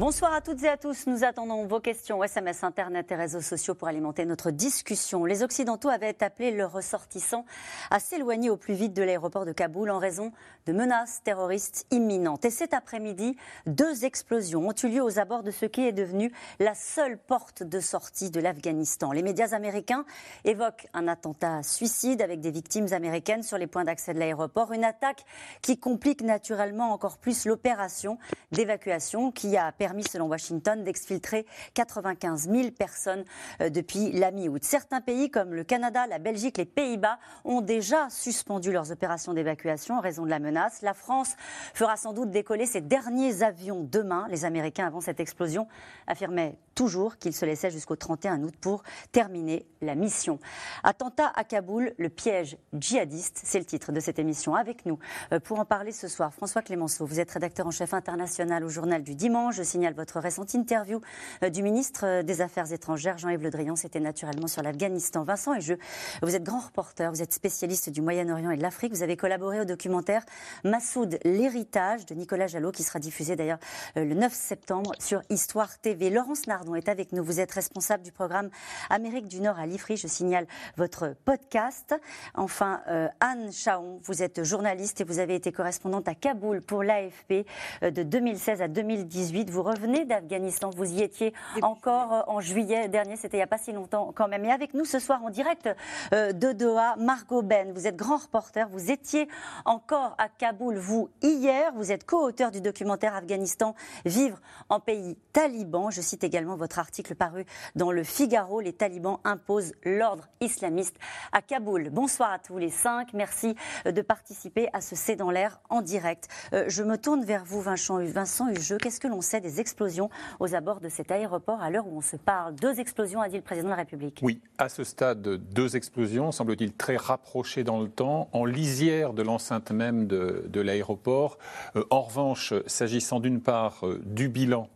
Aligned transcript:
Bonsoir 0.00 0.32
à 0.32 0.40
toutes 0.40 0.62
et 0.62 0.68
à 0.68 0.78
tous. 0.78 1.06
Nous 1.06 1.24
attendons 1.24 1.66
vos 1.66 1.78
questions 1.78 2.24
SMS, 2.24 2.64
Internet 2.64 3.12
et 3.12 3.16
réseaux 3.16 3.42
sociaux 3.42 3.74
pour 3.74 3.86
alimenter 3.86 4.24
notre 4.24 4.50
discussion. 4.50 5.26
Les 5.26 5.42
Occidentaux 5.42 5.90
avaient 5.90 6.24
appelé 6.24 6.52
leurs 6.52 6.72
ressortissants 6.72 7.44
à 7.90 8.00
s'éloigner 8.00 8.48
au 8.48 8.56
plus 8.56 8.72
vite 8.72 8.94
de 8.94 9.02
l'aéroport 9.02 9.44
de 9.44 9.52
Kaboul 9.52 9.90
en 9.90 9.98
raison 9.98 10.32
de 10.64 10.72
menaces 10.72 11.22
terroristes 11.22 11.86
imminentes. 11.90 12.46
Et 12.46 12.50
cet 12.50 12.72
après-midi, 12.72 13.36
deux 13.66 14.06
explosions 14.06 14.66
ont 14.68 14.74
eu 14.82 14.88
lieu 14.88 15.02
aux 15.02 15.18
abords 15.18 15.42
de 15.42 15.50
ce 15.50 15.66
qui 15.66 15.86
est 15.86 15.92
devenu 15.92 16.32
la 16.60 16.74
seule 16.74 17.18
porte 17.18 17.62
de 17.62 17.78
sortie 17.78 18.30
de 18.30 18.40
l'Afghanistan. 18.40 19.12
Les 19.12 19.22
médias 19.22 19.54
américains 19.54 20.06
évoquent 20.46 20.86
un 20.94 21.08
attentat 21.08 21.62
suicide 21.62 22.22
avec 22.22 22.40
des 22.40 22.50
victimes 22.50 22.90
américaines 22.94 23.42
sur 23.42 23.58
les 23.58 23.66
points 23.66 23.84
d'accès 23.84 24.14
de 24.14 24.18
l'aéroport. 24.18 24.72
Une 24.72 24.84
attaque 24.84 25.26
qui 25.60 25.78
complique 25.78 26.22
naturellement 26.22 26.90
encore 26.90 27.18
plus 27.18 27.44
l'opération 27.44 28.16
d'évacuation 28.50 29.30
qui 29.30 29.58
a 29.58 29.70
permis 29.72 29.89
permis, 29.90 30.04
selon 30.04 30.28
Washington, 30.28 30.84
d'exfiltrer 30.84 31.46
95 31.74 32.48
000 32.48 32.70
personnes 32.70 33.24
euh, 33.60 33.70
depuis 33.70 34.12
la 34.12 34.30
mi-août. 34.30 34.62
Certains 34.62 35.00
pays, 35.00 35.32
comme 35.32 35.52
le 35.52 35.64
Canada, 35.64 36.06
la 36.06 36.20
Belgique, 36.20 36.58
les 36.58 36.64
Pays-Bas, 36.64 37.18
ont 37.44 37.60
déjà 37.60 38.08
suspendu 38.08 38.70
leurs 38.70 38.92
opérations 38.92 39.34
d'évacuation 39.34 39.96
en 39.96 40.00
raison 40.00 40.24
de 40.24 40.30
la 40.30 40.38
menace. 40.38 40.82
La 40.82 40.94
France 40.94 41.34
fera 41.74 41.96
sans 41.96 42.12
doute 42.12 42.30
décoller 42.30 42.66
ses 42.66 42.80
derniers 42.80 43.42
avions 43.42 43.82
demain. 43.82 44.28
Les 44.30 44.44
Américains, 44.44 44.86
avant 44.86 45.00
cette 45.00 45.18
explosion, 45.18 45.66
affirmaient 46.06 46.56
toujours 46.76 47.18
qu'ils 47.18 47.34
se 47.34 47.44
laissaient 47.44 47.70
jusqu'au 47.70 47.96
31 47.96 48.42
août 48.44 48.54
pour 48.60 48.84
terminer 49.10 49.66
la 49.82 49.96
mission. 49.96 50.38
Attentat 50.84 51.32
à 51.34 51.42
Kaboul, 51.42 51.94
le 51.98 52.08
piège 52.08 52.56
djihadiste, 52.72 53.40
c'est 53.42 53.58
le 53.58 53.64
titre 53.64 53.90
de 53.90 53.98
cette 53.98 54.20
émission. 54.20 54.54
Avec 54.54 54.86
nous, 54.86 54.98
euh, 55.32 55.40
pour 55.40 55.58
en 55.58 55.64
parler 55.64 55.90
ce 55.90 56.06
soir, 56.06 56.32
François 56.32 56.62
Clémenceau, 56.62 57.06
vous 57.06 57.18
êtes 57.18 57.32
rédacteur 57.32 57.66
en 57.66 57.70
chef 57.72 57.92
international 57.92 58.64
au 58.64 58.68
journal 58.68 59.02
du 59.02 59.14
dimanche. 59.14 59.56
Signale 59.70 59.94
votre 59.94 60.18
récente 60.18 60.52
interview 60.54 61.00
euh, 61.44 61.48
du 61.48 61.62
ministre 61.62 62.04
euh, 62.04 62.22
des 62.24 62.40
Affaires 62.40 62.72
étrangères, 62.72 63.18
Jean-Yves 63.18 63.44
Le 63.44 63.50
Drian. 63.50 63.76
C'était 63.76 64.00
naturellement 64.00 64.48
sur 64.48 64.62
l'Afghanistan. 64.62 65.22
Vincent 65.22 65.54
et 65.54 65.60
je, 65.60 65.74
vous 66.22 66.34
êtes 66.34 66.42
grand 66.42 66.58
reporter, 66.58 67.08
vous 67.12 67.22
êtes 67.22 67.32
spécialiste 67.32 67.88
du 67.88 68.02
Moyen-Orient 68.02 68.50
et 68.50 68.56
de 68.56 68.62
l'Afrique. 68.62 68.92
Vous 68.92 69.04
avez 69.04 69.16
collaboré 69.16 69.60
au 69.60 69.64
documentaire 69.64 70.24
Massoud, 70.64 71.20
l'héritage 71.24 72.04
de 72.04 72.16
Nicolas 72.16 72.48
Jallot, 72.48 72.72
qui 72.72 72.82
sera 72.82 72.98
diffusé 72.98 73.36
d'ailleurs 73.36 73.60
euh, 73.96 74.04
le 74.04 74.14
9 74.16 74.32
septembre 74.34 74.90
sur 74.98 75.22
Histoire 75.30 75.78
TV. 75.78 76.10
Laurence 76.10 76.48
Nardon 76.48 76.74
est 76.74 76.88
avec 76.88 77.12
nous. 77.12 77.22
Vous 77.22 77.38
êtes 77.38 77.52
responsable 77.52 78.02
du 78.02 78.10
programme 78.10 78.50
Amérique 78.88 79.28
du 79.28 79.40
Nord 79.40 79.60
à 79.60 79.66
l'IFRI. 79.66 79.96
Je 79.96 80.08
signale 80.08 80.48
votre 80.76 81.14
podcast. 81.24 81.94
Enfin, 82.34 82.80
Anne 83.20 83.52
Chaon, 83.52 84.00
vous 84.02 84.22
êtes 84.24 84.42
journaliste 84.42 85.00
et 85.00 85.04
vous 85.04 85.20
avez 85.20 85.36
été 85.36 85.52
correspondante 85.52 86.08
à 86.08 86.16
Kaboul 86.16 86.60
pour 86.60 86.82
l'AFP 86.82 87.46
de 87.82 88.02
2016 88.02 88.62
à 88.62 88.68
2018. 88.68 89.50
Vous 89.50 89.59
revenez 89.62 90.04
d'Afghanistan. 90.04 90.70
Vous 90.76 90.92
y 90.92 91.02
étiez 91.02 91.32
encore 91.62 92.12
euh, 92.12 92.22
en 92.26 92.40
juillet 92.40 92.88
dernier, 92.88 93.16
c'était 93.16 93.36
il 93.36 93.40
n'y 93.40 93.44
a 93.44 93.46
pas 93.46 93.58
si 93.58 93.72
longtemps 93.72 94.12
quand 94.14 94.28
même. 94.28 94.44
Et 94.44 94.52
avec 94.52 94.74
nous 94.74 94.84
ce 94.84 94.98
soir 94.98 95.22
en 95.24 95.30
direct 95.30 95.68
euh, 96.12 96.32
de 96.32 96.52
Doha, 96.52 96.96
Margot 96.96 97.42
Ben. 97.42 97.72
Vous 97.72 97.86
êtes 97.86 97.96
grand 97.96 98.18
reporter, 98.18 98.68
vous 98.68 98.90
étiez 98.90 99.28
encore 99.64 100.14
à 100.18 100.28
Kaboul, 100.28 100.76
vous, 100.76 101.10
hier. 101.22 101.72
Vous 101.74 101.92
êtes 101.92 102.04
co-auteur 102.04 102.50
du 102.50 102.60
documentaire 102.60 103.14
Afghanistan, 103.14 103.74
Vivre 104.04 104.40
en 104.68 104.80
pays 104.80 105.16
taliban. 105.32 105.90
Je 105.90 106.00
cite 106.00 106.24
également 106.24 106.56
votre 106.56 106.78
article 106.78 107.14
paru 107.14 107.44
dans 107.74 107.92
le 107.92 108.04
Figaro. 108.04 108.60
Les 108.60 108.72
talibans 108.72 109.18
imposent 109.24 109.72
l'ordre 109.84 110.28
islamiste 110.40 110.96
à 111.32 111.42
Kaboul. 111.42 111.90
Bonsoir 111.90 112.32
à 112.32 112.38
tous 112.38 112.58
les 112.58 112.70
cinq. 112.70 113.12
Merci 113.14 113.54
euh, 113.86 113.92
de 113.92 114.02
participer 114.02 114.68
à 114.72 114.80
ce 114.80 114.96
C'est 114.96 115.16
dans 115.16 115.30
l'air 115.30 115.60
en 115.70 115.82
direct. 115.82 116.28
Je 116.52 116.82
me 116.82 116.96
tourne 116.96 117.24
vers 117.24 117.44
vous, 117.44 117.60
Vincent, 117.60 117.98
Vincent 118.04 118.48
Hugeux. 118.48 118.78
Qu'est-ce 118.78 119.00
que 119.00 119.08
l'on 119.08 119.20
sait 119.20 119.40
des 119.40 119.49
explosions 119.58 120.10
aux 120.38 120.54
abords 120.54 120.80
de 120.80 120.88
cet 120.88 121.10
aéroport 121.10 121.60
à 121.60 121.70
l'heure 121.70 121.86
où 121.88 121.96
on 121.96 122.00
se 122.02 122.16
parle. 122.16 122.54
Deux 122.54 122.78
explosions, 122.78 123.20
a 123.20 123.28
dit 123.28 123.36
le 123.36 123.42
président 123.42 123.68
de 123.68 123.70
la 123.70 123.76
République. 123.76 124.20
Oui, 124.22 124.40
à 124.58 124.68
ce 124.68 124.84
stade, 124.84 125.22
deux 125.22 125.76
explosions, 125.76 126.30
semble-t-il 126.30 126.72
très 126.72 126.96
rapprochées 126.96 127.64
dans 127.64 127.80
le 127.80 127.88
temps, 127.88 128.28
en 128.32 128.44
lisière 128.44 129.12
de 129.12 129.22
l'enceinte 129.22 129.70
même 129.70 130.06
de, 130.06 130.60
l'aéroport. 130.60 131.38
Euh, 131.76 131.84
en 131.90 132.02
revanche, 132.02 132.52
s'agissant 132.66 133.20
d'une 133.20 133.40
part 133.40 133.86
euh, 133.86 134.00
du 134.04 134.28
bilan 134.28 134.68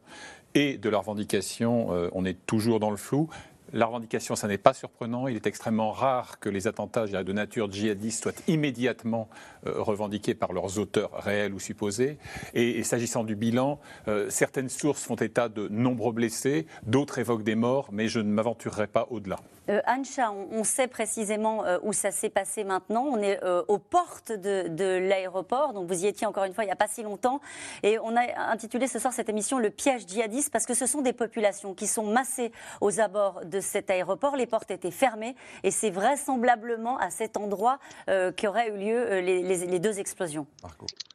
et 0.54 0.78
de 0.78 0.88
la 0.88 0.98
revendication, 0.98 1.88
euh, 1.92 2.08
on 2.12 2.24
est 2.24 2.46
toujours 2.46 2.80
dans 2.80 2.90
le 2.90 2.96
flou. 2.96 3.28
La 3.76 3.86
revendication, 3.86 4.36
ça 4.36 4.46
n'est 4.46 4.56
pas 4.56 4.72
surprenant. 4.72 5.26
Il 5.26 5.34
est 5.34 5.48
extrêmement 5.48 5.90
rare 5.90 6.38
que 6.38 6.48
les 6.48 6.68
attentats 6.68 7.08
de 7.08 7.32
nature 7.32 7.68
djihadiste 7.72 8.22
soient 8.22 8.32
immédiatement 8.46 9.28
euh, 9.66 9.82
revendiqués 9.82 10.34
par 10.34 10.52
leurs 10.52 10.78
auteurs 10.78 11.10
réels 11.12 11.52
ou 11.52 11.58
supposés. 11.58 12.16
Et, 12.54 12.84
s'agissant 12.84 13.24
du 13.24 13.34
bilan, 13.34 13.80
euh, 14.06 14.30
certaines 14.30 14.68
sources 14.68 15.02
font 15.02 15.16
état 15.16 15.48
de 15.48 15.66
nombreux 15.66 16.12
blessés, 16.12 16.68
d'autres 16.86 17.18
évoquent 17.18 17.42
des 17.42 17.56
morts, 17.56 17.88
mais 17.90 18.06
je 18.06 18.20
ne 18.20 18.30
m'aventurerai 18.30 18.86
pas 18.86 19.08
au-delà. 19.10 19.40
Euh, 19.68 19.80
Ancha, 19.86 20.32
on, 20.32 20.64
sait 20.64 20.88
précisément 20.88 21.64
où 21.82 21.92
ça 21.92 22.10
s'est 22.10 22.30
passé 22.30 22.64
maintenant. 22.64 23.04
On 23.04 23.18
est 23.18 23.40
aux 23.68 23.78
portes 23.78 24.32
de, 24.32 24.68
de 24.68 24.98
l'aéroport, 24.98 25.72
donc 25.72 25.88
vous 25.88 26.04
y 26.04 26.06
étiez 26.06 26.26
encore 26.26 26.44
une 26.44 26.54
fois 26.54 26.64
il 26.64 26.68
n'y 26.68 26.72
a 26.72 26.76
pas 26.76 26.88
si 26.88 27.02
longtemps. 27.02 27.40
Et 27.82 27.98
on 27.98 28.16
a 28.16 28.50
intitulé 28.50 28.86
ce 28.86 28.98
soir 28.98 29.12
cette 29.12 29.28
émission 29.28 29.58
Le 29.58 29.70
piège 29.70 30.06
djihadiste 30.06 30.50
parce 30.50 30.66
que 30.66 30.74
ce 30.74 30.86
sont 30.86 31.02
des 31.02 31.12
populations 31.12 31.74
qui 31.74 31.86
sont 31.86 32.06
massées 32.06 32.52
aux 32.80 33.00
abords 33.00 33.44
de 33.44 33.60
cet 33.60 33.90
aéroport. 33.90 34.36
Les 34.36 34.46
portes 34.46 34.70
étaient 34.70 34.90
fermées 34.90 35.36
et 35.62 35.70
c'est 35.70 35.90
vraisemblablement 35.90 36.98
à 36.98 37.10
cet 37.10 37.36
endroit 37.36 37.78
euh, 38.08 38.32
qu'auraient 38.32 38.68
eu 38.68 38.78
lieu 38.78 39.12
euh, 39.12 39.20
les, 39.20 39.78
deux 39.78 39.98
explosions. 39.98 40.46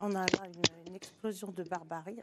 On 0.02 0.16
a 0.16 0.26
une, 0.88 0.96
explosion 0.96 1.48
de 1.52 1.64
barbarie. 1.64 2.20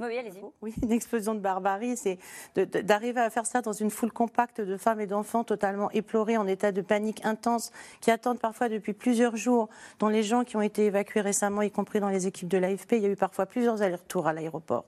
oui, 0.00 0.18
allez-y. 0.18 0.42
Oui, 0.60 0.74
une 0.82 0.90
explosion 0.90 1.34
de 1.34 1.40
barbarie. 1.40 1.96
C'est 1.96 2.18
d'arriver 2.56 3.20
à 3.20 3.30
faire 3.30 3.46
ça 3.46 3.60
dans 3.60 3.72
une 3.72 3.90
foule 3.90 4.10
compacte 4.10 4.60
de 4.60 4.76
femmes 4.76 5.00
et 5.00 5.06
d'enfants 5.06 5.44
totalement 5.50 5.90
éplorés, 5.90 6.36
en 6.36 6.46
état 6.46 6.70
de 6.70 6.80
panique 6.80 7.24
intense, 7.24 7.72
qui 8.00 8.12
attendent 8.12 8.38
parfois 8.38 8.68
depuis 8.68 8.92
plusieurs 8.92 9.34
jours, 9.34 9.68
dont 9.98 10.06
les 10.06 10.22
gens 10.22 10.44
qui 10.44 10.56
ont 10.56 10.62
été 10.62 10.86
évacués 10.86 11.20
récemment, 11.20 11.62
y 11.62 11.72
compris 11.72 11.98
dans 11.98 12.08
les 12.08 12.28
équipes 12.28 12.46
de 12.46 12.56
l'AFP, 12.56 12.92
il 12.92 13.02
y 13.02 13.06
a 13.06 13.08
eu 13.08 13.16
parfois 13.16 13.46
plusieurs 13.46 13.82
allers-retours 13.82 14.28
à 14.28 14.32
l'aéroport 14.32 14.84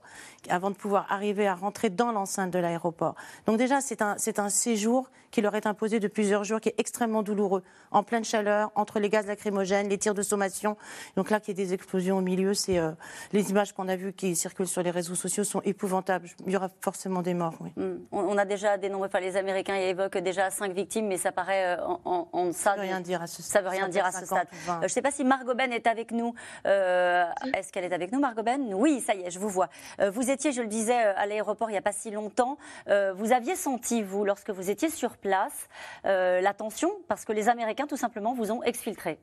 avant 0.49 0.69
de 0.69 0.75
pouvoir 0.75 1.05
arriver 1.09 1.47
à 1.47 1.55
rentrer 1.55 1.89
dans 1.89 2.11
l'enceinte 2.11 2.51
de 2.51 2.59
l'aéroport. 2.59 3.15
Donc 3.45 3.57
déjà, 3.57 3.81
c'est 3.81 4.01
un, 4.01 4.49
séjour 4.49 5.09
qui 5.31 5.41
leur 5.41 5.55
est 5.55 5.65
imposé 5.65 5.99
de 5.99 6.07
plusieurs 6.07 6.43
jours, 6.43 6.59
qui 6.61 6.69
est 6.69 6.75
extrêmement 6.77 7.23
douloureux, 7.23 7.63
en 7.91 8.03
pleine 8.03 8.23
chaleur, 8.23 8.71
entre 8.75 8.99
les 8.99 9.09
gaz 9.09 9.25
lacrymogènes, 9.25 9.89
les 9.89 9.97
tirs 9.97 10.13
de 10.13 10.21
sommation. 10.21 10.77
Donc 11.15 11.31
là, 11.31 11.39
qu'il 11.39 11.57
y 11.57 11.61
ait 11.61 11.65
des 11.65 11.73
explosions 11.73 12.17
au 12.17 12.21
milieu, 12.21 12.53
c'est 12.53 12.77
euh, 12.77 12.91
les 13.31 13.49
images 13.49 13.73
qu'on 13.73 13.87
a 13.87 13.95
vues 13.95 14.13
qui 14.13 14.35
circulent 14.35 14.67
sur 14.67 14.83
les 14.83 14.91
réseaux 14.91 15.15
sociaux 15.15 15.43
sont 15.43 15.61
épouvantables. 15.61 16.29
Il 16.45 16.53
y 16.53 16.55
aura 16.55 16.69
forcément 16.81 17.21
des 17.21 17.33
morts. 17.33 17.55
Oui. 17.61 17.71
Hmm. 17.75 17.97
On 18.11 18.37
a 18.37 18.45
déjà 18.45 18.77
dénombré, 18.77 19.07
enfin 19.07 19.21
les 19.21 19.35
Américains 19.35 19.75
évoquent 19.75 20.19
déjà 20.19 20.51
cinq 20.53 20.71
victimes, 20.71 21.07
mais 21.07 21.17
ça 21.17 21.31
paraît 21.33 21.77
euh, 21.77 21.85
en, 22.05 22.29
en, 22.31 22.51
ça. 22.53 22.75
veut 22.75 22.81
rien 22.81 23.01
dire 23.01 23.21
à 23.21 23.27
ce 23.27 23.41
stade. 23.41 23.51
Ça 23.51 23.61
veut 23.61 23.69
rien 23.69 23.89
dire 23.89 24.05
à 24.05 24.11
ce 24.11 24.25
stade. 24.25 24.47
Euh, 24.69 24.73
je 24.79 24.83
ne 24.83 24.87
sais 24.87 25.01
pas 25.01 25.11
si 25.11 25.25
Margot 25.25 25.55
Ben 25.55 25.71
est 25.73 25.87
avec 25.87 26.11
nous. 26.11 26.33
Est-ce 26.63 27.71
qu'elle 27.71 27.83
est 27.85 27.93
avec 27.93 28.11
nous, 28.11 28.19
Margot 28.19 28.43
Ben? 28.43 28.73
Oui, 28.73 29.01
ça 29.01 29.13
y 29.13 29.23
est, 29.23 29.31
je 29.31 29.39
vous 29.39 29.49
vois. 29.49 29.69
vous 29.99 30.29
étiez, 30.29 30.51
je 30.51 30.61
le 30.61 30.67
disais, 30.67 30.95
à 30.95 31.25
l'aéroport 31.25 31.69
il 31.69 31.73
n'y 31.73 31.77
a 31.77 31.81
pas 31.81 31.91
si 31.91 32.11
longtemps. 32.11 32.57
vous 32.87 33.31
aviez 33.33 33.55
senti, 33.55 34.01
vous, 34.01 34.23
lorsque 34.23 34.49
vous 34.49 34.69
étiez 34.69 34.89
sur 34.89 35.17
place 35.17 35.67
euh, 36.05 36.41
l'attention 36.41 36.91
parce 37.07 37.25
que 37.25 37.33
les 37.33 37.49
Américains, 37.49 37.87
tout 37.87 37.97
simplement, 37.97 38.33
vous 38.33 38.51
ont 38.51 38.63
exfiltré 38.63 39.19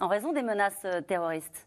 en 0.00 0.08
raison 0.08 0.32
des 0.32 0.42
menaces 0.42 0.82
euh, 0.84 1.00
terroristes? 1.00 1.66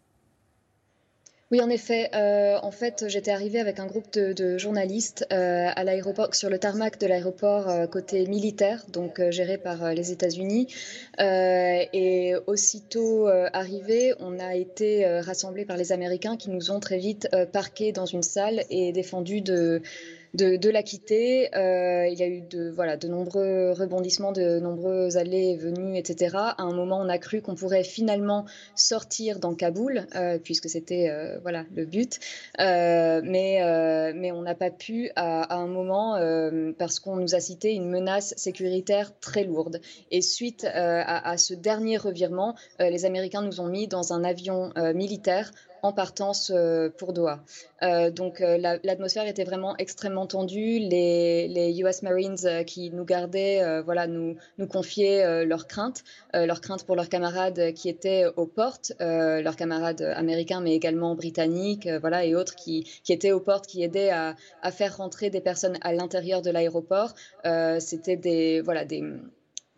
Oui, 1.54 1.62
en 1.62 1.70
effet. 1.70 2.10
Euh, 2.16 2.58
en 2.64 2.72
fait, 2.72 3.06
j'étais 3.10 3.30
arrivée 3.30 3.60
avec 3.60 3.80
un 3.80 3.86
groupe 3.86 4.12
de, 4.12 4.58
journalistes 4.58 5.28
à 5.30 5.84
l'aéroport, 5.84 6.34
sur 6.34 6.50
le 6.50 6.58
tarmac 6.58 7.00
de 7.00 7.06
l'aéroport 7.06 7.88
côté 7.92 8.26
militaire, 8.26 8.84
donc 8.92 9.22
géré 9.30 9.60
par 9.60 9.94
les 9.94 10.12
États-Unis. 10.12 10.74
et 11.20 12.34
aussitôt 12.48 13.28
arrivés, 13.28 14.16
on 14.20 14.40
a 14.40 14.56
été 14.56 15.06
rassemblés 15.20 15.66
par 15.66 15.78
les 15.78 15.92
Américains 15.92 16.38
qui 16.38 16.50
nous 16.50 16.72
ont 16.72 16.80
très 16.80 16.98
vite 16.98 17.30
parqués 17.52 17.92
dans 17.92 18.08
une 18.08 18.24
salle 18.24 18.64
et 18.72 18.92
défendus 18.92 19.42
de 19.42 19.84
de, 20.34 20.70
la 20.70 20.84
quitter. 20.84 21.56
Euh, 21.56 22.08
il 22.08 22.18
y 22.18 22.24
a 22.24 22.28
eu 22.28 22.42
de, 22.42 22.70
voilà, 22.70 22.98
de 22.98 23.08
nombreux 23.08 23.72
rebondissements, 23.72 24.32
de 24.32 24.60
nombreux 24.60 25.18
allées 25.18 25.52
et 25.52 25.58
venues, 25.58 25.98
etc. 25.98 26.36
À 26.36 26.64
un 26.64 26.74
moment, 26.74 27.00
on 27.00 27.10
a 27.10 27.18
cru 27.18 27.42
qu'on 27.42 27.56
pourrait 27.56 27.84
finalement 27.84 28.46
sortir 28.76 29.40
dans 29.40 29.54
Kaboul, 29.54 30.06
euh, 30.16 30.40
puisque 30.40 30.70
c'était 30.70 31.10
euh, 31.10 31.38
voilà, 31.42 31.66
le 31.76 31.86
but. 31.86 32.20
mais, 32.58 34.14
mais 34.16 34.32
on 34.32 34.42
n'a 34.42 34.56
pas 34.56 34.72
pu 34.72 35.12
à, 35.16 35.56
un 35.56 35.68
moment, 35.68 36.18
parce 36.78 37.00
qu'on 37.00 37.16
nous 37.16 37.36
a 37.36 37.40
cité 37.40 37.74
une 37.74 37.90
menace 37.90 38.34
sécuritaire 38.38 39.18
très 39.20 39.44
lourde. 39.44 39.80
Et 40.12 40.22
suite 40.22 40.66
à, 40.66 41.30
à 41.30 41.38
ce 41.38 41.54
dernier 41.54 41.98
revirement, 41.98 42.56
les 42.80 43.06
Américains 43.06 43.42
nous 43.42 43.62
ont 43.62 43.68
mis 43.68 43.88
dans 43.88 44.14
un 44.14 44.24
avion 44.24 44.72
militaire 44.94 45.52
en 45.84 45.94
partance 45.94 46.52
pour 46.98 47.14
Doha. 47.14 47.44
donc 48.12 48.40
l'atmosphère 48.40 49.28
était 49.28 49.44
vraiment 49.44 49.76
extrêmement 49.78 50.26
tendue. 50.26 50.80
Les, 50.80 51.76
US 51.84 52.02
Marines 52.02 52.64
qui 52.66 52.90
nous 52.92 53.04
gardaient, 53.04 53.82
voilà, 53.82 54.08
nous, 54.08 54.38
confiaient 54.70 55.46
leurs 55.46 55.68
craintes, 55.68 56.04
leurs 56.34 56.62
craintes 56.62 56.86
pour 56.86 56.96
leurs 56.96 57.10
camarades 57.10 57.74
qui 57.74 57.90
étaient 57.90 58.26
aux 58.38 58.48
portes, 58.48 58.94
leurs 59.00 59.56
camarades 59.56 60.02
américains, 60.02 60.62
mais 60.62 60.74
également 60.74 61.16
britanniques, 61.16 61.90
voilà, 62.00 62.26
et 62.26 62.34
autres 62.34 62.56
qui, 62.56 62.90
qui, 63.04 63.12
étaient 63.12 63.34
aux 63.34 63.42
portes, 63.42 63.68
qui 63.68 63.84
aidaient 63.84 64.10
à, 64.10 64.36
à 64.62 64.72
faire 64.72 64.98
rentrer 64.98 65.30
des 65.30 65.42
personnes 65.42 65.78
à 65.82 65.94
l'intérieur 65.94 66.42
de 66.42 66.50
l'aéroport. 66.50 67.14
C'était 67.80 68.18
des, 68.18 68.62
voilà, 68.62 68.86
des 68.86 69.04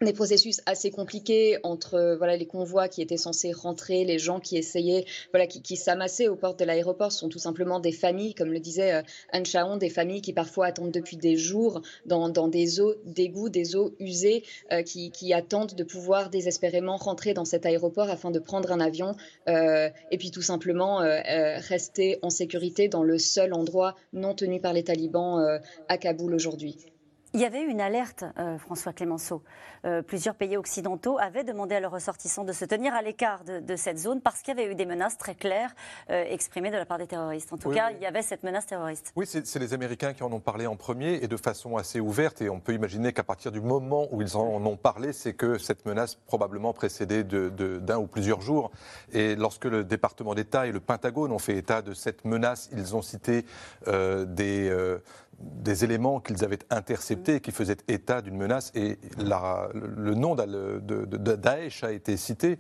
des 0.06 0.14
processus 0.14 0.62
assez 0.66 0.92
compliqués 0.92 1.58
entre 1.64 2.16
voilà 2.18 2.38
les 2.38 2.46
convois 2.46 2.88
qui 2.88 3.02
étaient 3.02 3.18
censés 3.18 3.52
rentrer, 3.52 4.06
les 4.06 4.20
gens 4.20 4.40
qui 4.40 4.58
essayaient, 4.58 5.06
voilà 5.32 5.48
qui, 5.48 5.76
s'amassaient 5.76 6.28
aux 6.28 6.36
portes 6.36 6.60
de 6.60 6.66
l'aéroport 6.66 7.12
sont 7.12 7.28
tout 7.28 7.40
simplement 7.40 7.80
des 7.80 7.92
familles, 7.92 8.34
comme 8.34 8.54
le 8.54 8.60
disait 8.60 8.94
euh, 8.94 9.02
Anne 9.32 9.46
Chaon, 9.46 9.78
des 9.78 9.90
familles 9.90 10.22
qui 10.22 10.34
parfois 10.34 10.68
attendent 10.68 10.92
depuis 10.92 11.18
des 11.18 11.36
jours 11.36 11.82
dans, 12.06 12.30
des 12.48 12.80
eaux 12.80 12.96
d'égouts, 13.06 13.50
des 13.50 13.76
eaux 13.76 13.94
usées, 14.00 14.44
euh, 14.72 14.82
qui, 14.84 15.34
attendent 15.34 15.74
de 15.74 15.84
pouvoir 15.84 16.30
désespérément 16.30 16.98
rentrer 16.98 17.34
dans 17.34 17.46
cet 17.46 17.66
aéroport 17.66 18.10
afin 18.10 18.32
de 18.32 18.40
prendre 18.40 18.72
un 18.72 18.80
avion 18.80 19.16
euh, 19.50 19.90
et 20.12 20.18
puis 20.18 20.32
tout 20.32 20.44
simplement 20.44 20.98
rester 20.98 22.20
en 22.22 22.30
sécurité 22.30 22.88
dans 22.88 23.04
le 23.04 23.18
seul 23.18 23.54
endroit 23.54 23.96
non 24.14 24.36
tenu 24.36 24.62
par 24.62 24.72
les 24.72 24.84
talibans 24.84 25.60
à 25.90 25.98
Kaboul 25.98 26.34
aujourd'hui. 26.36 26.95
Il 27.36 27.42
y 27.42 27.46
avait 27.46 27.64
une 27.64 27.82
alerte, 27.82 28.24
euh, 28.40 28.58
François 28.58 28.94
Clémenceau. 28.94 29.44
Euh, 29.84 30.02
plusieurs 30.02 30.36
pays 30.36 30.56
occidentaux 30.56 31.18
avaient 31.20 31.44
demandé 31.44 31.76
à 31.76 31.82
leurs 31.82 31.92
ressortissants 31.92 32.46
de 32.46 32.54
se 32.54 32.64
tenir 32.64 32.94
à 32.94 33.02
l'écart 33.02 33.44
de, 33.44 33.76
cette 33.76 33.98
zone 33.98 34.22
parce 34.22 34.42
qu'il 34.42 34.58
y 34.58 34.58
avait 34.58 34.72
eu 34.72 34.76
des 34.76 34.86
menaces 34.86 35.18
très 35.18 35.36
claires 35.36 35.76
euh, 36.10 36.24
exprimées 36.30 36.72
de 36.72 36.78
la 36.78 36.86
part 36.86 36.98
des 36.98 37.08
terroristes. 37.08 37.52
En 37.52 37.58
tout 37.58 37.72
cas, 37.72 37.92
il 37.92 38.02
y 38.02 38.06
avait 38.06 38.22
cette 38.22 38.44
menace 38.44 38.68
terroriste. 38.68 39.12
Oui, 39.18 39.26
c'est 39.28 39.60
les 39.60 39.74
Américains 39.74 40.14
qui 40.14 40.24
en 40.24 40.32
ont 40.32 40.40
parlé 40.40 40.66
en 40.66 40.78
premier 40.78 41.16
et 41.16 41.28
de 41.28 41.36
façon 41.36 41.76
assez 41.76 42.00
ouverte. 42.00 42.42
Et 42.42 42.50
on 42.50 42.62
peut 42.62 42.74
imaginer 42.74 43.12
qu'à 43.12 43.26
partir 43.26 43.52
du 43.52 43.60
moment 43.60 44.08
où 44.12 44.22
ils 44.22 44.38
en 44.38 44.66
ont 44.66 44.78
parlé, 44.78 45.12
c'est 45.12 45.34
que 45.34 45.58
cette 45.58 45.86
menace 45.86 46.16
probablement 46.16 46.72
précédait 46.72 47.26
d'un 47.26 47.50
de, 47.50 47.96
ou 47.96 48.08
plusieurs 48.08 48.40
jours. 48.40 48.72
Et 49.12 49.36
lorsque 49.36 49.66
le 49.66 49.84
département 49.84 50.36
d'État 50.36 50.68
et 50.68 50.72
le 50.72 50.80
Pentagone 50.80 51.34
ont 51.34 51.40
fait 51.40 51.58
état 51.58 51.82
de 51.82 51.94
cette 51.94 52.24
menace, 52.24 52.70
ils 52.72 52.96
ont 52.96 53.02
cité 53.02 53.44
des 53.86 54.96
des 55.40 55.84
éléments 55.84 56.20
qu'ils 56.20 56.44
avaient 56.44 56.60
interceptés 56.70 57.42
qui 57.42 57.52
faisaient 57.52 57.78
état 57.88 58.22
d'une 58.22 58.38
menace. 58.38 58.72
Et 58.76 58.98
le, 59.18 60.14
nom 60.14 60.36
de, 60.36 61.36
Daesh 61.36 61.84
a 61.84 61.92
été 61.92 62.18
cité. 62.18 62.58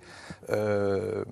Euh, 0.49 1.23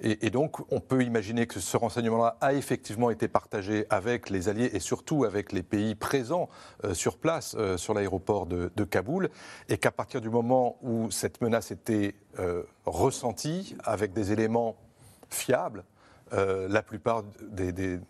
et, 0.00 0.30
donc, 0.30 0.60
on 0.72 0.80
peut 0.80 1.02
imaginer 1.02 1.46
que 1.46 1.60
ce 1.60 1.76
renseignement-là 1.76 2.36
a 2.40 2.54
effectivement 2.54 3.10
été 3.10 3.28
partagé 3.28 3.86
avec 3.90 4.30
les 4.30 4.48
alliés 4.48 4.70
et 4.72 4.80
surtout 4.80 5.24
avec 5.24 5.52
les 5.52 5.62
pays 5.62 5.94
présents 5.94 6.48
euh, 6.84 6.94
sur 6.94 7.18
place, 7.18 7.54
euh, 7.58 7.76
sur 7.76 7.94
l'aéroport 7.94 8.46
de, 8.46 8.84
Kaboul. 8.84 9.30
Et 9.68 9.78
qu'à 9.78 9.92
partir 9.92 10.20
du 10.20 10.28
moment 10.28 10.76
où 10.82 11.10
cette 11.10 11.40
menace 11.40 11.70
était 11.70 12.14
ressentie 12.84 13.76
avec 13.84 14.12
des 14.12 14.32
éléments 14.32 14.76
fiables, 15.28 15.84
la 16.32 16.82
plupart 16.82 17.24
des, 17.42 18.00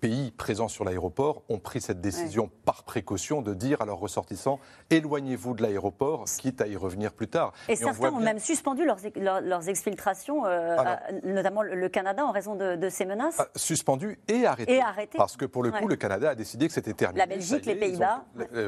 pays 0.00 0.30
présents 0.30 0.68
sur 0.68 0.84
l'aéroport 0.84 1.42
ont 1.48 1.58
pris 1.58 1.80
cette 1.80 2.00
décision 2.00 2.50
par 2.64 2.84
précaution 2.84 3.42
de 3.42 3.54
dire 3.54 3.82
à 3.82 3.86
leurs 3.86 3.98
ressortissants 3.98 4.60
éloignez-vous 4.90 5.54
de 5.54 5.62
l'aéroport, 5.62 6.26
quitte 6.38 6.60
à 6.60 6.66
y 6.66 6.76
revenir 6.76 7.12
plus 7.12 7.28
tard. 7.28 7.52
Et, 7.68 7.76
certains 7.76 8.12
ont 8.12 8.20
même 8.20 8.38
suspendu 8.38 8.84
leurs, 8.84 8.98
leurs, 9.42 9.68
exfiltrations, 9.68 10.44
euh, 10.44 10.76
notamment 11.24 11.62
le 11.62 11.88
Canada, 11.88 12.24
en 12.24 12.32
raison 12.32 12.56
de, 12.56 12.88
ces 12.88 13.04
menaces 13.04 13.36
ah, 13.38 13.46
Suspendu 13.54 14.18
et 14.28 14.44
arrêté. 14.44 14.74
Et 14.74 14.80
arrêté. 14.80 15.18
Parce 15.18 15.36
que 15.36 15.44
pour 15.44 15.62
le 15.62 15.70
coup, 15.70 15.88
le 15.88 15.96
Canada 15.96 16.30
a 16.30 16.34
décidé 16.34 16.66
que 16.66 16.74
c'était 16.74 16.94
terminé. 16.94 17.20
La 17.20 17.26
Belgique, 17.26 17.64
les 17.66 17.74
Pays-Bas. 17.74 18.24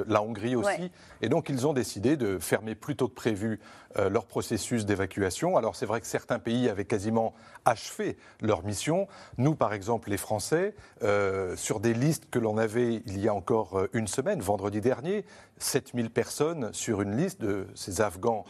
La 0.07 0.23
Hongrie 0.23 0.57
aussi. 0.57 0.91
Et 1.21 1.29
donc, 1.29 1.49
ils 1.49 1.67
ont 1.67 1.73
décidé 1.73 2.17
de 2.17 2.39
fermer 2.39 2.75
plus 2.75 2.97
tôt 2.97 3.09
que 3.09 3.15
prévu 3.15 3.61
euh, 3.97 4.09
leur 4.09 4.27
processus 4.27 4.87
d'évacuation. 4.87 5.57
Alors, 5.57 5.77
c'est 5.77 5.87
vrai 5.87 6.01
que 6.01 6.07
certains 6.07 6.39
pays 6.39 6.69
avaient 6.69 6.85
quasiment 6.85 7.35
achevé 7.65 8.17
leur 8.41 8.65
mission. 8.65 9.07
Nous, 9.39 9.55
par 9.55 9.73
exemple, 9.73 10.11
les 10.11 10.17
Français, 10.17 10.64
euh, 11.03 11.57
sur 11.57 11.81
des 11.81 11.95
listes 11.95 12.31
que 12.31 12.39
l'on 12.39 12.59
avait 12.59 13.03
il 13.07 13.21
y 13.21 13.29
a 13.29 13.35
encore 13.35 13.79
euh, 13.79 13.91
une 13.93 14.07
semaine, 14.07 14.41
vendredi 14.41 14.81
dernier, 14.81 15.25
7000 15.59 16.11
personnes 16.11 16.73
sur 16.73 17.01
une 17.01 17.17
liste 17.17 17.41
de 17.41 17.67
ces 17.75 18.01
Afghans 18.01 18.45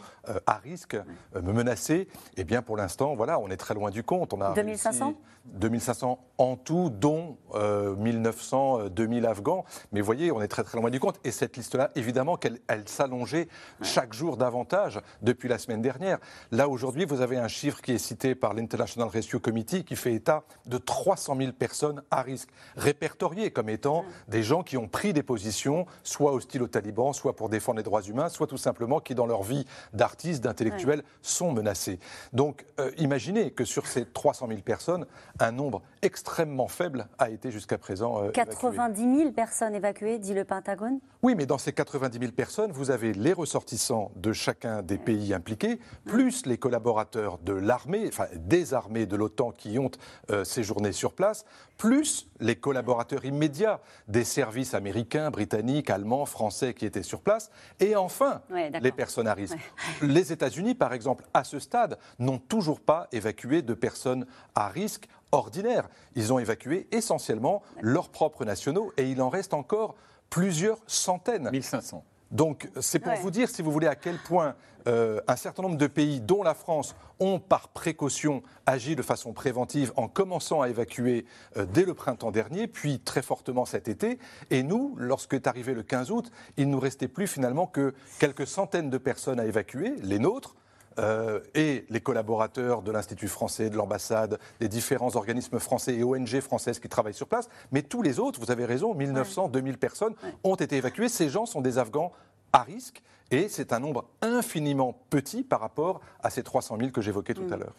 à 0.47 0.55
risque, 0.55 0.97
me 1.35 1.53
menacer. 1.53 2.07
Eh 2.37 2.43
bien, 2.43 2.61
pour 2.61 2.77
l'instant, 2.77 3.15
voilà, 3.15 3.39
on 3.39 3.49
est 3.49 3.57
très 3.57 3.73
loin 3.73 3.91
du 3.91 4.03
compte. 4.03 4.33
On 4.33 4.41
a 4.41 4.53
2500 4.53 5.15
2500 5.45 6.19
en 6.37 6.55
tout, 6.55 6.89
dont 6.89 7.37
1900, 7.53 8.89
2000 8.89 9.25
Afghans. 9.25 9.63
Mais 9.91 10.01
vous 10.01 10.05
voyez, 10.05 10.31
on 10.31 10.41
est 10.41 10.47
très 10.47 10.63
très 10.63 10.79
loin 10.79 10.89
du 10.89 10.99
compte. 10.99 11.19
Et 11.23 11.31
cette 11.31 11.55
liste-là, 11.55 11.91
évidemment, 11.95 12.35
qu'elle 12.35 12.59
elle, 12.67 12.87
s'allongeait 12.87 13.47
chaque 13.81 14.13
jour 14.13 14.37
davantage 14.37 14.99
depuis 15.21 15.47
la 15.47 15.57
semaine 15.57 15.81
dernière. 15.81 16.17
Là, 16.51 16.67
aujourd'hui, 16.67 17.05
vous 17.05 17.21
avez 17.21 17.37
un 17.37 17.47
chiffre 17.47 17.81
qui 17.81 17.93
est 17.93 17.97
cité 17.97 18.35
par 18.35 18.53
l'International 18.53 19.09
Rescue 19.09 19.39
Committee 19.39 19.83
qui 19.83 19.95
fait 19.95 20.13
état 20.13 20.43
de 20.65 20.77
300 20.77 21.37
000 21.37 21.51
personnes 21.53 22.01
à 22.11 22.21
risque, 22.21 22.49
répertoriées 22.75 23.51
comme 23.51 23.69
étant 23.69 24.03
des 24.27 24.43
gens 24.43 24.63
qui 24.63 24.77
ont 24.77 24.87
pris 24.87 25.13
des 25.13 25.23
positions, 25.23 25.85
soit 26.03 26.33
hostiles 26.33 26.63
aux 26.63 26.67
talibans, 26.67 27.04
soit 27.13 27.35
pour 27.35 27.49
défendre 27.49 27.77
les 27.77 27.83
droits 27.83 28.01
humains, 28.01 28.29
soit 28.29 28.47
tout 28.47 28.57
simplement 28.57 28.99
qui, 28.99 29.15
dans 29.15 29.25
leur 29.25 29.43
vie 29.43 29.65
d'artiste, 29.93 30.43
d'intellectuel, 30.43 31.03
sont 31.21 31.51
menacés. 31.51 31.99
Donc, 32.33 32.65
euh, 32.79 32.91
imaginez 32.97 33.51
que 33.51 33.65
sur 33.65 33.87
ces 33.87 34.05
300 34.05 34.47
000 34.47 34.61
personnes, 34.61 35.05
un 35.39 35.51
nombre 35.51 35.81
extrêmement 36.05 36.67
faible 36.67 37.07
a 37.17 37.29
été 37.31 37.51
jusqu'à 37.51 37.77
présent 37.79 38.29
90 38.31 39.01
euh, 39.01 39.17
000 39.17 39.31
personnes 39.31 39.73
évacuées, 39.73 40.19
dit 40.19 40.35
le 40.35 40.45
Pentagone. 40.45 40.99
Oui, 41.23 41.33
mais 41.35 41.47
dans 41.47 41.57
ces 41.57 41.73
90 41.73 42.19
000 42.19 42.31
personnes, 42.31 42.71
vous 42.71 42.91
avez 42.91 43.11
les 43.13 43.33
ressortissants 43.33 44.11
de 44.15 44.31
chacun 44.31 44.83
des 44.83 44.99
pays 44.99 45.33
impliqués, 45.33 45.79
plus 46.05 46.45
les 46.45 46.59
collaborateurs 46.59 47.39
de 47.39 47.53
l'armée, 47.53 48.05
enfin 48.07 48.27
des 48.35 48.75
armées 48.75 49.07
de 49.07 49.15
l'OTAN 49.15 49.51
qui 49.51 49.79
ont 49.79 49.89
euh, 50.29 50.43
séjourné 50.43 50.91
sur 50.91 51.13
place, 51.13 51.45
plus 51.77 52.29
les 52.39 52.55
collaborateurs 52.55 53.25
immédiats 53.25 53.81
des 54.07 54.23
services 54.23 54.75
américains, 54.75 55.31
britanniques, 55.31 55.89
allemands, 55.89 56.25
français 56.25 56.75
qui 56.75 56.85
étaient 56.85 57.03
sur 57.03 57.21
place, 57.21 57.49
et 57.79 57.95
enfin 57.95 58.41
les 58.81 58.91
personnes 58.91 59.27
à 59.27 59.33
risque. 59.33 59.57
Les 60.01 60.31
États-Unis, 60.31 60.75
par 60.75 60.93
exemple, 60.93 61.25
à 61.33 61.43
ce 61.43 61.59
stade, 61.59 61.97
n'ont 62.19 62.37
toujours 62.37 62.79
pas 62.79 63.07
évacué 63.11 63.63
de 63.63 63.73
personnes 63.73 64.25
à 64.53 64.67
risque 64.67 65.07
ordinaires. 65.31 65.89
Ils 66.15 66.33
ont 66.33 66.39
évacué 66.39 66.87
essentiellement 66.91 67.61
leurs 67.81 68.09
propres 68.09 68.45
nationaux, 68.45 68.91
et 68.97 69.09
il 69.09 69.21
en 69.21 69.29
reste 69.29 69.53
encore 69.53 69.95
plusieurs 70.29 70.79
centaines. 70.87 71.49
1500. 71.51 72.03
Donc 72.31 72.69
c'est 72.81 72.99
pour 72.99 73.13
vous 73.15 73.31
dire, 73.31 73.49
si 73.49 73.61
vous 73.61 73.71
voulez, 73.71 73.87
à 73.87 73.95
quel 73.95 74.17
point 74.17 74.55
euh, 74.87 75.19
un 75.27 75.35
certain 75.35 75.63
nombre 75.63 75.77
de 75.77 75.87
pays, 75.87 76.21
dont 76.21 76.43
la 76.43 76.53
France, 76.53 76.95
ont 77.19 77.39
par 77.39 77.69
précaution 77.69 78.43
agi 78.65 78.95
de 78.95 79.01
façon 79.01 79.33
préventive 79.33 79.91
en 79.95 80.07
commençant 80.07 80.61
à 80.61 80.69
évacuer 80.69 81.25
euh, 81.57 81.65
dès 81.65 81.85
le 81.85 81.93
printemps 81.93 82.31
dernier, 82.31 82.67
puis 82.67 82.99
très 82.99 83.21
fortement 83.21 83.65
cet 83.65 83.87
été. 83.87 84.19
Et 84.51 84.61
nous, 84.61 84.95
lorsque 84.97 85.33
est 85.33 85.47
arrivé 85.47 85.73
le 85.73 85.81
15 85.81 86.11
août, 86.11 86.31
il 86.57 86.69
nous 86.69 86.79
restait 86.79 87.07
plus 87.07 87.27
finalement 87.27 87.65
que 87.65 87.95
quelques 88.19 88.45
centaines 88.45 88.89
de 88.89 88.97
personnes 88.97 89.39
à 89.39 89.45
évacuer, 89.45 89.95
les 90.03 90.19
nôtres, 90.19 90.55
euh, 90.99 91.39
et 91.53 91.85
les 91.89 91.99
collaborateurs 91.99 92.81
de 92.81 92.91
l'Institut 92.91 93.27
français, 93.27 93.69
de 93.69 93.75
l'ambassade, 93.75 94.39
des 94.59 94.69
différents 94.69 95.15
organismes 95.15 95.59
français 95.59 95.95
et 95.95 96.03
ONG 96.03 96.39
françaises 96.39 96.79
qui 96.79 96.89
travaillent 96.89 97.13
sur 97.13 97.27
place. 97.27 97.49
Mais 97.71 97.81
tous 97.81 98.01
les 98.01 98.19
autres, 98.19 98.39
vous 98.39 98.51
avez 98.51 98.65
raison, 98.65 98.93
1900, 98.93 99.49
2000 99.49 99.77
personnes 99.77 100.13
ont 100.43 100.55
été 100.55 100.77
évacuées. 100.77 101.09
Ces 101.09 101.29
gens 101.29 101.45
sont 101.45 101.61
des 101.61 101.77
Afghans 101.77 102.11
à 102.53 102.63
risque. 102.63 103.01
Et 103.31 103.49
c'est 103.49 103.73
un 103.73 103.79
nombre 103.79 104.05
infiniment 104.21 104.95
petit 105.09 105.41
par 105.41 105.59
rapport 105.59 105.99
à 106.21 106.29
ces 106.29 106.43
300 106.43 106.77
000 106.77 106.91
que 106.91 107.01
j'évoquais 107.01 107.33
tout 107.33 107.47
à 107.51 107.57
mm. 107.57 107.59
l'heure. 107.59 107.73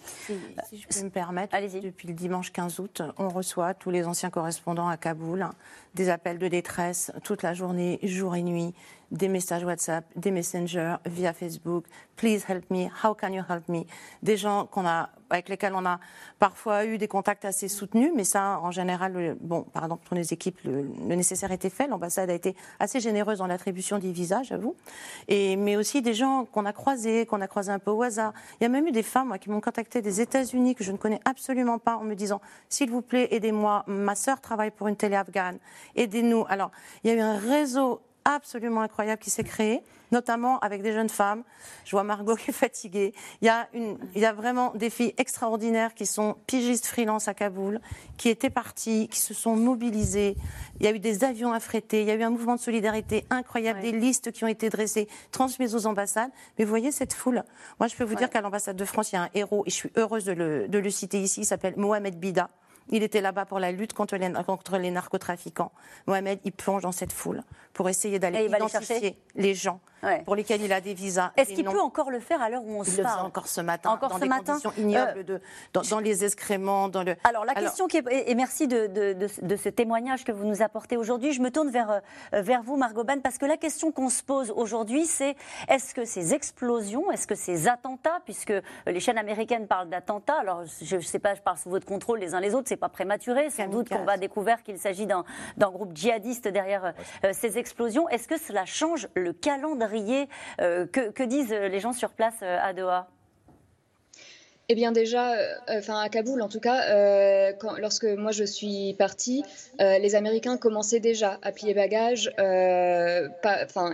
Si, 0.69 0.79
je 0.79 0.89
peux 0.89 1.05
me 1.05 1.11
permettre, 1.11 1.57
depuis 1.81 2.09
le 2.09 2.15
dimanche 2.15 2.53
15 2.53 2.81
août, 2.81 3.03
on 3.17 3.29
reçoit 3.29 3.73
tous 3.73 3.91
les 3.91 4.07
anciens 4.07 4.31
correspondants 4.31 4.89
à 4.89 4.97
Kaboul 4.97 5.47
des 5.95 6.09
appels 6.09 6.39
de 6.39 6.49
détresse 6.49 7.13
toute 7.23 7.43
la 7.43 7.55
journée, 7.55 8.01
jour 8.03 8.35
et 8.35 8.43
nuit, 8.43 8.75
des 9.11 9.29
messages 9.29 9.65
WhatsApp, 9.65 10.05
des 10.17 10.31
messengers 10.31 10.97
via 11.05 11.33
Facebook. 11.33 11.85
Please 12.17 12.45
help 12.49 12.71
me. 12.71 12.89
How 13.05 13.15
can 13.15 13.33
you 13.33 13.43
help 13.49 13.69
me? 13.69 13.85
Des 14.23 14.37
gens 14.37 14.67
qu'on 14.67 14.87
a, 14.87 15.11
avec 15.31 15.49
lesquels 15.49 15.75
on 15.75 15.85
a 15.85 16.01
parfois 16.39 16.87
eu 16.87 16.99
des 16.99 17.09
contacts 17.09 17.45
assez 17.45 17.69
soutenus, 17.69 18.11
mais 18.17 18.25
ça, 18.25 18.59
en 18.63 18.71
général, 18.71 19.37
bon, 19.41 19.63
par 19.63 19.85
exemple, 19.85 20.07
pour 20.07 20.17
les 20.17 20.33
équipes, 20.33 20.59
le, 20.65 20.83
nécessaire 21.15 21.53
était 21.53 21.71
fait. 21.71 21.87
L'ambassade 21.87 22.31
a 22.31 22.35
été 22.35 22.57
assez 22.81 23.01
généreuse 23.01 23.39
dans 23.39 23.47
l'attribution 23.47 23.99
des 23.99 24.13
visas, 24.13 24.43
j'avoue. 24.43 24.75
Et, 25.29 25.57
mais 25.57 25.77
aussi 25.77 26.03
des 26.03 26.15
gens 26.15 26.45
qu'on 26.45 26.65
a 26.65 26.73
croisés, 26.73 27.27
qu'on 27.27 27.41
a 27.41 27.49
croisés 27.49 27.73
un 27.73 27.79
peu 27.79 27.91
au 27.91 28.03
hasard. 28.03 28.33
Il 28.61 28.65
y 28.65 28.67
a 28.67 28.71
même 28.71 28.87
eu 28.87 28.93
des 28.93 29.03
femmes, 29.03 29.37
qui 29.39 29.51
m'ont 29.51 29.61
contacté 29.61 30.01
des 30.03 30.21
États-Unis 30.21 30.75
que 30.75 30.85
je 30.85 30.93
ne 30.93 30.97
connais 30.97 31.21
absolument 31.25 31.79
pas 31.79 31.97
en 31.97 32.05
me 32.05 32.15
disant, 32.15 32.41
s'il 32.69 32.91
vous 32.91 33.03
plaît, 33.03 33.29
aidez-moi. 33.31 33.85
Ma 33.87 34.15
sœur 34.15 34.41
travaille 34.41 34.71
pour 34.71 34.89
une 34.89 34.97
télé 34.97 35.17
afghane. 35.17 35.59
Aidez-nous. 35.95 36.45
Alors, 36.49 36.71
il 37.05 37.11
y 37.11 37.13
a 37.13 37.17
eu 37.17 37.21
un 37.21 37.37
réseau 37.37 38.01
absolument 38.27 38.83
incroyable 38.83 39.23
qui 39.23 39.31
s'est 39.31 39.45
créé, 39.45 39.83
notamment 40.11 40.59
avec 40.59 40.83
des 40.83 40.93
jeunes 40.93 41.09
femmes. 41.09 41.45
Je 41.85 41.93
vois 41.93 42.03
Margot 42.03 42.35
qui 42.37 42.51
est 42.51 42.53
fatiguée. 42.53 43.15
Il 43.41 43.47
y 43.47 43.49
a, 43.49 43.69
une, 43.73 43.97
il 44.15 44.21
y 44.21 44.27
a 44.27 44.33
vraiment 44.33 44.73
des 44.75 44.91
filles 44.91 45.15
extraordinaires 45.17 45.95
qui 45.95 46.07
sont 46.07 46.37
pigistes 46.47 46.87
freelance 46.87 47.29
à 47.29 47.35
Kaboul, 47.35 47.81
qui 48.17 48.29
étaient 48.29 48.51
parties, 48.51 49.09
qui 49.09 49.21
se 49.21 49.33
sont 49.33 49.57
mobilisées. 49.57 50.37
Il 50.81 50.87
y 50.87 50.89
a 50.89 50.93
eu 50.93 50.99
des 50.99 51.25
avions 51.25 51.53
affrétés, 51.53 52.03
il 52.03 52.09
y 52.09 52.11
a 52.11 52.15
eu 52.15 52.23
un 52.23 52.31
mouvement 52.31 52.57
de 52.57 52.61
solidarité 52.61 53.25
incroyable, 53.31 53.81
des 53.81 53.93
listes 53.93 54.33
qui 54.33 54.45
ont 54.45 54.49
été 54.49 54.69
dressées, 54.69 55.09
transmises 55.31 55.75
aux 55.75 55.87
ambassades. 55.87 56.31
Mais 56.59 56.65
vous 56.65 56.71
voyez 56.71 56.91
cette 56.91 57.15
foule 57.15 57.45
Moi, 57.79 57.87
je 57.87 57.95
peux 57.95 58.05
vous 58.05 58.17
dire 58.17 58.29
qu'à 58.29 58.41
l'ambassade 58.41 58.77
de 58.77 58.85
France, 58.85 59.13
il 59.13 59.15
y 59.15 59.19
a 59.19 59.23
un 59.23 59.31
héros, 59.35 59.63
et 59.67 59.71
je 59.71 59.77
suis 59.77 59.93
heureuse 59.97 60.25
de 60.25 60.33
le, 60.33 60.69
de 60.69 60.79
le 60.79 60.91
citer 60.91 61.21
ici, 61.21 61.43
il 61.43 61.47
s'appelle 61.47 61.75
Mohamed 61.77 62.19
Bida. 62.19 62.51
Il 62.91 63.03
était 63.03 63.21
là-bas 63.21 63.47
pour 63.47 63.59
la 63.59 63.73
lutte 63.73 63.93
contre 63.93 64.17
les, 64.17 64.33
contre 64.45 64.79
les 64.79 64.91
narcotrafiquants. 64.91 65.73
Mohamed, 66.07 66.41
il 66.45 66.53
plonge 66.53 66.83
dans 66.83 66.93
cette 66.93 67.13
foule 67.13 67.43
pour 67.73 67.89
essayer 67.89 68.19
d'aller 68.19 68.47
identifier 68.47 69.19
les 69.35 69.55
gens 69.55 69.81
pour 70.25 70.37
lesquels 70.37 70.63
il 70.63 70.73
a 70.73 70.81
des 70.81 70.95
visas. 70.95 71.33
Est-ce 71.37 71.53
qu'il 71.53 71.65
peut 71.65 71.81
encore 71.81 72.11
le 72.11 72.21
faire 72.21 72.43
à 72.43 72.51
l'heure 72.51 72.63
où 72.65 72.81
on 72.81 72.85
se 72.85 72.91
parle 72.91 72.97
Il 72.97 73.03
le 73.03 73.09
faisait 73.09 73.21
encore 73.21 73.49
ce 73.49 73.61
matin, 73.61 73.91
encore 73.91 74.11
dans 74.11 74.17
ce 74.17 74.21
des 74.21 74.29
matin 74.29 74.53
conditions 74.53 74.73
ignobles, 74.79 75.19
euh, 75.19 75.23
de, 75.23 75.41
dans, 75.73 75.99
les 75.99 76.25
excréments, 76.25 76.89
dans 76.89 77.03
le... 77.03 77.17
Alors 77.25 77.45
la 77.45 77.55
question 77.55 77.87
qui 77.87 77.99
est... 77.99 78.31
Et 78.31 78.35
merci 78.35 78.69
de, 78.69 78.87
de, 78.87 79.57
ce 79.57 79.69
témoignage 79.69 80.25
que 80.25 80.33
vous 80.33 80.45
nous 80.45 80.63
apportez 80.63 80.97
aujourd'hui. 80.97 81.33
Je 81.33 81.41
me 81.41 81.51
tourne 81.51 81.71
vers, 81.71 81.91
euh, 81.91 82.43
vers 82.43 82.63
vous, 82.63 82.77
Margot 82.77 83.05
Ban, 83.05 83.21
parce 83.23 83.39
que 83.39 83.47
la 83.47 83.57
question 83.57 83.93
qu'on 83.93 84.09
se 84.09 84.23
pose 84.23 84.53
aujourd'hui, 84.55 85.07
c'est 85.07 85.37
est-ce 85.69 85.95
que 85.95 86.05
ces 86.05 86.35
explosions, 86.35 87.11
est-ce 87.11 87.27
que 87.27 87.35
ces 87.35 87.69
attentats, 87.69 88.21
puisque 88.25 88.53
les 88.87 89.01
chaînes 89.01 89.19
américaines 89.19 89.67
parlent 89.67 89.89
d'attentats, 89.89 90.41
alors 90.41 90.63
je 90.83 90.97
ne 90.97 91.01
sais 91.01 91.19
pas, 91.19 91.35
je 91.35 91.41
parle 91.41 91.59
sous 91.59 91.71
votre 91.71 91.87
contrôle 91.87 92.19
les 92.19 92.35
uns 92.35 92.41
les 92.41 92.55
autres, 92.55 92.69
c'est 92.69 92.77
pas 92.77 92.89
prématuré, 92.89 93.51
sans 93.51 93.69
doute 93.69 93.89
qu'on 93.89 94.05
va 94.05 94.17
découvrir 94.17 94.63
qu'il 94.63 94.79
s'agit 94.79 95.07
d'un 95.07 95.25
groupe 95.71 95.97
djihadiste 95.97 96.49
derrière 96.49 96.95
euh, 97.25 97.33
ces 97.33 97.59
explosions. 97.59 98.09
Est-ce 98.09 98.29
que 98.29 98.39
cela 98.39 98.65
change 98.65 99.09
le 99.15 99.33
calendrier 99.33 99.96
euh, 100.61 100.87
que, 100.87 101.23
disent 101.23 101.53
les 101.53 101.81
gens 101.81 101.93
sur 101.93 102.11
place 102.11 102.35
euh, 102.43 102.59
à 102.61 102.73
Doha? 102.73 103.09
Eh 104.69 104.75
bien 104.75 104.91
déjà, 104.91 105.35
enfin 105.69 106.01
à 106.01 106.09
Kaboul 106.09 106.43
en 106.43 106.49
tout 106.49 106.59
cas, 106.59 107.53
lorsque 107.79 108.05
moi 108.05 108.33
je 108.33 108.43
suis 108.43 108.95
partie, 108.95 109.45
les 109.79 110.17
Américains 110.17 110.57
commençaient 110.57 110.99
déjà 110.99 111.39
à 111.43 111.53
plier 111.53 111.73
bagages, 111.73 112.33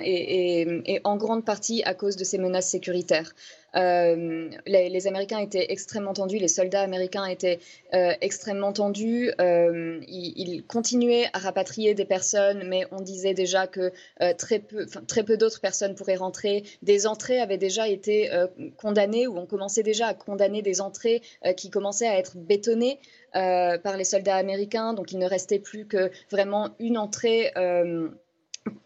et, 0.03 1.01
en 1.05 1.17
grande 1.19 1.45
partie 1.45 1.83
à 1.85 1.93
cause 1.93 2.17
de 2.17 2.25
ces 2.25 2.39
menaces 2.39 2.69
sécuritaires. 2.69 3.35
Euh, 3.77 4.51
les, 4.67 5.07
Américains 5.07 5.39
étaient 5.39 5.67
extrêmement 5.71 6.13
tendus, 6.13 6.39
les 6.39 6.49
soldats 6.49 6.83
américains 6.83 7.27
étaient 7.27 7.59
euh, 7.95 8.13
extrêmement 8.21 8.73
tendus. 8.73 9.33
Euh, 9.41 10.01
ils, 10.09 10.65
continuaient 10.67 11.27
à 11.33 11.39
rapatrier 11.39 11.95
des 11.95 12.05
personnes, 12.05 12.65
mais 12.69 12.87
on 12.93 13.01
disait 13.01 13.35
déjà 13.35 13.67
que 13.67 13.93
très 14.39 14.59
peu, 14.59 14.87
très 15.07 15.23
peu 15.23 15.37
d'autres 15.37 15.61
personnes 15.61 15.95
pourraient 15.95 16.17
rentrer. 16.17 16.65
Des 16.83 17.07
entrées 17.07 17.41
avaient 17.41 17.59
déjà 17.59 17.89
été 17.89 18.31
condamnées, 18.77 19.27
ou 19.27 19.39
on 19.39 19.47
commençait 19.47 19.83
déjà 19.83 20.09
à 20.09 20.15
condamner 20.15 20.63
des 20.63 20.81
entrées 20.81 21.23
qui 21.57 21.71
commençaient 21.71 22.07
à 22.07 22.19
être 22.19 22.37
bétonnées. 22.37 22.99
par 23.33 23.97
les 23.97 24.05
soldats 24.05 24.37
américains, 24.37 24.93
donc 24.95 25.13
il 25.13 25.19
ne 25.19 25.27
restait 25.27 25.59
plus 25.59 25.87
que 25.87 26.11
vraiment 26.31 26.71
une 26.79 26.99
entrée 26.99 27.51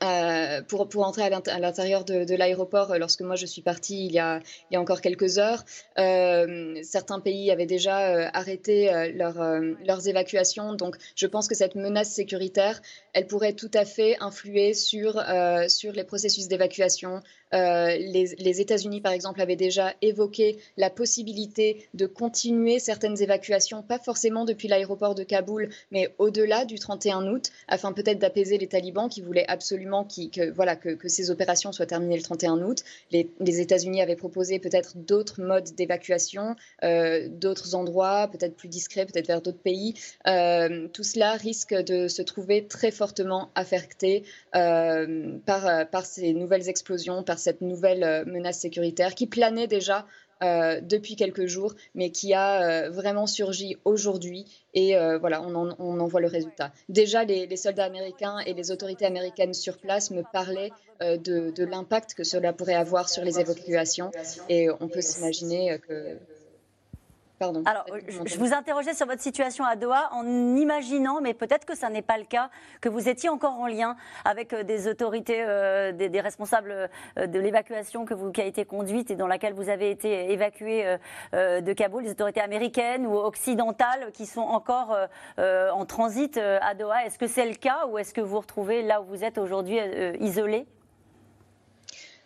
euh, 0.03 0.63
pour, 0.63 0.87
entrer 1.07 1.23
à 1.23 1.59
l'intérieur 1.59 2.05
de, 2.05 2.35
l'aéroport 2.35 2.93
euh, 2.93 2.99
lorsque 2.99 3.23
moi 3.23 3.35
je 3.35 3.47
suis 3.47 3.63
partie 3.63 4.07
il 4.07 4.13
y 4.13 4.19
a, 4.19 4.41
encore 4.75 5.01
quelques 5.01 5.39
heures. 5.39 5.65
Euh, 5.99 6.79
certains 6.83 7.21
pays 7.21 7.51
avaient 7.51 7.67
déjà 7.67 8.29
arrêté 8.31 8.91
leurs 9.15 10.09
évacuations, 10.09 10.75
donc 10.75 10.97
je 11.15 11.27
pense 11.27 11.49
que 11.49 11.55
cette 11.55 11.75
menace 11.75 12.11
sécuritaire, 12.11 12.81
elle 13.13 13.27
pourrait 13.27 13.55
tout 13.55 13.71
à 13.75 13.85
fait 13.85 14.17
influer 14.21 14.75
sur, 14.75 15.23
les 15.23 16.05
processus 16.05 16.49
d'évacuation, 16.49 17.23
les, 17.53 18.61
États-Unis, 18.61 19.01
par 19.01 19.13
exemple, 19.13 19.41
avaient 19.41 19.57
déjà 19.57 19.95
évoqué 20.03 20.59
la 20.77 20.91
possibilité 20.91 21.89
de 21.95 22.07
continuer 22.07 22.79
certaines 22.79 23.21
évacuations, 23.23 23.83
pas 23.83 23.99
forcément 23.99 24.45
depuis 24.45 24.69
l'aéroport 24.69 25.15
de 25.15 25.23
Kaboul, 25.23 25.71
mais 25.91 26.15
au-delà 26.19 26.65
du 26.65 26.79
31 26.79 27.27
août, 27.29 27.51
afin 27.69 27.93
peut-être 27.93 28.19
d'apaiser 28.19 28.59
les 28.59 28.67
talibans 28.67 29.09
qui 29.09 29.23
voulaient 29.23 29.47
absolument 29.49 29.66
que, 29.71 30.51
voilà, 30.51 30.77
que, 30.77 31.09
ces 31.09 31.31
opérations 31.31 31.73
soient 31.73 31.87
terminées 31.87 32.17
le 32.17 32.23
31 32.23 32.63
août. 32.63 32.83
Les, 33.13 33.61
États-Unis 33.61 34.03
avaient 34.03 34.17
proposé 34.17 34.59
peut-être 34.59 34.97
d'autres 34.97 35.41
modes 35.41 35.75
d'évacuation, 35.75 36.57
euh, 36.85 37.29
d'autres 37.31 37.75
endroits, 37.75 38.29
peut-être 38.29 38.55
plus 38.55 38.69
discrets, 38.69 39.07
peut-être 39.07 39.27
vers 39.27 39.43
d'autres 39.43 39.59
pays. 39.59 39.95
Euh, 40.27 40.89
tout 40.93 41.05
cela 41.05 41.35
risque 41.35 41.75
de 41.75 42.09
se 42.09 42.23
trouver 42.23 42.67
très 42.67 42.91
fortement 42.91 43.51
affecté 43.55 44.25
par, 44.53 45.89
par 45.91 46.07
ces 46.07 46.33
nouvelles 46.33 46.69
explosions, 46.69 47.23
par 47.23 47.39
cette 47.39 47.61
nouvelle 47.61 48.05
euh, 48.05 48.25
menace 48.25 48.61
sécuritaire 48.61 49.15
qui 49.15 49.27
planait 49.27 49.67
déjà 49.67 50.07
euh, 50.43 50.81
depuis 50.81 51.17
quelques 51.17 51.47
jours, 51.47 51.75
mais 51.95 52.11
qui 52.11 52.35
a 52.35 52.63
euh, 52.63 52.91
vraiment 52.91 53.27
surgi 53.27 53.77
aujourd'hui. 53.85 54.47
Et 54.75 54.95
voilà, 55.21 55.41
on 55.41 55.55
en, 55.55 56.07
voit 56.07 56.21
le 56.21 56.27
résultat. 56.27 56.71
Déjà, 56.91 57.25
les, 57.25 57.57
soldats 57.57 57.87
américains 57.87 58.41
et 58.41 58.53
les 58.53 58.71
autorités 58.71 59.07
américaines 59.07 59.55
sur 59.55 59.79
place 59.79 60.11
me 60.11 60.23
parlaient 60.35 60.71
de, 61.01 61.51
de 61.51 61.65
l'impact 61.65 62.13
que 62.13 62.25
cela 62.25 62.53
pourrait 62.53 62.75
avoir 62.75 63.09
sur 63.09 63.25
les 63.25 63.41
évacuations. 63.41 64.11
Et 64.51 64.69
on 64.81 64.89
peut 64.89 65.01
s'imaginer 65.01 65.79
que 65.79 66.19
alors, 67.41 67.85
je 68.01 68.39
vous 68.39 68.55
interrogeais 68.55 68.95
sur 68.95 69.07
votre 69.07 69.21
situation 69.21 69.65
à 69.65 69.77
Doha 69.77 70.09
en 70.13 70.25
imaginant, 70.57 71.21
mais 71.21 71.35
peut-être 71.35 71.67
que 71.67 71.77
ça 71.77 71.91
n'est 71.91 72.03
pas 72.03 72.17
le 72.17 72.25
cas, 72.25 72.49
que 72.81 72.89
vous 72.89 73.09
étiez 73.09 73.29
encore 73.29 73.59
en 73.59 73.67
lien 73.67 73.97
avec 74.25 74.53
euh, 74.53 74.63
des 74.63 74.89
autorités, 74.89 75.43
euh, 75.43 75.93
des, 75.93 76.21
responsables 76.21 76.89
euh, 77.19 77.27
de 77.27 77.39
l'évacuation 77.39 78.07
que 78.07 78.15
vous, 78.15 78.33
qui 78.33 78.41
a 78.41 78.47
été 78.47 78.65
conduite 78.65 79.11
et 79.11 79.17
dans 79.17 79.27
laquelle 79.27 79.53
vous 79.53 79.69
avez 79.69 79.91
été 79.91 80.33
évacué 80.33 80.97
de 81.33 81.73
Kaboul, 81.73 82.05
les 82.05 82.11
autorités 82.11 82.41
américaines 82.41 83.07
ou 83.07 83.17
occidentales 83.17 84.11
qui 84.13 84.27
sont 84.27 84.41
encore 84.41 84.97
en 85.39 85.87
transit 85.87 86.39
à 86.39 86.75
Doha. 86.75 87.05
Est-ce 87.07 87.19
que 87.19 87.27
c'est 87.27 87.47
le 87.47 87.55
cas 87.55 87.87
ou 87.89 87.99
est-ce 87.99 88.15
que 88.15 88.21
vous 88.21 88.31
vous 88.31 88.41
retrouvez 88.41 88.83
là 88.83 89.01
où 89.01 89.05
vous 89.05 89.25
êtes 89.25 89.39
aujourd'hui 89.39 89.79
isolé 90.21 90.67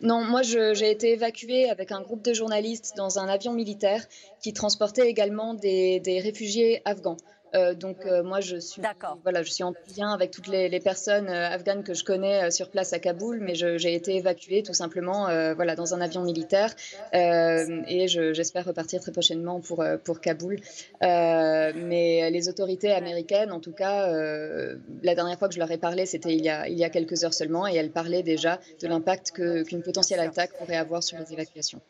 non, 0.02 0.24
moi 0.24 0.42
j'ai 0.42 0.90
été 0.90 1.12
évacuée 1.12 1.68
avec 1.68 1.92
un 1.92 2.00
groupe 2.00 2.22
de 2.22 2.32
journalistes 2.32 2.94
dans 2.96 3.18
un 3.18 3.28
avion 3.28 3.52
militaire 3.52 4.06
qui 4.42 4.54
transportait 4.54 5.08
également 5.08 5.52
des, 5.54 6.20
réfugiés 6.22 6.80
afghans. 6.86 7.18
Euh, 7.54 7.74
donc 7.74 8.06
euh, 8.06 8.22
moi 8.22 8.40
je 8.40 8.56
suis 8.56 8.80
voilà 9.24 9.42
je 9.42 9.50
suis 9.50 9.64
en 9.64 9.72
lien 9.96 10.12
avec 10.12 10.30
toutes 10.30 10.46
les, 10.46 10.80
personnes 10.80 11.28
euh, 11.28 11.48
afghanes 11.48 11.82
que 11.82 11.94
je 11.94 12.04
connais 12.04 12.50
sur 12.50 12.70
place 12.70 12.92
à 12.92 12.98
Kaboul, 12.98 13.40
mais 13.40 13.54
j'ai 13.54 13.94
été 13.94 14.16
évacuée 14.16 14.62
tout 14.62 14.72
simplement 14.72 15.26
voilà 15.54 15.74
dans 15.74 15.94
un 15.94 16.00
avion 16.00 16.22
militaire 16.22 16.74
et 17.12 18.06
j'espère 18.08 18.64
repartir 18.64 19.00
très 19.00 19.12
prochainement 19.12 19.60
pour 19.60 19.84
pour 20.04 20.20
Kaboul. 20.20 20.56
mais 21.00 22.30
les 22.30 22.48
autorités 22.48 22.92
américaines, 22.92 23.52
en 23.52 23.60
tout 23.60 23.72
cas, 23.72 24.08
la 24.10 25.14
dernière 25.14 25.38
fois 25.38 25.48
que 25.48 25.54
je 25.54 25.60
leur 25.60 25.70
ai 25.70 25.78
parlé, 25.78 26.06
c'était 26.06 26.32
il 26.32 26.44
y 26.44 26.48
a 26.48 26.68
il 26.68 26.78
y 26.78 26.84
a 26.84 26.90
quelques 26.90 27.24
heures 27.24 27.34
seulement, 27.34 27.66
et 27.66 27.74
elles 27.74 27.90
parlaient 27.90 28.22
déjà 28.22 28.60
de 28.80 28.88
l'impact 28.88 29.32
qu'une 29.32 29.82
potentielle 29.82 30.20
attaque 30.20 30.52
pourrait 30.58 30.76
avoir 30.76 31.02
sur 31.02 31.18
les 31.18 31.32
évacuations. 31.32 31.80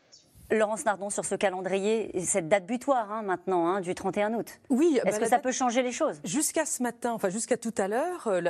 Laurence 0.51 0.85
Nardon, 0.85 1.09
sur 1.09 1.25
ce 1.25 1.35
calendrier, 1.35 2.11
cette 2.25 2.49
date 2.49 2.65
butoir 2.65 3.11
hein, 3.11 3.21
maintenant, 3.21 3.67
hein, 3.67 3.81
du 3.81 3.95
31 3.95 4.33
août. 4.33 4.59
Oui. 4.69 4.99
Est-ce 5.05 5.17
bah, 5.17 5.23
que 5.23 5.29
ça 5.29 5.39
peut 5.39 5.51
changer 5.51 5.81
les 5.81 5.91
choses? 5.91 6.19
Jusqu'à 6.23 6.65
ce 6.65 6.83
matin, 6.83 7.13
enfin 7.13 7.29
jusqu'à 7.29 7.57
tout 7.57 7.73
à 7.77 7.87
l'heure, 7.87 8.27
euh, 8.27 8.41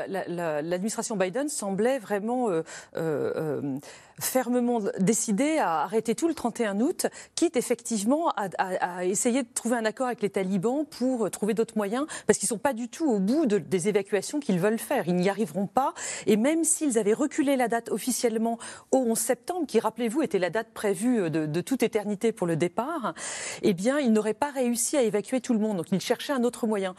l'administration 0.61 1.15
Biden 1.15 1.47
semblait 1.47 1.99
vraiment 1.99 2.49
euh, 2.49 2.63
euh, 2.95 3.77
fermement 4.21 4.79
décidé 4.99 5.57
à 5.57 5.81
arrêter 5.81 6.15
tout 6.15 6.27
le 6.27 6.33
31 6.33 6.79
août, 6.79 7.07
quitte 7.35 7.57
effectivement 7.57 8.31
à, 8.35 9.05
essayer 9.05 9.43
de 9.43 9.47
trouver 9.53 9.75
un 9.75 9.85
accord 9.85 10.07
avec 10.07 10.21
les 10.21 10.29
talibans 10.29 10.85
pour 10.85 11.29
trouver 11.29 11.53
d'autres 11.53 11.77
moyens, 11.77 12.05
parce 12.27 12.39
qu'ils 12.39 12.47
ne 12.47 12.51
sont 12.51 12.57
pas 12.57 12.73
du 12.73 12.87
tout 12.87 13.09
au 13.09 13.19
bout 13.19 13.45
des 13.45 13.87
évacuations 13.89 14.39
qu'ils 14.39 14.59
veulent 14.59 14.79
faire. 14.79 15.07
Ils 15.07 15.15
n'y 15.15 15.29
arriveront 15.29 15.67
pas. 15.67 15.93
Et 16.27 16.37
même 16.37 16.63
s'ils 16.63 16.97
avaient 16.97 17.13
reculé 17.13 17.55
la 17.55 17.67
date 17.67 17.89
officiellement 17.89 18.57
au 18.91 18.99
11 18.99 19.17
septembre, 19.17 19.67
qui, 19.67 19.79
rappelez-vous, 19.79 20.21
était 20.21 20.39
la 20.39 20.49
date 20.49 20.69
prévue 20.73 21.29
de, 21.29 21.61
toute 21.61 21.83
éternité 21.83 22.31
pour 22.31 22.47
le 22.47 22.55
départ, 22.55 23.13
eh 23.61 23.73
bien, 23.73 23.99
ils 23.99 24.11
n'auraient 24.11 24.33
pas 24.33 24.51
réussi 24.51 24.97
à 24.97 25.03
évacuer 25.03 25.41
tout 25.41 25.53
le 25.53 25.59
monde. 25.59 25.77
Donc, 25.77 25.91
ils 25.91 26.01
cherchaient 26.01 26.33
un 26.33 26.43
autre 26.43 26.67
moyen. 26.67 26.95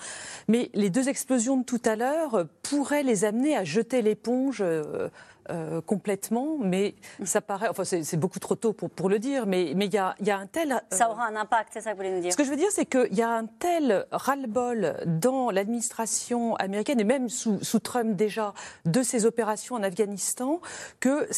Mais 0.48 0.70
les 0.74 0.90
deux 0.90 1.08
explosions 1.08 1.56
de 1.56 1.64
tout 1.64 1.82
à 1.84 1.96
l'heure 1.96 2.46
pourraient 2.62 3.02
les 3.02 3.24
amener 3.24 3.56
à 3.56 3.64
jeter 3.64 4.02
l'éponge. 4.02 4.58
Euh, 4.60 5.08
euh, 5.50 5.80
complètement, 5.80 6.56
mais 6.58 6.94
ça 7.24 7.40
paraît, 7.40 7.68
enfin 7.68 7.84
c'est 7.84 8.16
beaucoup 8.16 8.38
trop 8.38 8.54
tôt 8.54 8.72
pour, 8.72 8.90
pour 8.90 9.08
le 9.08 9.18
dire, 9.18 9.46
mais 9.46 9.70
il 9.70 9.94
y, 9.94 9.98
a, 9.98 10.14
y 10.20 10.30
a 10.30 10.38
un 10.38 10.46
tel... 10.46 10.72
Euh, 10.72 10.78
ça 10.90 11.10
aura 11.10 11.26
un 11.26 11.36
impact, 11.36 11.70
c'est 11.72 11.80
ça 11.80 11.90
que 11.90 11.96
vous 11.96 12.02
voulez 12.02 12.14
nous 12.14 12.22
dire 12.22 12.32
Ce 12.32 12.36
que 12.36 12.44
je 12.44 12.50
veux 12.50 12.56
dire, 12.56 12.70
c'est 12.70 12.86
qu'il 12.86 13.14
y 13.14 13.22
a 13.22 13.30
un 13.30 13.46
tel 13.46 14.06
ras-le-bol 14.10 14.96
dans 15.06 15.50
l'administration 15.50 16.56
américaine, 16.56 17.00
et 17.00 17.04
même 17.04 17.28
sous, 17.28 17.62
sous 17.62 17.80
Trump 17.80 18.16
déjà, 18.16 18.54
de 18.84 19.02
ces 19.02 19.26
opérations 19.26 19.74
en 19.74 19.82
Afghanistan, 19.82 20.60
que 21.00 21.28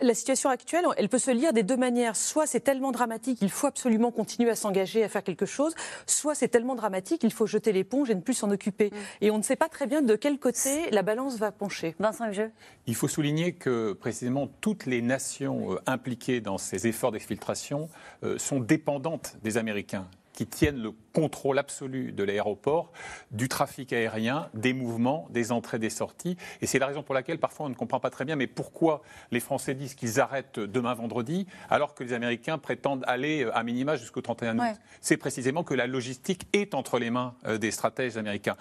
la 0.00 0.14
situation 0.14 0.50
actuelle, 0.50 0.84
elle 0.96 1.08
peut 1.08 1.18
se 1.18 1.30
lire 1.30 1.52
des 1.52 1.62
deux 1.62 1.76
manières. 1.76 2.16
Soit 2.16 2.46
c'est 2.46 2.60
tellement 2.60 2.92
dramatique, 2.92 3.38
il 3.42 3.50
faut 3.50 3.66
absolument 3.66 4.10
continuer 4.10 4.50
à 4.50 4.56
s'engager, 4.56 5.04
à 5.04 5.08
faire 5.08 5.24
quelque 5.24 5.46
chose. 5.46 5.74
Soit 6.06 6.34
c'est 6.34 6.48
tellement 6.48 6.74
dramatique, 6.74 7.22
il 7.22 7.32
faut 7.32 7.46
jeter 7.46 7.72
l'éponge 7.72 8.10
et 8.10 8.14
ne 8.14 8.20
plus 8.20 8.34
s'en 8.34 8.50
occuper. 8.50 8.90
Mm. 8.90 8.96
Et 9.22 9.30
on 9.30 9.38
ne 9.38 9.42
sait 9.42 9.56
pas 9.56 9.68
très 9.68 9.86
bien 9.86 10.02
de 10.02 10.16
quel 10.16 10.38
côté 10.38 10.90
la 10.90 11.02
balance 11.02 11.38
va 11.38 11.52
pencher. 11.52 11.94
Vincent 11.98 12.32
Jeu. 12.32 12.50
Il 12.86 12.94
faut 12.94 13.08
souligner 13.08 13.52
que 13.54 13.92
précisément 13.92 14.48
toutes 14.60 14.86
les 14.86 15.02
nations 15.02 15.72
euh, 15.72 15.80
impliquées 15.86 16.40
dans 16.40 16.58
ces 16.58 16.86
efforts 16.86 17.12
d'exfiltration 17.12 17.88
euh, 18.22 18.38
sont 18.38 18.60
dépendantes 18.60 19.36
des 19.42 19.56
Américains 19.56 20.06
qui 20.32 20.46
tiennent 20.46 20.82
le 20.82 20.92
contrôle 21.14 21.58
absolu 21.58 22.12
de 22.12 22.24
l'aéroport, 22.24 22.92
du 23.30 23.48
trafic 23.48 23.92
aérien, 23.92 24.50
des 24.52 24.74
mouvements, 24.74 25.28
des 25.30 25.52
entrées, 25.52 25.78
des 25.78 25.88
sorties. 25.88 26.36
Et 26.60 26.66
c'est 26.66 26.80
la 26.80 26.88
raison 26.88 27.02
pour 27.02 27.14
laquelle 27.14 27.38
parfois 27.38 27.66
on 27.66 27.68
ne 27.70 27.74
comprend 27.74 28.00
pas 28.00 28.10
très 28.10 28.24
bien, 28.24 28.36
mais 28.36 28.48
pourquoi 28.48 29.00
les 29.30 29.40
Français 29.40 29.74
disent 29.74 29.94
qu'ils 29.94 30.20
arrêtent 30.20 30.58
demain 30.58 30.92
vendredi, 30.92 31.46
alors 31.70 31.94
que 31.94 32.02
les 32.02 32.12
Américains 32.12 32.58
prétendent 32.58 33.04
aller 33.06 33.44
euh, 33.44 33.56
à 33.56 33.62
minima 33.62 33.96
jusqu'au 33.96 34.20
31 34.20 34.58
août. 34.58 34.76
C'est 35.00 35.16
précisément 35.16 35.62
que 35.62 35.74
la 35.74 35.86
logistique 35.86 36.48
est 36.52 36.74
entre 36.74 36.98
les 36.98 37.10
mains 37.10 37.34
euh, 37.46 37.58
des 37.58 37.70
stratèges 37.70 38.16
américains. 38.16 38.56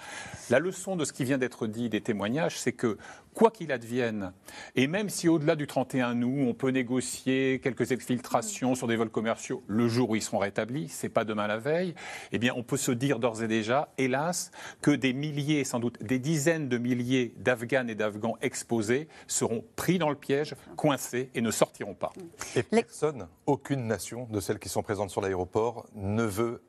La 0.51 0.60
leçon 0.60 0.95
de 0.95 1.05
ce 1.05 1.13
qui 1.13 1.24
vient 1.24 1.39
d'être 1.39 1.65
dit, 1.65 1.89
des 1.89 2.01
témoignages, 2.01 2.60
c'est 2.60 2.74
que 2.74 2.98
quoi 3.33 3.50
qu'il 3.50 3.72
advienne, 3.72 4.31
et 4.75 4.86
même 4.86 5.10
si 5.10 5.27
au-delà 5.27 5.55
du 5.55 5.65
31 5.65 6.22
août, 6.22 6.45
on 6.48 6.53
peut 6.53 6.69
négocier 6.69 7.60
quelques 7.63 7.91
exfiltrations 7.91 8.75
sur 8.75 8.86
des 8.86 8.95
vols 8.95 9.10
commerciaux 9.10 9.63
le 9.67 9.88
jour 9.88 10.12
où 10.12 10.15
ils 10.15 10.22
seront 10.22 10.38
rétablis, 10.38 10.88
c'est 10.89 11.10
pas 11.10 11.25
demain 11.25 11.48
la 11.48 11.57
veille, 11.57 11.95
eh 12.31 12.38
on 12.51 12.63
peut 12.63 12.77
se 12.77 12.91
dire 12.91 13.19
d'ores 13.19 13.43
et 13.43 13.47
déjà, 13.47 13.89
hélas, 13.97 14.51
que 14.81 14.91
des 14.91 15.13
milliers, 15.13 15.63
sans 15.63 15.79
doute 15.79 16.01
des 16.03 16.19
dizaines 16.19 16.69
de 16.69 16.77
milliers 16.77 17.33
d'Afghanes 17.38 17.89
et 17.89 17.95
d'Afghans 17.95 18.38
exposés 18.41 19.07
seront 19.27 19.63
pris 19.75 20.00
dans 20.00 20.09
le 20.09 20.15
piège, 20.15 20.55
coincés 20.75 21.29
et 21.35 21.41
ne 21.41 21.51
sortiront 21.51 21.95
pas. 21.95 22.12
Et 22.55 22.63
personne, 22.63 23.27
aucune 23.45 23.88
nation 23.88 24.27
de 24.31 24.39
celles 24.39 24.59
qui 24.59 24.69
sont 24.69 24.83
présentes 24.83 25.09
sur 25.09 25.21
l'aéroport 25.21 25.88
ne 25.95 26.23
veut 26.23 26.62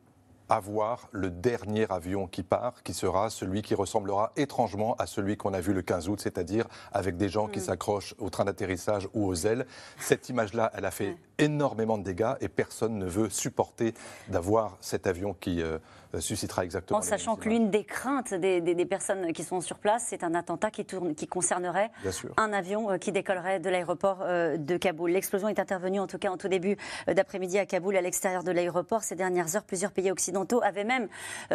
avoir 0.49 1.09
le 1.13 1.31
dernier 1.31 1.87
avion 1.91 2.27
qui 2.27 2.43
part, 2.43 2.83
qui 2.83 2.95
sera 2.95 3.31
celui 3.31 3.63
qui 3.63 3.75
ressemblera 3.75 4.33
étrangement 4.37 4.95
à 4.97 5.07
celui 5.07 5.37
qu'on 5.37 5.55
a 5.55 5.61
vu 5.61 5.73
le 5.73 5.83
15 5.83 6.09
août, 6.09 6.21
c'est-à-dire 6.21 6.67
avec 6.93 7.17
des 7.17 7.29
gens 7.29 7.49
qui 7.49 7.59
mm. 7.59 7.63
s'accrochent 7.63 8.15
au 8.19 8.31
train 8.31 8.45
d'atterrissage 8.45 9.09
ou 9.15 9.27
aux 9.27 9.35
ailes. 9.35 9.67
Cette 9.99 10.29
image-là, 10.29 10.71
elle 10.75 10.85
a 10.85 10.91
fait 10.91 11.17
énormément 11.39 11.99
de 11.99 12.05
dégâts 12.05 12.35
et 12.41 12.49
personne 12.49 12.99
ne 12.99 13.07
veut 13.07 13.31
supporter 13.31 13.95
d'avoir 14.29 14.77
cet 14.81 15.07
avion 15.07 15.35
qui 15.35 15.63
euh, 15.63 15.79
suscitera 16.21 16.65
exactement. 16.65 16.99
En 16.99 17.03
sachant 17.03 17.37
que 17.37 17.49
l'une 17.49 17.71
des 17.71 17.85
craintes 17.85 18.35
des, 18.35 18.87
personnes 18.87 19.33
qui 19.33 19.45
sont 19.45 19.61
sur 19.61 19.79
place, 19.79 20.07
c'est 20.09 20.25
un 20.25 20.35
attentat 20.35 20.71
qui, 20.71 20.85
tourne, 20.85 21.15
qui 21.15 21.27
concernerait 21.27 21.91
un 22.37 22.53
avion 22.53 22.91
euh, 22.91 22.99
qui 22.99 23.13
décollerait 23.13 23.61
de 23.61 23.71
l'aéroport 23.71 24.19
euh, 24.23 24.57
de 24.57 24.77
Kaboul. 24.77 25.11
L'explosion 25.11 25.49
est 25.49 25.59
intervenue 25.59 26.01
en 26.01 26.07
tout 26.07 26.19
cas 26.19 26.31
en 26.31 26.37
tout 26.37 26.49
début 26.49 26.77
d'après-midi 27.07 27.59
à 27.59 27.67
Kaboul, 27.67 27.97
à 27.97 28.01
l'extérieur 28.01 28.45
de 28.45 28.51
l'aéroport. 28.51 29.03
Ces 29.03 29.15
dernières 29.15 29.57
heures, 29.57 29.65
plusieurs 29.65 29.93
pays 29.93 30.11
occidentaux 30.11 30.63
avaient 30.63 30.85
même 30.85 31.09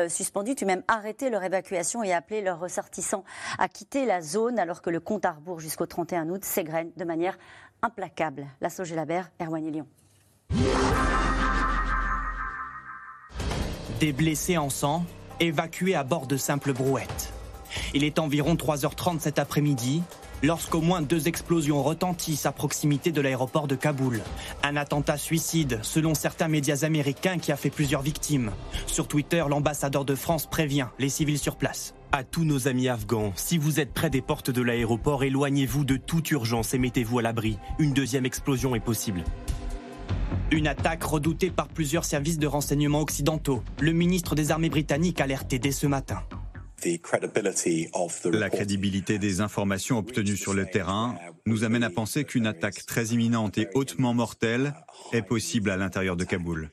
suspendu, 0.07 0.55
tu 0.55 0.65
même 0.65 0.83
arrêté 0.87 1.29
leur 1.29 1.43
évacuation 1.43 2.03
et 2.03 2.13
appelé 2.13 2.41
leurs 2.41 2.59
ressortissants 2.59 3.23
à 3.57 3.67
quitter 3.67 4.05
la 4.05 4.21
zone 4.21 4.59
alors 4.59 4.81
que 4.81 4.89
le 4.89 4.99
compte 4.99 5.25
à 5.25 5.31
rebours 5.31 5.59
jusqu'au 5.59 5.85
31 5.85 6.29
août 6.29 6.43
s'égrène 6.43 6.91
de 6.95 7.03
manière 7.03 7.37
implacable. 7.81 8.47
La 8.61 8.69
Erwan 9.39 9.71
Lyon. 9.71 9.87
Des 13.99 14.13
blessés 14.13 14.57
en 14.57 14.69
sang, 14.69 15.03
évacués 15.41 15.93
à 15.93 16.05
bord 16.05 16.25
de 16.25 16.37
simples 16.37 16.71
brouettes. 16.71 17.33
Il 17.93 18.05
est 18.05 18.17
environ 18.17 18.55
3h30 18.55 19.19
cet 19.19 19.39
après-midi 19.39 20.03
lorsqu'au 20.41 20.79
moins 20.79 21.01
deux 21.01 21.27
explosions 21.27 21.83
retentissent 21.83 22.45
à 22.45 22.53
proximité 22.53 23.11
de 23.11 23.19
l'aéroport 23.19 23.67
de 23.67 23.75
Kaboul. 23.75 24.21
Un 24.63 24.77
attentat 24.77 25.17
suicide, 25.17 25.79
selon 25.81 26.15
certains 26.15 26.47
médias 26.47 26.85
américains, 26.85 27.39
qui 27.39 27.51
a 27.51 27.57
fait 27.57 27.69
plusieurs 27.69 28.01
victimes. 28.01 28.51
Sur 28.87 29.09
Twitter, 29.09 29.43
l'ambassadeur 29.49 30.05
de 30.05 30.15
France 30.15 30.45
prévient 30.45 30.87
les 30.97 31.09
civils 31.09 31.37
sur 31.37 31.57
place. 31.57 31.93
À 32.13 32.23
tous 32.23 32.45
nos 32.45 32.69
amis 32.69 32.87
afghans, 32.87 33.33
si 33.35 33.57
vous 33.57 33.81
êtes 33.81 33.93
près 33.93 34.09
des 34.09 34.21
portes 34.21 34.49
de 34.49 34.61
l'aéroport, 34.61 35.25
éloignez-vous 35.25 35.83
de 35.83 35.97
toute 35.97 36.31
urgence 36.31 36.73
et 36.73 36.77
mettez-vous 36.77 37.19
à 37.19 37.21
l'abri. 37.21 37.57
Une 37.79 37.91
deuxième 37.91 38.25
explosion 38.25 38.75
est 38.75 38.79
possible. 38.79 39.25
Une 40.51 40.67
attaque 40.67 41.03
redoutée 41.03 41.51
par 41.51 41.67
plusieurs 41.67 42.05
services 42.05 42.39
de 42.39 42.47
renseignement 42.47 43.01
occidentaux. 43.01 43.63
Le 43.79 43.91
ministre 43.91 44.35
des 44.35 44.51
Armées 44.51 44.69
britanniques 44.69 45.21
alerté 45.21 45.59
dès 45.59 45.71
ce 45.71 45.87
matin. 45.87 46.23
La 48.31 48.49
crédibilité 48.49 49.19
des 49.19 49.41
informations 49.41 49.97
obtenues 49.97 50.37
sur 50.37 50.53
le 50.53 50.65
terrain 50.65 51.15
nous 51.45 51.63
amène 51.63 51.83
à 51.83 51.89
penser 51.89 52.23
qu'une 52.23 52.47
attaque 52.47 52.85
très 52.85 53.07
imminente 53.07 53.57
et 53.57 53.67
hautement 53.73 54.13
mortelle 54.13 54.73
est 55.11 55.21
possible 55.21 55.71
à 55.71 55.77
l'intérieur 55.77 56.15
de 56.15 56.23
Kaboul. 56.23 56.69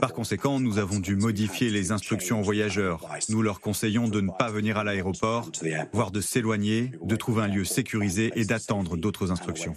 Par 0.00 0.12
conséquent, 0.12 0.58
nous 0.58 0.78
avons 0.78 0.98
dû 0.98 1.14
modifier 1.14 1.70
les 1.70 1.92
instructions 1.92 2.40
aux 2.40 2.42
voyageurs. 2.42 3.06
Nous 3.28 3.42
leur 3.42 3.60
conseillons 3.60 4.08
de 4.08 4.20
ne 4.20 4.30
pas 4.36 4.50
venir 4.50 4.78
à 4.78 4.84
l'aéroport, 4.84 5.50
voire 5.92 6.10
de 6.10 6.20
s'éloigner, 6.20 6.92
de 7.02 7.16
trouver 7.16 7.42
un 7.42 7.48
lieu 7.48 7.64
sécurisé 7.64 8.32
et 8.34 8.44
d'attendre 8.44 8.96
d'autres 8.96 9.30
instructions. 9.30 9.74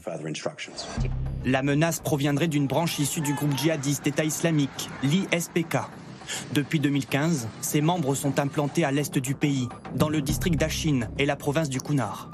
La 1.45 1.61
menace 1.61 1.99
proviendrait 1.99 2.47
d'une 2.47 2.67
branche 2.67 2.99
issue 2.99 3.21
du 3.21 3.33
groupe 3.33 3.55
djihadiste 3.57 4.07
État 4.07 4.23
islamique, 4.23 4.89
l'ISPK. 5.03 5.77
Depuis 6.53 6.79
2015, 6.79 7.47
ses 7.61 7.81
membres 7.81 8.15
sont 8.15 8.39
implantés 8.39 8.85
à 8.85 8.91
l'est 8.91 9.17
du 9.17 9.35
pays, 9.35 9.67
dans 9.95 10.09
le 10.09 10.21
district 10.21 10.55
d'Achin 10.57 11.01
et 11.19 11.25
la 11.25 11.35
province 11.35 11.69
du 11.69 11.79
Kunar. 11.79 12.31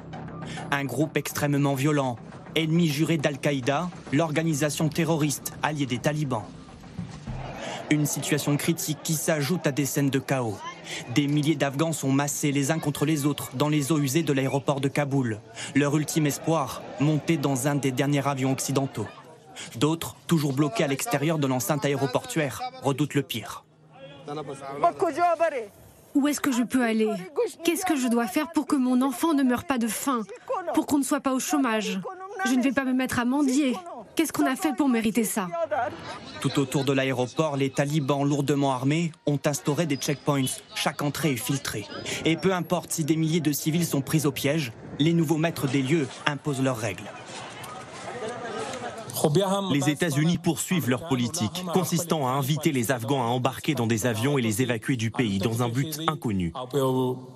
Un 0.71 0.85
groupe 0.85 1.17
extrêmement 1.17 1.73
violent, 1.73 2.17
ennemi 2.55 2.87
juré 2.87 3.17
d'Al-Qaïda, 3.17 3.89
l'organisation 4.13 4.89
terroriste 4.89 5.53
alliée 5.61 5.85
des 5.85 5.99
talibans. 5.99 6.43
Une 7.91 8.05
situation 8.05 8.55
critique 8.55 8.99
qui 9.03 9.13
s'ajoute 9.13 9.65
à 9.65 9.71
des 9.71 9.85
scènes 9.85 10.11
de 10.11 10.19
chaos. 10.19 10.57
Des 11.15 11.27
milliers 11.27 11.55
d'Afghans 11.55 11.91
sont 11.91 12.11
massés 12.11 12.51
les 12.51 12.69
uns 12.69 12.77
contre 12.77 13.05
les 13.05 13.25
autres 13.25 13.49
dans 13.55 13.69
les 13.69 13.91
eaux 13.91 13.97
usées 13.97 14.21
de 14.21 14.31
l'aéroport 14.31 14.79
de 14.79 14.87
Kaboul. 14.87 15.39
Leur 15.73 15.95
ultime 15.97 16.27
espoir, 16.27 16.83
monter 16.99 17.37
dans 17.37 17.67
un 17.67 17.75
des 17.75 17.91
derniers 17.91 18.27
avions 18.27 18.51
occidentaux. 18.51 19.07
D'autres, 19.75 20.15
toujours 20.27 20.53
bloqués 20.53 20.83
à 20.83 20.87
l'extérieur 20.87 21.39
de 21.39 21.47
l'enceinte 21.47 21.83
aéroportuaire, 21.83 22.61
redoutent 22.83 23.15
le 23.15 23.23
pire. 23.23 23.65
Où 26.15 26.27
est-ce 26.27 26.41
que 26.41 26.51
je 26.51 26.63
peux 26.63 26.83
aller? 26.83 27.09
Qu'est-ce 27.63 27.85
que 27.85 27.95
je 27.95 28.07
dois 28.07 28.27
faire 28.27 28.51
pour 28.51 28.67
que 28.67 28.75
mon 28.75 29.01
enfant 29.01 29.33
ne 29.33 29.43
meure 29.43 29.63
pas 29.63 29.79
de 29.79 29.87
faim? 29.87 30.21
Pour 30.75 30.85
qu'on 30.85 30.99
ne 30.99 31.03
soit 31.03 31.21
pas 31.21 31.33
au 31.33 31.39
chômage? 31.39 31.99
Je 32.45 32.53
ne 32.53 32.61
vais 32.61 32.71
pas 32.71 32.85
me 32.85 32.93
mettre 32.93 33.19
à 33.19 33.25
mendier. 33.25 33.75
Qu'est-ce 34.15 34.33
qu'on 34.33 34.45
a 34.45 34.55
fait 34.55 34.73
pour 34.75 34.89
mériter 34.89 35.23
ça? 35.23 35.47
Tout 36.41 36.59
autour 36.59 36.85
de 36.85 36.93
l'aéroport, 36.93 37.57
les 37.57 37.69
talibans 37.69 38.23
lourdement 38.23 38.71
armés 38.71 39.11
ont 39.25 39.39
instauré 39.45 39.85
des 39.85 39.97
checkpoints. 39.97 40.45
Chaque 40.75 41.01
entrée 41.01 41.33
est 41.33 41.37
filtrée. 41.37 41.85
Et 42.25 42.37
peu 42.37 42.53
importe 42.53 42.91
si 42.91 43.03
des 43.03 43.17
milliers 43.17 43.41
de 43.41 43.51
civils 43.51 43.85
sont 43.85 44.01
pris 44.01 44.25
au 44.25 44.31
piège, 44.31 44.71
les 44.99 45.13
nouveaux 45.13 45.37
maîtres 45.37 45.67
des 45.67 45.81
lieux 45.81 46.07
imposent 46.25 46.61
leurs 46.61 46.77
règles. 46.77 47.11
Les 49.71 49.89
États-Unis 49.89 50.37
poursuivent 50.37 50.89
leur 50.89 51.07
politique, 51.07 51.65
consistant 51.73 52.27
à 52.27 52.31
inviter 52.31 52.71
les 52.71 52.91
Afghans 52.91 53.21
à 53.21 53.25
embarquer 53.25 53.75
dans 53.75 53.87
des 53.87 54.05
avions 54.05 54.37
et 54.37 54.41
les 54.41 54.61
évacuer 54.61 54.95
du 54.95 55.11
pays 55.11 55.39
dans 55.39 55.61
un 55.61 55.69
but 55.69 55.99
inconnu. 56.07 56.53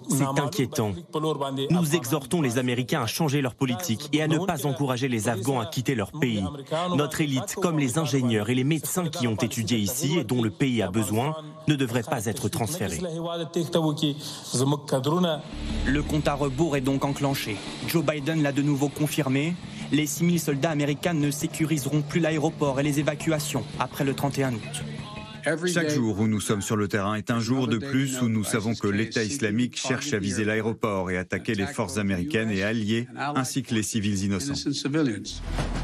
C'est 0.09 0.39
inquiétant. 0.39 0.91
Nous 1.69 1.95
exhortons 1.95 2.41
les 2.41 2.57
Américains 2.57 3.01
à 3.01 3.07
changer 3.07 3.41
leur 3.41 3.55
politique 3.55 4.09
et 4.13 4.21
à 4.21 4.27
ne 4.27 4.39
pas 4.39 4.65
encourager 4.65 5.07
les 5.07 5.29
Afghans 5.29 5.59
à 5.59 5.65
quitter 5.65 5.95
leur 5.95 6.11
pays. 6.11 6.43
Notre 6.95 7.21
élite, 7.21 7.55
comme 7.61 7.79
les 7.79 7.97
ingénieurs 7.97 8.49
et 8.49 8.55
les 8.55 8.63
médecins 8.63 9.09
qui 9.09 9.27
ont 9.27 9.35
étudié 9.35 9.77
ici 9.77 10.17
et 10.19 10.23
dont 10.23 10.41
le 10.41 10.49
pays 10.49 10.81
a 10.81 10.89
besoin, 10.89 11.35
ne 11.67 11.75
devrait 11.75 12.03
pas 12.03 12.25
être 12.25 12.49
transférés. 12.49 12.99
Le 15.85 16.01
compte 16.01 16.27
à 16.27 16.33
rebours 16.33 16.75
est 16.75 16.81
donc 16.81 17.05
enclenché. 17.05 17.57
Joe 17.87 18.03
Biden 18.03 18.41
l'a 18.43 18.51
de 18.51 18.61
nouveau 18.61 18.89
confirmé 18.89 19.53
les 19.93 20.07
6000 20.07 20.39
soldats 20.39 20.71
américains 20.71 21.13
ne 21.13 21.29
sécuriseront 21.29 22.01
plus 22.01 22.19
l'aéroport 22.19 22.79
et 22.79 22.83
les 22.83 22.99
évacuations 22.99 23.63
après 23.79 24.03
le 24.03 24.15
31 24.15 24.53
août. 24.53 24.83
Chaque 25.73 25.89
jour 25.89 26.19
où 26.19 26.27
nous 26.27 26.39
sommes 26.39 26.61
sur 26.61 26.75
le 26.75 26.87
terrain 26.87 27.15
est 27.15 27.29
un 27.29 27.39
jour 27.39 27.67
de 27.67 27.77
plus 27.77 28.21
où 28.21 28.29
nous 28.29 28.43
savons 28.43 28.75
que 28.75 28.87
l'État 28.87 29.23
islamique 29.23 29.77
cherche 29.77 30.13
à 30.13 30.19
viser 30.19 30.45
l'aéroport 30.45 31.11
et 31.11 31.17
attaquer 31.17 31.53
les 31.55 31.67
forces 31.67 31.97
américaines 31.97 32.51
et 32.51 32.63
alliées, 32.63 33.07
ainsi 33.17 33.63
que 33.63 33.73
les 33.73 33.83
civils 33.83 34.23
innocents. 34.23 34.53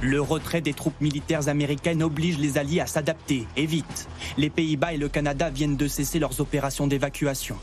Le 0.01 0.21
retrait 0.21 0.61
des 0.61 0.73
troupes 0.73 0.99
militaires 1.01 1.49
américaines 1.49 2.03
oblige 2.03 2.37
les 2.37 2.57
alliés 2.57 2.79
à 2.79 2.87
s'adapter, 2.87 3.47
et 3.57 3.65
vite. 3.65 4.07
Les 4.37 4.49
Pays-Bas 4.49 4.93
et 4.93 4.97
le 4.97 5.09
Canada 5.09 5.49
viennent 5.49 5.77
de 5.77 5.87
cesser 5.87 6.19
leurs 6.19 6.39
opérations 6.39 6.87
d'évacuation. 6.87 7.57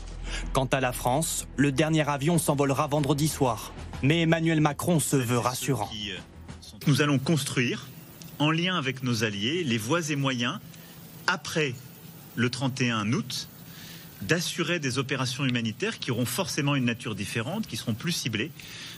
Quant 0.53 0.65
à 0.65 0.79
la 0.79 0.91
France, 0.91 1.47
le 1.55 1.71
dernier 1.71 2.07
avion 2.07 2.37
s'envolera 2.37 2.87
vendredi 2.87 3.27
soir. 3.27 3.73
Mais 4.03 4.21
Emmanuel 4.21 4.61
Macron 4.61 4.99
se 4.99 5.15
veut 5.15 5.39
rassurant. 5.39 5.89
Nous 6.85 7.01
allons 7.01 7.17
construire, 7.17 7.87
en 8.37 8.51
lien 8.51 8.77
avec 8.77 9.03
nos 9.03 9.23
alliés, 9.23 9.63
les 9.63 9.77
voies 9.77 10.11
et 10.11 10.15
moyens, 10.15 10.59
après 11.25 11.73
le 12.37 12.49
31 12.49 13.11
août, 13.11 13.49
d'assurer 14.21 14.79
des 14.79 14.97
opérations 14.97 15.45
humanitaires 15.45 15.99
qui 15.99 16.11
auront 16.11 16.25
forcément 16.25 16.75
une 16.75 16.85
nature 16.85 17.15
différente, 17.15 17.67
qui 17.67 17.75
seront 17.77 17.93
plus 17.93 18.13
ciblées, 18.13 18.51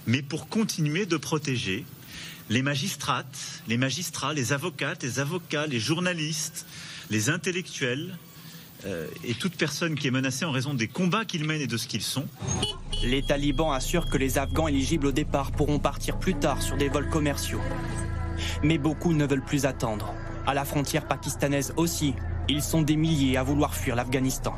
mais 0.06 0.22
pour 0.22 0.48
continuer 0.48 1.06
de 1.06 1.18
protéger 1.18 1.86
les 2.50 2.62
magistrates, 2.62 3.64
les 3.68 3.78
magistrats, 3.78 4.34
les 4.34 4.54
avocates, 4.54 5.04
les 5.04 5.20
avocats, 5.20 5.68
les 5.68 5.80
journalistes, 5.80 6.66
les 7.10 7.30
intellectuels 7.30 8.18
euh, 8.86 9.08
et 9.24 9.34
toute 9.34 9.56
personne 9.56 9.96
qui 9.96 10.08
est 10.08 10.12
menacée 10.12 10.46
en 10.46 10.52
raison 10.52 10.74
des 10.74 10.88
combats 10.88 11.26
qu'ils 11.26 11.46
mènent 11.46 11.62
et 11.62 11.68
de 11.68 11.78
ce 11.78 11.88
qu'ils 11.88 12.02
sont. 12.02 12.28
Les 13.04 13.22
talibans 13.22 13.72
assurent 13.72 14.10
que 14.10 14.18
les 14.18 14.38
Afghans 14.38 14.68
éligibles 14.68 15.08
au 15.08 15.12
départ 15.12 15.52
pourront 15.52 15.80
partir 15.80 16.18
plus 16.18 16.36
tard 16.36 16.62
sur 16.62 16.76
des 16.76 16.90
vols 16.90 17.10
commerciaux. 17.10 17.62
Mais 18.64 18.78
beaucoup 18.78 19.14
ne 19.14 19.26
veulent 19.26 19.46
plus 19.46 19.66
attendre. 19.66 20.14
À 20.48 20.54
la 20.54 20.66
frontière 20.66 21.08
pakistanaise 21.08 21.74
aussi, 21.78 22.14
ils 22.50 22.64
sont 22.64 22.82
des 22.82 22.96
milliers 22.96 23.38
à 23.38 23.44
vouloir 23.44 23.76
fuir 23.76 23.96
l'Afghanistan. 23.96 24.54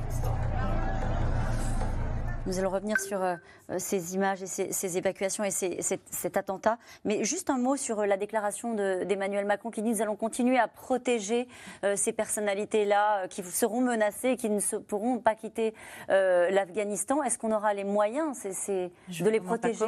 Nous 2.48 2.58
allons 2.58 2.70
revenir 2.70 3.00
sur 3.00 3.22
euh, 3.22 3.36
ces 3.78 4.16
images 4.16 4.44
et 4.44 4.48
ces, 4.48 4.98
évacuations 4.98 5.44
et 5.44 5.52
cet 5.52 6.38
attentat. 6.38 6.78
Mais 7.06 7.24
juste 7.24 7.50
un 7.50 7.58
mot 7.58 7.76
sur 7.76 8.00
euh, 8.00 8.06
la 8.06 8.18
déclaration 8.18 8.74
d'Emmanuel 8.74 9.46
Macron 9.46 9.72
qui 9.72 9.82
dit 9.82 9.90
nous 9.90 10.02
allons 10.02 10.16
continuer 10.16 10.58
à 10.58 10.68
protéger 10.68 11.48
euh, 11.84 11.96
ces 11.96 12.14
personnalités-là 12.14 13.28
qui 13.28 13.44
seront 13.44 13.82
menacées 13.82 14.30
et 14.30 14.38
qui 14.38 14.50
ne 14.50 14.60
pourront 14.80 15.20
pas 15.20 15.36
quitter 15.36 15.74
l'Afghanistan. 16.10 17.24
Est-ce 17.24 17.38
qu'on 17.38 17.52
aura 17.52 17.74
les 17.74 17.84
moyens 17.84 18.38
de 18.42 19.30
les 19.30 19.40
protéger? 19.40 19.86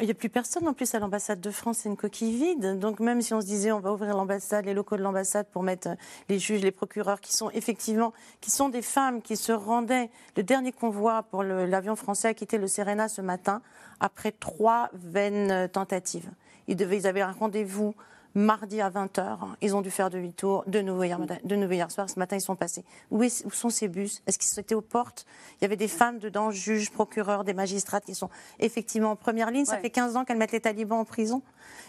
Il 0.00 0.04
n'y 0.04 0.10
a 0.10 0.14
plus 0.14 0.28
personne 0.28 0.66
en 0.68 0.72
plus 0.72 0.94
à 0.94 0.98
l'ambassade 0.98 1.40
de 1.40 1.50
France, 1.50 1.78
c'est 1.78 1.88
une 1.88 1.96
coquille 1.96 2.36
vide. 2.36 2.78
Donc 2.78 3.00
même 3.00 3.22
si 3.22 3.34
on 3.34 3.40
se 3.40 3.46
disait 3.46 3.72
on 3.72 3.80
va 3.80 3.92
ouvrir 3.92 4.16
l'ambassade, 4.16 4.64
les 4.64 4.74
locaux 4.74 4.96
de 4.96 5.02
l'ambassade 5.02 5.46
pour 5.50 5.62
mettre 5.62 5.88
les 6.28 6.38
juges, 6.38 6.62
les 6.62 6.70
procureurs 6.70 7.20
qui 7.20 7.32
sont 7.32 7.50
effectivement, 7.50 8.12
qui 8.40 8.50
sont 8.50 8.68
des 8.68 8.82
femmes 8.82 9.22
qui 9.22 9.36
se 9.36 9.52
rendaient, 9.52 10.10
le 10.36 10.42
dernier 10.42 10.72
convoi 10.72 11.22
pour 11.24 11.42
l'avion 11.42 11.96
français 11.96 12.28
a 12.28 12.34
quitté 12.34 12.58
le 12.58 12.66
Ce 13.08 13.20
matin 13.20 13.62
après 14.00 14.32
trois 14.32 14.90
vaines 14.92 15.68
tentatives. 15.72 16.30
Ils 16.68 17.06
avaient 17.06 17.20
un 17.20 17.32
rendez-vous 17.32 17.94
mardi 18.36 18.80
à 18.80 18.90
20h. 18.90 19.38
Ils 19.62 19.74
ont 19.74 19.80
dû 19.80 19.90
faire 19.90 20.10
demi-tour 20.10 20.62
de 20.66 20.80
nouveau 20.80 21.02
hier, 21.02 21.18
de 21.18 21.56
nouveau 21.56 21.72
hier 21.72 21.90
soir. 21.90 22.08
Ce 22.08 22.18
matin, 22.18 22.36
ils 22.36 22.40
sont 22.40 22.54
passés. 22.54 22.84
Où, 23.10 23.24
où 23.24 23.50
sont 23.50 23.70
ces 23.70 23.88
bus? 23.88 24.22
Est-ce 24.26 24.38
qu'ils 24.38 24.60
étaient 24.60 24.74
aux 24.74 24.82
portes? 24.82 25.26
Il 25.58 25.62
y 25.62 25.64
avait 25.64 25.76
des 25.76 25.88
femmes 25.88 26.18
dedans, 26.18 26.50
juges, 26.50 26.92
procureurs, 26.92 27.44
des 27.44 27.54
magistrats 27.54 28.00
qui 28.00 28.14
sont 28.14 28.28
effectivement 28.60 29.12
en 29.12 29.16
première 29.16 29.50
ligne. 29.50 29.64
Ça 29.64 29.78
fait 29.78 29.90
15 29.90 30.16
ans 30.16 30.24
qu'elles 30.24 30.36
mettent 30.36 30.52
les 30.52 30.60
talibans 30.60 30.98
en 30.98 31.04
prison. 31.04 31.42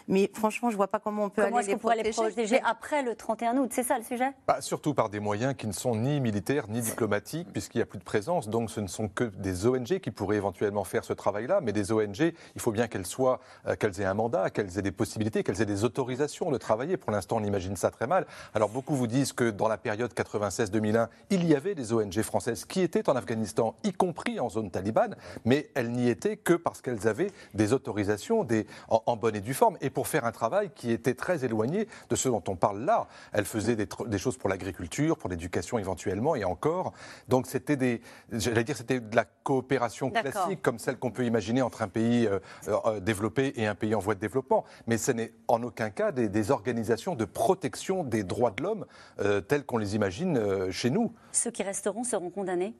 Mais 0.08 0.30
franchement, 0.34 0.70
je 0.70 0.74
ne 0.74 0.78
vois 0.78 0.88
pas 0.88 0.98
comment 0.98 1.24
on 1.24 1.30
peut 1.30 1.44
comment 1.44 1.58
aller 1.58 1.68
les 1.68 1.76
protéger. 1.76 2.02
les 2.02 2.12
protéger 2.12 2.60
après 2.64 3.02
le 3.02 3.14
31 3.14 3.58
août? 3.58 3.70
C'est 3.72 3.82
ça 3.82 3.98
le 3.98 4.04
sujet? 4.04 4.30
Bah, 4.46 4.60
Surtout 4.60 4.94
par 4.94 5.10
des 5.10 5.20
moyens 5.20 5.54
qui 5.56 5.66
ne 5.66 5.72
sont 5.72 5.94
ni 5.94 6.20
militaires 6.20 6.66
ni 6.68 6.80
diplomatiques, 6.80 7.52
puisqu'il 7.52 7.78
n'y 7.78 7.82
a 7.82 7.86
plus 7.86 7.98
de 7.98 8.04
présence. 8.04 8.48
Donc 8.48 8.70
ce 8.70 8.80
ne 8.80 8.88
sont 8.88 9.08
que 9.08 9.24
des 9.24 9.66
ONG 9.66 9.98
qui 10.00 10.10
pourraient 10.10 10.36
éventuellement 10.36 10.84
faire 10.84 11.04
ce 11.04 11.12
travail-là. 11.12 11.60
Mais 11.62 11.72
des 11.72 11.92
ONG, 11.92 12.32
il 12.54 12.60
faut 12.60 12.72
bien 12.72 12.88
qu'elles 12.88 13.06
soient, 13.06 13.40
euh, 13.66 13.76
qu'elles 13.76 14.00
aient 14.00 14.06
un 14.06 14.14
mandat, 14.14 14.50
qu'elles 14.50 14.78
aient 14.78 14.82
des 14.82 14.92
possibilités, 14.92 15.44
qu'elles 15.44 15.60
aient 15.60 15.66
des 15.66 15.84
autorisations 15.84 16.37
de 16.46 16.58
travailler. 16.58 16.96
Pour 16.96 17.10
l'instant, 17.10 17.36
on 17.36 17.44
imagine 17.44 17.76
ça 17.76 17.90
très 17.90 18.06
mal. 18.06 18.26
Alors 18.54 18.68
beaucoup 18.68 18.94
vous 18.94 19.06
disent 19.06 19.32
que 19.32 19.50
dans 19.50 19.68
la 19.68 19.76
période 19.76 20.12
96-2001, 20.12 21.08
il 21.30 21.44
y 21.44 21.54
avait 21.54 21.74
des 21.74 21.92
ONG 21.92 22.22
françaises 22.22 22.64
qui 22.64 22.80
étaient 22.80 23.08
en 23.08 23.16
Afghanistan, 23.16 23.74
y 23.84 23.92
compris 23.92 24.40
en 24.40 24.48
zone 24.48 24.70
talibane, 24.70 25.16
mais 25.44 25.70
elles 25.74 25.90
n'y 25.90 26.08
étaient 26.08 26.36
que 26.36 26.54
parce 26.54 26.80
qu'elles 26.80 27.08
avaient 27.08 27.30
des 27.54 27.72
autorisations 27.72 28.44
des, 28.44 28.66
en, 28.88 29.02
en 29.06 29.16
bonne 29.16 29.36
et 29.36 29.40
due 29.40 29.54
forme. 29.54 29.76
Et 29.80 29.90
pour 29.90 30.06
faire 30.06 30.24
un 30.24 30.32
travail 30.32 30.70
qui 30.74 30.92
était 30.92 31.14
très 31.14 31.44
éloigné 31.44 31.88
de 32.08 32.16
ce 32.16 32.28
dont 32.28 32.42
on 32.48 32.56
parle 32.56 32.84
là. 32.84 33.08
Elle 33.32 33.44
faisait 33.44 33.76
des, 33.76 34.18
choses 34.18 34.36
pour 34.36 34.48
l'agriculture, 34.48 35.16
pour 35.16 35.30
l'éducation 35.30 35.78
éventuellement, 35.78 36.34
et 36.34 36.44
encore. 36.44 36.92
Donc 37.28 37.46
c'était 37.46 37.76
des, 37.76 38.00
j'allais 38.32 38.64
dire, 38.64 38.76
c'était 38.76 39.00
de 39.00 39.16
la 39.16 39.24
coopération 39.24 40.10
classique, 40.10 40.62
comme 40.62 40.78
celle 40.78 40.98
qu'on 40.98 41.10
peut 41.10 41.24
imaginer 41.24 41.62
entre 41.62 41.82
un 41.82 41.88
pays 41.88 42.26
euh, 42.26 42.38
euh, 42.68 43.00
développé 43.00 43.52
et 43.56 43.66
un 43.66 43.74
pays 43.74 43.94
en 43.94 44.00
voie 44.00 44.14
de 44.14 44.20
développement. 44.20 44.64
Mais 44.86 44.98
ce 44.98 45.12
n'est 45.12 45.32
en 45.48 45.62
aucun 45.62 45.90
cas 45.90 46.12
des, 46.26 46.50
organisations 46.50 47.14
de 47.14 47.24
protection 47.24 48.02
des 48.04 48.24
droits 48.24 48.50
de 48.50 48.62
l'homme 48.62 48.86
euh, 49.20 49.40
telles 49.40 49.64
qu'on 49.64 49.78
les 49.78 49.94
imagine 49.94 50.70
chez 50.70 50.90
nous. 50.90 51.12
Ceux 51.32 51.50
qui 51.50 51.62
resteront 51.62 52.04
seront 52.04 52.30
condamnés? 52.30 52.74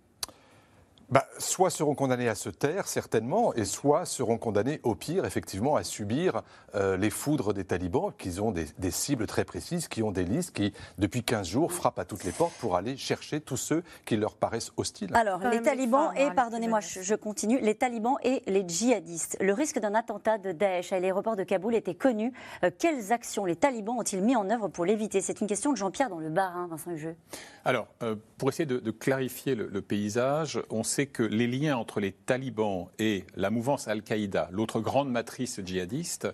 Bah, 1.11 1.27
soit 1.39 1.71
seront 1.71 1.95
condamnés 1.95 2.29
à 2.29 2.35
se 2.35 2.51
taire, 2.51 2.87
certainement, 2.87 3.55
et 3.55 3.65
soit 3.65 4.05
seront 4.05 4.37
condamnés, 4.37 4.81
au 4.83 4.95
pire, 4.95 5.25
effectivement, 5.25 5.77
à 5.77 5.83
subir 5.83 6.43
euh, 6.75 6.99
les 6.99 7.09
foudres 7.09 7.55
des 7.55 7.65
talibans, 7.65 8.13
qui 8.19 8.39
ont 8.41 8.53
des, 8.53 8.91
cibles 8.91 9.27
très 9.27 9.45
précises, 9.45 9.89
qui 9.89 10.03
ont 10.03 10.11
des 10.11 10.25
listes, 10.25 10.55
qui, 10.55 10.75
depuis 10.99 11.23
15 11.23 11.49
jours, 11.49 11.73
frappent 11.73 11.99
à 11.99 12.05
toutes 12.05 12.25
les 12.25 12.33
portes 12.33 12.55
pour 12.61 12.77
aller 12.77 12.97
chercher 12.99 13.41
tous 13.41 13.57
ceux 13.57 13.83
qui 14.05 14.17
leur 14.17 14.35
paraissent 14.35 14.73
hostiles. 14.77 15.11
Alors, 15.15 15.41
les 15.49 15.63
talibans 15.63 16.13
et, 16.15 16.25
hein, 16.25 16.33
pardonnez-moi, 16.35 16.81
je, 16.81 17.15
continue, 17.15 17.59
les 17.61 17.75
talibans 17.75 18.17
et 18.23 18.43
les 18.47 18.65
djihadistes. 18.69 19.39
Le 19.41 19.55
risque 19.55 19.79
d'un 19.79 19.95
attentat 19.95 20.37
de 20.37 20.53
Daesh 20.53 20.93
à 20.93 21.01
l'aéroport 21.01 21.37
de 21.37 21.45
Kaboul 21.45 21.75
était 21.75 21.95
connu. 21.95 22.35
Euh, 22.65 22.71
quelles 22.77 23.13
actions 23.13 23.47
les 23.47 23.57
talibans 23.57 23.99
ont-ils 23.99 24.21
mis 24.21 24.37
en 24.37 24.51
œuvre 24.51 24.69
pour 24.69 24.85
l'éviter? 24.85 25.23
C'est 25.23 25.41
une 25.41 25.47
question 25.47 25.73
de 25.73 25.79
Jean-Pierre 25.79 26.11
dans 26.11 26.21
le 26.21 26.29
bar, 26.29 26.55
hein, 26.55 26.69
Vincent 26.71 26.91
Hugeux. 26.91 27.17
Alors, 27.65 27.87
euh, 28.03 28.15
pour 28.37 28.51
essayer 28.51 28.67
de, 28.67 28.91
clarifier 28.91 29.55
le, 29.55 29.69
le 29.69 29.83
paysage, 29.83 30.61
on 30.71 30.83
sait 30.83 30.98
que 31.07 31.23
les 31.23 31.47
liens 31.47 31.77
entre 31.77 32.01
les 32.01 32.13
talibans 32.13 32.89
et 32.99 33.25
la 33.37 33.51
mouvance 33.51 33.89
Al-Qaïda, 33.89 34.49
l'autre 34.53 34.81
grande 34.81 35.11
matrice 35.11 35.61
djihadiste, 35.65 36.29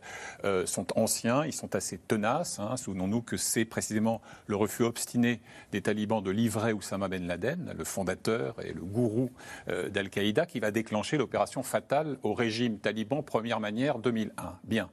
euh, 0.45 0.67
sont 0.67 0.87
anciens, 0.99 1.45
ils 1.45 1.53
sont 1.53 1.75
assez 1.75 1.99
tenaces. 1.99 2.59
Hein. 2.59 2.77
Souvenons-nous 2.77 3.23
que 3.23 3.37
c'est 3.37 3.65
précisément 3.65 4.21
le 4.47 4.57
refus 4.57 4.83
obstiné 4.83 5.41
des 5.73 5.83
talibans 5.83 6.23
de 6.23 6.31
livrer 6.31 6.73
Oussama 6.73 7.09
Ben 7.09 7.27
Laden, 7.27 7.75
le 7.77 7.85
fondateur 7.85 8.57
et 8.65 8.73
le 8.73 8.83
gourou 8.83 9.31
euh, 9.69 9.89
d'Al-Qaïda, 9.89 10.47
qui 10.47 10.61
va 10.61 10.71
déclencher 10.71 11.17
l'opération 11.17 11.63
fatale 11.63 12.19
au 12.23 12.35
régime 12.35 12.79
taliban, 12.79 13.23
première 13.23 13.61
manière 13.61 13.99
2001. 13.99 14.59
Bien. 14.65 14.91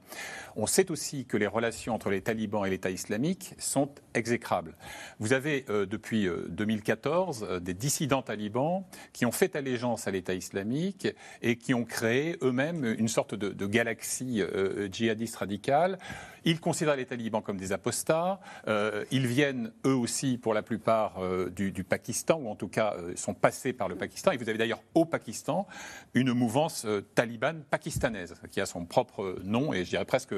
On 0.56 0.66
sait 0.66 0.90
aussi 0.90 1.24
que 1.24 1.36
les 1.36 1.46
relations 1.46 1.94
entre 1.94 2.10
les 2.10 2.20
talibans 2.20 2.64
et 2.66 2.70
l'État 2.70 2.90
islamique 2.90 3.54
sont 3.58 3.90
exécrables. 4.14 4.74
Vous 5.18 5.32
avez 5.32 5.64
euh, 5.68 5.86
depuis 5.86 6.28
2014 6.48 7.60
des 7.62 7.74
dissidents 7.74 8.22
talibans 8.22 8.84
qui 9.12 9.26
ont 9.26 9.32
fait 9.32 9.56
allégeance 9.56 10.06
à 10.06 10.10
l'État 10.10 10.34
islamique 10.34 11.08
et 11.42 11.56
qui 11.56 11.74
ont 11.74 11.84
créé 11.84 12.36
eux-mêmes 12.42 12.84
une 12.84 13.08
sorte 13.08 13.34
de, 13.34 13.66
galaxie 13.66 14.42
euh, 14.42 14.88
djihadiste 14.90 15.36
radicale. 15.36 15.98
Ils 16.44 16.60
considèrent 16.60 16.96
les 16.96 17.06
talibans 17.06 17.42
comme 17.42 17.56
des 17.56 17.72
apostats. 17.72 18.40
Euh, 18.68 19.04
ils 19.10 19.26
viennent 19.26 19.72
eux 19.86 19.94
aussi, 19.94 20.38
pour 20.38 20.54
la 20.54 20.62
plupart, 20.62 21.18
euh, 21.18 21.50
du, 21.50 21.84
Pakistan, 21.84 22.40
ou 22.40 22.48
en 22.48 22.56
tout 22.56 22.68
cas 22.68 22.96
sont 23.16 23.34
passés 23.34 23.72
par 23.72 23.88
le 23.88 23.96
Pakistan. 23.96 24.32
Et 24.32 24.36
vous 24.36 24.48
avez 24.48 24.58
d'ailleurs 24.58 24.82
au 24.94 25.04
Pakistan 25.04 25.66
une 26.14 26.32
mouvance 26.32 26.86
talibane 27.14 27.62
pakistanaise 27.70 28.34
qui 28.50 28.60
a 28.60 28.66
son 28.66 28.84
propre 28.84 29.36
nom 29.44 29.72
et 29.72 29.84
je 29.84 29.90
dirais 29.90 30.04
presque 30.04 30.34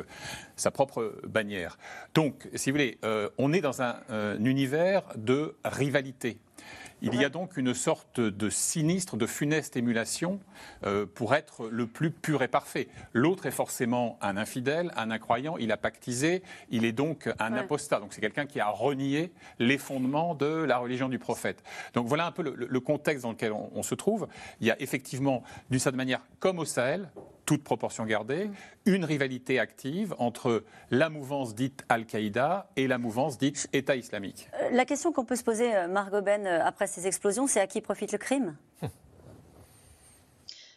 sa 0.57 0.71
propre 0.71 1.21
bannière. 1.27 1.79
Donc, 2.15 2.49
si 2.55 2.71
vous 2.71 2.75
voulez, 2.75 2.99
on 3.39 3.53
est 3.53 3.61
dans 3.61 3.83
un 3.83 3.99
univers 4.45 5.03
de 5.17 5.55
rivalité. 5.65 6.39
Il 7.05 7.21
y 7.21 7.25
a 7.25 7.29
donc 7.29 7.59
une 7.59 7.75
sorte 7.75 8.19
de 8.19 8.49
sinistre, 8.49 9.17
de 9.17 9.27
funeste 9.27 9.77
émulation 9.77 10.41
euh, 10.87 11.05
pour 11.05 11.35
être 11.35 11.69
le 11.69 11.87
plus 11.87 12.11
pur 12.11 12.43
et 12.43 12.49
parfait. 12.49 12.89
L'autre 13.13 13.45
est 13.45 13.51
forcément 13.51 14.19
un 14.23 14.39
infidèle, 14.39 14.91
un 14.97 15.11
incroyant, 15.11 15.59
il 15.59 15.71
a 15.71 15.77
pactisé, 15.77 16.43
il 16.71 16.87
est 16.87 16.93
donc 16.93 17.29
un 17.39 17.53
apostat. 17.53 18.01
Donc 18.01 18.15
c'est 18.15 18.23
quelqu'un 18.23 18.47
qui 18.47 18.59
a 18.59 18.69
renié 18.69 19.33
les 19.59 19.77
fondements 19.77 20.35
de 20.35 20.47
la 20.47 20.79
religion 20.79 21.11
du 21.11 21.19
prophète. 21.19 21.63
Donc 21.93 22.07
voilà 22.07 22.27
un 22.27 22.33
peu 22.33 22.43
le, 22.43 22.81
contexte 22.81 23.25
dans 23.25 23.33
lequel 23.33 23.53
on, 23.53 23.83
se 23.83 23.95
trouve. 23.95 24.27
Il 24.61 24.67
y 24.67 24.71
a 24.71 24.81
effectivement, 24.81 25.43
d'une 25.71 25.81
certaine 25.81 25.99
manière, 25.99 26.21
comme 26.39 26.59
au 26.59 26.65
Sahel, 26.65 27.11
toute 27.47 27.63
proportion 27.63 28.05
gardée, 28.05 28.51
une 28.87 29.05
rivalité 29.05 29.59
active 29.59 30.15
entre 30.19 30.65
la 30.91 31.11
mouvance 31.11 31.55
dite 31.55 31.85
Al-Qaïda 31.89 32.71
et 32.77 32.87
la 32.87 32.99
mouvance 32.99 33.39
dite 33.39 33.69
État 33.73 33.97
islamique. 33.97 34.49
Euh, 34.61 34.71
la 34.71 34.85
question 34.85 35.13
qu'on 35.13 35.25
peut 35.25 35.37
se 35.37 35.45
poser, 35.45 35.75
euh, 35.75 35.89
Margot 35.89 36.23
Ben, 36.23 36.47
euh, 36.47 36.65
après 36.65 36.87
ces 36.87 37.07
explosions, 37.07 37.47
c'est 37.47 37.61
à 37.61 37.67
qui 37.67 37.81
profite 37.81 38.13
le 38.13 38.19
crime? 38.19 38.57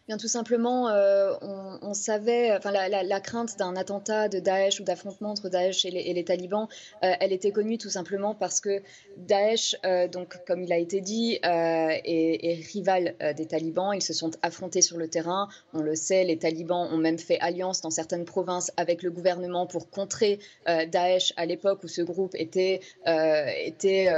Bien, 0.08 0.16
tout 0.16 0.30
simplement, 0.30 0.88
euh, 0.88 1.34
on, 1.42 1.94
savait, 1.94 2.56
enfin, 2.56 2.72
la, 2.72 3.20
crainte 3.20 3.58
d'un 3.58 3.76
attentat 3.76 4.30
de 4.30 4.40
Daesh 4.40 4.80
ou 4.80 4.86
d'affrontement 4.86 5.32
entre 5.32 5.50
Daesh 5.50 5.84
et 5.84 5.92
les, 5.92 6.24
talibans, 6.24 6.70
euh, 7.04 7.12
elle 7.20 7.34
était 7.34 7.52
connue 7.52 7.78
tout 7.78 7.90
simplement 7.90 8.34
parce 8.34 8.62
que 8.62 8.82
Daesh, 9.18 9.76
euh, 9.86 10.08
donc, 10.08 10.38
comme 10.48 10.64
il 10.64 10.72
a 10.72 10.78
été 10.78 11.02
dit, 11.02 11.40
est, 11.44 12.66
rival 12.72 13.16
des 13.36 13.48
talibans. 13.48 13.94
Ils 13.94 14.02
se 14.02 14.14
sont 14.14 14.32
affrontés 14.44 14.82
sur 14.82 14.98
le 14.98 15.10
terrain. 15.10 15.50
On 15.74 15.82
le 15.82 15.96
sait, 15.96 16.24
les 16.24 16.38
talibans 16.38 16.88
ont 16.90 16.98
même 16.98 17.20
fait 17.20 17.40
alliance 17.42 17.82
dans 17.82 17.90
certaines 17.90 18.24
provinces 18.24 18.72
avec 18.78 19.04
le 19.04 19.12
gouvernement 19.12 19.68
pour 19.68 19.90
contrer 19.90 20.40
Daesh 20.66 21.34
à 21.36 21.46
l'époque 21.46 21.84
où 21.84 21.90
ce 21.90 22.02
groupe 22.02 22.34
était, 22.36 22.80
était 23.06 24.10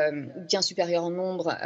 bien 0.48 0.62
supérieur 0.62 1.06
en 1.06 1.10
nombre 1.10 1.58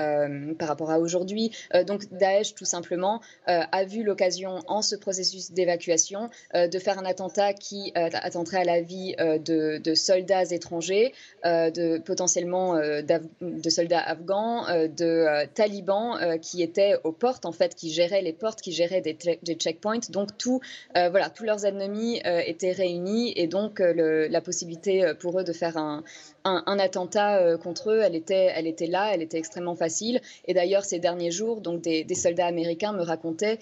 par 0.58 0.70
rapport 0.70 0.92
à 0.92 1.00
aujourd'hui. 1.00 1.52
donc, 1.86 2.06
Daesh, 2.14 2.56
tout 2.56 2.66
simplement, 2.66 3.20
a 3.46 3.84
vu 3.84 4.04
le 4.04 4.13
l'occasion, 4.14 4.60
en 4.68 4.84
ce 4.84 4.96
processus 4.96 5.52
d'évacuation, 5.52 6.30
de 6.54 6.80
faire 6.80 7.00
un 7.00 7.06
attentat 7.06 7.54
qui 7.54 7.92
attenterait 7.96 8.62
à 8.62 8.64
la 8.64 8.82
vie 8.82 9.16
de, 9.18 9.94
soldats 9.96 10.44
étrangers, 10.52 11.14
de 11.44 11.98
potentiellement 11.98 12.76
de 12.76 13.70
soldats 13.70 14.02
afghans, 14.02 14.66
de 14.88 15.48
talibans 15.56 16.40
qui 16.40 16.62
étaient 16.62 16.96
aux 17.04 17.12
portes, 17.12 17.46
en 17.46 17.52
fait, 17.52 17.74
qui 17.74 17.92
géraient 17.92 18.22
les 18.22 18.34
portes, 18.34 18.62
qui 18.62 18.72
géraient 18.72 19.02
des, 19.02 19.16
checkpoints. 19.56 20.10
Donc 20.10 20.38
tout, 20.38 20.62
voilà, 20.94 21.32
tous 21.32 21.44
leurs 21.44 21.66
ennemis 21.66 22.22
étaient 22.46 22.72
réunis 22.72 23.34
et 23.36 23.48
donc 23.48 23.80
la 23.80 24.42
possibilité 24.42 25.14
pour 25.20 25.40
eux 25.40 25.44
de 25.44 25.54
faire 25.54 25.78
un, 25.78 26.04
attentat 26.44 27.38
euh, 27.38 27.58
contre 27.58 27.92
eux, 27.92 28.02
elle 28.04 28.16
était, 28.16 28.52
elle 28.56 28.68
était 28.68 28.88
là, 28.88 29.12
elle 29.14 29.22
était 29.22 29.38
extrêmement 29.38 29.76
facile. 29.76 30.22
Et 30.46 30.54
d'ailleurs, 30.54 30.86
ces 30.86 31.00
derniers 31.00 31.32
jours, 31.32 31.62
donc 31.62 31.82
des 31.82 32.16
soldats 32.16 32.48
américains 32.48 32.94
me 32.94 33.04
racontaient 33.04 33.60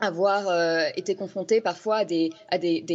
avoir 0.00 0.48
euh, 0.48 0.88
été 0.96 1.14
confronté 1.14 1.60
parfois 1.60 1.98
à 1.98 2.04
des, 2.04 2.30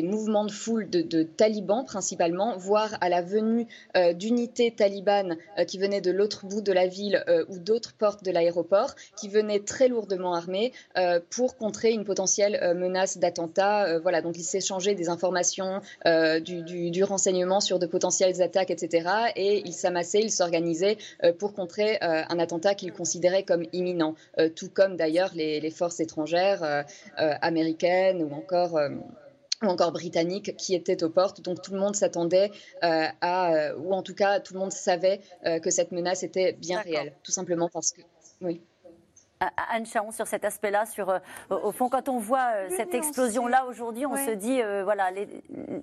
mouvements 0.04 0.46
de 0.46 0.52
foule 0.52 0.90
de, 0.90 1.24
talibans 1.24 1.86
principalement, 1.86 2.58
voire 2.58 2.98
à 3.02 3.10
la 3.10 3.22
venue 3.22 3.68
euh, 3.96 4.14
d'unités 4.14 4.72
talibanes 4.72 5.38
euh, 5.58 5.64
qui 5.64 5.78
venaient 5.78 6.02
de 6.02 6.12
l'autre 6.12 6.46
bout 6.46 6.62
de 6.62 6.72
la 6.72 6.88
ville 6.88 7.24
ou 7.48 7.58
d'autres 7.58 7.94
portes 7.94 8.24
de 8.24 8.32
l'aéroport, 8.32 8.96
qui 9.16 9.30
venaient 9.30 9.60
très 9.60 9.88
lourdement 9.88 10.34
armés 10.34 10.74
pour 11.30 11.58
contrer 11.58 11.92
une 11.92 12.04
potentielle 12.04 12.76
menace 12.76 13.18
d'attentat. 13.18 14.00
voilà, 14.00 14.22
donc 14.22 14.38
ils 14.38 14.44
s'échangeaient 14.44 14.96
des 14.96 15.10
informations, 15.10 15.82
du, 16.06 17.04
renseignement 17.04 17.60
sur 17.60 17.80
de 17.80 17.86
potentielles 17.86 18.42
attaques, 18.42 18.72
etc. 18.72 19.10
Et 19.36 19.62
ils 19.66 19.74
s'amassaient, 19.74 20.22
ils 20.22 20.32
s'organisaient 20.32 20.98
pour 21.38 21.54
contrer 21.54 21.98
un 22.02 22.40
attentat 22.40 22.76
qu'ils 22.76 22.94
considéraient 22.94 23.44
comme 23.44 23.64
imminent, 23.74 24.16
tout 24.56 24.70
comme 24.70 24.96
d'ailleurs 24.96 25.32
les 25.36 25.72
forces 25.72 26.00
étrangères. 26.00 26.86
Euh, 27.20 27.34
américaine 27.42 28.24
ou 28.24 28.34
encore 28.34 28.78
euh, 28.78 28.90
ou 29.62 29.66
encore 29.66 29.92
britannique 29.92 30.56
qui 30.56 30.74
étaient 30.74 31.04
aux 31.04 31.10
portes. 31.10 31.42
Donc 31.42 31.62
tout 31.62 31.74
le 31.74 31.80
monde 31.80 31.96
s'attendait 31.96 32.52
euh, 32.84 33.08
à, 33.22 33.76
ou 33.78 33.94
en 33.94 34.04
tout 34.04 34.16
cas 34.16 34.40
tout 34.40 34.54
le 34.54 34.60
monde 34.60 34.72
savait 34.72 35.20
que 35.62 35.70
cette 35.70 35.92
menace 35.92 36.24
était 36.24 36.54
bien 36.54 36.80
réelle, 36.80 37.14
tout 37.24 37.32
simplement 37.32 37.70
parce 37.72 37.92
que, 37.92 38.02
oui. 38.42 38.62
Anne 39.72 39.86
Charon, 39.86 40.12
sur 40.12 40.28
cet 40.28 40.44
aspect-là, 40.44 40.86
sur 40.86 41.18
au 41.50 41.72
fond, 41.72 41.88
quand 41.88 42.10
on 42.10 42.20
voit 42.20 42.52
cette 42.76 42.94
explosion-là 42.94 43.66
aujourd'hui, 43.68 44.06
on 44.06 44.18
se 44.18 44.32
dit, 44.32 44.62
voilà, 44.84 45.12
les, 45.12 45.28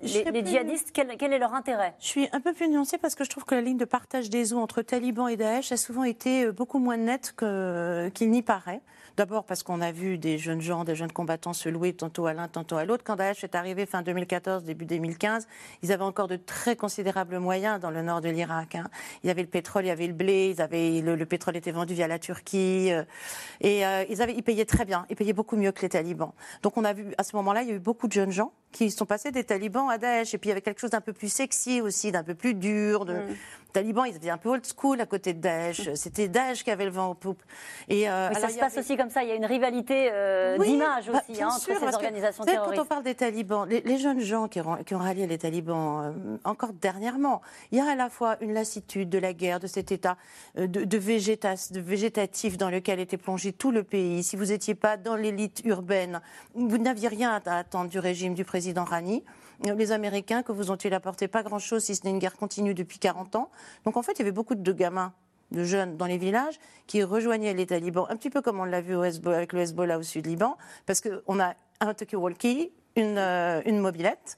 les, 0.03 0.45
djihadistes, 0.45 0.91
quel, 0.93 1.17
quel, 1.17 1.33
est 1.33 1.39
leur 1.39 1.55
intérêt? 1.55 1.95
Je 1.99 2.05
suis 2.05 2.29
un 2.33 2.39
peu 2.39 2.53
plus 2.53 2.69
nuancée 2.69 2.99
parce 2.99 3.15
que 3.15 3.23
je 3.23 3.31
trouve 3.31 3.45
que 3.45 3.55
la 3.55 3.61
ligne 3.61 3.77
de 3.77 3.85
partage 3.85 4.29
des 4.29 4.53
eaux 4.53 4.59
entre 4.59 4.83
talibans 4.83 5.27
et 5.27 5.37
Daesh 5.37 5.71
a 5.71 5.77
souvent 5.77 6.03
été 6.03 6.51
beaucoup 6.51 6.77
moins 6.77 6.97
nette 6.97 7.33
qu'il 7.35 8.29
n'y 8.29 8.43
paraît. 8.43 8.81
D'abord 9.17 9.45
parce 9.45 9.63
qu'on 9.63 9.81
a 9.81 9.91
vu 9.91 10.19
des 10.19 10.37
jeunes 10.37 10.61
gens, 10.61 10.83
des 10.83 10.93
jeunes 10.93 11.11
combattants 11.11 11.53
se 11.53 11.69
louer 11.69 11.91
tantôt 11.93 12.27
à 12.27 12.33
l'un, 12.33 12.47
tantôt 12.47 12.77
à 12.77 12.85
l'autre. 12.85 13.03
Quand 13.03 13.15
Daesh 13.15 13.43
est 13.43 13.55
arrivé 13.55 13.87
fin 13.87 14.03
2014, 14.03 14.63
début 14.63 14.85
2015, 14.85 15.47
ils 15.81 15.91
avaient 15.91 16.03
encore 16.03 16.27
de 16.27 16.35
très 16.35 16.75
considérables 16.75 17.39
moyens 17.39 17.79
dans 17.79 17.89
le 17.89 18.03
nord 18.03 18.21
de 18.21 18.29
l'Irak. 18.29 18.75
Hein. 18.75 18.83
Il 19.23 19.27
y 19.27 19.31
avait 19.31 19.41
le 19.41 19.47
pétrole, 19.47 19.85
il 19.85 19.87
y 19.87 19.91
avait 19.91 20.05
le 20.05 20.13
blé, 20.13 20.53
ils 20.55 20.61
avaient, 20.61 21.01
le, 21.01 21.25
pétrole 21.25 21.57
était 21.57 21.71
vendu 21.71 21.95
via 21.95 22.07
la 22.07 22.19
Turquie. 22.19 22.91
Et 23.61 23.85
euh, 23.85 24.03
ils, 24.09 24.21
avaient, 24.21 24.33
ils 24.33 24.43
payaient 24.43 24.65
très 24.65 24.85
bien, 24.85 25.05
ils 25.09 25.15
payaient 25.15 25.33
beaucoup 25.33 25.55
mieux 25.55 25.71
que 25.71 25.81
les 25.81 25.89
talibans. 25.89 26.31
Donc 26.63 26.77
on 26.77 26.83
a 26.83 26.93
vu, 26.93 27.13
à 27.17 27.23
ce 27.23 27.35
moment-là, 27.35 27.63
il 27.63 27.69
y 27.69 27.71
a 27.71 27.75
eu 27.75 27.79
beaucoup 27.79 28.07
de 28.07 28.13
jeunes 28.13 28.31
gens 28.31 28.51
qui 28.71 28.91
sont 28.91 29.05
passés 29.05 29.31
des 29.31 29.43
talibans 29.43 29.89
à 29.89 29.97
Daesh. 29.97 30.33
Et 30.33 30.37
puis 30.37 30.47
il 30.47 30.51
y 30.51 30.51
avait 30.51 30.61
quelque 30.61 30.79
chose 30.79 30.91
d'un 30.91 31.01
peu 31.01 31.13
plus 31.13 31.31
sexy 31.31 31.81
aussi, 31.81 32.11
d'un 32.11 32.23
peu 32.23 32.35
plus 32.35 32.53
dur. 32.53 33.05
De... 33.05 33.13
Mm. 33.13 33.35
talibans, 33.73 34.05
ils 34.05 34.15
étaient 34.15 34.29
un 34.29 34.37
peu 34.37 34.49
old 34.49 34.65
school 34.65 34.99
à 35.01 35.05
côté 35.05 35.33
de 35.33 35.39
Daesh. 35.39 35.87
Mm. 35.87 35.95
C'était 35.95 36.27
Daesh 36.27 36.63
qui 36.63 36.71
avait 36.71 36.85
le 36.85 36.91
vent 36.91 37.09
en 37.09 37.15
poupe. 37.15 37.41
Et 37.87 38.09
euh, 38.09 38.31
ça 38.33 38.49
se 38.49 38.57
passe 38.57 38.77
aussi 38.77 38.97
comme 38.97 39.09
ça. 39.09 39.23
Il 39.23 39.29
y 39.29 39.31
a 39.31 39.35
une 39.35 39.45
rivalité 39.45 40.09
euh, 40.11 40.57
d'image 40.57 41.09
bah, 41.09 41.21
aussi 41.29 41.41
hein, 41.41 41.49
entre 41.49 41.79
ces 41.79 41.95
organisations 41.95 42.43
terroristes. 42.43 42.75
Quand 42.75 42.81
on 42.81 42.85
parle 42.85 43.03
des 43.03 43.15
talibans, 43.15 43.67
les, 43.67 43.97
jeunes 43.97 44.19
gens 44.19 44.47
qui 44.47 44.61
ont, 44.61 44.75
qui 44.83 44.93
ont, 44.93 44.99
rallié 44.99 45.27
les 45.27 45.37
talibans, 45.37 46.13
euh, 46.15 46.37
encore 46.43 46.73
dernièrement, 46.73 47.41
il 47.71 47.77
y 47.77 47.81
a 47.81 47.89
à 47.89 47.95
la 47.95 48.09
fois 48.09 48.37
une 48.41 48.53
lassitude 48.53 49.09
de 49.09 49.17
la 49.17 49.33
guerre, 49.33 49.59
de 49.59 49.67
cet 49.67 49.91
état 49.91 50.17
de, 50.55 50.65
de, 50.65 50.83
de 50.83 50.97
végétatif 51.79 52.57
dans 52.57 52.69
lequel 52.69 52.99
était 52.99 53.17
plongé 53.17 53.53
tout 53.53 53.71
le 53.71 53.83
pays. 53.83 54.23
Si 54.23 54.35
vous 54.35 54.45
n'étiez 54.45 54.75
pas 54.75 54.97
dans 54.97 55.15
l'élite 55.15 55.61
urbaine, 55.65 56.21
vous 56.53 56.77
n'aviez 56.77 57.07
rien 57.07 57.41
à 57.45 57.57
attendre 57.57 57.89
du 57.89 57.99
régime 57.99 58.33
du 58.33 58.43
président 58.43 58.66
président 58.67 58.83
Rani. 58.83 59.23
Les 59.63 59.93
Américains, 59.93 60.43
que 60.43 60.51
vous 60.51 60.71
ont-ils 60.71 60.93
apporté 60.93 61.29
Pas 61.29 61.41
grand-chose, 61.41 61.85
si 61.85 61.95
ce 61.95 62.03
n'est 62.03 62.09
une 62.09 62.19
guerre 62.19 62.35
continue 62.35 62.73
depuis 62.73 62.99
40 62.99 63.37
ans. 63.37 63.49
Donc 63.85 63.95
en 63.95 64.01
fait, 64.01 64.11
il 64.13 64.19
y 64.19 64.21
avait 64.23 64.33
beaucoup 64.33 64.55
de 64.55 64.73
gamins 64.73 65.13
de 65.51 65.63
jeunes 65.63 65.95
dans 65.95 66.05
les 66.05 66.17
villages 66.17 66.59
qui 66.85 67.01
rejoignaient 67.01 67.53
les 67.53 67.65
talibans, 67.65 68.05
un 68.09 68.17
petit 68.17 68.29
peu 68.29 68.41
comme 68.41 68.59
on 68.59 68.65
l'a 68.65 68.81
vu 68.81 68.93
au 68.93 69.03
avec 69.03 69.53
le 69.53 69.61
Hezbollah 69.61 69.97
au 69.97 70.03
sud 70.03 70.27
Liban, 70.27 70.57
parce 70.85 70.99
qu'on 70.99 71.39
a 71.39 71.53
un 71.79 71.93
talkie-walkie, 71.93 72.73
une, 72.97 73.17
euh, 73.17 73.61
une 73.65 73.79
mobilette, 73.79 74.37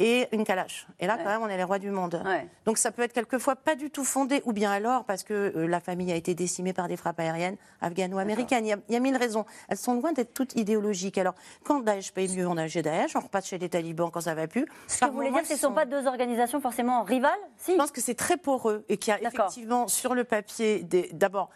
et 0.00 0.28
une 0.32 0.44
calache. 0.44 0.86
Et 0.98 1.06
là, 1.06 1.18
quand 1.18 1.28
même, 1.28 1.42
on 1.42 1.48
est 1.48 1.56
les 1.56 1.64
rois 1.64 1.78
du 1.78 1.90
monde. 1.90 2.22
Donc 2.64 2.78
ça 2.78 2.90
peut 2.90 3.02
être 3.02 3.12
quelquefois 3.12 3.54
pas 3.54 3.74
du 3.76 3.90
tout 3.90 4.04
fondé, 4.04 4.42
ou 4.46 4.52
bien 4.52 4.72
alors 4.72 5.04
parce 5.04 5.22
que 5.22 5.52
euh, 5.54 5.66
la 5.66 5.78
famille 5.78 6.10
a 6.10 6.16
été 6.16 6.34
décimée 6.34 6.72
par 6.72 6.88
des 6.88 6.96
frappes 6.96 7.20
aériennes 7.20 7.56
afghano-américaines. 7.82 8.66
Il, 8.66 8.78
y 8.88 8.96
a 8.96 9.00
mille 9.00 9.16
raisons. 9.16 9.44
Elles 9.68 9.76
sont 9.76 9.94
loin 9.94 10.12
d'être 10.12 10.32
toutes 10.32 10.56
idéologiques. 10.56 11.18
Alors, 11.18 11.34
quand 11.64 11.80
Daesh 11.80 12.12
paye 12.12 12.34
mieux, 12.34 12.46
on 12.46 12.56
a 12.56 12.66
chez 12.66 12.82
Daesh, 12.82 13.14
on 13.14 13.20
repasse 13.20 13.46
chez 13.46 13.58
les 13.58 13.68
talibans 13.68 14.10
quand 14.10 14.22
ça 14.22 14.34
va 14.34 14.46
plus. 14.46 14.66
Ce 14.88 15.00
que 15.00 15.06
vous 15.06 15.12
voulez 15.12 15.30
dire, 15.30 15.44
ce 15.44 15.52
ne 15.52 15.58
sont 15.58 15.72
pas 15.72 15.84
deux 15.84 16.06
organisations 16.06 16.60
forcément 16.60 17.02
rivales? 17.02 17.30
Si. 17.58 17.72
Je 17.72 17.76
pense 17.76 17.90
que 17.90 18.00
c'est 18.00 18.14
très 18.14 18.38
poreux 18.38 18.84
et 18.88 18.96
qu'il 18.96 19.12
y 19.12 19.16
a 19.16 19.28
effectivement 19.28 19.86
sur 19.86 20.14
le 20.14 20.24
papier, 20.24 20.86
d'abord, 21.12 21.50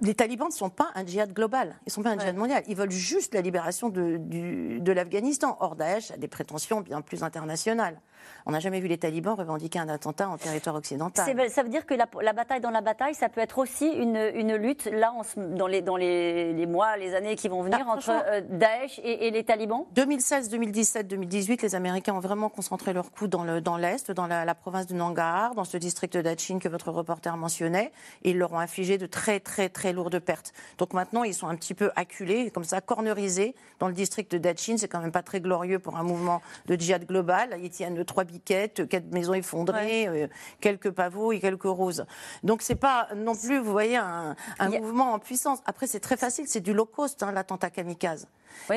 les 0.00 0.14
talibans 0.14 0.48
ne 0.48 0.52
sont 0.52 0.70
pas 0.70 0.88
un 0.94 1.04
djihad 1.04 1.32
global, 1.32 1.76
ils 1.82 1.88
ne 1.88 1.92
sont 1.92 2.02
pas 2.02 2.10
un 2.10 2.18
djihad 2.18 2.36
mondial. 2.36 2.62
Ils 2.68 2.76
veulent 2.76 2.90
juste 2.90 3.34
la 3.34 3.40
libération 3.40 3.88
de, 3.88 4.18
de 4.18 4.92
l'Afghanistan. 4.92 5.56
Or, 5.60 5.76
Daesh 5.76 6.10
a 6.10 6.16
des 6.16 6.28
prétentions 6.28 6.80
bien 6.80 7.00
plus 7.00 7.22
internationales. 7.22 8.00
On 8.46 8.52
n'a 8.52 8.60
jamais 8.60 8.80
vu 8.80 8.88
les 8.88 8.98
talibans 8.98 9.34
revendiquer 9.34 9.78
un 9.78 9.88
attentat 9.88 10.28
en 10.28 10.36
territoire 10.36 10.76
occidental. 10.76 11.24
Ça 11.48 11.62
veut 11.62 11.68
dire 11.68 11.86
que 11.86 11.94
la, 11.94 12.32
bataille 12.32 12.60
dans 12.60 12.70
la 12.70 12.80
bataille, 12.80 13.14
ça 13.14 13.28
peut 13.28 13.40
être 13.40 13.58
aussi 13.58 13.86
une, 13.88 14.54
lutte, 14.56 14.86
là, 14.86 15.12
dans, 15.36 15.66
les, 15.66 15.82
dans 15.82 15.96
les, 15.96 16.66
mois, 16.66 16.96
les 16.96 17.14
années 17.14 17.36
qui 17.36 17.48
vont 17.48 17.62
venir, 17.62 17.86
ah, 17.88 17.92
entre 17.92 18.10
euh, 18.10 18.40
Daesh 18.48 19.00
et, 19.02 19.30
les 19.30 19.44
talibans? 19.44 19.84
2016, 19.94 20.48
2017, 20.48 21.08
2018, 21.08 21.62
les 21.62 21.74
Américains 21.74 22.14
ont 22.14 22.20
vraiment 22.20 22.48
concentré 22.48 22.92
leurs 22.92 23.12
coups 23.12 23.30
dans 23.30 23.76
l'Est, 23.76 24.10
dans, 24.10 24.24
dans 24.28 24.44
la, 24.44 24.54
province 24.54 24.86
de 24.86 24.94
Nangarhar, 24.94 25.54
dans 25.54 25.64
ce 25.64 25.76
district 25.76 26.16
d'Achin 26.16 26.58
que 26.58 26.68
votre 26.68 26.90
reporter 26.90 27.36
mentionnait, 27.36 27.92
et 28.22 28.30
ils 28.30 28.38
leur 28.38 28.52
ont 28.52 28.58
infligé 28.58 28.98
de 28.98 29.06
très, 29.06 29.40
très, 29.40 29.68
très 29.68 29.92
lourdes 29.92 30.18
pertes. 30.18 30.52
Donc 30.78 30.92
maintenant, 30.92 31.24
ils 31.24 31.34
sont 31.34 31.48
un 31.48 31.56
petit 31.56 31.74
peu 31.74 31.90
acculés, 31.96 32.50
comme 32.50 32.64
ça, 32.64 32.80
cornerisés 32.80 33.54
dans 33.78 33.88
le 33.88 33.94
district 33.94 34.32
de 34.32 34.38
Dachin. 34.38 34.76
C'est 34.76 34.88
quand 34.88 35.00
même 35.00 35.12
pas 35.12 35.22
très 35.22 35.40
glorieux 35.40 35.78
pour 35.78 35.96
un 35.96 36.02
mouvement 36.02 36.42
de 36.66 36.74
djihad 36.74 37.06
global. 37.06 37.58
Ils 37.62 37.70
tiennent 37.70 38.04
trois 38.14 38.22
biquettes, 38.22 38.88
quatre 38.88 39.10
maisons 39.10 39.34
effondrées, 39.34 40.06
euh, 40.06 40.28
quelques 40.60 40.90
pavots 40.90 41.32
et 41.32 41.40
quelques 41.40 41.64
roses. 41.64 42.06
Donc 42.44 42.62
c'est 42.62 42.76
pas 42.76 43.08
non 43.16 43.34
plus, 43.34 43.58
vous 43.58 43.72
voyez, 43.72 43.96
un, 43.96 44.36
mouvement 44.60 45.14
en 45.14 45.18
puissance. 45.18 45.58
Après, 45.66 45.88
c'est 45.88 45.98
très 45.98 46.16
facile, 46.16 46.44
c'est 46.46 46.60
du 46.60 46.72
low 46.72 46.84
cost, 46.84 47.24
hein, 47.24 47.32
l'attentat 47.32 47.70
kamikaze. 47.70 48.28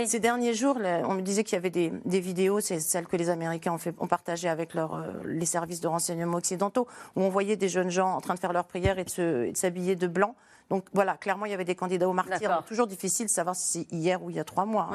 Ces 0.07 0.19
derniers 0.19 0.55
jours, 0.55 0.79
on 0.79 1.13
me 1.13 1.21
disait 1.21 1.43
qu'il 1.43 1.53
y 1.53 1.59
avait 1.59 1.69
des, 1.69 2.19
vidéos, 2.19 2.61
c'est 2.61 2.79
celles 2.79 3.05
que 3.05 3.15
les 3.15 3.29
Américains 3.29 3.73
ont, 3.73 3.77
fait, 3.77 3.93
ont 3.99 4.07
partagées 4.07 4.49
avec 4.49 4.73
leur, 4.73 4.95
euh, 4.95 5.13
les 5.25 5.45
services 5.45 5.81
de 5.81 5.87
renseignement 5.87 6.37
occidentaux, 6.37 6.87
où 7.15 7.21
on 7.21 7.29
voyait 7.29 7.57
des 7.57 7.69
jeunes 7.69 7.91
gens 7.91 8.15
en 8.15 8.21
train 8.21 8.33
de 8.33 8.39
faire 8.39 8.53
leur 8.53 8.65
prière 8.65 8.97
et 8.97 9.03
de 9.03 9.51
s'habiller 9.53 9.95
de 9.95 10.07
blanc 10.07 10.35
donc 10.69 10.85
voilà, 10.93 11.15
clairement, 11.15 11.45
il 11.45 11.51
y 11.51 11.53
avait 11.53 11.63
des 11.63 11.75
candidats 11.75 12.09
au 12.09 12.13
martyr. 12.13 12.63
Toujours 12.67 12.87
difficile 12.87 13.27
de 13.27 13.31
savoir 13.31 13.55
si 13.55 13.87
c'est 13.89 13.95
hier 13.95 14.21
ou 14.23 14.29
il 14.29 14.35
y 14.35 14.39
a 14.39 14.43
trois 14.43 14.65
mois. 14.65 14.89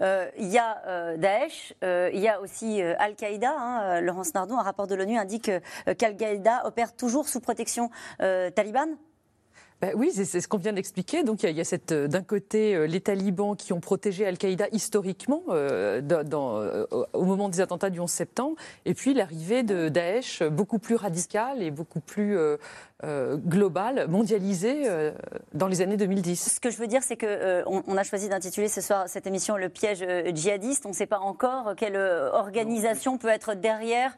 Euh, 0.00 0.30
il 0.38 0.48
y 0.48 0.58
a 0.58 0.82
euh, 0.86 1.16
Daesh, 1.16 1.74
euh, 1.82 2.10
il 2.12 2.20
y 2.20 2.28
a 2.28 2.40
aussi 2.40 2.82
Al-Qaïda. 2.82 3.50
Hein, 3.50 4.00
Laurence 4.00 4.34
Nardon, 4.34 4.58
un 4.58 4.62
rapport 4.62 4.86
de 4.86 4.94
l'ONU 4.94 5.16
indique 5.16 5.50
qu'Al-Qaïda 5.98 6.66
opère 6.66 6.94
toujours 6.94 7.28
sous 7.28 7.40
protection 7.40 7.90
talibane 8.18 8.96
bah 9.80 9.90
oui, 9.94 10.10
c'est 10.12 10.40
ce 10.40 10.48
qu'on 10.48 10.58
vient 10.58 10.72
d'expliquer. 10.72 11.22
Donc 11.22 11.44
il 11.44 11.52
y 11.52 11.60
a, 11.60 11.64
cette 11.64 11.92
d'un 11.92 12.24
côté 12.24 12.88
les 12.88 13.00
talibans 13.00 13.54
qui 13.54 13.72
ont 13.72 13.78
protégé 13.78 14.26
Al-Qaïda 14.26 14.66
historiquement 14.72 15.44
dans, 15.46 16.84
au 17.12 17.24
moment 17.24 17.48
des 17.48 17.60
attentats 17.60 17.88
du 17.88 18.00
11 18.00 18.10
septembre, 18.10 18.56
et 18.86 18.94
puis 18.94 19.14
l'arrivée 19.14 19.62
de 19.62 19.88
Daesh 19.88 20.42
beaucoup 20.42 20.80
plus 20.80 20.96
radical 20.96 21.62
et 21.62 21.70
beaucoup 21.70 22.00
plus 22.00 22.36
euh, 22.36 22.56
globale, 23.04 24.08
mondialisée 24.08 24.82
euh, 24.86 25.12
dans 25.54 25.68
les 25.68 25.82
années 25.82 25.96
2010. 25.96 26.54
Ce 26.54 26.60
que 26.60 26.68
je 26.68 26.78
veux 26.78 26.88
dire, 26.88 27.04
c'est 27.04 27.16
que 27.16 27.26
euh, 27.26 27.62
on, 27.66 27.96
a 27.96 28.02
choisi 28.02 28.28
d'intituler 28.28 28.66
ce 28.66 28.80
soir 28.80 29.04
cette 29.08 29.26
émission 29.28 29.56
Le 29.56 29.68
piège 29.68 30.04
djihadiste. 30.34 30.84
On 30.84 30.88
ne 30.88 30.94
sait 30.94 31.06
pas 31.06 31.20
encore 31.20 31.74
quelle 31.76 31.96
organisation 31.96 33.16
peut 33.18 33.28
être 33.28 33.54
derrière 33.54 34.16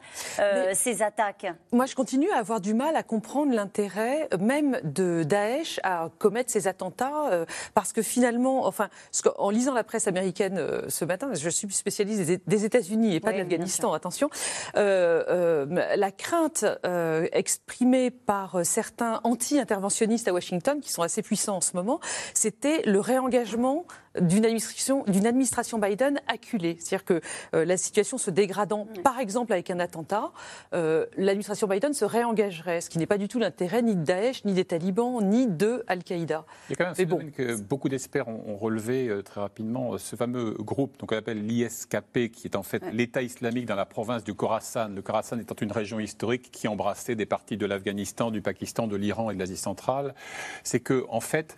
ces 0.73 1.01
attaques. 1.01 1.45
Moi, 1.71 1.85
je 1.85 1.95
continue 1.95 2.29
à 2.31 2.39
avoir 2.39 2.59
du 2.59 2.73
mal 2.73 2.95
à 2.95 3.03
comprendre 3.03 3.53
l'intérêt 3.53 4.27
même 4.39 4.79
de 4.83 5.23
Daesh 5.23 5.79
à 5.83 6.09
commettre 6.17 6.49
ces 6.51 6.67
attentats, 6.67 7.45
parce 7.73 7.93
que 7.93 8.01
finalement, 8.01 8.65
enfin, 8.65 8.89
en 9.37 9.49
lisant 9.49 9.73
la 9.73 9.83
presse 9.83 10.07
américaine 10.07 10.61
ce 10.87 11.05
matin, 11.05 11.29
je 11.33 11.49
suis 11.49 11.71
spécialiste 11.71 12.41
des 12.47 12.65
États-Unis 12.65 13.15
et 13.15 13.19
pas 13.19 13.31
de 13.31 13.37
l'Afghanistan, 13.37 13.93
attention, 13.93 14.29
la 14.75 16.11
crainte 16.11 16.65
exprimée 17.31 18.11
par 18.11 18.65
certains 18.71 19.19
anti-interventionnistes 19.23 20.27
à 20.27 20.33
Washington, 20.33 20.79
qui 20.79 20.91
sont 20.91 21.01
assez 21.01 21.21
puissants 21.21 21.57
en 21.57 21.61
ce 21.61 21.75
moment, 21.75 21.99
c'était 22.33 22.81
le 22.83 22.99
réengagement 22.99 23.85
d'une 24.19 24.45
administration, 24.45 25.03
d'une 25.07 25.25
administration 25.25 25.79
Biden 25.79 26.19
acculée. 26.27 26.77
C'est-à-dire 26.79 27.05
que 27.05 27.21
euh, 27.55 27.65
la 27.65 27.77
situation 27.77 28.17
se 28.17 28.29
dégradant, 28.29 28.87
par 29.03 29.19
exemple 29.19 29.53
avec 29.53 29.69
un 29.69 29.79
attentat, 29.79 30.31
euh, 30.73 31.05
l'administration 31.17 31.67
Biden 31.67 31.93
se 31.93 32.05
réengagerait, 32.05 32.81
ce 32.81 32.89
qui 32.89 32.97
n'est 32.97 33.05
pas 33.05 33.17
du 33.17 33.27
tout 33.27 33.39
l'intérêt 33.39 33.81
ni 33.81 33.95
de 33.95 34.03
Daesh, 34.03 34.43
ni 34.43 34.53
des 34.53 34.65
talibans, 34.65 35.21
ni 35.21 35.47
de 35.47 35.83
Al-Qaïda. 35.87 36.45
Il 36.69 36.71
y 36.71 36.73
a 36.73 36.75
quand 36.75 36.83
même 36.83 36.91
un 36.91 36.95
phénomène 36.95 37.31
que 37.31 37.61
beaucoup 37.61 37.89
d'experts 37.89 38.27
ont, 38.27 38.57
relevé 38.57 39.07
euh, 39.07 39.21
très 39.21 39.41
rapidement, 39.41 39.97
ce 39.97 40.15
fameux 40.15 40.55
groupe 40.59 40.97
qu'on 40.97 41.15
appelle 41.15 41.45
l'ISKP, 41.45 42.29
qui 42.31 42.47
est 42.47 42.55
en 42.55 42.63
fait 42.63 42.83
l'État 42.91 43.21
islamique 43.21 43.65
dans 43.65 43.75
la 43.75 43.85
province 43.85 44.23
du 44.23 44.33
Khorasan. 44.33 44.89
Le 44.89 45.01
Khorasan 45.01 45.39
étant 45.39 45.55
une 45.61 45.71
région 45.71 45.99
historique 45.99 46.51
qui 46.51 46.67
embrassait 46.67 47.15
des 47.15 47.25
parties 47.25 47.57
de 47.57 47.65
l'Afghanistan, 47.65 48.29
du 48.29 48.41
Pakistan, 48.41 48.87
de 48.87 48.95
l'Iran 48.95 49.31
et 49.31 49.35
de 49.35 49.39
l'Asie 49.39 49.57
centrale. 49.57 50.13
C'est 50.63 50.79
que, 50.79 51.05
en 51.09 51.21
fait, 51.21 51.57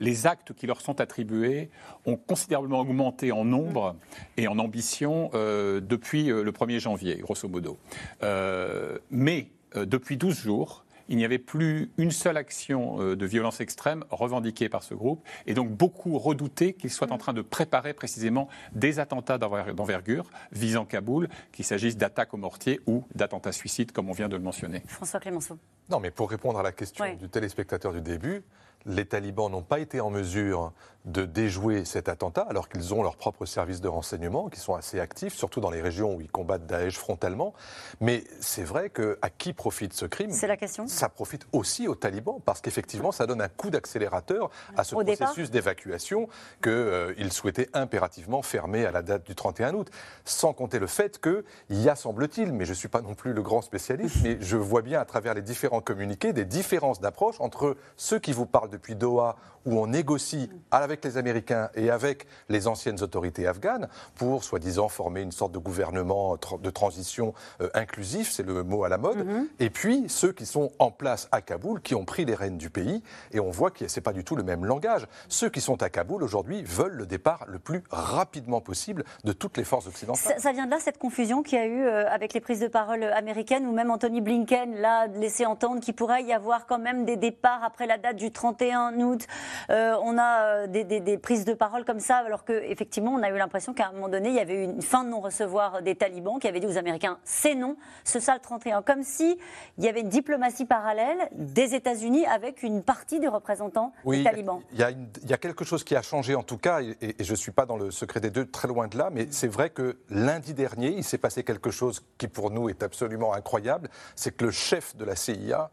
les 0.00 0.26
actes 0.26 0.52
qui 0.52 0.66
leur 0.66 0.80
sont 0.80 1.00
attribués 1.00 1.70
ont 2.06 2.16
considérablement 2.16 2.80
augmenté 2.80 3.32
en 3.32 3.44
nombre 3.44 3.96
et 4.36 4.48
en 4.48 4.58
ambition 4.58 5.30
euh, 5.34 5.80
depuis 5.80 6.30
euh, 6.30 6.42
le 6.42 6.52
1er 6.52 6.78
janvier, 6.78 7.16
grosso 7.16 7.48
modo. 7.48 7.78
Euh, 8.22 8.98
mais 9.10 9.48
depuis 9.74 10.18
12 10.18 10.38
jours, 10.38 10.84
il 11.08 11.16
n'y 11.16 11.24
avait 11.24 11.38
plus 11.38 11.90
une 11.96 12.10
seule 12.10 12.36
action 12.36 12.98
de 12.98 13.26
violence 13.26 13.62
extrême 13.62 14.04
revendiquée 14.10 14.68
par 14.68 14.82
ce 14.82 14.92
groupe, 14.92 15.26
et 15.46 15.54
donc 15.54 15.70
beaucoup 15.70 16.18
redoutaient 16.18 16.74
qu'il 16.74 16.90
soit 16.90 17.10
en 17.10 17.16
train 17.16 17.32
de 17.32 17.40
préparer 17.40 17.94
précisément 17.94 18.48
des 18.74 18.98
attentats 18.98 19.38
d'envergure 19.38 20.26
visant 20.52 20.84
Kaboul, 20.84 21.30
qu'il 21.52 21.64
s'agisse 21.64 21.96
d'attaques 21.96 22.34
au 22.34 22.36
mortier 22.36 22.80
ou 22.86 23.04
d'attentats 23.14 23.52
suicides, 23.52 23.92
comme 23.92 24.10
on 24.10 24.12
vient 24.12 24.28
de 24.28 24.36
le 24.36 24.42
mentionner. 24.42 24.82
François 24.86 25.20
Clémenceau. 25.20 25.56
Non, 25.88 26.00
mais 26.00 26.10
pour 26.10 26.30
répondre 26.30 26.58
à 26.58 26.62
la 26.62 26.72
question 26.72 27.04
du 27.14 27.30
téléspectateur 27.30 27.94
du 27.94 28.02
début, 28.02 28.42
les 28.86 29.06
talibans 29.06 29.50
n'ont 29.50 29.62
pas 29.62 29.78
été 29.78 30.00
en 30.00 30.10
mesure 30.10 30.72
de 31.04 31.24
déjouer 31.24 31.84
cet 31.84 32.08
attentat, 32.08 32.46
alors 32.48 32.68
qu'ils 32.68 32.94
ont 32.94 33.02
leurs 33.02 33.16
propres 33.16 33.44
services 33.44 33.80
de 33.80 33.88
renseignement, 33.88 34.48
qui 34.48 34.60
sont 34.60 34.74
assez 34.74 35.00
actifs, 35.00 35.34
surtout 35.34 35.60
dans 35.60 35.70
les 35.70 35.82
régions 35.82 36.14
où 36.14 36.20
ils 36.20 36.30
combattent 36.30 36.66
Daesh 36.66 36.96
frontalement. 36.96 37.54
Mais 38.00 38.24
c'est 38.40 38.62
vrai 38.62 38.88
que 38.88 39.18
à 39.20 39.30
qui 39.30 39.52
profite 39.52 39.94
ce 39.94 40.06
crime 40.06 40.30
C'est 40.30 40.46
la 40.46 40.56
question. 40.56 40.86
Ça 40.86 41.08
profite 41.08 41.46
aussi 41.52 41.88
aux 41.88 41.96
talibans, 41.96 42.40
parce 42.44 42.60
qu'effectivement, 42.60 43.10
ça 43.10 43.26
donne 43.26 43.42
un 43.42 43.48
coup 43.48 43.70
d'accélérateur 43.70 44.50
à 44.76 44.84
ce 44.84 44.94
processus 44.94 45.50
d'évacuation 45.50 46.28
qu'ils 46.62 46.72
euh, 46.72 47.30
souhaitaient 47.30 47.68
impérativement 47.74 48.42
fermer 48.42 48.86
à 48.86 48.92
la 48.92 49.02
date 49.02 49.26
du 49.26 49.34
31 49.34 49.74
août. 49.74 49.90
Sans 50.24 50.52
compter 50.52 50.78
le 50.78 50.86
fait 50.86 51.20
qu'il 51.20 51.42
y 51.70 51.88
a, 51.88 51.96
semble-t-il, 51.96 52.52
mais 52.52 52.64
je 52.64 52.70
ne 52.70 52.76
suis 52.76 52.88
pas 52.88 53.00
non 53.00 53.14
plus 53.14 53.32
le 53.32 53.42
grand 53.42 53.62
spécialiste, 53.62 54.18
mais 54.22 54.38
je 54.40 54.56
vois 54.56 54.82
bien 54.82 55.00
à 55.00 55.04
travers 55.04 55.34
les 55.34 55.42
différents 55.42 55.80
communiqués 55.80 56.32
des 56.32 56.44
différences 56.44 57.00
d'approche 57.00 57.40
entre 57.40 57.76
ceux 57.96 58.20
qui 58.20 58.32
vous 58.32 58.46
parlent 58.46 58.70
depuis 58.72 58.94
Doha, 58.96 59.36
où 59.66 59.78
on 59.78 59.86
négocie 59.86 60.50
avec 60.70 61.04
les 61.04 61.16
Américains 61.16 61.70
et 61.74 61.90
avec 61.90 62.26
les 62.48 62.68
anciennes 62.68 63.02
autorités 63.02 63.46
afghanes 63.46 63.88
pour, 64.14 64.44
soi-disant, 64.44 64.88
former 64.88 65.22
une 65.22 65.32
sorte 65.32 65.52
de 65.52 65.58
gouvernement 65.58 66.36
de 66.60 66.70
transition 66.70 67.34
euh, 67.60 67.68
inclusif, 67.74 68.30
c'est 68.30 68.46
le 68.46 68.62
mot 68.62 68.84
à 68.84 68.88
la 68.88 68.98
mode, 68.98 69.26
mm-hmm. 69.26 69.46
et 69.60 69.70
puis 69.70 70.04
ceux 70.08 70.32
qui 70.32 70.46
sont 70.46 70.72
en 70.78 70.90
place 70.90 71.28
à 71.32 71.40
Kaboul, 71.40 71.80
qui 71.80 71.94
ont 71.94 72.04
pris 72.04 72.24
les 72.24 72.34
rênes 72.34 72.58
du 72.58 72.70
pays, 72.70 73.02
et 73.32 73.40
on 73.40 73.50
voit 73.50 73.70
que 73.70 73.88
ce 73.88 73.98
n'est 73.98 74.02
pas 74.02 74.12
du 74.12 74.24
tout 74.24 74.36
le 74.36 74.42
même 74.42 74.64
langage. 74.64 75.06
Ceux 75.28 75.48
qui 75.48 75.60
sont 75.60 75.82
à 75.82 75.90
Kaboul 75.90 76.22
aujourd'hui 76.22 76.62
veulent 76.62 76.92
le 76.94 77.06
départ 77.06 77.44
le 77.48 77.58
plus 77.58 77.82
rapidement 77.90 78.60
possible 78.60 79.04
de 79.24 79.32
toutes 79.32 79.56
les 79.56 79.64
forces 79.64 79.86
occidentales. 79.86 80.38
Ça, 80.38 80.52
vient 80.52 80.66
de 80.66 80.70
là, 80.70 80.78
cette 80.80 80.98
confusion 80.98 81.42
qu'il 81.42 81.58
y 81.58 81.62
a 81.62 81.66
eu 81.66 81.84
euh, 81.84 82.08
avec 82.10 82.34
les 82.34 82.40
prises 82.40 82.60
de 82.60 82.68
parole 82.68 83.04
américaines, 83.04 83.66
ou 83.66 83.72
même 83.72 83.90
Anthony 83.90 84.20
Blinken 84.20 84.76
l'a 84.76 85.06
laissé 85.06 85.46
entendre 85.46 85.80
qu'il 85.80 85.94
pourrait 85.94 86.22
y 86.24 86.32
avoir 86.32 86.66
quand 86.66 86.78
même 86.78 87.04
des 87.04 87.16
départs 87.16 87.62
après 87.64 87.86
la 87.86 87.98
date 87.98 88.16
du 88.16 88.30
31 88.30 88.98
août. 89.00 89.26
Euh, 89.70 89.94
on 90.02 90.18
a 90.18 90.64
euh, 90.64 90.66
des, 90.66 91.18
prises 91.18 91.44
de 91.44 91.54
parole 91.54 91.84
comme 91.84 92.00
ça, 92.00 92.18
alors 92.18 92.44
qu'effectivement, 92.44 93.12
on 93.12 93.22
a 93.22 93.30
eu 93.30 93.36
l'impression 93.36 93.74
qu'à 93.74 93.88
un 93.88 93.92
moment 93.92 94.08
donné, 94.08 94.30
il 94.30 94.34
y 94.34 94.40
avait 94.40 94.54
eu 94.54 94.64
une 94.64 94.82
fin 94.82 95.04
de 95.04 95.10
non-recevoir 95.10 95.82
des 95.82 95.94
talibans 95.94 96.38
qui 96.38 96.48
avaient 96.48 96.60
dit 96.60 96.66
aux 96.66 96.78
Américains 96.78 97.18
c'est 97.24 97.54
non, 97.54 97.76
ce 98.04 98.20
sale 98.20 98.40
31. 98.40 98.82
Comme 98.82 99.02
si 99.02 99.38
il 99.78 99.84
y 99.84 99.88
avait 99.88 100.00
une 100.00 100.08
diplomatie 100.08 100.64
parallèle 100.64 101.28
des 101.32 101.74
États-Unis 101.74 102.26
avec 102.26 102.62
une 102.62 102.82
partie 102.82 103.20
des 103.20 103.28
représentants 103.28 103.92
des 104.06 104.22
talibans. 104.22 104.60
Il 104.72 104.78
y, 104.78 105.32
a 105.32 105.38
quelque 105.38 105.64
chose 105.64 105.84
qui 105.84 105.96
a 105.96 106.02
changé 106.02 106.34
en 106.34 106.42
tout 106.42 106.58
cas, 106.58 106.80
et, 106.80 107.16
je 107.18 107.30
ne 107.30 107.36
suis 107.36 107.52
pas 107.52 107.66
dans 107.66 107.76
le 107.76 107.90
secret 107.90 108.20
des 108.20 108.30
deux, 108.30 108.46
très 108.46 108.68
loin 108.68 108.88
de 108.88 108.96
là, 108.98 109.10
mais 109.10 109.26
c'est 109.30 109.48
vrai 109.48 109.70
que 109.70 109.98
lundi 110.10 110.54
dernier, 110.54 110.88
il 110.88 111.04
s'est 111.04 111.18
passé 111.18 111.44
quelque 111.44 111.70
chose 111.70 112.04
qui 112.18 112.28
pour 112.28 112.50
nous 112.50 112.68
est 112.68 112.82
absolument 112.82 113.34
incroyable, 113.34 113.88
c'est 114.16 114.36
que 114.36 114.44
le 114.44 114.50
chef 114.50 114.96
de 114.96 115.04
la 115.04 115.16
CIA 115.16 115.70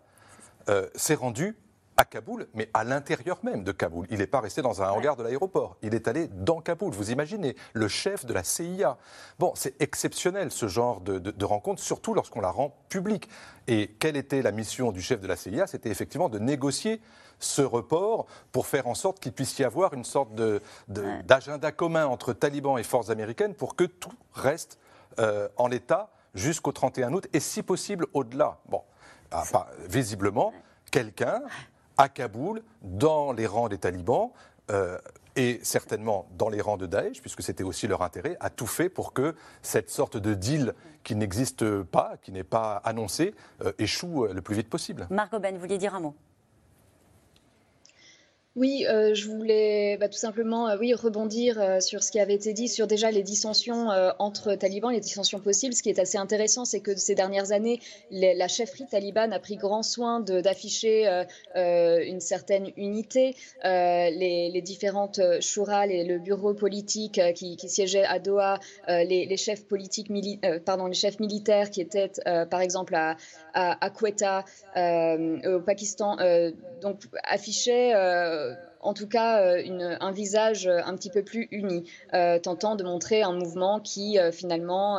euh, 0.69 0.87
s'est 0.95 1.15
rendu 1.15 1.55
à 1.99 2.05
Kaboul, 2.05 2.47
mais 2.53 2.69
à 2.73 2.85
l'intérieur 2.85 3.39
même 3.43 3.65
de 3.65 3.73
Kaboul. 3.73 4.07
Il 4.09 4.19
n'est 4.19 4.27
pas 4.27 4.39
resté 4.39 4.62
dans 4.62 4.81
un 4.81 4.89
hangar 4.89 5.17
de 5.17 5.23
l'aéroport. 5.23 5.75
Il 5.81 5.93
est 5.93 6.07
allé 6.07 6.29
dans 6.29 6.62
Kaboul. 6.62 6.93
Vous 6.93 7.12
imaginez, 7.12 7.57
le 7.73 7.89
chef 7.89 8.25
de 8.25 8.33
la 8.33 8.45
CIA. 8.45 8.97
Bon, 9.38 9.51
c'est 9.53 9.79
exceptionnel 9.81 10.49
ce 10.49 10.69
genre 10.69 11.01
de, 11.01 11.45
rencontre, 11.45 11.81
surtout 11.81 12.13
lorsqu'on 12.13 12.39
la 12.39 12.51
rend 12.51 12.73
publique. 12.88 13.27
Et 13.67 13.97
quelle 13.99 14.15
était 14.15 14.41
la 14.41 14.53
mission 14.53 14.93
du 14.93 15.01
chef 15.01 15.19
de 15.19 15.27
la 15.27 15.35
CIA 15.35 15.67
C'était 15.67 15.89
effectivement 15.89 16.29
de 16.29 16.39
négocier 16.39 17.01
ce 17.38 17.62
report 17.62 18.27
pour 18.53 18.65
faire 18.65 18.88
en 18.88 18.95
sorte 18.95 19.19
qu'il 19.19 19.33
puisse 19.33 19.59
y 19.59 19.65
avoir 19.65 19.93
une 19.93 20.05
sorte 20.05 20.31
d'agenda 20.88 21.73
commun 21.73 22.05
entre 22.05 22.31
talibans 22.31 22.79
et 22.79 22.83
forces 22.83 23.09
américaines 23.09 23.55
pour 23.55 23.75
que 23.75 23.83
tout 23.83 24.13
reste 24.33 24.79
euh, 25.19 25.49
en 25.57 25.67
l'état 25.67 26.12
jusqu'au 26.33 26.71
31 26.71 27.12
août 27.12 27.27
et 27.33 27.41
si 27.41 27.62
possible 27.62 28.07
au-delà. 28.13 28.59
Bon, 28.69 28.83
ah, 29.31 29.43
visiblement, 29.89 30.53
quelqu'un 30.91 31.41
à 31.99 32.07
Kaboul, 32.07 32.63
dans 32.81 33.33
les 33.33 33.45
rangs 33.45 33.67
des 33.67 33.77
talibans, 33.77 34.31
euh, 34.71 34.97
et 35.35 35.59
certainement 35.63 36.27
dans 36.38 36.49
les 36.49 36.62
rangs 36.62 36.77
de 36.77 36.85
Daesh, 36.85 37.21
puisque 37.21 37.43
c'était 37.43 37.63
aussi 37.63 37.88
leur 37.88 38.01
intérêt, 38.01 38.38
a 38.39 38.49
tout 38.49 38.67
fait 38.67 38.89
pour 38.89 39.13
que 39.13 39.35
cette 39.62 39.89
sorte 39.89 40.15
de 40.15 40.33
deal 40.33 40.73
qui 41.03 41.15
n'existe 41.15 41.81
pas, 41.83 42.13
qui 42.21 42.31
n'est 42.31 42.45
pas 42.45 42.77
annoncé, 42.85 43.35
euh, 43.63 43.73
échoue 43.79 44.25
le 44.27 44.41
plus 44.41 44.55
vite 44.55 44.69
possible. 44.69 45.07
Marc 45.09 45.33
Aubin, 45.33 45.51
vous 45.51 45.59
vouliez 45.59 45.77
dire 45.77 45.93
un 45.93 45.99
mot? 45.99 46.15
Oui, 48.55 48.85
euh, 48.89 49.13
je 49.13 49.29
voulais 49.29 49.95
bah, 49.97 50.09
tout 50.09 50.17
simplement 50.17 50.67
euh, 50.67 50.77
oui, 50.79 50.93
rebondir 50.95 51.62
euh, 51.62 51.79
sur 51.79 52.01
ce 52.01 52.12
qui 52.12 52.19
avait 52.19 52.33
été 52.33 52.51
dit 52.51 52.67
sur 52.67 52.88
déjà 52.88 53.12
les 53.12 53.21
dissensions 53.21 53.89
entre 54.17 54.55
talibans, 54.55 54.91
les 54.91 54.99
dissensions 54.99 55.39
possibles. 55.39 55.73
Ce 55.73 55.83
qui 55.83 55.89
est 55.89 55.99
assez 55.99 56.17
intéressant, 56.17 56.65
c'est 56.65 56.79
que 56.79 56.95
ces 56.95 57.13
dernières 57.13 57.51
années, 57.51 57.79
la 58.12 58.47
chefferie 58.47 58.88
talibane 58.88 59.33
a 59.33 59.39
pris 59.39 59.55
grand 59.55 59.83
soin 59.83 60.19
d'afficher 60.19 61.07
une 61.55 62.19
certaine 62.19 62.71
unité. 62.75 63.35
Les, 63.63 64.62
différentes 64.63 65.21
shuras, 65.39 65.88
et 65.88 66.03
le 66.03 66.19
bureau 66.19 66.53
politique 66.53 67.21
qui, 67.35 67.57
siégeait 67.57 68.03
à 68.03 68.19
Doha, 68.19 68.59
les, 68.88 69.38
chefs 69.38 69.65
politiques, 69.65 70.12
pardon, 70.65 70.88
les 70.88 70.93
chefs 70.93 71.19
militaires 71.19 71.69
qui 71.69 71.81
étaient 71.81 72.12
par 72.49 72.62
exemple 72.62 72.95
à, 72.95 73.15
à, 73.53 73.89
Quetta, 73.89 74.43
au 74.75 75.62
Pakistan, 75.62 76.17
donc 76.81 77.03
affichaient 77.23 77.93
en 78.79 78.93
tout 78.93 79.07
cas 79.07 79.41
euh, 79.41 79.97
un 79.99 80.11
visage 80.11 80.67
euh, 80.67 80.79
un 80.85 80.95
petit 80.95 81.09
peu 81.09 81.23
plus 81.23 81.47
uni, 81.51 81.89
euh, 82.13 82.39
tentant 82.39 82.75
de 82.75 82.83
montrer 82.83 83.21
un 83.21 83.33
mouvement 83.33 83.79
qui 83.79 84.17
finalement 84.31 84.97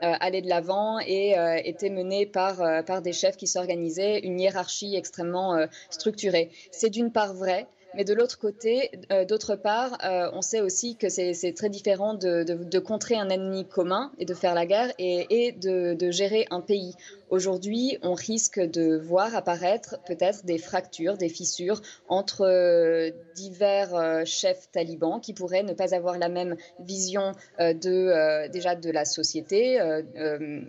allait 0.00 0.42
de 0.42 0.48
l'avant 0.48 0.98
et 1.00 1.34
était 1.64 1.90
mené 1.90 2.26
par, 2.26 2.84
par 2.84 3.02
des 3.02 3.12
chefs 3.12 3.36
qui 3.36 3.46
s'organisaient, 3.46 4.20
une 4.20 4.40
hiérarchie 4.40 4.94
extrêmement 4.96 5.66
structurée. 5.90 6.50
C'est 6.70 6.90
d'une 6.90 7.12
part 7.12 7.34
vrai, 7.34 7.66
mais 7.94 8.04
de 8.04 8.12
l'autre 8.12 8.38
côté, 8.38 8.90
euh, 9.10 9.24
d'autre 9.24 9.56
part, 9.56 9.96
euh, 10.04 10.30
on 10.34 10.42
sait 10.42 10.60
aussi 10.60 10.96
que 10.96 11.08
c'est 11.08 11.54
très 11.56 11.70
différent 11.70 12.14
de, 12.14 12.78
contrer 12.78 13.16
un 13.16 13.30
ennemi 13.30 13.66
commun 13.66 14.12
et 14.18 14.26
de 14.26 14.34
faire 14.34 14.54
la 14.54 14.66
guerre 14.66 14.92
et, 14.98 15.52
de, 15.52 16.10
gérer 16.10 16.46
un 16.50 16.60
pays. 16.60 16.94
Aujourd'hui, 17.30 17.98
on 18.02 18.12
risque 18.12 18.60
de 18.60 18.96
voir 18.96 19.34
apparaître 19.34 19.96
peut-être 20.06 20.44
des 20.44 20.58
fractures, 20.58 21.16
des 21.16 21.28
fissures 21.28 21.80
entre 22.08 22.42
euh, 22.42 23.10
divers 23.34 24.24
chefs 24.24 24.70
talibans 24.70 25.20
qui 25.20 25.32
pourraient 25.32 25.64
ne 25.64 25.72
pas 25.72 25.94
avoir 25.94 26.18
la 26.18 26.28
même 26.28 26.56
vision 26.78 27.32
déjà 27.58 28.74
de 28.74 28.90
la 28.90 29.04
société 29.04 29.80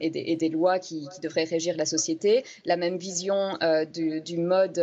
et 0.02 0.36
des, 0.36 0.50
lois 0.50 0.80
qui, 0.80 1.08
devraient 1.22 1.44
régir 1.44 1.76
la 1.78 1.86
société, 1.86 2.44
la 2.66 2.78
même 2.78 2.98
vision 2.98 3.58
du 3.94 4.38
mode 4.38 4.80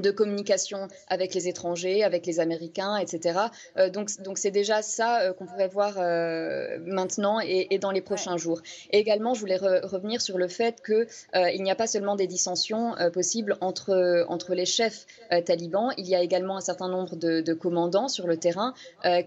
de 0.00 0.10
communication 0.10 0.88
avec 1.08 1.34
les 1.34 1.48
étrangers, 1.48 2.02
avec 2.04 2.26
les 2.26 2.40
Américains, 2.40 2.96
etc. 2.96 3.38
Euh, 3.76 3.90
donc, 3.90 4.10
donc 4.22 4.38
c'est 4.38 4.50
déjà 4.50 4.82
ça 4.82 5.22
euh, 5.22 5.32
qu'on 5.32 5.46
pourrait 5.46 5.68
voir 5.68 5.94
euh, 5.98 6.78
maintenant 6.84 7.40
et, 7.40 7.78
dans 7.78 7.90
les 7.90 8.00
prochains 8.00 8.36
jours. 8.36 8.60
Et 8.90 8.98
également, 8.98 9.34
je 9.34 9.40
voulais 9.40 9.56
revenir 9.56 10.20
sur 10.20 10.38
le 10.38 10.48
fait 10.48 10.80
que 10.80 11.06
il 11.34 11.62
n'y 11.62 11.70
a 11.70 11.74
pas 11.74 11.86
seulement 11.86 12.16
des 12.16 12.26
dissensions 12.26 12.94
possibles 13.12 13.56
entre 13.60 14.24
entre 14.28 14.54
les 14.54 14.66
chefs 14.66 15.06
talibans, 15.44 15.92
il 15.96 16.06
y 16.08 16.14
a 16.14 16.22
également 16.22 16.56
un 16.56 16.60
certain 16.60 16.88
nombre 16.88 17.16
de, 17.16 17.40
de 17.40 17.54
commandants 17.54 18.08
sur 18.08 18.26
le 18.26 18.36
terrain 18.36 18.74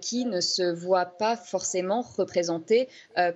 qui 0.02 0.26
ne 0.26 0.42
se 0.42 0.64
voient 0.64 1.06
pas 1.06 1.36
forcément 1.36 2.02
représentés 2.02 2.90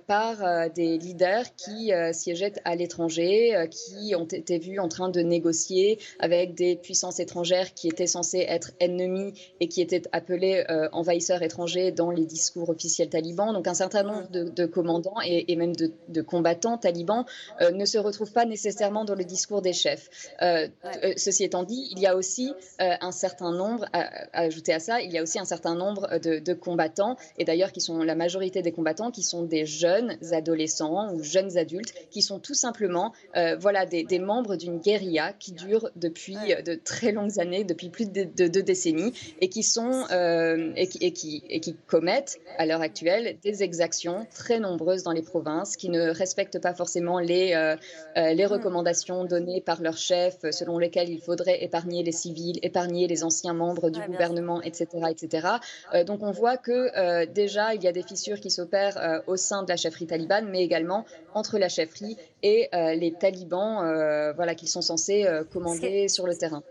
par 0.06 0.70
des 0.70 0.98
leaders 0.98 1.54
qui 1.56 1.92
siégeaient 2.12 2.54
à 2.64 2.74
l'étranger, 2.76 3.68
qui 3.70 4.14
ont 4.14 4.26
été 4.26 4.58
vus 4.58 4.78
en 4.78 4.88
train 4.88 5.08
de 5.08 5.20
négocier 5.20 5.98
avec 6.18 6.54
des 6.54 6.76
puissances 6.76 7.20
étrangères 7.20 7.25
étrangère 7.26 7.74
qui 7.74 7.88
était 7.88 8.06
censée 8.06 8.44
être 8.48 8.70
ennemie 8.80 9.32
et 9.60 9.68
qui 9.68 9.80
était 9.80 10.02
appelée 10.12 10.64
envahisseur 10.92 11.42
étranger 11.42 11.90
dans 11.90 12.10
les 12.10 12.24
discours 12.24 12.70
officiels 12.70 13.08
talibans. 13.08 13.52
Donc 13.52 13.66
un 13.66 13.74
certain 13.74 14.02
nombre 14.02 14.28
de, 14.30 14.66
commandants 14.66 15.20
et, 15.24 15.56
même 15.56 15.74
de, 15.74 16.22
combattants 16.22 16.78
talibans 16.78 17.24
ne 17.60 17.84
se 17.84 17.98
retrouvent 17.98 18.32
pas 18.32 18.44
nécessairement 18.44 19.04
dans 19.04 19.14
le 19.14 19.24
discours 19.24 19.62
des 19.62 19.72
chefs. 19.72 20.08
ceci 21.16 21.44
étant 21.44 21.64
dit, 21.64 21.88
il 21.90 21.98
y 21.98 22.06
a 22.06 22.16
aussi 22.16 22.52
un 22.78 23.12
certain 23.12 23.52
nombre, 23.52 23.86
à, 23.92 24.08
ajouter 24.32 24.72
à 24.72 24.78
ça, 24.78 25.00
il 25.00 25.12
y 25.12 25.18
a 25.18 25.22
aussi 25.22 25.38
un 25.38 25.44
certain 25.44 25.74
nombre 25.74 26.18
de, 26.18 26.38
de 26.38 26.54
combattants, 26.54 27.16
et 27.38 27.44
d'ailleurs 27.44 27.72
qui 27.72 27.80
sont 27.80 27.98
la 27.98 28.14
majorité 28.14 28.62
des 28.62 28.72
combattants, 28.72 29.10
qui 29.10 29.22
sont 29.22 29.42
des 29.42 29.66
jeunes 29.66 30.16
adolescents 30.32 31.12
ou 31.12 31.22
jeunes 31.22 31.58
adultes, 31.58 31.92
qui 32.10 32.22
sont 32.22 32.38
tout 32.38 32.54
simplement 32.54 33.12
euh, 33.36 33.56
voilà, 33.56 33.86
des, 33.86 34.18
membres 34.18 34.56
d'une 34.56 34.78
guérilla 34.78 35.32
qui 35.32 35.52
dure 35.52 35.90
depuis 35.96 36.36
euh, 36.50 36.62
de 36.62 36.74
très 36.74 37.05
longues 37.12 37.38
années, 37.38 37.64
depuis 37.64 37.90
plus 37.90 38.10
de, 38.10 38.24
deux 38.24 38.62
décennies, 38.62 39.12
et 39.40 39.48
qui, 39.48 39.62
sont, 39.62 40.04
euh, 40.10 40.72
et, 40.76 40.86
qui, 40.86 40.98
et, 41.00 41.12
qui, 41.12 41.42
et 41.48 41.60
qui 41.60 41.76
commettent 41.86 42.38
à 42.58 42.66
l'heure 42.66 42.80
actuelle 42.80 43.36
des 43.42 43.62
exactions 43.62 44.26
très 44.34 44.60
nombreuses 44.60 45.02
dans 45.02 45.12
les 45.12 45.22
provinces, 45.22 45.76
qui 45.76 45.88
ne 45.88 46.10
respectent 46.10 46.60
pas 46.60 46.74
forcément 46.74 47.18
les, 47.18 47.74
les 48.16 48.46
recommandations 48.46 49.24
données 49.24 49.60
par 49.60 49.82
leur 49.82 49.96
chef, 49.96 50.38
selon 50.50 50.78
lesquelles 50.78 51.08
il 51.08 51.20
faudrait 51.20 51.62
épargner 51.62 52.02
les 52.02 52.12
civils, 52.12 52.58
épargner 52.62 53.06
les 53.06 53.24
anciens 53.24 53.54
membres 53.54 53.90
du 53.90 54.00
gouvernement, 54.00 54.62
etc. 54.62 54.86
etc. 55.10 55.48
donc 56.06 56.22
on 56.22 56.30
voit 56.30 56.56
que 56.56 57.26
déjà, 57.26 57.74
il 57.74 57.82
y 57.82 57.88
a 57.88 57.92
des 57.92 58.02
fissures 58.02 58.40
qui 58.40 58.50
s'opèrent 58.50 59.22
au 59.26 59.36
sein 59.36 59.62
de 59.62 59.68
la 59.68 59.76
chefferie 59.76 60.06
talibane, 60.06 60.48
mais 60.50 60.62
également 60.62 61.04
entre 61.34 61.58
la 61.58 61.68
chefferie 61.68 62.16
et 62.42 62.68
euh, 62.74 62.94
les 62.94 63.12
talibans 63.12 63.82
euh, 63.82 64.32
voilà, 64.32 64.54
qui 64.54 64.66
sont 64.66 64.82
censés 64.82 65.24
euh, 65.24 65.44
commander 65.44 66.08
sur 66.08 66.26
le 66.26 66.34
terrain 66.34 66.62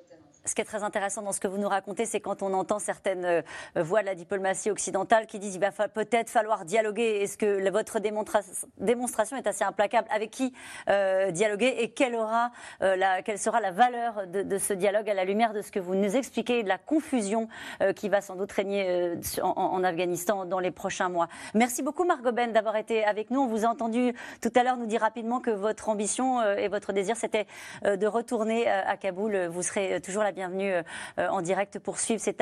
ce 0.45 0.53
qui 0.53 0.61
est 0.61 0.65
très 0.65 0.83
intéressant 0.83 1.21
dans 1.21 1.31
ce 1.31 1.39
que 1.39 1.47
vous 1.47 1.57
nous 1.57 1.67
racontez, 1.67 2.05
c'est 2.05 2.19
quand 2.19 2.43
on 2.43 2.53
entend 2.53 2.79
certaines 2.79 3.25
euh, 3.25 3.41
voix 3.75 4.01
de 4.01 4.05
la 4.05 4.15
diplomatie 4.15 4.69
occidentale 4.69 5.25
qui 5.25 5.39
disent 5.39 5.53
qu'il 5.53 5.61
va 5.61 5.71
peut-être 5.71 6.29
falloir 6.29 6.65
dialoguer. 6.65 7.21
Est-ce 7.21 7.37
que 7.37 7.69
votre 7.69 7.99
démonstration 7.99 9.37
est 9.37 9.47
assez 9.47 9.63
implacable? 9.63 10.07
Avec 10.11 10.31
qui 10.31 10.53
euh, 10.89 11.31
dialoguer? 11.31 11.75
Et 11.79 11.89
quelle, 11.89 12.15
aura, 12.15 12.51
euh, 12.81 12.95
quelle 13.23 13.39
sera 13.39 13.59
la 13.59 13.71
valeur 13.71 14.27
de, 14.27 14.57
ce 14.57 14.73
dialogue 14.73 15.09
à 15.09 15.13
la 15.13 15.25
lumière 15.25 15.53
de 15.53 15.61
ce 15.61 15.71
que 15.71 15.79
vous 15.79 15.95
nous 15.95 16.15
expliquez 16.15 16.59
et 16.59 16.63
de 16.63 16.69
la 16.69 16.77
confusion 16.77 17.47
qui 17.95 18.09
va 18.09 18.21
sans 18.21 18.35
doute 18.35 18.51
régner 18.51 19.15
en, 19.41 19.83
Afghanistan 19.83 20.45
dans 20.45 20.59
les 20.59 20.71
prochains 20.71 21.09
mois? 21.09 21.27
Merci 21.53 21.83
beaucoup 21.83 22.05
Margot 22.05 22.31
Ben 22.31 22.51
d'avoir 22.51 22.75
été 22.75 23.03
avec 23.03 23.31
nous. 23.31 23.41
On 23.41 23.47
vous 23.47 23.65
a 23.65 23.67
entendu 23.67 24.13
tout 24.41 24.51
à 24.55 24.63
l'heure 24.63 24.77
nous 24.77 24.85
dire 24.85 25.01
rapidement 25.01 25.39
que 25.39 25.51
votre 25.51 25.89
ambition 25.89 26.41
et 26.43 26.67
votre 26.67 26.93
désir 26.93 27.17
c'était 27.17 27.47
de 27.83 28.07
retourner 28.07 28.67
à 28.67 28.97
Kaboul. 28.97 29.47
Vous 29.47 29.63
serez 29.63 30.01
toujours 30.01 30.23
la 30.23 30.31
bienvenue 30.35 30.73
euh, 30.73 31.27
en 31.29 31.41
direct 31.41 31.79
pour 31.79 31.97
suivre 31.97 32.21
cette, 32.21 32.41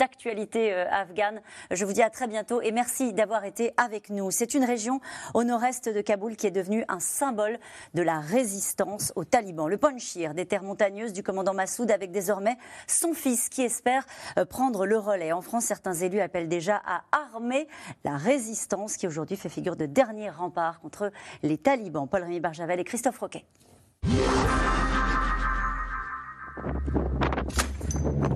actualité 0.00 0.72
euh, 0.72 0.86
afghane. 0.90 1.42
Je 1.70 1.84
vous 1.84 1.92
dis 1.92 2.02
à 2.02 2.08
très 2.08 2.26
bientôt 2.26 2.62
et 2.62 2.72
merci 2.72 3.12
d'avoir 3.12 3.44
été 3.44 3.72
avec 3.76 4.08
nous. 4.08 4.30
C'est 4.30 4.54
une 4.54 4.64
région 4.64 5.00
au 5.34 5.44
nord-est 5.44 5.90
de 5.90 6.00
Kaboul 6.00 6.36
qui 6.36 6.46
est 6.46 6.50
devenue 6.50 6.84
un 6.88 7.00
symbole 7.00 7.58
de 7.92 8.00
la 8.00 8.18
résistance 8.18 9.12
aux 9.14 9.24
talibans. 9.24 9.68
Le 9.68 9.76
Panchir, 9.76 10.32
des 10.32 10.46
terres 10.46 10.62
montagneuses 10.62 11.12
du 11.12 11.22
commandant 11.22 11.52
Massoud, 11.52 11.90
avec 11.90 12.10
désormais 12.12 12.56
son 12.86 13.12
fils 13.12 13.50
qui 13.50 13.60
espère 13.60 14.06
euh, 14.38 14.46
prendre 14.46 14.86
le 14.86 14.96
relais. 14.96 15.32
En 15.32 15.42
France, 15.42 15.66
certains 15.66 15.94
élus 15.94 16.20
appellent 16.20 16.48
déjà 16.48 16.80
à 16.86 17.02
armer 17.12 17.68
la 18.04 18.16
résistance 18.16 18.96
qui 18.96 19.06
aujourd'hui 19.06 19.36
fait 19.36 19.50
figure 19.50 19.76
de 19.76 19.84
dernier 19.84 20.30
rempart 20.30 20.80
contre 20.80 21.12
les 21.42 21.58
talibans. 21.58 22.08
Paul-Rémy 22.08 22.40
Barjavel 22.40 22.80
et 22.80 22.84
Christophe 22.84 23.18
Roquet. 23.18 23.44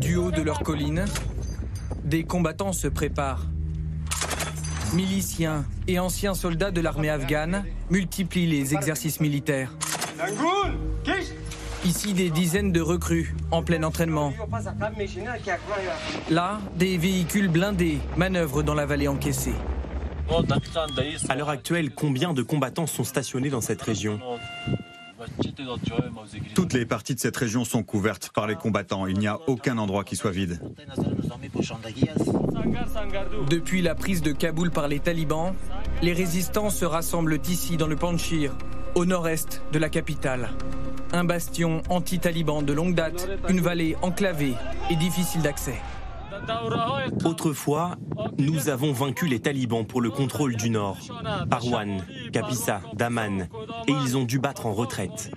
Du 0.01 0.17
haut 0.17 0.31
de 0.31 0.43
leur 0.43 0.61
colline, 0.61 1.05
des 2.05 2.25
combattants 2.25 2.73
se 2.73 2.89
préparent. 2.89 3.47
Miliciens 4.95 5.65
et 5.87 5.99
anciens 5.99 6.35
soldats 6.35 6.71
de 6.71 6.81
l'armée 6.81 7.11
afghane 7.11 7.65
multiplient 7.91 8.47
les 8.47 8.75
exercices 8.75 9.21
militaires. 9.21 9.73
Ici, 11.85 12.13
des 12.13 12.31
dizaines 12.31 12.73
de 12.73 12.81
recrues 12.81 13.35
en 13.51 13.63
plein 13.63 13.83
entraînement. 13.83 14.33
Là, 16.31 16.61
des 16.77 16.97
véhicules 16.99 17.49
blindés 17.49 17.99
manœuvrent 18.17 18.63
dans 18.63 18.75
la 18.75 18.87
vallée 18.87 19.09
encaissée. 19.09 19.55
À 21.29 21.35
l'heure 21.37 21.49
actuelle, 21.49 21.91
combien 21.95 22.35
de 22.35 22.43
combattants 22.43 22.87
sont 22.87 23.05
stationnés 23.05 23.51
dans 23.51 23.61
cette 23.61 23.83
région? 23.83 24.21
Toutes 26.55 26.73
les 26.73 26.87
parties 26.87 27.15
de 27.15 27.21
cette 27.21 27.37
région 27.37 27.65
sont 27.65 27.83
couvertes 27.83 28.31
par 28.35 28.47
les 28.47 28.57
combattants. 28.57 29.07
Il 29.07 29.19
n'y 29.19 29.27
a 29.27 29.39
aucun 29.47 29.79
endroit 29.79 30.05
qui 30.05 30.17
soit 30.17 30.31
vide. 30.31 30.61
Depuis 33.49 33.83
la 33.83 33.95
prise 33.95 34.23
de 34.23 34.33
Kaboul 34.33 34.71
par 34.71 34.89
les 34.89 35.01
talibans, 35.01 35.55
les 36.03 36.13
résistants 36.13 36.71
se 36.71 36.85
rassemblent 36.85 37.39
ici 37.49 37.77
dans 37.77 37.87
le 37.87 37.97
Panchir, 37.97 38.57
au 38.95 39.05
nord-est 39.05 39.63
de 39.73 39.79
la 39.79 39.89
capitale. 39.89 40.51
Un 41.13 41.25
bastion 41.25 41.83
anti-taliban 41.89 42.63
de 42.63 42.73
longue 42.73 42.95
date, 42.95 43.29
une 43.49 43.61
vallée 43.61 43.97
enclavée 44.03 44.55
et 44.91 44.97
difficile 44.97 45.43
d'accès. 45.43 45.77
Autrefois, 47.25 47.97
nous 48.39 48.69
avons 48.69 48.93
vaincu 48.93 49.27
les 49.27 49.41
talibans 49.41 49.85
pour 49.85 50.01
le 50.01 50.11
contrôle 50.11 50.57
du 50.57 50.71
nord, 50.71 50.99
Parwan, 51.51 52.05
Kapisa, 52.33 52.81
Daman, 52.95 53.49
et 53.87 53.93
ils 53.93 54.17
ont 54.17 54.25
dû 54.25 54.39
battre 54.39 54.67
en 54.67 54.73
retraite. 54.73 55.31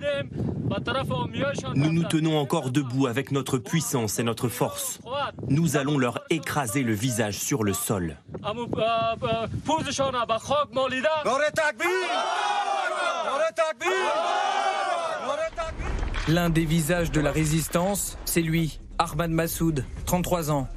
Nous 1.74 1.92
nous 1.92 2.04
tenons 2.04 2.38
encore 2.38 2.70
debout 2.70 3.06
avec 3.06 3.30
notre 3.32 3.58
puissance 3.58 4.18
et 4.18 4.22
notre 4.22 4.48
force. 4.48 5.00
Nous 5.48 5.76
allons 5.76 5.98
leur 5.98 6.20
écraser 6.30 6.82
le 6.82 6.94
visage 6.94 7.38
sur 7.38 7.62
le 7.62 7.72
sol. 7.72 8.16
L'un 16.28 16.50
des 16.50 16.64
visages 16.64 17.10
de 17.10 17.20
la 17.20 17.32
résistance, 17.32 18.16
c'est 18.24 18.42
lui, 18.42 18.78
Ahmad 18.98 19.30
Massoud, 19.30 19.84
33 20.06 20.50
ans. 20.50 20.68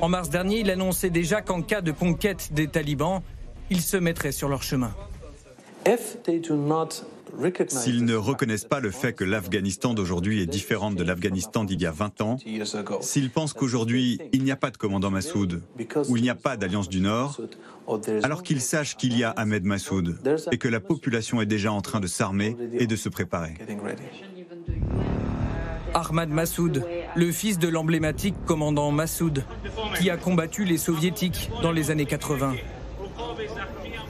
En 0.00 0.08
mars 0.08 0.30
dernier, 0.30 0.60
il 0.60 0.70
annonçait 0.70 1.10
déjà 1.10 1.42
qu'en 1.42 1.62
cas 1.62 1.80
de 1.80 1.92
conquête 1.92 2.52
des 2.52 2.68
talibans, 2.68 3.22
il 3.70 3.80
se 3.80 3.96
mettrait 3.96 4.32
sur 4.32 4.48
leur 4.48 4.62
chemin. 4.62 4.92
S'ils 7.68 8.04
ne 8.04 8.14
reconnaissent 8.14 8.64
pas 8.64 8.80
le 8.80 8.90
fait 8.90 9.12
que 9.12 9.24
l'Afghanistan 9.24 9.94
d'aujourd'hui 9.94 10.42
est 10.42 10.46
différente 10.46 10.96
de 10.96 11.04
l'Afghanistan 11.04 11.64
d'il 11.64 11.80
y 11.80 11.86
a 11.86 11.92
20 11.92 12.20
ans, 12.20 12.38
s'ils 13.00 13.30
pensent 13.30 13.52
qu'aujourd'hui 13.52 14.20
il 14.32 14.42
n'y 14.42 14.50
a 14.50 14.56
pas 14.56 14.70
de 14.70 14.76
commandant 14.76 15.10
Massoud, 15.10 15.62
ou 16.08 16.16
il 16.16 16.22
n'y 16.22 16.30
a 16.30 16.34
pas 16.34 16.56
d'alliance 16.56 16.88
du 16.88 17.00
Nord, 17.00 17.40
alors 18.22 18.42
qu'ils 18.42 18.60
sachent 18.60 18.96
qu'il 18.96 19.16
y 19.16 19.24
a 19.24 19.30
Ahmed 19.30 19.64
Massoud 19.64 20.18
et 20.52 20.58
que 20.58 20.68
la 20.68 20.80
population 20.80 21.40
est 21.40 21.46
déjà 21.46 21.72
en 21.72 21.80
train 21.80 22.00
de 22.00 22.06
s'armer 22.06 22.56
et 22.72 22.86
de 22.86 22.96
se 22.96 23.08
préparer. 23.08 23.54
Ahmad 25.94 26.28
Massoud, 26.28 26.84
le 27.14 27.32
fils 27.32 27.58
de 27.58 27.68
l'emblématique 27.68 28.34
commandant 28.46 28.90
Massoud, 28.90 29.44
qui 29.98 30.10
a 30.10 30.16
combattu 30.16 30.64
les 30.64 30.78
soviétiques 30.78 31.50
dans 31.62 31.72
les 31.72 31.90
années 31.90 32.06
80. 32.06 32.54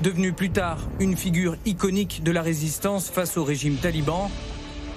Devenu 0.03 0.33
plus 0.33 0.51
tard 0.51 0.79
une 0.99 1.17
figure 1.17 1.57
iconique 1.67 2.23
de 2.23 2.33
la 2.33 2.43
résistance 2.43 3.11
face 3.11 3.37
au 3.37 3.45
régime 3.45 3.77
taliban, 3.77 4.31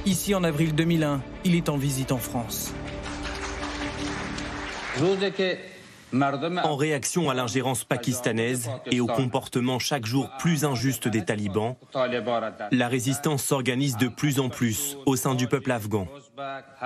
ici 0.05 0.33
en 0.33 0.43
avril 0.43 0.73
2001, 0.75 1.21
il 1.43 1.55
est 1.55 1.69
en 1.69 1.77
visite 1.77 2.11
en 2.11 2.17
France. 2.17 2.73
En 6.63 6.75
réaction 6.75 7.29
à 7.29 7.33
l'ingérence 7.33 7.83
pakistanaise 7.83 8.69
et 8.91 8.99
au 8.99 9.07
comportement 9.07 9.79
chaque 9.79 10.05
jour 10.05 10.29
plus 10.37 10.63
injuste 10.65 11.07
des 11.07 11.25
talibans, 11.25 11.75
la 12.71 12.87
résistance 12.87 13.43
s'organise 13.43 13.97
de 13.97 14.07
plus 14.07 14.39
en 14.39 14.49
plus 14.49 14.97
au 15.05 15.15
sein 15.15 15.33
du 15.33 15.47
peuple 15.47 15.71
afghan, 15.71 16.07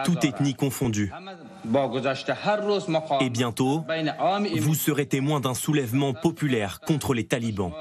toute 0.05 0.23
ethnie 0.23 0.55
confondue. 0.55 1.11
Et 3.21 3.29
bientôt, 3.29 3.85
vous 4.59 4.75
serez 4.75 5.05
témoin 5.05 5.39
d'un 5.39 5.53
soulèvement 5.53 6.13
populaire 6.13 6.79
contre 6.79 7.13
les 7.13 7.25
talibans. 7.25 7.73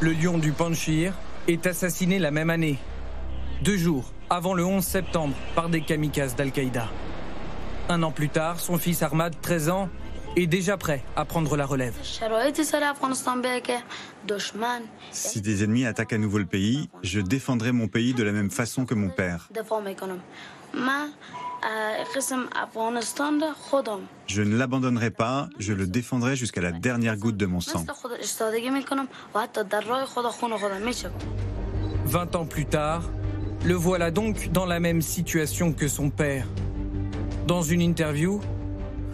Le 0.00 0.12
lion 0.12 0.38
du 0.38 0.52
Panchir 0.52 1.14
est 1.48 1.66
assassiné 1.66 2.18
la 2.18 2.30
même 2.30 2.50
année, 2.50 2.78
deux 3.62 3.76
jours 3.76 4.12
avant 4.28 4.54
le 4.54 4.64
11 4.64 4.84
septembre, 4.84 5.34
par 5.54 5.68
des 5.68 5.82
kamikazes 5.82 6.34
d'Al-Qaïda. 6.34 6.88
Un 7.88 8.02
an 8.02 8.10
plus 8.10 8.28
tard, 8.28 8.58
son 8.58 8.78
fils 8.78 9.02
Ahmad, 9.02 9.34
13 9.40 9.68
ans, 9.68 9.88
est 10.34 10.48
déjà 10.48 10.76
prêt 10.76 11.04
à 11.14 11.24
prendre 11.24 11.56
la 11.56 11.64
relève. 11.64 11.94
Si 15.12 15.40
des 15.40 15.64
ennemis 15.64 15.86
attaquent 15.86 16.12
à 16.12 16.18
nouveau 16.18 16.38
le 16.38 16.46
pays, 16.46 16.90
je 17.02 17.20
défendrai 17.20 17.70
mon 17.70 17.86
pays 17.86 18.12
de 18.12 18.24
la 18.24 18.32
même 18.32 18.50
façon 18.50 18.86
que 18.86 18.94
mon 18.94 19.08
père. 19.08 19.48
Je 24.26 24.42
ne 24.42 24.56
l'abandonnerai 24.56 25.10
pas, 25.10 25.48
je 25.58 25.72
le 25.72 25.86
défendrai 25.86 26.34
jusqu'à 26.34 26.60
la 26.60 26.72
dernière 26.72 27.16
goutte 27.16 27.36
de 27.36 27.46
mon 27.46 27.60
sang. 27.60 27.84
20 32.04 32.34
ans 32.34 32.46
plus 32.46 32.66
tard, 32.66 33.02
Le 33.64 33.74
voilà 33.74 34.10
donc 34.10 34.52
dans 34.52 34.66
la 34.66 34.78
même 34.80 35.02
situation 35.02 35.72
que 35.72 35.88
son 35.88 36.10
père. 36.10 36.46
Dans 37.46 37.62
une 37.62 37.80
interview, 37.80 38.40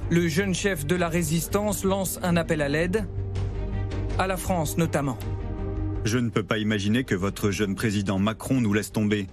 le 0.09 0.27
jeune 0.27 0.55
chef 0.55 0.87
de 0.87 0.97
la 0.97 1.11
résistance 1.11 1.85
lance 1.85 2.19
un 2.23 2.39
appel 2.39 2.63
à 2.63 2.69
l'aide, 2.71 3.07
à 4.19 4.27
la 4.27 4.39
France 4.39 4.79
notamment. 4.79 5.19
Je 6.07 6.17
ne 6.17 6.31
peux 6.31 6.43
pas 6.43 6.57
imaginer 6.57 7.05
que 7.05 7.15
votre 7.15 7.51
jeune 7.51 7.75
président 7.75 8.19
Macron 8.19 8.63
nous 8.63 8.73
laisse 8.73 8.91
tomber. 8.91 9.27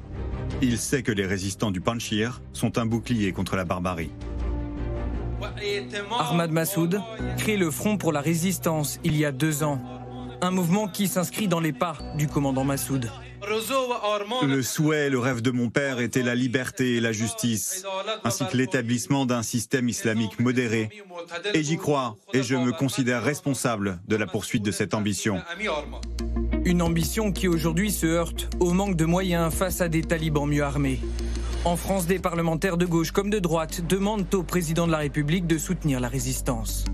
Il 0.61 0.77
sait 0.77 1.01
que 1.01 1.13
les 1.13 1.25
résistants 1.25 1.71
du 1.71 1.79
Panchir 1.79 2.41
sont 2.51 2.77
un 2.77 2.85
bouclier 2.85 3.31
contre 3.31 3.55
la 3.55 3.63
barbarie. 3.63 4.11
Ahmad 6.19 6.51
Massoud 6.51 7.01
crée 7.37 7.55
le 7.55 7.71
Front 7.71 7.97
pour 7.97 8.11
la 8.11 8.19
résistance 8.19 8.99
il 9.05 9.15
y 9.15 9.23
a 9.23 9.31
deux 9.31 9.63
ans. 9.63 9.81
Un 10.41 10.51
mouvement 10.51 10.89
qui 10.89 11.07
s'inscrit 11.07 11.47
dans 11.47 11.61
les 11.61 11.71
pas 11.71 11.97
du 12.17 12.27
commandant 12.27 12.65
Massoud. 12.65 13.09
Le 14.43 14.61
souhait, 14.61 15.09
le 15.09 15.19
rêve 15.19 15.41
de 15.41 15.51
mon 15.51 15.69
père 15.69 15.99
était 15.99 16.23
la 16.23 16.35
liberté 16.35 16.95
et 16.95 16.99
la 16.99 17.11
justice, 17.11 17.83
ainsi 18.23 18.45
que 18.47 18.57
l'établissement 18.57 19.25
d'un 19.25 19.43
système 19.43 19.89
islamique 19.89 20.39
modéré. 20.39 20.89
Et 21.53 21.63
j'y 21.63 21.77
crois, 21.77 22.15
et 22.33 22.43
je 22.43 22.55
me 22.55 22.71
considère 22.71 23.23
responsable 23.23 23.99
de 24.07 24.15
la 24.15 24.27
poursuite 24.27 24.63
de 24.63 24.71
cette 24.71 24.93
ambition. 24.93 25.41
Une 26.65 26.81
ambition 26.81 27.31
qui 27.31 27.47
aujourd'hui 27.47 27.91
se 27.91 28.05
heurte 28.05 28.49
au 28.59 28.73
manque 28.73 28.95
de 28.95 29.05
moyens 29.05 29.53
face 29.53 29.81
à 29.81 29.87
des 29.87 30.01
talibans 30.01 30.47
mieux 30.47 30.63
armés. 30.63 30.99
En 31.65 31.75
France, 31.75 32.05
des 32.05 32.19
parlementaires 32.19 32.77
de 32.77 32.85
gauche 32.85 33.11
comme 33.11 33.29
de 33.29 33.39
droite 33.39 33.85
demandent 33.87 34.33
au 34.33 34.43
président 34.43 34.87
de 34.87 34.91
la 34.91 34.99
République 34.99 35.47
de 35.47 35.57
soutenir 35.57 35.99
la 35.99 36.07
résistance. 36.07 36.85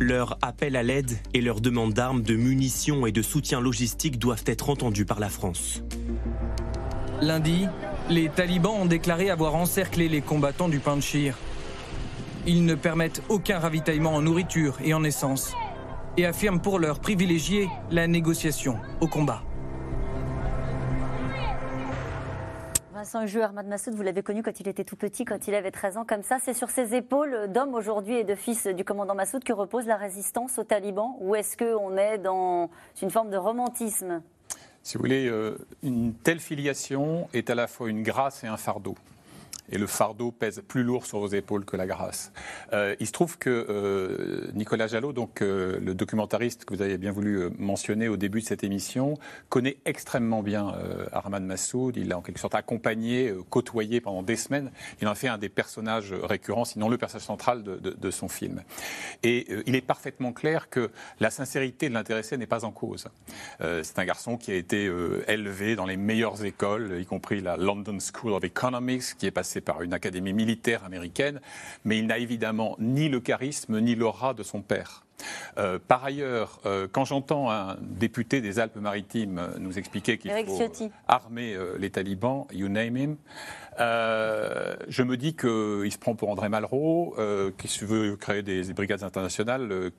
Leur 0.00 0.38
appel 0.42 0.76
à 0.76 0.84
l'aide 0.84 1.18
et 1.34 1.40
leur 1.40 1.60
demande 1.60 1.92
d'armes, 1.92 2.22
de 2.22 2.36
munitions 2.36 3.04
et 3.06 3.12
de 3.12 3.20
soutien 3.20 3.60
logistique 3.60 4.18
doivent 4.18 4.44
être 4.46 4.70
entendus 4.70 5.04
par 5.04 5.18
la 5.18 5.28
France. 5.28 5.82
Lundi, 7.20 7.66
les 8.08 8.28
talibans 8.28 8.76
ont 8.80 8.86
déclaré 8.86 9.28
avoir 9.28 9.56
encerclé 9.56 10.08
les 10.08 10.20
combattants 10.20 10.68
du 10.68 10.78
Panchir. 10.78 11.36
Ils 12.46 12.64
ne 12.64 12.76
permettent 12.76 13.22
aucun 13.28 13.58
ravitaillement 13.58 14.14
en 14.14 14.22
nourriture 14.22 14.78
et 14.84 14.94
en 14.94 15.02
essence 15.02 15.52
et 16.16 16.26
affirment 16.26 16.60
pour 16.60 16.78
leur 16.78 17.00
privilégier 17.00 17.68
la 17.90 18.06
négociation 18.06 18.78
au 19.00 19.08
combat. 19.08 19.42
Vincent 23.08 23.24
Huju, 23.24 23.40
Ahmad 23.40 23.66
Massoud, 23.66 23.94
vous 23.94 24.02
l'avez 24.02 24.22
connu 24.22 24.42
quand 24.42 24.60
il 24.60 24.68
était 24.68 24.84
tout 24.84 24.96
petit, 24.96 25.24
quand 25.24 25.48
il 25.48 25.54
avait 25.54 25.70
13 25.70 25.96
ans, 25.96 26.04
comme 26.04 26.22
ça. 26.22 26.36
C'est 26.42 26.52
sur 26.52 26.68
ses 26.68 26.94
épaules 26.94 27.50
d'homme 27.50 27.72
aujourd'hui 27.72 28.16
et 28.16 28.24
de 28.24 28.34
fils 28.34 28.66
du 28.66 28.84
commandant 28.84 29.14
Massoud 29.14 29.42
que 29.42 29.54
repose 29.54 29.86
la 29.86 29.96
résistance 29.96 30.58
aux 30.58 30.64
talibans 30.64 31.14
Ou 31.20 31.34
est-ce 31.34 31.56
qu'on 31.56 31.96
est 31.96 32.18
dans 32.18 32.68
une 33.00 33.08
forme 33.08 33.30
de 33.30 33.38
romantisme? 33.38 34.20
Si 34.82 34.98
vous 34.98 35.04
voulez, 35.04 35.26
euh, 35.26 35.56
une 35.82 36.12
telle 36.12 36.38
filiation 36.38 37.30
est 37.32 37.48
à 37.48 37.54
la 37.54 37.66
fois 37.66 37.88
une 37.88 38.02
grâce 38.02 38.44
et 38.44 38.46
un 38.46 38.58
fardeau 38.58 38.94
et 39.70 39.78
le 39.78 39.86
fardeau 39.86 40.30
pèse 40.30 40.62
plus 40.66 40.82
lourd 40.82 41.06
sur 41.06 41.18
vos 41.18 41.28
épaules 41.28 41.64
que 41.64 41.76
la 41.76 41.86
grâce. 41.86 42.32
Euh, 42.72 42.96
il 43.00 43.06
se 43.06 43.12
trouve 43.12 43.38
que 43.38 43.66
euh, 43.68 44.50
Nicolas 44.54 44.86
Jallot, 44.86 45.12
donc 45.12 45.42
euh, 45.42 45.78
le 45.80 45.94
documentariste 45.94 46.64
que 46.64 46.74
vous 46.74 46.82
avez 46.82 46.98
bien 46.98 47.12
voulu 47.12 47.50
mentionner 47.58 48.08
au 48.08 48.16
début 48.16 48.40
de 48.40 48.46
cette 48.46 48.64
émission, 48.64 49.14
connaît 49.48 49.78
extrêmement 49.84 50.42
bien 50.42 50.74
Armand 51.12 51.40
Massoud. 51.40 51.96
Il 51.96 52.08
l'a 52.08 52.18
en 52.18 52.22
quelque 52.22 52.40
sorte 52.40 52.54
accompagné, 52.54 53.32
côtoyé 53.50 54.00
pendant 54.00 54.22
des 54.22 54.36
semaines. 54.36 54.70
Il 55.00 55.08
en 55.08 55.12
a 55.12 55.14
fait 55.14 55.28
un 55.28 55.38
des 55.38 55.48
personnages 55.48 56.12
récurrents, 56.12 56.64
sinon 56.64 56.88
le 56.88 56.98
personnage 56.98 57.26
central 57.26 57.62
de, 57.62 57.76
de 57.76 58.10
son 58.10 58.28
film. 58.28 58.62
Et 59.22 59.46
il 59.66 59.74
est 59.74 59.80
parfaitement 59.80 60.32
clair 60.32 60.68
que 60.70 60.90
la 61.20 61.30
sincérité 61.30 61.88
de 61.88 61.94
l'intéressé 61.94 62.36
n'est 62.36 62.46
pas 62.46 62.64
en 62.64 62.70
cause. 62.70 63.08
C'est 63.60 63.98
un 63.98 64.04
garçon 64.04 64.36
qui 64.36 64.50
a 64.50 64.54
été 64.54 64.90
élevé 65.26 65.76
dans 65.76 65.86
les 65.86 65.96
meilleures 65.96 66.44
écoles, 66.44 67.00
y 67.00 67.06
compris 67.06 67.40
la 67.40 67.56
London 67.56 67.98
School 68.00 68.32
of 68.32 68.44
Economics, 68.44 69.16
qui 69.18 69.26
est 69.26 69.30
passé 69.30 69.57
par 69.60 69.82
une 69.82 69.92
académie 69.92 70.32
militaire 70.32 70.84
américaine, 70.84 71.40
mais 71.84 71.98
il 71.98 72.06
n'a 72.06 72.18
évidemment 72.18 72.76
ni 72.78 73.08
le 73.08 73.20
charisme 73.20 73.80
ni 73.80 73.94
l'aura 73.94 74.34
de 74.34 74.42
son 74.42 74.62
père. 74.62 75.04
Euh, 75.58 75.78
par 75.86 76.04
ailleurs, 76.04 76.60
euh, 76.66 76.86
quand 76.90 77.04
j'entends 77.04 77.50
un 77.50 77.76
député 77.80 78.40
des 78.40 78.58
Alpes-Maritimes 78.58 79.40
nous 79.58 79.78
expliquer 79.78 80.18
qu'il 80.18 80.30
faut 80.46 80.90
armer 81.08 81.54
euh, 81.54 81.76
les 81.78 81.90
talibans, 81.90 82.46
you 82.52 82.68
name 82.68 82.96
him, 82.96 83.16
je 83.78 85.02
me 85.02 85.16
dis 85.16 85.34
qu'il 85.34 85.92
se 85.92 85.98
prend 85.98 86.14
pour 86.14 86.30
André 86.30 86.48
Malraux, 86.48 87.16
qu'il 87.58 87.86
veut 87.86 88.16
créer 88.16 88.42
des 88.42 88.72
brigades 88.72 89.04
internationales 89.04 89.92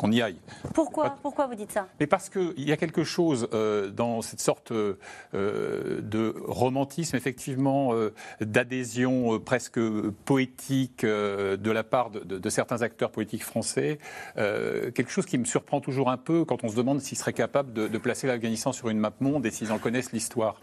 qu'on 0.00 0.10
y 0.10 0.22
aille. 0.22 0.38
Pourquoi 0.72 1.18
Pourquoi 1.20 1.46
vous 1.46 1.54
dites 1.54 1.72
ça? 1.72 1.86
Mais 2.00 2.06
parce 2.06 2.30
qu'il 2.30 2.66
y 2.66 2.72
a 2.72 2.78
quelque 2.78 3.04
chose 3.04 3.48
euh, 3.52 3.90
dans 3.90 4.22
cette 4.22 4.40
sorte 4.40 4.72
euh, 4.72 4.96
de 5.34 6.34
romantisme, 6.46 7.16
effectivement, 7.16 7.92
euh, 7.92 8.14
d'adhésion 8.40 9.38
presque 9.38 9.78
poétique 10.24 11.04
de 11.04 11.70
la 11.70 11.84
part 11.84 12.10
de, 12.10 12.50
certains 12.50 12.80
acteurs 12.82 13.10
politiques 13.10 13.44
français. 13.44 13.98
quelque 14.36 15.10
chose 15.10 15.26
qui 15.26 15.38
me 15.38 15.44
surprend 15.44 15.80
toujours 15.80 16.10
un 16.10 16.16
peu 16.16 16.44
quand 16.44 16.64
on 16.64 16.68
se 16.68 16.76
demande 16.76 17.00
s'ils 17.00 17.18
seraient 17.18 17.32
capables 17.32 17.72
de, 17.72 17.98
placer 17.98 18.26
l'Afghanistan 18.26 18.72
sur 18.72 18.88
une 18.88 18.98
map 18.98 19.12
monde 19.20 19.44
et 19.44 19.50
s'ils 19.50 19.72
en 19.72 19.78
connaissent 19.78 20.12
l'histoire. 20.12 20.58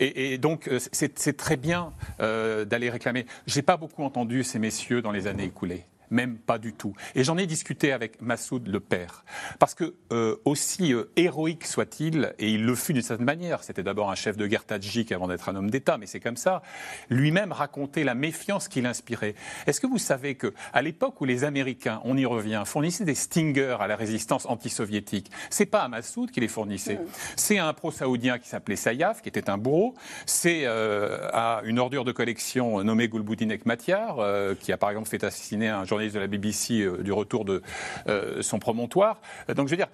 Et, 0.00 0.32
et, 0.32 0.38
donc, 0.38 0.70
c'est 0.92 1.36
très 1.36 1.56
bien 1.56 1.92
d'aller 2.18 2.88
réclamer. 2.88 3.26
J'ai 3.46 3.62
pas 3.62 3.76
beaucoup 3.76 4.02
entendu 4.02 4.42
ces 4.42 4.58
messieurs 4.58 5.02
dans 5.02 5.12
les 5.12 5.26
années 5.26 5.44
écoulées 5.44 5.84
même 6.10 6.38
pas 6.38 6.58
du 6.58 6.72
tout. 6.72 6.94
Et 7.14 7.24
j'en 7.24 7.36
ai 7.38 7.46
discuté 7.46 7.92
avec 7.92 8.20
Massoud 8.20 8.66
le 8.66 8.80
père, 8.80 9.24
parce 9.58 9.74
que 9.74 9.94
euh, 10.12 10.36
aussi 10.44 10.92
euh, 10.92 11.10
héroïque 11.16 11.66
soit-il, 11.66 12.34
et 12.38 12.50
il 12.50 12.64
le 12.64 12.74
fut 12.74 12.92
d'une 12.92 13.02
certaine 13.02 13.26
manière, 13.26 13.62
c'était 13.62 13.82
d'abord 13.82 14.10
un 14.10 14.14
chef 14.14 14.36
de 14.36 14.46
guerre 14.46 14.64
tadjik 14.64 15.12
avant 15.12 15.28
d'être 15.28 15.48
un 15.48 15.56
homme 15.56 15.70
d'État, 15.70 15.98
mais 15.98 16.06
c'est 16.06 16.20
comme 16.20 16.36
ça, 16.36 16.62
lui-même 17.08 17.52
racontait 17.52 18.04
la 18.04 18.14
méfiance 18.14 18.68
qu'il 18.68 18.86
inspirait. 18.86 19.34
Est-ce 19.66 19.80
que 19.80 19.86
vous 19.86 19.98
savez 19.98 20.34
que 20.34 20.52
à 20.72 20.82
l'époque 20.82 21.20
où 21.20 21.24
les 21.24 21.44
Américains, 21.44 22.00
on 22.04 22.16
y 22.16 22.26
revient, 22.26 22.62
fournissaient 22.64 23.04
des 23.04 23.14
Stingers 23.14 23.76
à 23.80 23.86
la 23.86 23.96
résistance 23.96 24.46
anti-soviétique, 24.46 25.30
c'est 25.50 25.66
pas 25.66 25.82
à 25.82 25.88
Massoud 25.88 26.30
qui 26.30 26.40
les 26.40 26.48
fournissait, 26.48 27.00
c'est 27.36 27.58
à 27.58 27.66
un 27.66 27.72
pro-saoudien 27.72 28.38
qui 28.38 28.48
s'appelait 28.48 28.76
Sayaf, 28.76 29.22
qui 29.22 29.28
était 29.28 29.50
un 29.50 29.58
bourreau, 29.58 29.94
c'est 30.26 30.62
euh, 30.64 31.28
à 31.32 31.62
une 31.64 31.78
ordure 31.78 32.04
de 32.04 32.12
collection 32.12 32.82
nommée 32.82 33.08
Gulbuddin 33.08 33.50
Ekmatyar, 33.50 34.18
qui 34.60 34.72
a 34.72 34.76
par 34.76 34.90
exemple 34.90 35.08
fait 35.08 35.24
assassiner 35.24 35.68
un 35.68 35.84
journaliste 35.84 35.97
de 36.06 36.18
la 36.18 36.26
BBC 36.26 36.80
euh, 36.80 37.02
du 37.02 37.12
retour 37.12 37.44
de 37.44 37.62
euh, 38.08 38.40
son 38.42 38.58
promontoire. 38.58 39.20
Euh, 39.48 39.54
donc 39.54 39.68
je 39.68 39.72
veux 39.72 39.76
dire, 39.76 39.88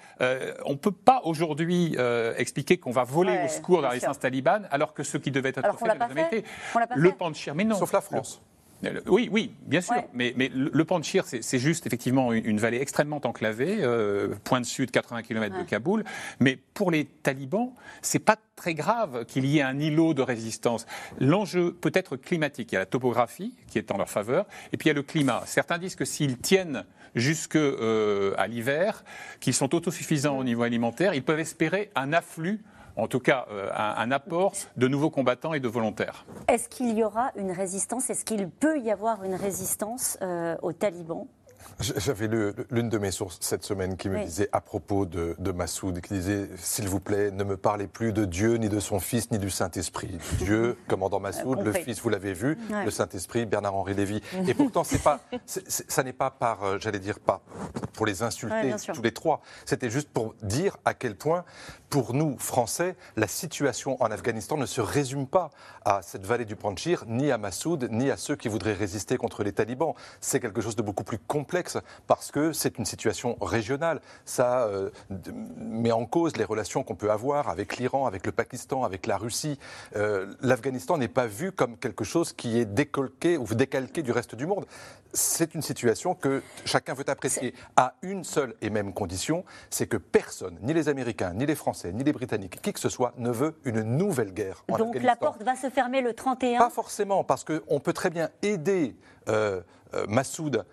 on 0.67 0.73
ne 0.73 0.79
peut 0.79 0.93
pas 0.93 1.23
aujourd'hui 1.25 1.97
expliquer 2.37 2.77
qu'on 2.79 2.91
va 2.91 3.05
voler 3.05 3.41
au 3.45 3.49
secours 3.49 3.79
de 3.79 3.85
la 3.85 3.89
résistance 3.91 4.19
talibane 4.19 4.69
alors 4.71 4.95
que 4.95 5.03
ce 5.03 5.17
qui 5.19 5.31
devait 5.31 5.51
être 5.51 5.79
fait 5.79 5.87
n'a 5.87 6.09
jamais 6.09 6.23
été. 6.23 6.45
Le 6.95 7.13
Panchir, 7.13 7.55
mais 7.55 7.65
non. 7.65 7.77
Sauf 7.77 7.93
la 7.93 8.01
France. 8.01 8.41
Oui, 9.07 9.29
oui, 9.31 9.53
bien 9.67 9.81
sûr. 9.81 10.03
Mais, 10.13 10.33
mais, 10.37 10.51
le 10.55 10.85
Panchir, 10.85 11.25
c'est 11.27 11.59
juste 11.59 11.87
effectivement 11.87 12.33
une, 12.33 12.59
vallée 12.59 12.81
extrêmement 12.81 13.21
enclavée, 13.25 13.79
euh, 13.81 14.35
pointe 14.45 14.65
sud, 14.65 14.91
80 14.91 15.23
km 15.23 15.59
de 15.59 15.65
Kaboul. 15.65 16.05
Mais 16.41 16.59
pour 16.75 16.91
les 16.91 17.05
talibans, 17.05 17.73
c'est 18.03 18.19
pas 18.19 18.37
très 18.57 18.75
grave 18.75 19.25
qu'il 19.27 19.47
y 19.47 19.59
ait 19.59 19.63
un 19.63 19.79
îlot 19.79 20.15
de 20.15 20.23
résistance. 20.23 20.87
L'enjeu 21.19 21.73
peut 21.73 21.93
être 21.95 22.17
climatique. 22.17 22.73
Il 22.73 22.75
y 22.75 22.77
a 22.77 22.81
la 22.81 22.87
topographie 22.87 23.55
qui 23.69 23.79
est 23.79 23.91
en 23.91 23.99
leur 23.99 24.11
faveur, 24.11 24.47
et 24.73 24.77
puis 24.77 24.87
il 24.87 24.91
y 24.91 24.93
a 24.93 24.95
le 24.95 25.03
climat. 25.03 25.43
Certains 25.47 25.79
disent 25.79 25.97
que 25.97 26.05
s'ils 26.05 26.39
tiennent 26.39 26.85
jusqu'à 27.15 27.59
euh, 27.59 28.35
l'hiver, 28.47 29.05
qu'ils 29.41 29.55
sont 29.55 29.75
autosuffisants 29.75 30.39
au 30.39 30.45
niveau 30.45 30.63
alimentaire, 30.63 31.15
ils 31.15 31.23
peuvent 31.23 31.41
espérer 31.41 31.91
un 31.95 32.13
afflux 32.13 32.61
en 32.97 33.09
tout 33.09 33.21
cas 33.21 33.47
euh, 33.51 33.71
un, 33.75 34.11
apport 34.11 34.53
de 34.77 34.89
nouveaux 34.89 35.11
combattants 35.11 35.55
et 35.55 35.61
de 35.61 35.69
volontaires. 35.69 36.25
Est-ce 36.49 36.69
qu'il 36.69 36.97
y 36.97 37.03
aura 37.03 37.33
une 37.37 37.51
résistance? 37.51 38.11
Est-ce 38.11 38.25
qu'il 38.25 38.49
peut 38.49 38.79
y 38.79 38.91
avoir 38.91 39.25
une 39.25 39.35
résistance 39.35 40.19
euh, 40.23 40.57
aux 40.63 40.73
talibans? 40.73 41.27
J'avais 41.81 42.29
lu 42.29 42.53
l'une 42.71 42.89
de 42.89 42.99
mes 42.99 43.11
sources 43.11 43.39
cette 43.41 43.65
semaine 43.65 43.97
qui 43.97 44.09
me 44.09 44.25
disait 44.25 44.49
à 44.53 44.61
propos 44.61 45.07
de, 45.07 45.35
de 45.39 45.53
Massoud, 45.53 46.01
qui 46.01 46.15
disait 46.15 46.49
S'il 46.57 46.89
vous 46.89 47.01
plaît, 47.01 47.31
ne 47.31 47.45
me 47.45 47.57
parlez 47.57 47.87
plus 47.87 48.13
de 48.13 48.25
Dieu, 48.25 48.55
ni 48.55 48.69
de 48.69 48.81
son 48.81 49.01
Fils, 49.01 49.31
ni 49.31 49.39
du 49.39 49.51
Saint-Esprit. 49.51 50.19
Dieu, 50.39 50.77
commandant 50.89 51.21
Massoud, 51.21 51.61
le 51.61 51.73
Fils, 51.73 52.01
vous 52.01 52.09
l'avez 52.09 52.33
vu, 52.33 52.59
le 52.85 52.91
Saint-Esprit, 52.91 53.47
Bernard-Henri 53.47 53.95
Lévy. 53.95 54.23
Et 54.49 54.55
pourtant, 54.55 54.85
c'est 54.85 55.03
pas, 55.03 55.21
ça 55.47 56.03
n'est 56.03 56.13
pas 56.13 56.31
par, 56.31 56.63
euh, 56.65 56.79
j'allais 56.81 56.99
dire, 56.99 57.19
pas 57.19 57.43
pour 57.93 58.07
les 58.07 58.23
insulter 58.23 58.75
tous 58.93 59.03
les 59.03 59.13
trois. 59.13 59.41
C'était 59.65 59.91
juste 59.91 60.09
pour 60.09 60.35
dire 60.43 60.77
à 60.85 60.95
quel 60.95 61.17
point, 61.17 61.45
pour 61.91 62.15
nous, 62.15 62.37
Français, 62.39 62.97
la 63.17 63.29
situation 63.29 64.03
en 64.03 64.11
Afghanistan 64.11 64.57
ne 64.57 64.67
se 64.67 64.81
résume 64.81 65.27
pas 65.27 65.51
à 65.85 66.03
cette 66.03 66.25
vallée 66.27 66.45
du 66.45 66.57
Panchir, 66.57 67.05
ni 67.07 67.31
à 67.31 67.39
Massoud, 67.39 67.89
ni 67.91 68.11
à 68.11 68.17
ceux 68.17 68.37
qui 68.37 68.49
voudraient 68.49 68.73
résister 68.73 69.17
contre 69.17 69.45
les 69.45 69.53
talibans. 69.53 69.95
C'est 70.21 70.41
quelque 70.41 70.61
chose 70.61 70.77
de 70.77 70.83
beaucoup 70.83 71.05
plus 71.05 71.19
complexe 71.19 71.54
complexe 71.55 71.79
parce 72.09 72.33
que 72.33 72.53
c'est 72.53 72.79
une 72.79 72.85
situation 72.85 73.37
régionale. 73.41 74.01
Ça 74.25 74.65
euh, 74.65 74.91
met 75.57 75.93
en 75.93 76.05
cause 76.05 76.37
les 76.37 76.45
relations 76.45 76.83
qu'on 76.83 76.97
peut 76.97 77.13
avoir 77.13 77.49
avec 77.49 77.77
l'Iran, 77.77 78.07
avec 78.07 78.27
le 78.27 78.33
Pakistan, 78.33 78.83
avec 78.83 79.07
la 79.07 79.17
Russie. 79.17 79.59
Euh, 79.95 80.35
L'Afghanistan 80.41 80.99
n'est 80.99 81.07
pas 81.07 81.27
vu 81.27 81.53
comme 81.53 81.77
quelque 81.77 82.03
chose 82.03 82.33
qui 82.33 82.59
est 82.59 82.65
décolqué 82.65 83.37
ou 83.39 83.45
décalqué 83.47 84.03
du 84.03 84.11
reste 84.11 84.35
du 84.35 84.47
monde. 84.47 84.67
C'est 85.13 85.55
une 85.55 85.63
situation 85.63 86.17
que 86.17 86.43
chacun 86.65 86.93
veut 86.93 87.09
apprécier 87.09 87.55
à 87.77 87.95
une 88.03 88.25
seule 88.25 88.55
et 88.61 88.69
même 88.69 88.93
condition, 88.93 89.45
c'est 89.71 89.87
que 89.87 89.97
personne, 89.97 90.59
ni 90.61 90.75
les 90.75 90.89
Américains, 90.89 91.35
ni 91.35 91.47
les 91.47 91.55
Français, 91.55 91.93
ni 91.93 92.03
les 92.03 92.13
Britanniques, 92.13 92.61
qui 92.61 92.73
que 92.73 92.81
ce 92.81 92.89
soit, 92.89 93.13
ne 93.17 93.31
veut 93.31 93.55
une 93.65 93.83
nouvelle 93.83 94.35
guerre. 94.35 94.65
En 94.69 94.79
Donc 94.79 95.01
la 95.01 95.15
porte 95.15 95.45
va 95.45 95.55
se 95.55 95.71
fermer 95.71 96.01
le 96.01 96.15
31 96.15 96.59
Pas 96.59 96.71
forcément, 96.71 97.23
parce 97.23 97.45
qu'on 97.45 97.79
peut 97.79 97.93
très 97.93 98.11
bien 98.11 98.29
aider 98.43 98.97
euh, 99.29 99.61
euh, 99.95 100.07
Massoud 100.09 100.65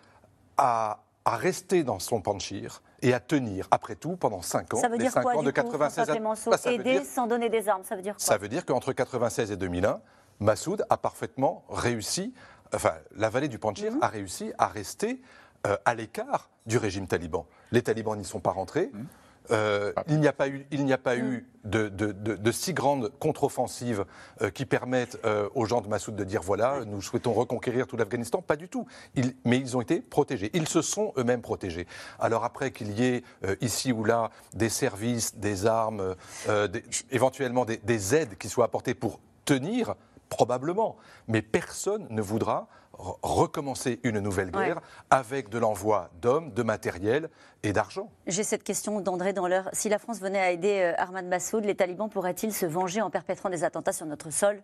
à, 0.61 0.99
à, 1.25 1.35
rester 1.35 1.83
dans 1.83 1.99
son 1.99 2.21
panchir 2.21 2.81
et 3.01 3.13
à 3.13 3.19
tenir, 3.19 3.67
après 3.71 3.95
tout, 3.95 4.15
pendant 4.15 4.41
5 4.41 4.75
ans. 4.75 4.77
Ça 4.81 4.89
veut 4.89 4.97
dire 4.97 5.11
5 5.11 5.21
quoi, 5.23 5.35
ans 5.35 5.43
de 5.43 5.49
coup, 5.51 5.55
96 5.55 6.05
François 6.21 6.53
à... 6.53 6.55
Bah, 6.55 6.57
ça 6.57 6.69
veut 6.69 6.75
Aider 6.75 6.99
dire- 6.99 7.05
sans 7.05 7.27
donner 7.27 7.49
des 7.49 7.67
armes, 7.67 7.83
ça 7.83 7.95
veut 7.95 8.01
dire 8.01 8.15
quoi? 8.15 8.23
Ça 8.23 8.37
veut 8.37 8.47
dire 8.47 8.65
qu'entre 8.65 8.93
96 8.93 9.51
et 9.51 9.57
2001, 9.57 9.99
Massoud 10.39 10.85
a 10.89 10.97
parfaitement 10.97 11.63
réussi, 11.69 12.33
enfin, 12.73 12.93
la 13.15 13.29
vallée 13.29 13.47
du 13.47 13.59
Panjshir 13.59 13.91
Mhm. 13.93 13.99
a 14.01 14.07
réussi 14.07 14.53
à 14.57 14.67
rester 14.67 15.21
euh, 15.67 15.77
à 15.85 15.93
l'écart 15.93 16.49
du 16.65 16.77
régime 16.77 17.07
taliban. 17.07 17.45
Les 17.71 17.81
talibans 17.83 18.17
n'y 18.17 18.25
sont 18.25 18.39
pas 18.39 18.51
rentrés. 18.51 18.89
Mhm. 18.93 19.05
Euh, 19.49 19.91
il 20.07 20.19
n'y 20.19 20.27
a 20.27 20.33
pas 20.33 20.47
eu, 20.47 20.65
il 20.71 20.85
n'y 20.85 20.93
a 20.93 20.97
pas 20.99 21.15
Mhm. 21.15 21.33
eu 21.33 21.47
de, 21.63 21.89
de- 21.89 22.11
de- 22.11 22.35
de 22.35 22.51
si 22.51 22.73
grande 22.73 23.11
contre-offensive 23.19 24.05
euh, 24.41 24.49
qui 24.51 24.65
permettent 24.65 25.17
euh, 25.25 25.49
aux 25.55 25.65
gens 25.65 25.81
de 25.81 25.87
Massoud 25.87 26.15
de 26.15 26.23
dire 26.23 26.41
voilà, 26.41 26.85
nous 26.85 27.01
souhaitons 27.01 27.33
reconquérir 27.33 27.87
tout 27.87 27.97
l'Afghanistan. 27.97 28.41
Pas 28.41 28.55
du 28.55 28.69
tout. 28.69 28.85
Ils- 29.15 29.35
mais 29.45 29.57
ils 29.57 29.75
ont 29.75 29.81
été 29.81 29.99
protégés. 29.99 30.51
Ils 30.53 30.67
se 30.67 30.81
sont 30.81 31.11
eux-mêmes 31.17 31.41
protégés. 31.41 31.87
Alors 32.19 32.43
après 32.43 32.71
qu'il 32.71 32.91
y 32.99 33.03
ait 33.05 33.23
euh, 33.43 33.55
ici 33.61 33.91
ou 33.91 34.03
là 34.03 34.29
des 34.53 34.69
services, 34.69 35.35
des 35.35 35.65
armes, 35.65 36.15
euh, 36.47 36.67
des- 36.67 36.83
éventuellement 37.09 37.65
des, 37.65 37.77
des 37.77 38.15
aides 38.15 38.37
qui 38.37 38.47
soient 38.49 38.65
apportées 38.65 38.93
pour 38.93 39.19
tenir, 39.45 39.95
probablement. 40.31 40.95
Mais 41.27 41.43
personne 41.43 42.07
ne 42.09 42.21
voudra 42.21 42.67
re- 42.97 43.17
recommencer 43.21 43.99
une 44.03 44.19
nouvelle 44.19 44.47
Ouais. 44.55 44.65
guerre 44.65 44.81
avec 45.11 45.49
de 45.49 45.59
l'envoi 45.59 46.09
d'hommes, 46.21 46.51
de 46.53 46.63
matériel 46.63 47.29
et 47.61 47.73
d'argent. 47.73 48.09
J'ai 48.25 48.43
cette 48.43 48.63
question 48.63 49.01
d'André 49.01 49.33
dans 49.33 49.47
l'heure. 49.47 49.69
Si 49.73 49.89
la 49.89 49.99
France 49.99 50.19
venait 50.19 50.39
à 50.39 50.49
aider 50.51 50.79
euh, 50.79 50.93
Ahmad 51.03 51.25
Massoud, 51.25 51.63
les 51.65 51.75
talibans 51.75 52.09
pourraient-ils 52.09 52.53
se 52.53 52.65
venger 52.65 53.01
en 53.01 53.09
perpétrant 53.11 53.49
des 53.51 53.63
attentats 53.63 53.93
sur 53.93 54.07
notre 54.07 54.31
sol? 54.31 54.63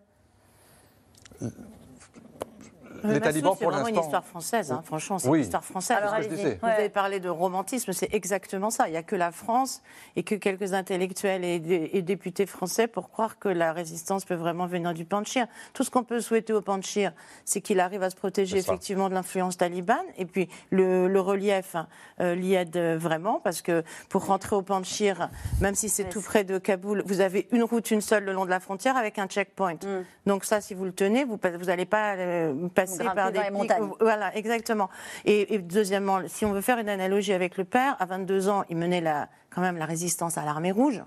Les 3.03 3.07
Massoud, 3.19 3.23
talibans, 3.23 3.55
c'est 3.59 3.89
une 3.91 3.99
histoire 3.99 4.25
française, 4.25 4.71
hein. 4.71 4.81
franchement, 4.85 5.19
c'est 5.19 5.29
Oui. 5.29 5.39
une 5.39 5.43
histoire 5.45 5.63
française. 5.63 5.97
Alors, 5.97 6.13
C'est 6.17 6.23
ce 6.23 6.27
que 6.27 6.31
je 6.31 6.35
disais. 6.37 6.59
Vous 6.61 6.67
avez 6.67 6.89
parlé 6.89 7.19
de 7.19 7.29
romantisme, 7.29 7.91
c'est 7.93 8.13
exactement 8.13 8.69
ça. 8.69 8.87
Il 8.87 8.91
n'y 8.91 8.97
a 8.97 9.03
que 9.03 9.15
la 9.15 9.31
France 9.31 9.81
et 10.15 10.23
que 10.23 10.35
quelques 10.35 10.73
intellectuels 10.73 11.43
et, 11.43 11.59
dé- 11.59 11.89
et 11.93 12.01
députés 12.01 12.45
français 12.45 12.87
pour 12.87 13.09
croire 13.09 13.39
que 13.39 13.49
la 13.49 13.73
résistance 13.73 14.25
peut 14.25 14.35
vraiment 14.35 14.67
venir 14.67 14.93
du 14.93 15.05
Panchir. 15.05 15.47
Tout 15.73 15.83
ce 15.83 15.91
qu'on 15.91 16.03
peut 16.03 16.19
souhaiter 16.21 16.53
au 16.53 16.61
Panchir, 16.61 17.11
c'est 17.45 17.61
qu'il 17.61 17.79
arrive 17.79 18.03
à 18.03 18.09
se 18.09 18.15
protéger 18.15 18.57
effectivement 18.57 19.09
de 19.09 19.13
l'influence 19.13 19.57
talibane. 19.57 19.97
Et 20.17 20.25
puis 20.25 20.49
le, 20.71 21.07
le 21.07 21.19
relief 21.19 21.75
hein, 21.75 21.87
euh, 22.21 22.35
l'y 22.35 22.53
aide 22.53 22.77
vraiment 22.77 23.39
parce 23.43 23.61
que 23.61 23.83
pour 24.09 24.25
rentrer 24.25 24.55
au 24.55 24.61
Panchir, 24.61 25.29
même 25.61 25.75
si 25.75 25.89
c'est 25.89 26.05
tout 26.09 26.21
près 26.21 26.43
de 26.43 26.57
Kaboul, 26.57 27.03
vous 27.05 27.21
avez 27.21 27.47
une 27.51 27.63
route, 27.63 27.91
une 27.91 28.01
seule 28.01 28.23
le 28.25 28.33
long 28.33 28.45
de 28.45 28.49
la 28.49 28.59
frontière 28.59 28.97
avec 28.97 29.19
un 29.19 29.27
checkpoint. 29.27 29.75
Mm. 29.75 30.03
Donc 30.25 30.43
ça, 30.45 30.61
si 30.61 30.73
vous 30.73 30.85
le 30.85 30.91
tenez, 30.93 31.23
vous 31.23 31.37
n'allez 31.65 31.85
pas 31.85 32.15
euh, 32.15 32.67
passer 32.69 32.86
Grimper 32.95 33.15
par 33.15 33.31
des 33.31 33.49
montagnes. 33.51 33.89
voilà, 33.99 34.35
exactement. 34.35 34.89
Et, 35.25 35.53
et 35.55 35.59
deuxièmement, 35.59 36.21
si 36.27 36.45
on 36.45 36.53
veut 36.53 36.61
faire 36.61 36.77
une 36.79 36.89
analogie 36.89 37.33
avec 37.33 37.57
le 37.57 37.63
père, 37.65 37.95
à 37.99 38.05
22 38.05 38.49
ans, 38.49 38.63
il 38.69 38.77
menait 38.77 39.01
la, 39.01 39.27
quand 39.49 39.61
même 39.61 39.77
la 39.77 39.85
résistance 39.85 40.37
à 40.37 40.45
l'armée 40.45 40.71
rouge. 40.71 41.01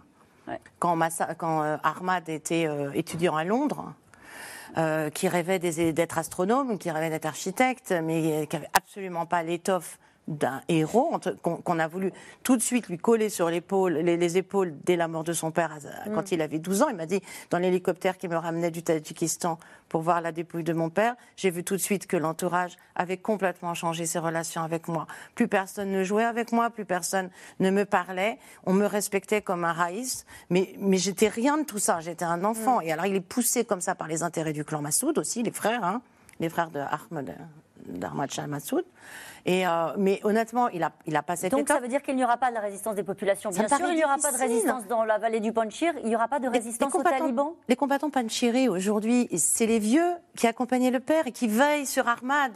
Ouais. 0.49 0.59
Quand, 0.79 0.97
Massa- 0.97 1.35
quand 1.37 1.63
euh, 1.63 1.77
Ahmad 1.83 2.29
était 2.29 2.67
euh, 2.67 2.91
étudiant 2.95 3.37
à 3.37 3.45
Londres, 3.45 3.93
euh, 4.79 5.11
qui 5.11 5.29
rêvait 5.29 5.59
d'être 5.59 6.19
astronome, 6.19 6.79
qui 6.79 6.91
rêvait 6.91 7.11
d'être 7.11 7.27
architecte, 7.27 7.93
mais 8.05 8.47
qui 8.49 8.57
n'avait 8.57 8.71
absolument 8.77 9.27
pas 9.27 9.43
l'étoffe 9.43 9.99
d'un 10.29 10.61
héros 10.69 11.19
qu'on 11.43 11.79
a 11.81 11.89
voulu 11.89 12.13
tout 12.45 12.57
de 12.57 12.63
suite 12.63 12.89
lui 12.89 12.99
coller 12.99 13.29
sur 13.31 13.51
l'épaule, 13.51 13.95
les, 13.95 14.17
les 14.17 14.37
épaules 14.39 14.75
dès 14.85 14.95
la 14.95 15.09
mort 15.09 15.25
de 15.25 15.33
son 15.33 15.51
père 15.51 15.73
à- 15.73 16.09
Mm. 16.09 16.15
quand 16.15 16.31
il 16.31 16.41
avait 16.41 16.59
12 16.61 16.83
ans. 16.83 16.89
Il 16.89 16.97
m'a 16.97 17.07
dit 17.07 17.21
dans 17.51 17.59
l'hélicoptère 17.59 18.17
qui 18.17 18.29
me 18.29 18.37
ramenait 18.37 18.71
du 18.71 18.83
Tadjikistan 18.83 19.59
pour 19.89 20.03
voir 20.03 20.21
la 20.21 20.31
dépouille 20.31 20.63
de 20.63 20.73
mon 20.73 20.89
père, 20.89 21.17
j'ai 21.37 21.51
vu 21.51 21.65
tout 21.65 21.75
de 21.75 21.81
suite 21.81 22.07
que 22.07 22.17
l'entourage 22.17 22.77
avait 22.95 23.17
complètement 23.17 23.75
changé 23.75 24.07
ses 24.07 24.21
relations 24.21 24.63
avec 24.63 24.87
moi. 24.87 25.09
Plus 25.35 25.49
personne 25.49 25.91
ne 25.91 26.05
jouait 26.05 26.25
avec 26.25 26.53
moi, 26.53 26.71
plus 26.71 26.85
personne 26.85 27.29
ne 27.59 27.71
me 27.71 27.85
parlait. 27.85 28.39
On 28.67 28.73
me 28.73 28.87
respectait 28.87 29.43
comme 29.43 29.65
un 29.65 29.73
raïs, 29.73 30.27
mais, 30.49 30.75
mais 30.79 30.97
j'étais 30.99 31.27
rien 31.29 31.59
de 31.59 31.65
tout 31.65 31.79
ça. 31.81 31.99
J'étais 31.99 32.25
un 32.25 32.45
enfant. 32.45 32.81
Et 32.83 32.93
alors 32.93 33.07
il 33.07 33.17
est 33.17 33.21
poussé 33.21 33.65
comme 33.65 33.81
ça 33.81 33.97
par 33.97 34.07
les 34.07 34.23
intérêts 34.23 34.53
du 34.53 34.65
clan 34.65 34.81
Massoud 34.81 35.19
aussi, 35.19 35.43
les 35.43 35.51
frères, 35.51 35.83
hein, 35.83 36.03
les 36.39 36.49
frères 36.49 36.71
de 36.71 36.79
Ahmed, 36.79 37.35
d'Ahmad 37.99 38.31
Shah 38.31 38.47
Massoud. 38.47 38.85
Et 39.47 39.67
euh, 39.67 39.71
mais 39.97 40.21
honnêtement, 40.23 40.69
il 40.69 40.83
a, 40.83 40.93
il 41.07 41.17
a 41.17 41.23
pas 41.23 41.35
cette 41.35 41.53
Donc 41.53 41.67
ça 41.67 41.81
veut 41.81 41.89
dire 41.89 42.03
qu'il 42.03 42.15
n'y 42.15 42.23
aura 42.25 42.37
pas 42.37 42.51
de 42.51 42.55
la 42.55 42.61
résistance 42.61 42.95
des 42.95 43.03
populations. 43.03 43.49
Bien 43.49 43.69
sûr, 43.69 43.79
il 43.89 43.97
n'y 43.97 44.05
aura 44.05 44.19
pas 44.19 44.33
de 44.33 44.37
résistance 44.37 44.87
dans 44.87 45.03
la 45.03 45.17
vallée 45.17 45.41
du 45.41 45.51
Panchir, 45.51 45.95
il 46.03 46.11
n'y 46.11 46.15
aura 46.15 46.29
pas 46.29 46.41
de 46.41 46.45
Les- 46.45 46.59
résistance 46.59 46.93
les 46.93 46.99
aux 47.01 47.03
combattants- 47.03 47.19
talibans 47.21 47.53
Les 47.67 47.75
combattants 47.77 48.11
panchirés 48.11 48.69
aujourd'hui, 48.69 49.29
c'est 49.39 49.65
les 49.65 49.79
vieux 49.79 50.13
qui 50.37 50.47
accompagnaient 50.47 50.91
le 50.91 51.01
père 51.01 51.27
et 51.27 51.33
qui 51.33 51.49
veillent 51.49 51.87
sur 51.87 52.07
Ahmad, 52.07 52.53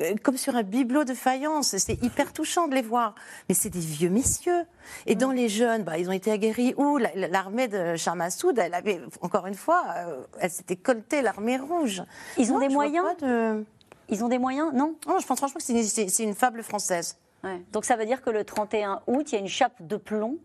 euh, 0.00 0.14
comme 0.24 0.36
sur 0.36 0.56
un 0.56 0.64
bibelot 0.64 1.04
de 1.04 1.14
faïence. 1.14 1.76
C'est 1.76 2.02
hyper 2.02 2.32
touchant 2.32 2.66
de 2.66 2.74
les 2.74 2.82
voir. 2.82 3.14
Mais 3.48 3.54
c'est 3.54 3.70
des 3.70 3.78
vieux 3.78 4.10
messieurs. 4.10 4.64
Et 5.06 5.14
dans 5.14 5.30
les 5.30 5.48
jeunes, 5.48 5.84
bah, 5.84 5.98
ils 5.98 6.08
ont 6.08 6.12
été 6.12 6.32
aguerris 6.32 6.74
où 6.76 6.98
La- 6.98 7.14
la- 7.14 7.28
L'armée 7.28 7.68
de 7.68 7.94
Shah 7.94 8.16
Massoud, 8.16 8.58
elle 8.58 8.74
avait, 8.74 9.00
encore 9.20 9.46
une 9.46 9.54
fois, 9.54 9.84
euh, 9.98 10.20
elle 10.40 10.50
s'était 10.50 10.76
coltée 10.76 11.22
l'armée 11.22 11.58
rouge. 11.58 12.02
Ils 12.38 12.50
ont 12.52 12.58
Non, 12.58 12.66
des 12.66 12.74
moyens 12.74 13.06
de- 13.22 13.64
Ils 14.08 14.24
ont 14.24 14.28
des 14.28 14.38
moyens 14.38 14.72
Non? 14.74 14.96
Non, 15.06 15.18
je 15.18 15.26
pense 15.26 15.38
franchement 15.38 15.58
que 15.58 15.64
c'est 15.64 15.72
une, 16.22 16.28
une 16.28 16.34
fable 16.34 16.62
française. 16.62 17.18
Ouais. 17.42 17.62
Donc 17.72 17.84
ça 17.84 17.96
veut 17.96 18.06
dire 18.06 18.22
que 18.22 18.30
le 18.30 18.44
31 18.44 19.02
août, 19.06 19.30
il 19.30 19.34
y 19.34 19.38
a 19.38 19.40
une 19.40 19.48
chape 19.48 19.74
de 19.80 19.96
plomb 19.96 20.38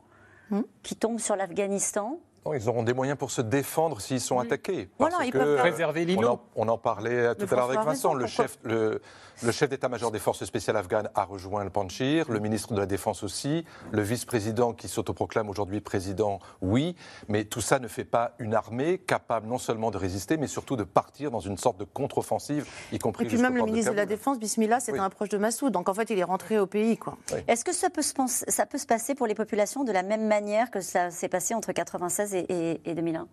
Hmm? 0.52 0.62
qui 0.82 0.96
tombe 0.96 1.20
sur 1.20 1.36
l'Afghanistan. 1.36 2.18
Non, 2.46 2.54
ils 2.54 2.70
auront 2.70 2.84
des 2.84 2.94
moyens 2.94 3.18
pour 3.18 3.32
se 3.32 3.42
défendre 3.42 4.00
s'ils 4.02 4.22
sont 4.22 4.40
attaqués. 4.40 4.90
Parce 4.98 5.12
Voilà, 5.12 5.26
ils 5.26 5.32
que, 5.32 5.38
peuvent 5.38 5.60
Préserver 5.60 6.02
on 6.04 6.06
l'îlot. 6.06 6.28
en, 6.30 6.42
on 6.56 6.68
en 6.70 6.78
parlait 6.78 7.36
tout 7.36 7.46
à 7.52 7.56
l'heure 7.56 7.66
avec 7.70 7.82
Vincent. 7.82 8.14
Le 8.14 8.28
chef, 8.28 8.58
le, 8.64 9.02
le 9.44 9.52
chef 9.52 9.70
d'état-major 9.70 10.12
des 10.12 10.20
forces 10.20 10.44
spéciales 10.46 10.78
afghanes 10.78 11.10
a 11.16 11.24
rejoint 11.26 11.64
le 11.64 11.70
Panchir, 11.70 12.30
le 12.32 12.40
ministre 12.40 12.74
de 12.74 12.80
la 12.80 12.86
Défense 12.86 13.24
aussi, 13.24 13.66
le 13.92 14.02
vice-président 14.02 14.74
qui 14.74 14.88
s'autoproclame 14.88 15.50
aujourd'hui 15.50 15.82
président, 15.82 16.40
oui. 16.62 16.96
Mais 17.28 17.44
tout 17.46 17.62
ça 17.62 17.80
ne 17.80 17.88
fait 17.88 18.06
pas 18.06 18.34
une 18.40 18.54
armée 18.54 18.98
capable 18.98 19.48
non 19.48 19.58
seulement 19.58 19.92
de 19.92 19.98
résister, 19.98 20.38
mais 20.38 20.48
surtout 20.48 20.76
de 20.76 20.84
partir 20.84 21.32
dans 21.32 21.40
une 21.40 21.58
sorte 21.58 21.78
de 21.80 21.84
contre-offensive, 21.86 22.66
y 22.92 23.00
compris 23.00 23.26
Et 23.26 23.28
puis 23.28 23.38
même 23.38 23.56
le 23.56 23.62
de 23.62 23.66
ministre 23.66 23.92
de 23.92 23.98
la. 23.98 24.06
Défense, 24.06 24.40
Bismillah, 24.40 24.80
Oui. 24.92 25.00
un 25.00 25.10
proche 25.10 25.30
de 25.30 25.38
Massoud. 25.38 25.72
Donc 25.72 25.88
en 25.90 25.94
fait, 25.94 26.10
il 26.10 26.18
est 26.20 26.24
rentré 26.24 26.58
au 26.58 26.66
pays. 26.68 26.98
Quoi. 26.98 27.18
Est-ce 27.48 27.64
que 27.66 27.74
ça 27.74 27.90
peut, 27.90 28.02
se 28.02 28.14
penser- 28.14 28.46
ça 28.50 28.66
peut 28.66 28.78
se 28.78 28.86
passer 28.88 29.14
pour 29.14 29.28
les 29.28 29.36
populations 29.36 29.84
de 29.84 29.92
la 29.92 30.04
même 30.04 30.26
manière 30.28 30.72
que 30.72 30.82
ça 30.82 31.12
s'est 31.12 31.28
passé 31.30 31.54
entre 31.54 31.72
96 31.72 32.29
et, 32.34 32.46
et- 32.50 32.82
et 32.86 32.96
2001 32.96 33.28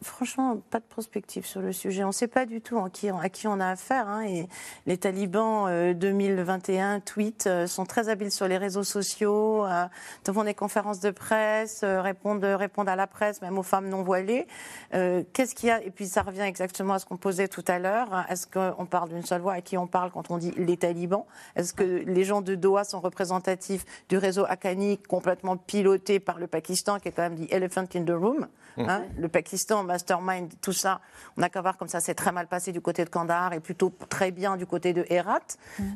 Franchement, 0.00 0.58
pas 0.70 0.78
de 0.78 0.84
prospective 0.84 1.44
sur 1.44 1.60
le 1.60 1.72
sujet. 1.72 2.04
On 2.04 2.08
ne 2.08 2.12
sait 2.12 2.28
pas 2.28 2.46
du 2.46 2.60
tout 2.60 2.76
en 2.76 2.88
qui, 2.88 3.08
à 3.08 3.28
qui 3.28 3.48
on 3.48 3.58
a 3.58 3.66
affaire. 3.70 4.08
hein. 4.08 4.22
Et 4.22 4.48
les 4.86 4.96
talibans 4.96 5.66
euh, 5.68 5.92
2021 5.92 7.00
tweet 7.00 7.48
euh, 7.48 7.66
sont 7.66 7.84
très 7.84 8.08
habiles 8.08 8.30
sur 8.30 8.46
les 8.46 8.58
réseaux 8.58 8.84
sociaux, 8.84 9.66
euh, 9.66 9.86
devant 10.24 10.44
des 10.44 10.54
conférences 10.54 11.00
de 11.00 11.10
presse, 11.10 11.80
euh, 11.82 12.00
répondent, 12.00 12.44
répondent 12.44 12.88
à 12.88 12.94
la 12.94 13.08
presse, 13.08 13.42
même 13.42 13.58
aux 13.58 13.64
femmes 13.64 13.88
non 13.88 14.04
voilées. 14.04 14.46
Euh, 14.94 15.24
Qu'est-ce 15.32 15.56
qu'il 15.56 15.68
y 15.68 15.72
a? 15.72 15.82
Et 15.82 15.90
puis 15.90 16.06
ça 16.06 16.22
revient 16.22 16.42
exactement 16.42 16.94
à 16.94 16.98
ce 17.00 17.06
qu'on 17.06 17.16
posait 17.16 17.48
tout 17.48 17.64
à 17.66 17.80
l'heure. 17.80 18.24
Est-ce 18.28 18.46
qu'on 18.46 18.86
parle 18.86 19.08
d'une 19.08 19.24
seule 19.24 19.40
voix? 19.40 19.54
À 19.54 19.60
qui 19.62 19.76
on 19.76 19.88
parle 19.88 20.12
quand 20.12 20.30
on 20.30 20.38
dit 20.38 20.52
les 20.56 20.76
talibans? 20.76 21.24
Est-ce 21.56 21.72
que 21.74 21.82
les 21.82 22.22
gens 22.24 22.40
de 22.40 22.54
Doha 22.54 22.84
sont 22.84 23.00
représentatifs 23.00 23.84
du 24.08 24.16
réseau 24.16 24.44
Haqqani 24.48 24.98
complètement 24.98 25.56
piloté 25.56 26.20
par 26.20 26.38
le 26.38 26.46
Pakistan, 26.46 27.00
qui 27.00 27.08
est 27.08 27.12
quand 27.12 27.22
même 27.22 27.34
dit 27.34 27.48
elephant 27.50 27.84
in 27.96 28.04
the 28.04 28.10
room 28.10 28.46
hein? 28.78 29.02
Le 29.18 29.26
Pakistan, 29.28 29.82
mastermind, 29.88 30.48
tout 30.62 30.72
ça. 30.72 31.00
On 31.36 31.40
n'a 31.40 31.48
qu'à 31.48 31.60
voir 31.60 31.76
comme 31.76 31.88
ça, 31.88 32.00
c'est 32.00 32.14
très 32.14 32.30
mal 32.32 32.46
passé 32.46 32.70
du 32.72 32.80
côté 32.80 33.04
de 33.04 33.10
Kandahar 33.10 33.52
et 33.52 33.60
plutôt 33.60 33.92
très 34.08 34.30
bien 34.30 34.56
du 34.56 34.66
côté 34.66 34.92
de 34.92 35.04
Herat. 35.10 35.40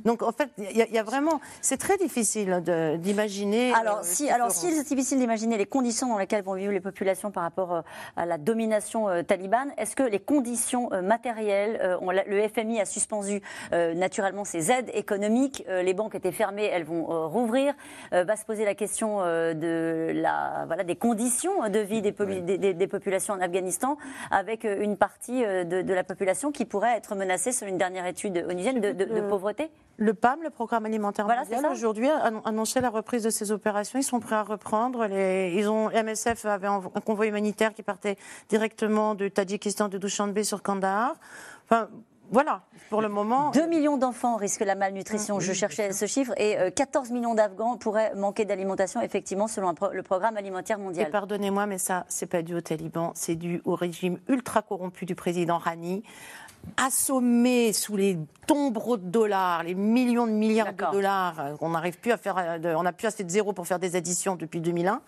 Donc 0.05 0.23
en 0.23 0.33
fait, 0.33 0.49
il 0.59 0.77
y, 0.77 0.83
a- 0.83 0.89
y 0.89 0.99
a 0.99 1.03
vraiment, 1.03 1.41
c'est 1.61 1.77
très 1.79 1.97
difficile 1.99 2.63
d'imaginer. 2.99 3.73
Alors, 3.75 3.99
euh, 3.99 4.03
si, 4.03 4.31
alors 4.31 4.51
si 4.51 4.73
c'est 4.73 4.85
difficile 4.89 5.19
d'imaginer 5.19 5.57
les 5.59 5.67
conditions 5.67 6.09
dans 6.09 6.19
lesquelles 6.19 6.45
vont 6.45 6.55
vivre 6.55 6.73
les 6.73 6.81
populations 6.81 7.31
par 7.31 7.43
rapport 7.43 7.73
euh, 7.75 7.81
à 8.17 8.27
la 8.27 8.39
domination 8.39 9.09
euh, 9.09 9.23
talibane, 9.23 9.73
est-ce 9.77 9.95
que 9.97 10.03
les 10.03 10.21
conditions 10.21 10.93
euh, 10.93 11.03
matérielles, 11.03 11.79
euh, 11.83 11.97
on 12.01 12.11
le 12.11 12.49
FMI 12.49 12.81
a 12.81 12.85
suspendu 12.85 13.41
naturellement 13.73 14.45
ses 14.45 14.71
aides 14.71 14.91
économiques, 14.95 15.65
les 15.69 15.95
banques 15.95 16.15
étaient 16.15 16.33
fermées, 16.33 16.67
elles 16.67 16.85
vont 16.85 17.29
rouvrir, 17.29 17.75
va 18.13 18.37
se 18.37 18.45
poser 18.45 18.65
la 18.65 18.75
question 18.75 19.19
de 19.21 20.13
la, 20.15 20.65
voilà, 20.67 20.85
des 20.85 20.97
conditions 20.97 21.69
de 21.69 21.79
vie 21.79 22.03
des, 22.03 22.13
poli- 22.13 22.43
des- 22.43 22.59
des- 22.59 22.75
des 22.75 22.87
populations 22.87 23.35
en 23.35 23.41
Afghanistan. 23.41 23.82
Avec 24.31 24.65
une 24.65 24.97
partie 24.97 25.43
de, 25.43 25.93
la 25.93 26.05
population 26.05 26.53
qui 26.53 26.65
pourrait 26.65 26.97
être 26.97 27.15
menacée, 27.15 27.53
selon 27.53 27.73
une 27.73 27.79
dernière 27.79 28.07
étude 28.07 28.45
onusienne, 28.49 28.81
de, 28.81 29.21
pauvreté 29.29 29.71
le 29.99 30.15
PAM, 30.15 30.43
le 30.43 30.51
Programme 30.51 30.87
alimentaire 30.87 31.27
mondial, 31.27 31.67
aujourd'hui 31.71 32.09
a 32.09 32.31
annoncé 32.45 32.81
la 32.81 32.91
reprise 32.91 33.23
de 33.23 33.31
ces 33.31 33.53
opérations. 33.53 33.99
Ils 33.99 34.05
sont 34.05 34.21
prêts 34.21 34.35
à 34.35 34.43
reprendre. 34.43 35.07
Les, 35.07 35.55
ils 35.55 35.69
ont, 35.69 35.91
MSF 35.91 36.45
avait 36.47 36.67
un, 36.67 36.81
convoi 37.05 37.27
humanitaire 37.27 37.75
qui 37.75 37.83
partait 37.83 38.17
directement 38.49 39.15
du 39.15 39.31
Tadjikistan, 39.31 39.89
de 39.89 39.99
Dushanbe 39.99 40.43
sur 40.43 40.63
Kandahar. 40.63 41.15
Enfin, 41.65 41.89
voilà, 42.33 42.63
pour 42.89 43.03
le 43.03 43.11
moment. 43.11 43.51
2 43.51 43.67
millions 43.67 43.99
d'enfants 43.99 44.37
risquent 44.37 44.65
la 44.65 44.75
malnutrition, 44.75 45.39
je 45.39 45.53
cherchais 45.53 45.93
ce 45.93 46.07
chiffre, 46.07 46.33
et 46.39 46.57
14 46.75 47.11
euh, 47.11 47.15
millions 47.15 47.35
d'Afghans 47.35 47.77
pourraient 47.77 48.15
manquer 48.15 48.47
d'alimentation, 48.47 49.03
effectivement, 49.03 49.49
selon 49.49 49.75
le 49.93 50.03
programme 50.03 50.39
alimentaire 50.39 50.79
mondial. 50.79 51.09
Et 51.09 51.11
pardonnez-moi, 51.11 51.67
mais 51.67 51.77
ça, 51.77 52.07
c'est 52.09 52.27
pas 52.27 52.41
dû 52.41 52.55
aux 52.55 52.63
talibans, 52.63 53.13
c'est 53.15 53.35
dû 53.35 53.61
au 53.67 53.75
régime 53.75 54.19
ultra 54.29 54.63
corrompu 54.63 55.05
du 55.05 55.15
président 55.15 55.59
Rani, 55.59 56.05
assommé 56.79 57.75
sous 57.75 57.97
les 57.97 58.19
tombereaux 58.47 58.97
de 58.97 59.11
dollars, 59.11 59.65
les 59.65 59.75
millions 59.75 60.27
de 60.27 60.33
milliards 60.33 60.73
de 60.73 60.91
dollars. 60.91 61.39
Euh, 61.39 61.55
on 61.61 61.71
n'arrive 61.71 61.99
plus 61.99 62.13
à 62.13 62.17
faire, 62.17 62.39
euh, 62.39 62.75
on 62.77 62.85
n'a 62.85 62.95
plus 62.95 63.09
assez 63.09 63.25
de 63.25 63.31
zéro 63.31 63.53
pour 63.53 63.67
faire 63.67 63.79
des 63.79 63.95
additions 63.95 64.37
depuis 64.37 64.63
2001. 64.63 65.03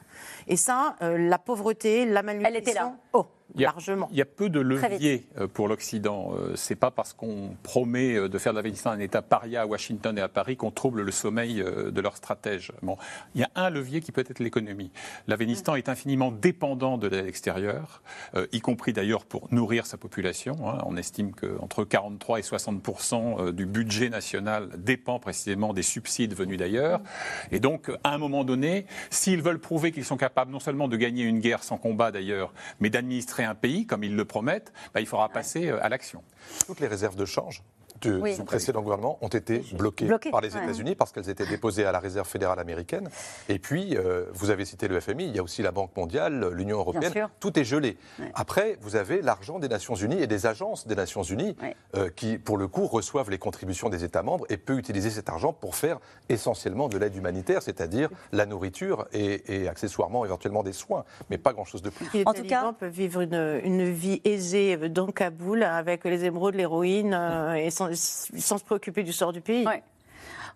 Et 0.46 0.56
ça, 0.56 0.96
la 1.00 1.38
pauvreté, 1.38 2.04
la 2.04 2.22
malnutrition. 2.22 2.54
Elle 2.54 2.62
était 2.62 2.74
là. 2.74 2.92
Oh. 3.14 3.24
Il 3.54 3.60
y, 3.60 3.66
a, 3.66 3.74
il 4.10 4.16
y 4.16 4.22
a 4.22 4.24
peu 4.24 4.48
de 4.48 4.58
leviers 4.58 5.26
euh, 5.38 5.46
pour 5.46 5.68
l'Occident. 5.68 6.32
Euh, 6.34 6.56
c'est 6.56 6.74
pas 6.74 6.90
parce 6.90 7.12
qu'on 7.12 7.56
promet 7.62 8.14
euh, 8.14 8.28
de 8.28 8.38
faire 8.38 8.52
de 8.52 8.56
l'Afghanistan 8.56 8.90
un 8.90 8.98
État 8.98 9.20
paria 9.22 9.62
à 9.62 9.66
Washington 9.66 10.16
et 10.18 10.22
à 10.22 10.28
Paris 10.28 10.56
qu'on 10.56 10.70
trouble 10.70 11.02
le 11.02 11.12
sommeil 11.12 11.62
de 11.62 12.00
leurs 12.00 12.16
stratèges. 12.16 12.72
Bon, 12.82 12.96
il 13.34 13.42
y 13.42 13.44
a 13.44 13.50
un 13.54 13.70
levier 13.70 14.00
qui 14.00 14.12
peut 14.12 14.24
être 14.26 14.38
l'économie. 14.38 14.90
L'Afghanistan 15.28 15.76
est 15.76 15.88
infiniment 15.88 16.32
dépendant 16.32 16.96
de 16.98 17.06
l'aide 17.06 17.26
extérieure, 17.26 18.02
y 18.52 18.60
compris 18.60 18.92
d'ailleurs 18.92 19.24
pour 19.24 19.52
nourrir 19.52 19.86
sa 19.86 19.98
population. 19.98 20.56
Hein. 20.68 20.78
On 20.86 20.96
estime 20.96 21.32
qu'entre 21.32 21.84
43 21.84 22.38
et 22.38 22.42
60% 22.42 23.52
du 23.52 23.66
budget 23.66 24.08
national 24.08 24.70
dépend 24.78 25.18
précisément 25.18 25.72
des 25.74 25.82
subsides 25.82 26.34
venus 26.34 26.58
d'ailleurs. 26.58 27.00
Et 27.52 27.60
donc, 27.60 27.90
à 28.04 28.14
un 28.14 28.18
moment 28.18 28.44
donné, 28.44 28.86
s'ils 29.10 29.42
veulent 29.42 29.60
prouver 29.60 29.92
qu'ils 29.92 30.04
sont 30.04 30.16
capables 30.16 30.50
non 30.50 30.60
seulement 30.60 30.88
de 30.88 30.96
gagner 30.96 31.24
une 31.24 31.40
guerre 31.40 31.62
sans 31.62 31.76
combat 31.76 32.10
d'ailleurs, 32.10 32.52
mais 32.80 32.90
d'administrer 32.90 33.33
un 33.42 33.54
pays, 33.54 33.86
comme 33.86 34.04
ils 34.04 34.14
le 34.14 34.24
promettent, 34.24 34.72
bah, 34.92 35.00
il 35.00 35.06
faudra 35.06 35.28
passer 35.28 35.68
euh, 35.68 35.82
à 35.82 35.88
l'action. 35.88 36.22
Toutes 36.66 36.80
les 36.80 36.86
réserves 36.86 37.16
de 37.16 37.24
change 37.24 37.62
du, 38.08 38.44
précédent 38.44 38.82
gouvernement 38.82 39.18
ont 39.20 39.28
été 39.28 39.64
bloquées, 39.72 40.08
par 40.30 40.40
les 40.40 40.56
États-Unis 40.56 40.94
parce 40.94 41.12
qu'elles 41.12 41.30
étaient 41.30 41.46
déposées 41.46 41.84
à 41.84 41.92
la 41.92 41.98
Réserve 41.98 42.28
fédérale 42.28 42.58
américaine. 42.58 43.08
Et 43.48 43.58
puis, 43.58 43.96
euh, 43.96 44.26
vous 44.32 44.50
avez 44.50 44.64
cité 44.64 44.88
le 44.88 45.00
FMI, 45.00 45.24
il 45.24 45.36
y 45.36 45.38
a 45.38 45.42
aussi 45.42 45.62
la 45.62 45.72
Banque 45.72 45.96
mondiale, 45.96 46.50
l'Union 46.52 46.78
européenne. 46.78 47.28
Tout 47.40 47.58
est 47.58 47.64
gelé. 47.64 47.96
Après, 48.34 48.78
vous 48.80 48.96
avez 48.96 49.22
l'argent 49.22 49.58
des 49.58 49.68
Nations 49.68 49.94
Unies 49.94 50.20
et 50.20 50.26
des 50.26 50.46
agences 50.46 50.86
des 50.86 50.94
Nations 50.94 51.22
Unies 51.22 51.56
euh, 51.96 52.10
qui, 52.14 52.38
pour 52.38 52.56
le 52.56 52.68
coup, 52.68 52.86
reçoivent 52.86 53.30
les 53.30 53.38
contributions 53.38 53.88
des 53.88 54.04
États 54.04 54.22
membres 54.22 54.46
et 54.48 54.56
peuvent 54.56 54.78
utiliser 54.78 55.10
cet 55.10 55.28
argent 55.28 55.52
pour 55.52 55.76
faire 55.76 55.98
essentiellement 56.28 56.88
de 56.88 56.98
l'aide 56.98 57.14
humanitaire, 57.14 57.62
c'est-à-dire 57.62 58.08
la 58.32 58.46
nourriture 58.46 59.06
et, 59.12 59.68
accessoirement 59.68 60.24
éventuellement 60.24 60.62
des 60.62 60.72
soins, 60.72 61.04
mais 61.30 61.38
pas 61.38 61.52
grand-chose 61.52 61.82
de 61.82 61.90
plus. 61.90 62.06
en 62.24 62.32
tout 62.32 62.44
cas, 62.44 62.72
peuvent 62.72 62.92
vivre 62.92 63.20
une, 63.20 63.60
une, 63.64 63.90
vie 63.90 64.20
aisée 64.24 64.76
dans 64.88 65.06
Kaboul 65.06 65.62
avec 65.62 66.04
les 66.04 66.24
émeraudes, 66.24 66.54
l'héroïne 66.54 67.14
euh, 67.14 67.54
et 67.54 67.70
sans, 67.70 67.93
sans 67.94 68.58
se 68.58 68.64
préoccuper 68.64 69.02
du 69.02 69.12
sort 69.12 69.32
du 69.32 69.40
pays. 69.40 69.66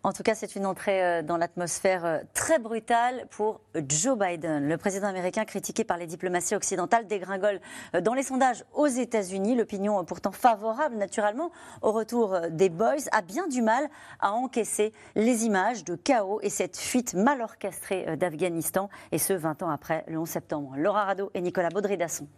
En 0.04 0.12
tout 0.12 0.22
cas, 0.22 0.34
c'est 0.34 0.54
une 0.54 0.64
entrée 0.64 1.02
euh, 1.02 1.22
dans 1.22 1.36
l'atmosphère 1.36 2.04
euh, 2.04 2.18
très 2.32 2.60
brutale 2.60 3.26
pour 3.30 3.60
Joe 3.74 4.16
Biden. 4.16 4.68
Le 4.68 4.76
président 4.76 5.08
américain, 5.08 5.44
critiqué 5.44 5.82
par 5.82 5.96
les 5.96 6.06
diplomaties 6.06 6.54
occidentales, 6.54 7.08
dégringole 7.08 7.60
euh, 7.96 8.00
dans 8.00 8.14
les 8.14 8.22
sondages 8.22 8.64
aux 8.74 8.86
États-Unis. 8.86 9.56
L'opinion, 9.56 10.04
pourtant 10.04 10.30
favorable 10.30 10.96
naturellement 10.96 11.50
au 11.82 11.90
retour 11.90 12.38
des 12.50 12.68
Boys, 12.68 13.08
a 13.10 13.22
bien 13.22 13.48
du 13.48 13.60
mal 13.60 13.88
à 14.20 14.32
encaisser 14.32 14.92
les 15.16 15.46
images 15.46 15.82
de 15.82 15.96
chaos 15.96 16.38
et 16.42 16.50
cette 16.50 16.76
fuite 16.76 17.14
mal 17.14 17.42
orchestrée 17.42 18.16
d'Afghanistan, 18.16 18.88
et 19.10 19.18
ce 19.18 19.32
20 19.32 19.64
ans 19.64 19.70
après 19.70 20.04
le 20.06 20.18
11 20.18 20.28
septembre. 20.28 20.74
Laura 20.76 21.04
Rado 21.04 21.30
et 21.34 21.40
Nicolas 21.40 21.70
Baudry-Dasson. 21.70 22.28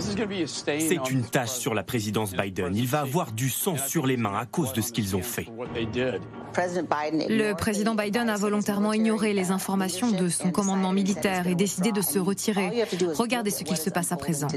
C'est 0.00 1.10
une 1.10 1.24
tâche 1.24 1.50
sur 1.50 1.74
la 1.74 1.82
présidence 1.82 2.32
Biden. 2.32 2.74
Il 2.74 2.86
va 2.86 3.00
avoir 3.00 3.32
du 3.32 3.48
sang 3.48 3.76
sur 3.76 4.06
les 4.06 4.16
mains 4.16 4.36
à 4.38 4.46
cause 4.46 4.72
de 4.72 4.80
ce 4.80 4.92
qu'ils 4.92 5.16
ont 5.16 5.22
fait. 5.22 5.46
Le 6.56 7.52
président 7.54 7.94
Biden 7.94 8.28
a 8.28 8.36
volontairement 8.36 8.92
ignoré 8.92 9.32
les 9.32 9.50
informations 9.50 10.10
de 10.10 10.28
son 10.28 10.50
commandement 10.50 10.92
militaire 10.92 11.46
et 11.46 11.54
décidé 11.54 11.92
de 11.92 12.00
se 12.00 12.18
retirer. 12.18 12.84
Regardez 13.14 13.50
ce 13.50 13.64
qu'il 13.64 13.76
se 13.76 13.90
passe 13.90 14.12
à 14.12 14.16
présent. 14.16 14.48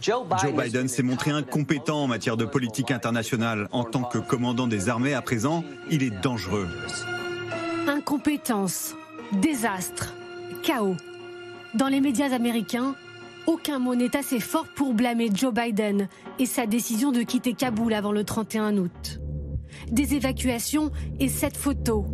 Joe 0.00 0.24
Biden 0.54 0.88
s'est 0.88 1.02
montré 1.02 1.30
incompétent 1.30 2.02
en 2.02 2.06
matière 2.06 2.36
de 2.36 2.44
politique 2.44 2.90
internationale. 2.90 3.68
En 3.72 3.84
tant 3.84 4.02
que 4.02 4.18
commandant 4.18 4.66
des 4.66 4.88
armées, 4.88 5.14
à 5.14 5.22
présent, 5.22 5.64
il 5.90 6.02
est 6.02 6.22
dangereux. 6.22 6.68
Incompétence, 7.86 8.94
désastre, 9.32 10.14
chaos. 10.62 10.96
Dans 11.74 11.88
les 11.88 12.00
médias 12.00 12.32
américains, 12.34 12.94
aucun 13.46 13.78
mot 13.78 13.94
n'est 13.94 14.16
assez 14.16 14.40
fort 14.40 14.66
pour 14.74 14.94
blâmer 14.94 15.30
Joe 15.32 15.52
Biden 15.52 16.08
et 16.38 16.46
sa 16.46 16.66
décision 16.66 17.12
de 17.12 17.22
quitter 17.22 17.54
Kaboul 17.54 17.92
avant 17.94 18.12
le 18.12 18.24
31 18.24 18.76
août. 18.76 19.20
Des 19.90 20.14
évacuations 20.14 20.90
et 21.18 21.28
cette 21.28 21.56
photo 21.56 22.06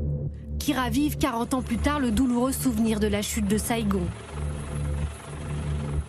qui 0.58 0.72
ravivent 0.72 1.18
40 1.18 1.54
ans 1.54 1.62
plus 1.62 1.78
tard 1.78 2.00
le 2.00 2.10
douloureux 2.10 2.52
souvenir 2.52 3.00
de 3.00 3.06
la 3.06 3.22
chute 3.22 3.46
de 3.46 3.58
Saigon. 3.58 4.06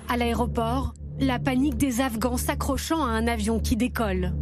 À 0.07 0.17
l'aéroport, 0.17 0.93
la 1.19 1.37
panique 1.37 1.77
des 1.77 2.01
Afghans 2.01 2.37
s'accrochant 2.37 3.03
à 3.03 3.09
un 3.09 3.27
avion 3.27 3.59
qui 3.59 3.75
décolle. 3.75 4.33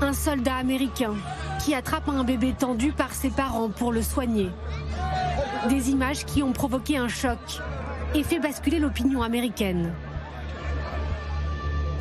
Un 0.00 0.12
soldat 0.12 0.56
américain 0.56 1.14
qui 1.62 1.74
attrape 1.74 2.08
un 2.08 2.22
bébé 2.22 2.54
tendu 2.58 2.92
par 2.92 3.12
ses 3.12 3.30
parents 3.30 3.70
pour 3.70 3.92
le 3.92 4.02
soigner. 4.02 4.48
Des 5.68 5.90
images 5.90 6.24
qui 6.24 6.42
ont 6.42 6.52
provoqué 6.52 6.96
un 6.96 7.08
choc 7.08 7.60
et 8.14 8.22
fait 8.22 8.38
basculer 8.38 8.78
l'opinion 8.78 9.22
américaine. 9.22 9.92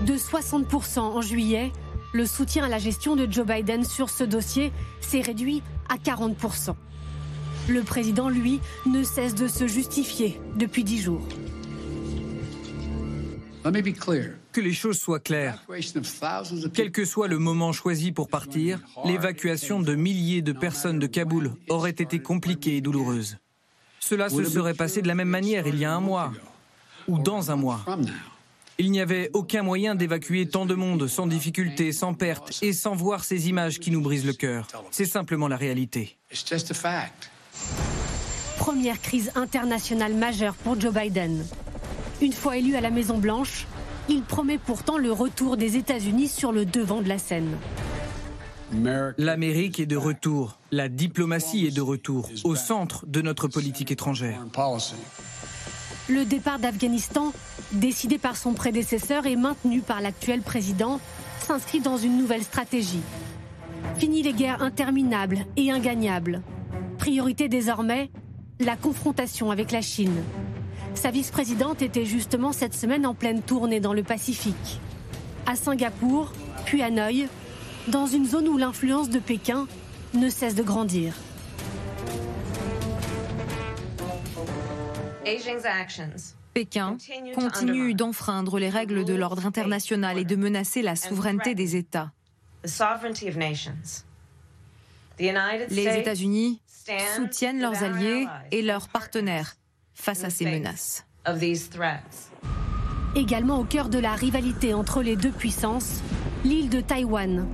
De 0.06 0.14
60% 0.14 1.00
en 1.00 1.22
juillet, 1.22 1.72
le 2.14 2.26
soutien 2.26 2.64
à 2.64 2.70
la 2.70 2.80
gestion 2.80 3.16
de 3.16 3.28
Joe 3.30 3.46
Biden 3.46 3.84
sur 3.84 4.10
ce 4.10 4.24
dossier 4.24 4.72
s'est 5.02 5.22
réduit 5.22 5.64
à 5.90 5.98
40%. 5.98 6.76
Le 7.68 7.82
président, 7.82 8.30
lui, 8.30 8.60
ne 8.86 9.04
cesse 9.04 9.36
de 9.36 9.48
se 9.48 9.68
justifier 9.68 10.40
depuis 10.56 10.84
dix 10.84 11.02
jours. 11.02 11.28
Que 13.64 14.62
les 14.62 14.74
choses 14.74 15.00
soient 15.00 15.20
claires. 15.20 15.66
Quel 16.74 16.92
que 16.92 17.04
soit 17.04 17.28
le 17.28 17.40
moment 17.40 17.72
choisi 17.72 18.12
pour 18.12 18.28
partir, 18.28 18.80
l'évacuation 19.06 19.80
de 19.80 19.96
milliers 19.96 20.44
de 20.44 20.54
personnes 20.54 21.00
de 21.00 21.08
Kaboul 21.08 21.54
aurait 21.70 21.90
été 21.90 22.20
compliquée 22.20 22.78
et 22.78 22.82
douloureuse. 22.82 23.38
Cela 24.08 24.30
se 24.30 24.44
serait 24.44 24.76
passé 24.76 25.02
de 25.02 25.08
la 25.08 25.16
même 25.16 25.30
manière 25.30 25.66
il 25.66 25.80
y 25.80 25.86
a 25.86 25.92
un 25.92 26.00
mois 26.00 26.32
ou 27.08 27.18
dans 27.18 27.50
un 27.50 27.56
mois. 27.56 27.84
Il 28.78 28.92
n'y 28.92 29.00
avait 29.00 29.32
aucun 29.34 29.64
moyen 29.64 29.96
d'évacuer 29.96 30.48
tant 30.48 30.68
de 30.68 30.76
monde 30.76 31.08
sans 31.08 31.26
difficulté, 31.26 31.92
sans 31.92 32.14
perte 32.14 32.62
et 32.62 32.72
sans 32.72 32.94
voir 32.94 33.24
ces 33.24 33.50
images 33.50 33.80
qui 33.80 33.90
nous 33.90 34.02
brisent 34.02 34.26
le 34.26 34.34
cœur. 34.34 34.68
C'est 34.92 35.06
simplement 35.06 35.48
la 35.48 35.58
réalité. 35.58 36.18
Première 38.60 39.02
crise 39.02 39.32
internationale 39.34 40.14
majeure 40.14 40.54
pour 40.54 40.80
Joe 40.80 40.94
Biden. 40.94 41.44
Une 42.22 42.34
fois 42.34 42.58
élu 42.58 42.76
à 42.76 42.82
la 42.82 42.92
Maison-Blanche, 42.92 43.66
il 44.08 44.22
promet 44.22 44.60
pourtant 44.60 45.00
le 45.00 45.12
retour 45.12 45.58
des 45.58 45.78
États-Unis 45.78 46.28
sur 46.28 46.52
le 46.52 46.66
devant 46.66 47.02
de 47.02 47.10
la 47.10 47.18
scène. 47.18 47.58
L'Amérique 49.18 49.80
est 49.80 49.86
de 49.86 49.98
retour, 49.98 50.60
la 50.72 50.90
diplomatie 50.90 51.66
est 51.66 51.76
de 51.76 51.82
retour, 51.82 52.30
au 52.44 52.56
centre 52.56 53.06
de 53.06 53.22
notre 53.22 53.48
politique 53.48 53.92
étrangère. 53.92 54.44
Le 56.08 56.26
départ 56.26 56.60
d'Afghanistan, 56.60 57.34
décidé 57.72 58.18
par 58.18 58.38
son 58.38 58.54
prédécesseur 58.54 59.26
et 59.26 59.36
maintenu 59.36 59.82
par 59.82 60.02
l'actuel 60.02 60.42
président, 60.42 61.00
s'inscrit 61.40 61.80
dans 61.80 61.98
une 61.98 62.18
nouvelle 62.18 62.44
stratégie. 62.44 63.02
Fini 63.98 64.24
les 64.24 64.34
guerres 64.34 64.62
interminables 64.62 65.46
et 65.58 65.72
ingagnables. 65.72 66.42
Priorité 66.98 67.48
désormais, 67.48 68.10
la 68.60 68.76
confrontation 68.76 69.52
avec 69.52 69.72
la 69.72 69.82
Chine. 69.82 70.24
Sa 70.96 71.12
vice-présidente 71.12 71.82
était 71.82 72.06
justement 72.06 72.52
cette 72.52 72.74
semaine 72.74 73.06
en 73.06 73.14
pleine 73.14 73.42
tournée 73.42 73.80
dans 73.80 73.94
le 73.94 74.04
Pacifique. 74.04 74.80
À 75.46 75.56
Singapour, 75.56 76.32
puis 76.66 76.82
à 76.82 76.86
Hanoï, 76.86 77.28
dans 77.88 78.08
une 78.08 78.26
zone 78.26 78.48
où 78.48 78.58
l'influence 78.58 79.10
de 79.10 79.20
Pékin 79.20 79.68
ne 80.14 80.30
cesse 80.30 80.56
de 80.56 80.64
grandir. 80.64 81.14
Pékin 86.54 86.98
continue 87.36 87.94
d'enfreindre 87.94 88.60
les 88.60 88.70
règles 88.70 89.04
de 89.04 89.14
l'ordre 89.14 89.46
international 89.46 90.18
et 90.18 90.26
de 90.26 90.36
menacer 90.36 90.82
la 90.82 90.96
souveraineté 90.96 91.56
des 91.56 91.76
États. 91.76 92.12
Les 95.18 96.00
États-Unis 96.00 96.62
soutiennent 97.16 97.62
leurs 97.62 97.84
alliés 97.84 98.28
et 98.52 98.62
leurs 98.62 98.88
partenaires 98.88 99.56
face 99.94 100.24
à 100.24 100.30
ces 100.30 100.46
menaces. 100.46 101.06
Également 103.16 103.60
au 103.60 103.64
cœur 103.64 103.90
de 103.90 103.98
la 103.98 104.14
rivalité 104.14 104.74
entre 104.74 105.02
les 105.02 105.16
deux 105.16 105.32
puissances, 105.32 106.02
l'île 106.44 106.70
de 106.70 106.82
Taïwan, 106.82 107.48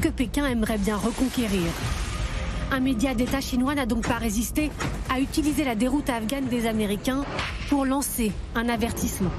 que 0.00 0.08
Pékin 0.08 0.46
aimerait 0.46 0.78
bien 0.78 0.96
reconquérir. 0.96 1.66
Un 2.70 2.80
média 2.80 3.14
d'État 3.14 3.40
chinois 3.40 3.74
n'a 3.74 3.86
donc 3.86 4.08
pas 4.08 4.18
résisté 4.18 4.70
à 5.08 5.20
utiliser 5.20 5.64
la 5.64 5.74
déroute 5.74 6.10
afghane 6.10 6.46
des 6.46 6.66
Américains 6.66 7.24
pour 7.68 7.84
lancer 7.84 8.32
un 8.54 8.68
avertissement. 8.68 9.30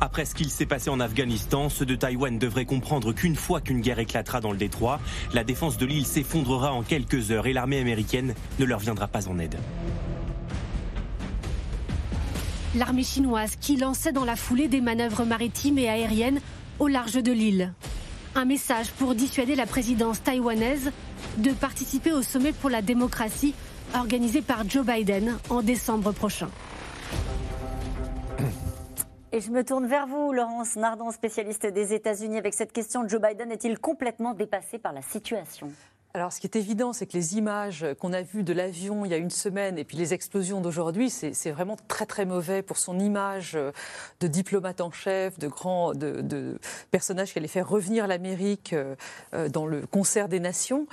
Après 0.00 0.24
ce 0.24 0.34
qu'il 0.34 0.50
s'est 0.50 0.66
passé 0.66 0.90
en 0.90 1.00
Afghanistan, 1.00 1.68
ceux 1.68 1.86
de 1.86 1.94
Taïwan 1.94 2.38
devraient 2.38 2.66
comprendre 2.66 3.12
qu'une 3.12 3.36
fois 3.36 3.60
qu'une 3.60 3.80
guerre 3.80 3.98
éclatera 3.98 4.40
dans 4.40 4.52
le 4.52 4.58
détroit, 4.58 5.00
la 5.32 5.44
défense 5.44 5.78
de 5.78 5.86
l'île 5.86 6.06
s'effondrera 6.06 6.72
en 6.72 6.82
quelques 6.82 7.30
heures 7.30 7.46
et 7.46 7.52
l'armée 7.52 7.80
américaine 7.80 8.34
ne 8.58 8.64
leur 8.64 8.80
viendra 8.80 9.08
pas 9.08 9.28
en 9.28 9.38
aide. 9.38 9.56
L'armée 12.74 13.04
chinoise 13.04 13.56
qui 13.60 13.76
lançait 13.76 14.12
dans 14.12 14.24
la 14.24 14.36
foulée 14.36 14.68
des 14.68 14.80
manœuvres 14.80 15.24
maritimes 15.24 15.78
et 15.78 15.88
aériennes 15.88 16.40
au 16.78 16.88
large 16.88 17.22
de 17.22 17.32
l'île. 17.32 17.72
Un 18.36 18.46
message 18.46 18.90
pour 18.92 19.14
dissuader 19.14 19.54
la 19.54 19.64
présidence 19.64 20.20
taïwanaise 20.20 20.90
de 21.36 21.52
participer 21.52 22.12
au 22.12 22.22
sommet 22.22 22.52
pour 22.52 22.68
la 22.68 22.82
démocratie 22.82 23.54
organisé 23.94 24.42
par 24.42 24.68
Joe 24.68 24.84
Biden 24.84 25.38
en 25.50 25.62
décembre 25.62 26.10
prochain. 26.10 26.48
Et 29.30 29.40
je 29.40 29.50
me 29.50 29.64
tourne 29.64 29.86
vers 29.86 30.06
vous, 30.06 30.32
Laurence 30.32 30.74
Nardon, 30.74 31.12
spécialiste 31.12 31.66
des 31.66 31.92
États-Unis, 31.92 32.38
avec 32.38 32.54
cette 32.54 32.72
question 32.72 33.06
Joe 33.08 33.20
Biden 33.20 33.52
est-il 33.52 33.78
complètement 33.78 34.34
dépassé 34.34 34.78
par 34.78 34.92
la 34.92 35.02
situation? 35.02 35.72
Alors, 36.16 36.32
ce 36.32 36.38
qui 36.38 36.46
est 36.46 36.54
évident, 36.54 36.92
c'est 36.92 37.06
que 37.06 37.14
les 37.14 37.36
images 37.36 37.84
qu'on 37.98 38.12
a 38.12 38.22
vues 38.22 38.44
de 38.44 38.52
l'avion 38.52 39.04
il 39.04 39.10
y 39.10 39.14
a 39.14 39.16
une 39.16 39.30
semaine 39.30 39.78
et 39.78 39.84
puis 39.84 39.96
les 39.96 40.14
explosions 40.14 40.60
d'aujourd'hui, 40.60 41.10
c'est 41.10 41.50
vraiment 41.50 41.76
très 41.88 42.06
très 42.06 42.24
mauvais 42.24 42.62
pour 42.62 42.78
son 42.78 43.00
image 43.00 43.58
de 44.20 44.28
diplomate 44.28 44.80
en 44.80 44.92
chef, 44.92 45.40
de 45.40 45.48
grand, 45.48 45.92
de, 45.92 46.56
personnage 46.92 47.32
qui 47.32 47.40
allait 47.40 47.48
faire 47.48 47.68
revenir 47.68 48.06
l'Amérique 48.06 48.74
euh, 48.74 49.48
dans 49.48 49.66
le 49.66 49.88
concert 49.88 50.28
des 50.28 50.38
nations. 50.38 50.86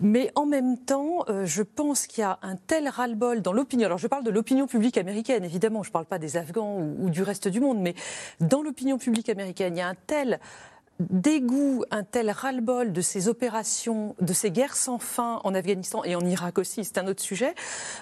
Mais 0.00 0.32
en 0.34 0.44
même 0.44 0.76
temps, 0.76 1.24
euh, 1.28 1.46
je 1.46 1.62
pense 1.62 2.08
qu'il 2.08 2.22
y 2.22 2.24
a 2.24 2.40
un 2.42 2.56
tel 2.56 2.88
ras-le-bol 2.88 3.42
dans 3.42 3.52
l'opinion. 3.52 3.86
Alors, 3.86 3.98
je 3.98 4.06
parle 4.06 4.24
de 4.24 4.30
l'opinion 4.30 4.66
publique 4.66 4.98
américaine, 4.98 5.44
évidemment. 5.44 5.84
Je 5.84 5.90
ne 5.90 5.92
parle 5.92 6.06
pas 6.06 6.18
des 6.18 6.36
Afghans 6.36 6.78
ou, 6.98 7.10
du 7.10 7.22
reste 7.22 7.46
du 7.46 7.60
monde, 7.60 7.80
mais 7.80 7.94
dans 8.40 8.62
l'opinion 8.62 8.98
publique 8.98 9.28
américaine, 9.28 9.76
il 9.76 9.78
y 9.78 9.82
a 9.82 9.88
un 9.88 9.96
tel 10.06 10.40
dégoût, 11.00 11.84
un 11.90 12.02
tel 12.02 12.30
ras-le-bol 12.30 12.92
de 12.92 13.00
ces 13.00 13.28
opérations, 13.28 14.16
de 14.20 14.32
ces 14.32 14.50
guerres 14.50 14.76
sans 14.76 14.98
fin 14.98 15.40
en 15.44 15.54
Afghanistan 15.54 16.02
et 16.04 16.16
en 16.16 16.20
Irak 16.20 16.58
aussi, 16.58 16.84
c'est 16.84 16.98
un 16.98 17.06
autre 17.06 17.22
sujet, 17.22 17.54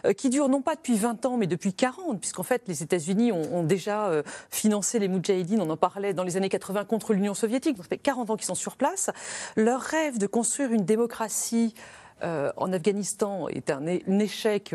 euh, 0.07 0.12
qui 0.12 0.30
dure 0.30 0.49
non 0.49 0.62
pas 0.62 0.76
depuis 0.76 0.97
20 0.97 1.26
ans, 1.26 1.36
mais 1.36 1.47
depuis 1.47 1.74
40, 1.74 2.20
puisqu'en 2.20 2.42
fait 2.42 2.62
les 2.66 2.82
États-Unis 2.82 3.32
ont, 3.32 3.64
déjà 3.64 4.07
euh, 4.09 4.22
financé 4.51 4.99
les 4.99 5.09
Moudjahidines, 5.09 5.61
on 5.61 5.70
en 5.70 5.76
parlait 5.76 6.14
dans 6.14 6.24
les 6.24 6.36
années 6.36 6.49
80 6.49 6.84
contre 6.84 7.12
l'Union 7.12 7.34
soviétique, 7.34 7.76
ça 7.76 7.84
fait 7.84 7.99
40 7.99 8.30
ans 8.30 8.36
qu'ils 8.36 8.47
sont 8.47 8.55
sur 8.55 8.76
place. 8.76 9.11
Leur 9.57 9.80
rêve 9.80 10.18
de 10.18 10.26
construire 10.26 10.72
une 10.72 10.84
démocratie 10.84 11.74
euh, 12.22 12.51
en 12.57 12.72
Afghanistan 12.72 13.49
est 13.49 13.70
un, 13.70 13.86
échec 13.86 14.74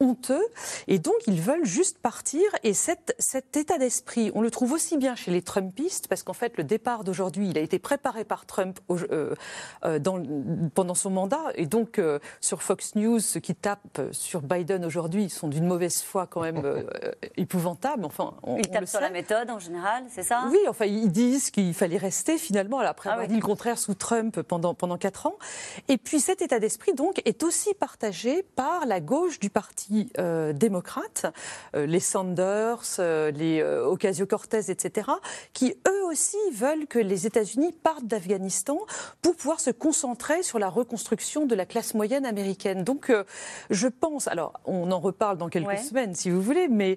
honteux. 0.00 0.44
Et 0.88 0.98
donc 0.98 1.14
ils 1.26 1.40
veulent 1.40 1.64
juste 1.64 1.98
partir. 1.98 2.42
Et 2.62 2.74
cet, 2.74 3.14
cet 3.18 3.56
état 3.56 3.78
d'esprit 3.78 4.30
on 4.34 4.42
le 4.42 4.50
trouve 4.50 4.72
aussi 4.72 4.96
bien 4.96 5.14
chez 5.14 5.30
les 5.30 5.42
Trumpistes 5.42 6.08
parce 6.08 6.22
qu'en 6.22 6.32
fait 6.32 6.56
le 6.56 6.64
départ 6.64 7.04
d'aujourd'hui 7.04 7.48
il 7.48 7.58
a 7.58 7.60
été 7.60 7.78
préparé 7.78 8.24
par 8.24 8.46
Trump 8.46 8.78
euh, 8.90 9.34
euh, 9.84 9.98
dans, 9.98 10.22
pendant 10.74 10.94
son 10.94 11.10
mandat. 11.10 11.44
Et 11.54 11.66
donc 11.66 11.98
euh, 11.98 12.18
sur 12.40 12.62
Fox 12.62 12.94
News 12.94 13.20
ceux 13.20 13.40
qui 13.40 13.54
tapent 13.54 14.00
sur 14.12 14.42
Biden 14.42 14.84
aujourd'hui 14.84 15.24
ils 15.24 15.30
sont 15.30 15.48
d'une 15.48 15.66
mauvaise 15.66 16.02
foi 16.02 16.26
quand 16.26 16.42
même 16.42 16.62
épouvantable. 17.36 18.04
Enfin 18.04 18.34
on, 18.42 18.56
ils 18.58 18.68
tapent 18.68 18.88
sur 18.88 19.00
la 19.00 19.10
méthode 19.10 19.50
en 19.50 19.58
général 19.58 20.04
c'est 20.08 20.22
ça? 20.22 20.44
Oui 20.50 20.58
enfin 20.68 20.86
ils 20.86 21.10
disent 21.10 21.50
qu'il 21.50 21.74
fallait 21.74 21.96
rester 21.96 22.38
finalement. 22.38 22.78
Après 22.80 23.10
ah 23.10 23.14
avoir 23.14 23.28
dit 23.28 23.36
le 23.36 23.40
contraire 23.40 23.78
sous 23.78 23.94
Trump 23.94 24.40
pendant 24.42 24.74
pendant 24.74 24.98
quatre 24.98 25.26
ans. 25.26 25.36
Et 25.88 25.96
puis 25.96 26.20
cet 26.20 26.42
état 26.42 26.58
d'esprit 26.58 26.92
donc 26.94 27.20
est 27.24 27.42
aussi 27.42 27.74
partagé 27.74 28.42
par 28.42 28.86
la 28.86 29.00
gauche 29.00 29.38
du 29.38 29.50
parti 29.50 29.85
euh, 30.18 30.52
démocrates, 30.52 31.26
euh, 31.74 31.86
les 31.86 32.00
Sanders, 32.00 32.82
euh, 32.98 33.30
les 33.30 33.62
Ocasio-Cortez, 33.62 34.70
etc., 34.70 35.10
qui 35.52 35.74
eux 35.86 36.04
aussi 36.06 36.36
veulent 36.52 36.86
que 36.86 36.98
les 36.98 37.26
États-Unis 37.26 37.72
partent 37.82 38.06
d'Afghanistan 38.06 38.78
pour 39.22 39.36
pouvoir 39.36 39.60
se 39.60 39.70
concentrer 39.70 40.42
sur 40.42 40.58
la 40.58 40.68
reconstruction 40.68 41.46
de 41.46 41.54
la 41.54 41.66
classe 41.66 41.94
moyenne 41.94 42.26
américaine. 42.26 42.84
Donc, 42.84 43.12
je 43.70 43.88
pense, 43.88 44.28
alors 44.28 44.54
on 44.64 44.90
en 44.90 45.00
reparle 45.00 45.38
dans 45.38 45.48
quelques 45.48 45.78
semaines 45.78 46.14
si 46.14 46.30
vous 46.30 46.42
voulez, 46.42 46.68
mais 46.68 46.96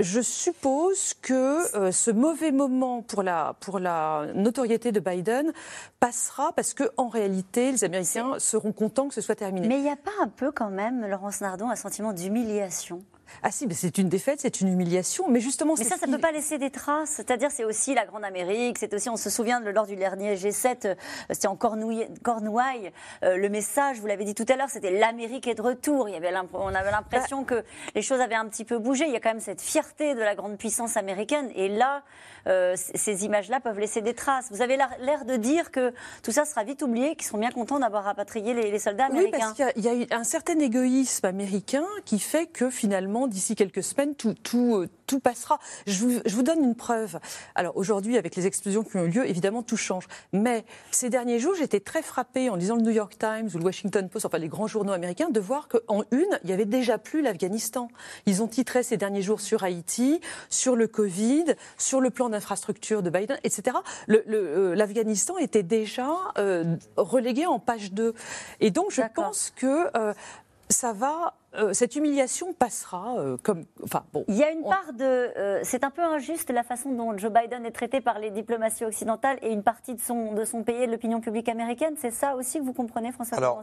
je 0.00 0.20
suppose 0.20 1.14
que 1.20 1.76
euh, 1.76 1.92
ce 1.92 2.10
mauvais 2.10 2.52
moment 2.52 3.02
pour 3.02 3.22
la, 3.22 3.54
pour 3.60 3.78
la 3.78 4.26
notoriété 4.34 4.92
de 4.92 5.00
Biden 5.00 5.52
passera 6.00 6.52
parce 6.54 6.74
qu'en 6.74 7.08
réalité, 7.08 7.72
les 7.72 7.84
Américains 7.84 8.38
seront 8.38 8.72
contents 8.72 9.08
que 9.08 9.14
ce 9.14 9.20
soit 9.20 9.34
terminé. 9.34 9.68
Mais 9.68 9.78
il 9.78 9.82
n'y 9.82 9.90
a 9.90 9.96
pas 9.96 10.10
un 10.20 10.28
peu 10.28 10.50
quand 10.52 10.70
même, 10.70 11.06
Laurence 11.06 11.40
Nardon, 11.40 11.68
un 11.70 11.76
sentiment 11.76 12.12
d'humiliation? 12.12 13.02
Ah 13.42 13.50
si, 13.50 13.66
c'est 13.72 13.98
une 13.98 14.08
défaite, 14.08 14.40
c'est 14.40 14.60
une 14.60 14.68
humiliation, 14.68 15.28
mais 15.28 15.40
justement... 15.40 15.74
Mais 15.78 15.84
ça, 15.84 15.96
ça 15.96 16.06
ne 16.06 16.14
peut 16.14 16.20
pas 16.20 16.32
laisser 16.32 16.58
des 16.58 16.70
traces. 16.70 17.10
C'est-à-dire, 17.10 17.50
c'est 17.50 17.64
aussi 17.64 17.94
la 17.94 18.06
Grande 18.06 18.24
Amérique, 18.24 18.78
c'est 18.78 18.92
aussi, 18.94 19.08
on 19.08 19.16
se 19.16 19.30
souvient, 19.30 19.60
lors 19.60 19.86
du 19.86 19.96
dernier 19.96 20.36
G7, 20.36 20.86
euh, 20.86 20.94
c'était 21.30 21.48
en 21.48 21.56
Cornouailles, 21.56 22.92
euh, 23.24 23.36
le 23.36 23.48
message, 23.48 23.98
vous 24.00 24.06
l'avez 24.06 24.24
dit 24.24 24.34
tout 24.34 24.46
à 24.48 24.56
l'heure, 24.56 24.70
c'était 24.70 24.90
l'Amérique 24.90 25.46
est 25.46 25.54
de 25.54 25.62
retour. 25.62 26.08
Il 26.08 26.12
y 26.12 26.16
avait 26.16 26.30
on 26.52 26.74
avait 26.74 26.90
l'impression 26.90 27.42
bah 27.42 27.46
que 27.46 27.64
les 27.94 28.02
choses 28.02 28.20
avaient 28.20 28.34
un 28.34 28.46
petit 28.46 28.64
peu 28.64 28.78
bougé. 28.78 29.06
Il 29.06 29.12
y 29.12 29.16
a 29.16 29.20
quand 29.20 29.30
même 29.30 29.40
cette 29.40 29.60
fierté 29.60 30.14
de 30.14 30.20
la 30.20 30.34
grande 30.34 30.56
puissance 30.56 30.96
américaine. 30.96 31.50
Et 31.54 31.68
là, 31.68 32.02
euh, 32.46 32.74
ces 32.76 33.24
images-là 33.24 33.60
peuvent 33.60 33.78
laisser 33.78 34.00
des 34.00 34.14
traces. 34.14 34.48
Vous 34.50 34.62
avez 34.62 34.76
l'air 34.76 35.24
de 35.24 35.36
dire 35.36 35.70
que 35.70 35.92
tout 36.22 36.32
ça 36.32 36.44
sera 36.44 36.64
vite 36.64 36.82
oublié, 36.82 37.14
qu'ils 37.16 37.26
seront 37.26 37.38
bien 37.38 37.50
contents 37.50 37.78
d'avoir 37.78 38.04
rapatrié 38.04 38.54
les, 38.54 38.78
soldats 38.78 39.06
américains. 39.06 39.30
Oui, 39.32 39.54
parce 39.56 39.72
qu'il 39.74 39.84
y, 39.84 40.12
a 40.12 40.16
un 40.16 40.24
certain 40.24 40.58
égoïsme 40.58 41.26
américain 41.26 41.84
qui 42.04 42.18
fait 42.18 42.46
que 42.46 42.70
finalement, 42.70 43.26
d'ici 43.26 43.54
quelques 43.54 43.82
semaines, 43.82 44.14
tout, 44.14 44.34
tout, 44.34 44.76
euh, 44.76 44.88
tout 45.06 45.20
passera. 45.20 45.58
Je 45.86 45.98
vous, 45.98 46.20
je 46.24 46.34
vous, 46.34 46.42
donne 46.42 46.62
une 46.62 46.74
preuve. 46.74 47.18
Alors 47.54 47.76
aujourd'hui, 47.76 48.16
avec 48.16 48.36
les 48.36 48.46
explosions 48.46 48.82
qui 48.82 48.96
ont 48.96 49.04
eu 49.04 49.10
lieu, 49.10 49.28
évidemment, 49.28 49.62
tout 49.62 49.76
change. 49.76 50.06
Mais 50.32 50.64
ces 50.90 51.10
derniers 51.10 51.38
jours, 51.38 51.54
j'étais 51.54 51.80
très 51.80 52.02
frappée 52.02 52.48
en 52.48 52.56
lisant 52.56 52.76
le 52.76 52.82
New 52.82 52.90
York 52.90 53.16
Times 53.18 53.48
ou 53.54 53.58
le 53.58 53.64
Washington 53.64 54.08
Post, 54.08 54.26
enfin 54.26 54.38
les 54.38 54.48
grands 54.48 54.66
journaux 54.66 54.92
américains, 54.92 55.30
de 55.30 55.40
voir 55.40 55.68
qu'en 55.68 56.02
une, 56.10 56.38
il 56.42 56.46
n'y 56.46 56.52
avait 56.52 56.64
déjà 56.64 56.98
plus 56.98 57.22
l'Afghanistan. 57.22 57.88
Ils 58.26 58.42
ont 58.42 58.48
titré 58.48 58.82
ces 58.82 58.96
derniers 58.96 59.22
jours 59.22 59.40
sur 59.40 59.64
Haïti, 59.64 60.20
sur 60.48 60.76
le 60.76 60.86
Covid, 60.86 61.44
sur 61.76 62.00
le 62.00 62.10
plan 62.10 62.29
d'infrastructure 62.30 63.02
de 63.02 63.10
Biden, 63.10 63.38
etc. 63.44 63.76
Euh, 64.08 64.74
L'Afghanistan 64.74 65.38
était 65.38 65.62
déjà 65.62 66.08
euh, 66.38 66.76
relégué 66.96 67.46
en 67.46 67.58
page 67.58 67.92
2. 67.92 68.14
Et 68.60 68.70
donc, 68.70 68.90
je 68.90 69.02
pense 69.14 69.52
que 69.56 69.96
euh, 69.96 70.14
ça 70.68 70.92
va 70.92 71.34
euh, 71.56 71.72
cette 71.72 71.96
humiliation 71.96 72.52
passera 72.52 73.16
euh, 73.18 73.36
comme. 73.42 73.64
Enfin, 73.82 74.04
bon, 74.12 74.24
Il 74.28 74.36
y 74.36 74.44
a 74.44 74.50
une 74.50 74.62
part 74.62 74.92
de. 74.92 75.04
Euh, 75.04 75.60
c'est 75.64 75.82
un 75.82 75.90
peu 75.90 76.02
injuste 76.02 76.50
la 76.50 76.62
façon 76.62 76.92
dont 76.92 77.16
Joe 77.18 77.32
Biden 77.32 77.66
est 77.66 77.72
traité 77.72 78.00
par 78.00 78.20
les 78.20 78.30
diplomaties 78.30 78.84
occidentales 78.84 79.38
et 79.42 79.50
une 79.50 79.64
partie 79.64 79.94
de 79.94 80.00
son, 80.00 80.32
de 80.32 80.44
son 80.44 80.62
pays 80.62 80.82
et 80.82 80.86
de 80.86 80.92
l'opinion 80.92 81.20
publique 81.20 81.48
américaine. 81.48 81.94
C'est 81.98 82.12
ça 82.12 82.36
aussi 82.36 82.60
que 82.60 82.64
vous 82.64 82.72
comprenez, 82.72 83.10
François 83.10 83.38
Alors, 83.38 83.62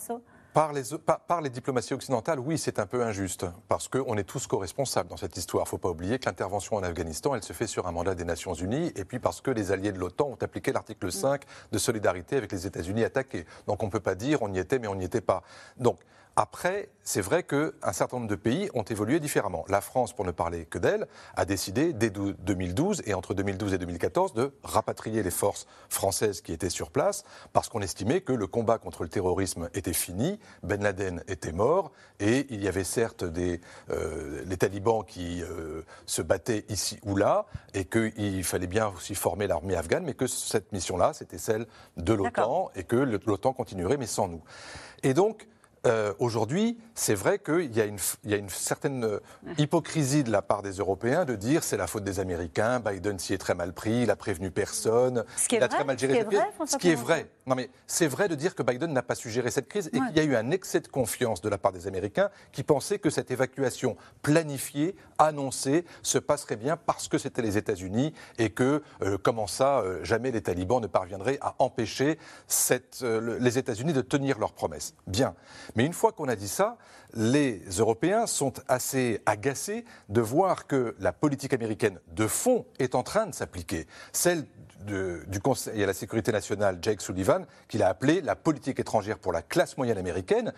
par 0.58 0.74
les, 0.74 0.82
par, 1.28 1.42
les, 1.42 1.52
diplomaties 1.52 1.94
occidentales, 1.94 2.40
oui, 2.40 2.58
c'est 2.58 2.80
un 2.80 2.88
peu 2.88 3.04
injuste, 3.04 3.46
parce 3.68 3.88
qu'on 3.88 4.18
est 4.18 4.24
tous 4.24 4.48
co-responsables 4.48 5.08
dans 5.08 5.16
cette 5.16 5.38
histoire. 5.38 5.66
Il 5.66 5.68
ne 5.68 5.70
faut 5.70 5.78
pas 5.78 5.92
oublier 5.92 6.18
que 6.18 6.26
l'intervention 6.26 6.78
en 6.78 6.82
Afghanistan, 6.82 7.36
elle 7.36 7.44
se 7.44 7.54
fait 7.54 7.68
sur 7.68 7.86
un 7.86 7.92
mandat 7.92 8.16
des 8.16 8.24
Nations 8.24 8.56
Unies, 8.56 8.92
et 8.96 9.06
puis 9.06 9.20
parce 9.20 9.40
que 9.40 9.52
les 9.52 9.72
alliés 9.72 9.92
de 9.92 10.00
l'OTAN 10.00 10.30
ont 10.30 10.38
appliqué 10.42 10.72
l'article 10.72 11.12
5 11.12 11.44
de 11.72 11.78
solidarité 11.78 12.38
avec 12.38 12.52
les 12.52 12.66
États-Unis 12.66 13.04
attaqués. 13.04 13.46
Donc 13.68 13.84
on 13.84 13.86
ne 13.86 13.92
peut 13.92 14.00
pas 14.00 14.16
dire 14.16 14.42
on 14.42 14.52
y 14.52 14.58
était, 14.58 14.80
mais 14.80 14.88
on 14.88 14.96
n'y 14.96 15.06
était 15.06 15.22
pas. 15.22 15.44
Donc 15.78 16.00
après, 16.40 16.90
c'est 17.02 17.22
vrai 17.22 17.42
qu'un 17.42 17.94
certain 17.94 18.18
nombre 18.18 18.30
de 18.30 18.36
pays 18.36 18.70
ont 18.76 18.84
évolué 18.84 19.20
différemment. 19.20 19.66
La 19.70 19.82
France, 19.82 20.14
pour 20.14 20.24
ne 20.24 20.30
parler 20.30 20.66
que 20.66 20.78
d'elle, 20.78 21.08
a 21.36 21.46
décidé 21.46 21.94
dès 21.94 22.12
2012 22.12 23.02
et 23.08 23.16
entre 23.16 23.34
2012 23.34 23.74
et 23.74 23.80
2014 23.80 24.36
de 24.36 24.54
rapatrier 24.62 25.24
les 25.24 25.32
forces 25.32 25.66
françaises 25.90 26.42
qui 26.42 26.54
étaient 26.54 26.70
sur 26.70 26.92
place 26.92 27.24
parce 27.54 27.70
qu'on 27.70 27.82
estimait 27.82 28.22
que 28.22 28.34
le 28.34 28.46
combat 28.46 28.78
contre 28.78 29.02
le 29.02 29.10
terrorisme 29.10 29.68
était 29.74 29.94
fini, 29.94 30.40
Ben 30.64 30.82
Laden 30.82 31.24
était 31.28 31.52
mort 31.52 31.92
et 32.20 32.48
il 32.50 32.64
y 32.64 32.68
avait 32.68 32.84
certes 32.84 33.24
des, 33.24 33.62
euh, 33.90 34.44
les 34.46 34.58
talibans 34.58 35.04
qui 35.06 35.42
euh, 35.44 35.82
se 36.06 36.22
battaient 36.22 36.66
ici 36.70 37.00
ou 37.04 37.16
là 37.16 37.46
et 37.74 37.86
qu'il 37.86 38.44
fallait 38.44 38.68
bien 38.68 38.88
aussi 38.88 39.16
former 39.16 39.48
l'armée 39.48 39.76
afghane, 39.76 40.04
mais 40.04 40.14
que 40.14 40.28
cette 40.28 40.72
mission-là, 40.72 41.14
c'était 41.14 41.38
celle 41.38 41.68
de 41.98 42.14
l'OTAN 42.14 42.72
et 42.76 42.84
que 42.84 42.96
l'OTAN 42.96 43.54
continuerait, 43.54 43.98
mais 43.98 44.08
sans 44.08 44.28
nous. 44.28 44.42
Et 45.04 45.14
donc, 45.14 45.48
euh, 45.86 46.14
aujourd'hui, 46.20 46.78
c'est 46.96 47.14
vrai 47.14 47.40
qu'il 47.40 47.76
y, 47.76 47.82
a 47.82 47.86
une 47.86 48.50
certaine 48.50 49.20
hypocrisie 49.58 50.24
de 50.24 50.32
la 50.32 50.42
part 50.42 50.62
des 50.62 50.74
Européens 50.74 51.24
de 51.24 51.36
dire 51.36 51.64
c'est 51.64 51.78
la 51.78 51.88
faute 51.88 52.04
des 52.04 52.20
Américains, 52.20 52.80
Biden 52.80 53.20
s'y 53.20 53.34
est 53.34 53.38
très 53.38 53.54
mal 53.54 53.74
pris, 53.74 54.02
il 54.02 54.12
a 54.12 54.16
prévenu 54.16 54.52
personne, 54.52 55.24
il 55.52 55.64
a 55.64 55.68
très 55.68 55.86
mal 55.86 55.98
géré 55.98 56.26
ce 56.66 56.78
qui 56.78 56.90
est 56.90 56.96
vrai, 56.96 57.30
Non, 57.48 57.56
mais 57.56 57.70
c'est 57.88 58.08
vrai 58.08 58.28
de 58.28 58.36
dire 58.36 58.56
que 58.56 58.62
Biden 58.62 58.92
n'a 58.92 59.02
pas 59.02 59.16
su 59.16 59.30
gérer 59.30 59.52
cette 59.52 59.70
crise 59.70 59.88
et 59.94 60.00
qu'il 60.00 60.18
y 60.18 60.20
a 60.20 60.24
eu 60.24 60.36
un 60.36 60.52
excès 60.52 60.82
de 60.82 60.90
confiance 60.90 61.42
de 61.42 61.48
la 61.48 61.58
part 61.58 61.72
des 61.72 61.88
Américains 61.88 62.30
qui 62.52 62.62
pensaient 62.62 63.00
que 63.00 63.10
cette 63.10 63.32
évacuation 63.32 63.96
planifiée, 64.22 64.98
annoncée, 65.18 65.86
se 66.02 66.18
passerait 66.18 66.58
bien 66.58 66.76
parce 66.76 67.08
que 67.08 67.18
c'était 67.18 67.42
les 67.42 67.58
États-Unis 67.58 68.14
et 68.38 68.50
que, 68.50 68.84
euh, 69.02 69.18
comment 69.18 69.48
ça, 69.48 69.80
euh, 69.80 70.04
jamais 70.04 70.32
les 70.32 70.42
talibans 70.42 70.82
ne 70.82 70.88
parviendraient 70.88 71.38
à 71.40 71.56
empêcher 71.60 72.20
cette, 72.48 73.00
euh, 73.04 73.40
les 73.40 73.58
États-Unis 73.58 73.94
de 73.94 74.02
tenir 74.02 74.40
leurs 74.40 74.52
promesses. 74.52 74.94
Bien. 75.08 75.34
Mais 75.78 75.86
une 75.86 75.94
fois 75.94 76.12
qu'on 76.12 76.28
a 76.28 76.36
dit 76.36 76.50
ça, 76.50 76.78
les 77.14 77.62
Européens 77.78 78.28
sont 78.28 78.54
assez 78.68 79.22
agacés 79.26 79.86
de 80.10 80.20
voir 80.20 80.68
que 80.68 80.96
la 81.00 81.14
politique 81.14 81.54
américaine 81.54 82.02
de 82.10 82.28
fond 82.28 82.66
est 82.78 82.94
en 82.94 83.04
train 83.04 83.28
de 83.28 83.34
s'appliquer. 83.34 83.88
Celle 84.12 84.46
du 84.86 85.40
Conseil 85.42 85.84
à 85.84 85.88
la 85.88 85.94
sécurité 85.94 86.32
nationale, 86.32 86.80
Jake 86.82 87.02
Sullivan, 87.02 87.46
qu'il 87.68 87.84
a 87.84 87.90
appelé 87.90 88.22
la 88.22 88.36
politique 88.36 88.80
étrangère 88.80 89.20
pour 89.20 89.34
la 89.34 89.42
classe 89.42 89.78
moyenne 89.78 89.98
américaine, 89.98 90.54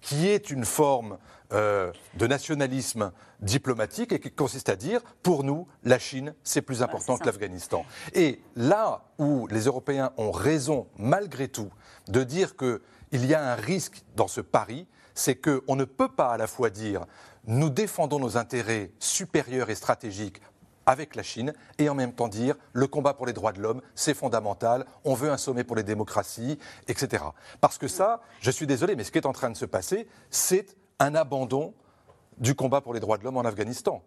qui 0.00 0.28
est 0.28 0.50
une 0.50 0.64
forme 0.64 1.18
euh, 1.52 1.92
de 2.14 2.26
nationalisme 2.26 3.12
diplomatique 3.40 4.12
et 4.12 4.20
qui 4.20 4.30
consiste 4.30 4.68
à 4.68 4.76
dire, 4.76 5.00
pour 5.22 5.44
nous, 5.44 5.66
la 5.84 5.98
Chine, 5.98 6.34
c'est 6.42 6.62
plus 6.62 6.82
important 6.82 7.18
que 7.18 7.26
l'Afghanistan. 7.26 7.84
Et 8.14 8.40
là 8.56 9.02
où 9.18 9.46
les 9.48 9.62
Européens 9.62 10.12
ont 10.16 10.30
raison, 10.30 10.86
malgré 10.96 11.48
tout, 11.48 11.70
de 12.08 12.22
dire 12.22 12.54
qu'il 12.56 13.26
y 13.26 13.34
a 13.34 13.52
un 13.52 13.56
risque 13.56 14.02
dans 14.16 14.28
ce 14.28 14.40
pari, 14.40 14.86
c'est 15.14 15.36
qu'on 15.36 15.76
ne 15.76 15.84
peut 15.84 16.08
pas 16.08 16.32
à 16.32 16.36
la 16.36 16.46
fois 16.46 16.70
dire 16.70 17.04
nous 17.46 17.70
défendons 17.70 18.18
nos 18.18 18.36
intérêts 18.36 18.90
supérieurs 18.98 19.70
et 19.70 19.74
stratégiques 19.74 20.40
avec 20.86 21.14
la 21.14 21.22
Chine 21.22 21.52
et 21.78 21.88
en 21.88 21.94
même 21.94 22.12
temps 22.12 22.28
dire 22.28 22.56
le 22.72 22.86
combat 22.86 23.14
pour 23.14 23.26
les 23.26 23.32
droits 23.32 23.52
de 23.52 23.60
l'homme, 23.60 23.82
c'est 23.94 24.14
fondamental, 24.14 24.86
on 25.04 25.14
veut 25.14 25.30
un 25.30 25.36
sommet 25.36 25.64
pour 25.64 25.76
les 25.76 25.82
démocraties, 25.82 26.58
etc. 26.88 27.24
Parce 27.60 27.78
que 27.78 27.88
ça, 27.88 28.20
je 28.40 28.50
suis 28.50 28.66
désolé, 28.66 28.96
mais 28.96 29.04
ce 29.04 29.12
qui 29.12 29.18
est 29.18 29.26
en 29.26 29.32
train 29.32 29.50
de 29.50 29.56
se 29.56 29.66
passer, 29.66 30.08
c'est 30.30 30.76
un 30.98 31.14
abandon 31.14 31.74
du 32.38 32.54
combat 32.54 32.80
pour 32.80 32.94
les 32.94 33.00
droits 33.00 33.18
de 33.18 33.24
l'homme 33.24 33.36
en 33.36 33.44
Afghanistan. 33.44 34.02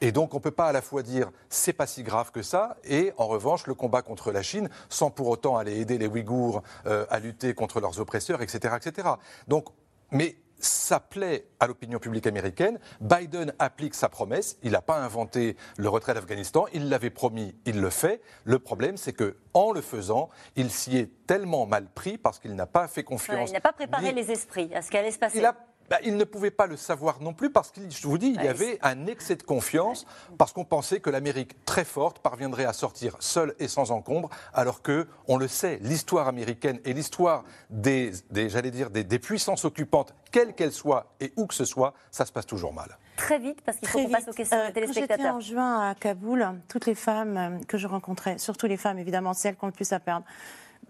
Et 0.00 0.12
donc 0.12 0.34
on 0.34 0.38
ne 0.38 0.42
peut 0.42 0.50
pas 0.50 0.66
à 0.66 0.72
la 0.72 0.82
fois 0.82 1.02
dire 1.02 1.30
c'est 1.48 1.72
pas 1.72 1.86
si 1.86 2.02
grave 2.02 2.32
que 2.32 2.42
ça 2.42 2.76
et 2.84 3.12
en 3.16 3.26
revanche 3.26 3.66
le 3.66 3.74
combat 3.74 4.02
contre 4.02 4.32
la 4.32 4.42
Chine 4.42 4.68
sans 4.88 5.10
pour 5.10 5.28
autant 5.28 5.56
aller 5.56 5.78
aider 5.78 5.98
les 5.98 6.06
Ouïghours 6.06 6.62
euh, 6.86 7.06
à 7.10 7.20
lutter 7.20 7.54
contre 7.54 7.80
leurs 7.80 8.00
oppresseurs, 8.00 8.42
etc., 8.42 8.74
etc. 8.76 9.08
Donc, 9.46 9.68
mais 10.10 10.36
ça 10.58 11.00
plaît 11.00 11.46
à 11.60 11.66
l'opinion 11.66 11.98
publique 11.98 12.26
américaine. 12.26 12.78
Biden 13.00 13.52
applique 13.58 13.94
sa 13.94 14.08
promesse. 14.08 14.58
Il 14.62 14.72
n'a 14.72 14.82
pas 14.82 14.96
inventé 14.96 15.56
le 15.76 15.88
retrait 15.88 16.14
d'Afghanistan. 16.14 16.66
Il 16.72 16.88
l'avait 16.88 17.10
promis, 17.10 17.54
il 17.66 17.80
le 17.80 17.90
fait. 17.90 18.20
Le 18.44 18.58
problème, 18.58 18.96
c'est 18.96 19.12
que 19.12 19.36
en 19.52 19.72
le 19.72 19.80
faisant, 19.80 20.30
il 20.56 20.70
s'y 20.70 20.96
est 20.96 21.26
tellement 21.26 21.66
mal 21.66 21.86
pris 21.86 22.18
parce 22.18 22.38
qu'il 22.38 22.54
n'a 22.54 22.66
pas 22.66 22.88
fait 22.88 23.04
confiance. 23.04 23.50
il 23.50 23.52
n'a 23.52 23.60
pas 23.60 23.72
préparé 23.72 24.12
les 24.12 24.30
esprits 24.30 24.74
à 24.74 24.82
ce 24.82 24.90
qui 24.90 24.96
allait 24.96 25.10
se 25.10 25.18
passer. 25.18 25.42
Bah, 25.90 25.98
il 26.02 26.16
ne 26.16 26.24
pouvait 26.24 26.50
pas 26.50 26.66
le 26.66 26.76
savoir 26.76 27.20
non 27.20 27.34
plus 27.34 27.50
parce 27.50 27.70
qu'il, 27.70 27.90
je 27.90 28.06
vous 28.06 28.18
dis, 28.18 28.28
il 28.28 28.42
y 28.42 28.48
avait 28.48 28.78
un 28.82 29.06
excès 29.06 29.36
de 29.36 29.42
confiance 29.42 30.06
parce 30.38 30.52
qu'on 30.52 30.64
pensait 30.64 31.00
que 31.00 31.10
l'Amérique 31.10 31.64
très 31.64 31.84
forte 31.84 32.20
parviendrait 32.20 32.64
à 32.64 32.72
sortir 32.72 33.16
seule 33.20 33.54
et 33.58 33.68
sans 33.68 33.90
encombre, 33.90 34.30
alors 34.54 34.82
que, 34.82 35.06
on 35.28 35.36
le 35.36 35.48
sait, 35.48 35.78
l'histoire 35.82 36.26
américaine 36.26 36.80
et 36.84 36.94
l'histoire 36.94 37.44
des, 37.70 38.12
j'allais 38.32 38.70
dire, 38.70 38.90
des, 38.90 39.18
puissances 39.18 39.64
occupantes, 39.64 40.14
quelles 40.32 40.54
qu'elles 40.54 40.72
soient 40.72 41.14
et 41.20 41.32
où 41.36 41.46
que 41.46 41.54
ce 41.54 41.64
soit, 41.64 41.94
ça 42.10 42.24
se 42.24 42.32
passe 42.32 42.46
toujours 42.46 42.72
mal. 42.72 42.98
Très 43.16 43.38
vite, 43.38 43.60
parce 43.62 43.78
qu'il 43.78 43.88
faut 43.88 44.02
qu'on 44.02 44.10
passe 44.10 44.28
aux 44.28 44.32
questions 44.32 44.58
des 44.58 44.70
euh, 44.70 44.72
téléspectateurs. 44.72 45.16
J'étais 45.18 45.30
en 45.30 45.40
juin 45.40 45.90
à 45.90 45.94
Kaboul, 45.94 46.46
toutes 46.68 46.86
les 46.86 46.96
femmes 46.96 47.36
euh, 47.36 47.64
que 47.68 47.78
je 47.78 47.86
rencontrais, 47.86 48.38
surtout 48.38 48.66
les 48.66 48.76
femmes 48.76 48.98
évidemment, 48.98 49.34
celles 49.34 49.54
qui 49.54 49.64
ont 49.64 49.68
le 49.68 49.72
plus 49.72 49.92
à 49.92 50.00
perdre, 50.00 50.26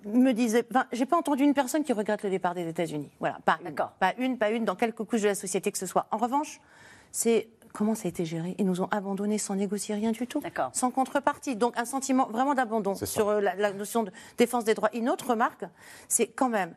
me 0.05 0.33
disait, 0.33 0.65
enfin, 0.71 0.87
j'ai 0.93 1.07
pas 1.07 1.17
entendu 1.17 1.45
une 1.45 1.55
personne 1.55 1.85
qui 1.85 1.93
regrette 1.93 2.23
le 2.23 2.31
départ 2.31 2.55
des 2.55 2.69
États-Unis. 2.69 3.11
Voilà, 3.21 3.39
pas 3.45 3.59
une, 3.65 3.75
pas 3.75 4.15
une, 4.19 4.39
pas 4.39 4.51
une, 4.51 4.65
dans 4.65 4.77
quelque 4.77 5.03
couche 5.03 5.23
de 5.23 5.29
la 5.29 5.35
société 5.35 5.71
que 5.73 5.79
ce 5.79 5.87
soit. 5.87 6.07
En 6.11 6.17
revanche, 6.17 6.61
c'est 7.11 7.49
comment 7.75 7.95
ça 7.95 8.07
a 8.07 8.09
été 8.09 8.25
géré. 8.25 8.55
Ils 8.59 8.65
nous 8.65 8.81
ont 8.81 8.89
abandonnés 8.91 9.37
sans 9.37 9.57
négocier 9.57 9.95
rien 9.95 10.13
du 10.13 10.27
tout, 10.27 10.41
sans 10.73 10.91
contrepartie. 10.91 11.57
Donc 11.57 11.77
un 11.77 11.85
sentiment 11.85 12.29
vraiment 12.29 12.55
d'abandon 12.55 12.95
sur 12.95 13.29
euh, 13.29 13.41
la, 13.41 13.73
notion 13.73 14.05
de 14.05 14.13
défense 14.39 14.65
des 14.65 14.75
droits. 14.75 14.91
Une 14.95 15.11
autre 15.11 15.31
remarque, 15.31 15.65
c'est 16.09 16.29
quand 16.29 16.49
même 16.49 16.75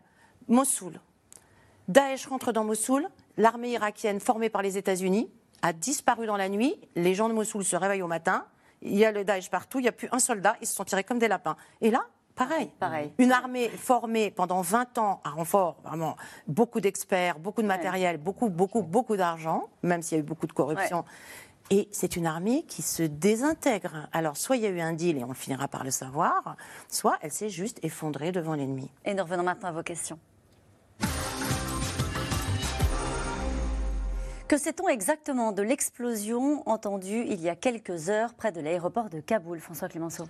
Mossoul. 0.50 1.00
Daesh 1.88 2.26
rentre 2.26 2.52
dans 2.52 2.66
Mossoul, 2.66 3.08
l'armée 3.38 3.72
irakienne 3.72 4.20
formée 4.20 4.50
par 4.50 4.62
les 4.62 4.78
États-Unis 4.78 5.30
a 5.62 5.72
disparu 5.72 6.26
dans 6.26 6.38
la 6.38 6.50
nuit. 6.50 6.76
Les 6.96 7.16
gens 7.16 7.30
de 7.30 7.34
Mossoul 7.34 7.64
se 7.64 7.76
réveillent 7.76 8.02
au 8.02 8.08
matin. 8.08 8.46
Il 8.82 8.96
y 8.96 9.06
a 9.06 9.12
le 9.12 9.24
Daesh 9.24 9.50
partout, 9.50 9.80
il 9.80 9.84
n'y 9.84 9.88
a 9.88 9.94
plus 9.94 10.10
un 10.12 10.20
soldat, 10.20 10.56
ils 10.62 10.68
se 10.68 10.76
sont 10.76 10.84
tirés 10.84 11.04
comme 11.04 11.20
des 11.20 11.28
lapins. 11.28 11.58
Et 11.82 11.90
là, 11.90 12.06
Pareil. 12.38 12.70
Pareil. 12.80 13.12
Une 13.18 13.32
armée 13.32 13.68
formée 13.68 14.30
pendant 14.30 14.62
20 14.62 15.00
ans 15.00 15.22
à 15.24 15.32
renfort, 15.32 15.78
vraiment, 15.84 16.16
beaucoup 16.48 16.80
d'experts, 16.80 17.40
beaucoup 17.40 17.64
de 17.64 17.68
matériel, 17.68 18.18
beaucoup, 18.18 18.50
beaucoup, 18.50 18.84
beaucoup 18.84 19.18
d'argent, 19.18 19.70
même 19.82 20.04
s'il 20.04 20.18
y 20.18 20.22
a 20.22 20.24
eu 20.24 20.26
beaucoup 20.26 20.46
de 20.46 20.54
corruption. 20.54 21.04
Et 21.72 21.90
c'est 21.92 22.16
une 22.16 22.28
armée 22.28 22.64
qui 22.68 22.84
se 22.84 23.02
désintègre. 23.02 24.08
Alors, 24.14 24.38
soit 24.38 24.56
il 24.56 24.62
y 24.62 24.66
a 24.68 24.70
eu 24.70 24.80
un 24.80 24.94
deal 24.94 25.18
et 25.18 25.24
on 25.24 25.34
finira 25.34 25.68
par 25.68 25.84
le 25.84 25.90
savoir, 25.90 26.56
soit 26.88 27.18
elle 27.22 27.32
s'est 27.32 27.50
juste 27.50 27.84
effondrée 27.84 28.32
devant 28.32 28.54
l'ennemi. 28.54 28.90
Et 29.04 29.16
nous 29.16 29.24
revenons 29.24 29.44
maintenant 29.44 29.70
à 29.70 29.72
vos 29.74 29.84
questions. 29.84 30.20
Que 34.48 34.58
sait-on 34.58 34.88
exactement 34.88 35.52
de 35.52 35.64
l'explosion 35.64 36.64
entendue 36.70 37.26
il 37.28 37.42
y 37.42 37.50
a 37.50 37.56
quelques 37.56 38.10
heures 38.10 38.34
près 38.36 38.52
de 38.52 38.62
l'aéroport 38.62 39.10
de 39.10 39.20
Kaboul, 39.20 39.60
François 39.60 39.90
Clémenceau? 39.90 40.26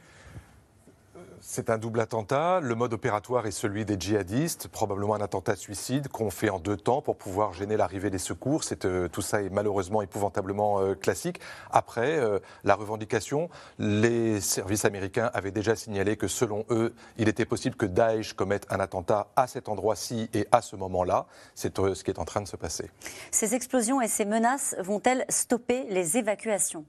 C'est 1.41 1.69
un 1.69 1.77
double 1.77 1.99
attentat. 1.99 2.59
Le 2.61 2.75
mode 2.75 2.93
opératoire 2.93 3.45
est 3.47 3.51
celui 3.51 3.85
des 3.85 3.99
djihadistes, 3.99 4.67
probablement 4.67 5.15
un 5.15 5.21
attentat 5.21 5.55
suicide 5.55 6.07
qu'on 6.09 6.29
fait 6.29 6.49
en 6.49 6.59
deux 6.59 6.77
temps 6.77 7.01
pour 7.01 7.17
pouvoir 7.17 7.53
gêner 7.53 7.77
l'arrivée 7.77 8.09
des 8.09 8.17
secours. 8.17 8.61
Euh, 8.85 9.07
tout 9.07 9.21
ça 9.21 9.41
est 9.41 9.49
malheureusement 9.49 10.01
épouvantablement 10.01 10.81
euh, 10.81 10.95
classique. 10.95 11.39
Après, 11.71 12.17
euh, 12.17 12.39
la 12.63 12.75
revendication, 12.75 13.49
les 13.79 14.41
services 14.41 14.85
américains 14.85 15.29
avaient 15.33 15.51
déjà 15.51 15.75
signalé 15.75 16.17
que 16.17 16.27
selon 16.27 16.65
eux, 16.69 16.93
il 17.17 17.29
était 17.29 17.45
possible 17.45 17.75
que 17.75 17.85
Daesh 17.85 18.33
commette 18.33 18.65
un 18.69 18.79
attentat 18.79 19.27
à 19.35 19.47
cet 19.47 19.69
endroit-ci 19.69 20.29
et 20.33 20.47
à 20.51 20.61
ce 20.61 20.75
moment-là. 20.75 21.27
C'est 21.55 21.77
ce 21.77 22.03
qui 22.03 22.11
est 22.11 22.19
en 22.19 22.25
train 22.25 22.41
de 22.41 22.47
se 22.47 22.57
passer. 22.57 22.89
Ces 23.31 23.55
explosions 23.55 24.01
et 24.01 24.07
ces 24.07 24.25
menaces 24.25 24.75
vont-elles 24.79 25.25
stopper 25.29 25.85
les 25.89 26.17
évacuations? 26.17 26.85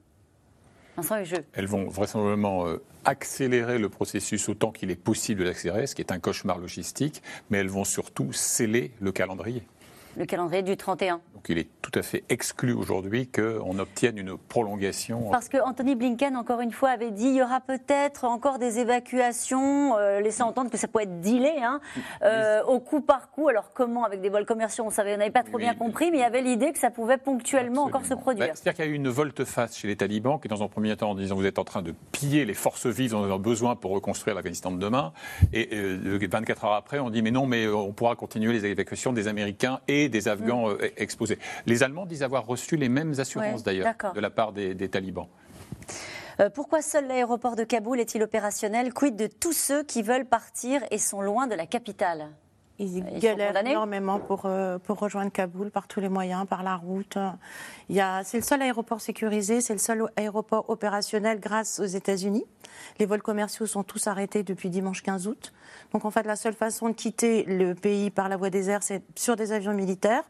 Elles 1.53 1.67
vont 1.67 1.89
vraisemblablement 1.89 2.67
euh, 2.67 2.83
accélérer 3.05 3.79
le 3.79 3.89
processus 3.89 4.49
autant 4.49 4.73
qu'il 4.73 4.91
est 4.91 4.97
possible 4.97 5.41
de 5.41 5.47
l'accélérer, 5.47 5.87
ce 5.87 5.95
qui 5.95 6.03
est 6.03 6.13
un 6.13 6.19
cauchemar 6.19 6.59
logistique, 6.59 7.23
mais 7.51 7.59
elles 7.59 7.69
vont 7.69 7.85
surtout 7.85 8.33
sceller 8.33 8.93
le 9.01 9.13
calendrier 9.13 9.63
le 10.19 10.27
calendrier 10.27 10.63
du 10.63 10.77
31. 10.77 11.21
Donc 11.35 11.49
il 11.49 11.59
est 11.59 11.69
tout 11.91 11.99
à 11.99 12.03
fait 12.03 12.24
exclu 12.28 12.74
aujourd'hui 12.74 13.28
qu'on 13.28 13.78
obtienne 13.78 14.18
une 14.18 14.36
prolongation. 14.36 15.30
Parce 15.30 15.49
que 15.49 15.57
Anthony 15.57 15.95
Blinken, 15.95 16.36
encore 16.36 16.61
une 16.61 16.72
fois, 16.72 16.91
avait 16.91 17.11
dit 17.11 17.28
il 17.28 17.36
y 17.36 17.43
aura 17.43 17.61
peut-être 17.61 18.24
encore 18.24 18.59
des 18.59 18.78
évacuations, 18.78 19.97
euh, 19.97 20.20
laissant 20.20 20.49
entendre 20.49 20.70
que 20.70 20.76
ça 20.76 20.86
pourrait 20.86 21.05
être 21.05 21.20
dealé 21.22 21.55
hein, 21.62 21.80
euh, 22.22 22.62
au 22.64 22.78
coup 22.78 23.01
par 23.01 23.30
coup. 23.30 23.49
Alors 23.49 23.72
comment 23.72 24.05
Avec 24.05 24.20
des 24.20 24.28
vols 24.28 24.45
commerciaux, 24.45 24.84
on 24.86 24.91
savait, 24.91 25.14
on 25.14 25.18
n'avait 25.18 25.30
pas 25.30 25.43
trop 25.43 25.57
bien 25.57 25.74
compris, 25.74 26.11
mais 26.11 26.18
il 26.18 26.20
y 26.20 26.24
avait 26.24 26.43
l'idée 26.43 26.72
que 26.72 26.78
ça 26.78 26.91
pouvait 26.91 27.16
ponctuellement 27.16 27.84
encore 27.84 28.05
se 28.05 28.14
produire. 28.14 28.49
Bah, 28.49 28.53
c'est-à-dire 28.55 28.74
qu'il 28.74 28.84
y 28.84 28.89
a 28.89 28.91
eu 28.91 28.95
une 28.95 29.09
volte-face 29.09 29.78
chez 29.78 29.89
les 29.89 29.97
talibans 29.97 30.39
qui, 30.39 30.49
dans 30.49 30.62
un 30.62 30.68
premier 30.68 30.95
temps, 30.97 31.11
en 31.11 31.14
disant 31.14 31.36
vous 31.36 31.47
êtes 31.47 31.59
en 31.59 31.64
train 31.64 31.80
de 31.80 31.95
piller 32.12 32.45
les 32.45 32.55
forces 32.55 32.86
vives 32.86 33.12
dont 33.12 33.20
nous 33.20 33.32
avons 33.32 33.39
besoin 33.39 33.76
pour 33.76 33.93
reconstruire 33.93 34.34
l'Afghanistan 34.34 34.72
de 34.72 34.78
demain. 34.78 35.12
Et 35.55 35.68
24 35.72 36.64
euh, 36.64 36.66
heures 36.66 36.74
après, 36.74 36.99
on 36.99 37.09
dit 37.09 37.22
mais 37.22 37.30
non, 37.30 37.47
mais 37.47 37.66
on 37.66 37.93
pourra 37.93 38.14
continuer 38.14 38.53
les 38.53 38.66
évacuations 38.66 39.14
des 39.14 39.26
Américains 39.26 39.80
et 39.89 40.11
des 40.11 40.28
Afghans 40.28 40.68
mm. 40.68 40.72
euh, 40.82 40.91
exposés. 40.99 41.39
Les 41.66 41.78
Allemands 41.83 42.07
disent 42.07 42.22
avoir 42.22 42.47
reçu 42.47 42.76
les 42.76 42.89
mêmes 42.89 43.14
assurances 43.18 43.62
d'ailleurs 43.62 43.95
de 44.14 44.20
la 44.20 44.31
part 44.31 44.53
des, 44.53 44.89
talibans. 44.89 45.29
Euh, 46.41 46.51
pourquoi 46.51 46.83
seul 46.83 47.09
l'aéroport 47.09 47.57
de 47.57 47.64
Kaboul 47.64 47.99
est-il 47.99 48.22
opérationnel? 48.22 48.95
Quid 48.95 49.16
de 49.16 49.26
tous 49.26 49.53
ceux 49.53 49.83
qui 49.83 50.03
veulent 50.03 50.26
partir 50.26 50.83
et 50.91 50.99
sont 50.99 51.20
loin 51.20 51.49
de 51.49 51.55
la 51.55 51.66
capitale? 51.66 52.29
Ils, 52.81 53.03
galèrent 53.18 53.57
énormément 53.66 54.20
pour, 54.20 54.47
euh, 54.47 54.79
pour 54.79 55.01
rejoindre 55.01 55.33
Kaboul 55.33 55.72
par 55.72 55.89
tous 55.89 55.99
les 55.99 56.09
moyens, 56.09 56.47
par 56.47 56.62
la 56.62 56.76
route. 56.76 57.18
C'est 57.89 58.37
le 58.37 58.43
seul 58.43 58.62
aéroport 58.62 59.01
sécurisé, 59.01 59.61
c'est 59.61 59.72
le 59.72 59.81
seul 59.81 60.05
aéroport 60.14 60.70
opérationnel 60.70 61.41
grâce 61.41 61.81
aux 61.81 61.87
États-Unis. 61.87 62.45
Les 63.01 63.07
vols 63.07 63.22
commerciaux 63.22 63.66
sont 63.66 63.83
tous 63.83 64.07
arrêtés 64.07 64.45
depuis 64.45 64.70
dimanche 64.70 65.03
15 65.03 65.26
août. 65.26 65.53
Donc 65.93 66.05
en 66.05 66.12
fait, 66.12 66.22
la 66.22 66.37
seule 66.37 66.55
façon 66.55 66.89
de 66.89 66.95
quitter 66.95 67.43
le 67.45 67.74
pays 67.74 68.11
par 68.11 68.29
la 68.29 68.37
voie 68.37 68.51
des 68.51 68.70
airs, 68.70 68.85
c'est 68.85 69.03
sur 69.16 69.35
des 69.35 69.51
avions 69.51 69.74
militaires. 69.74 70.22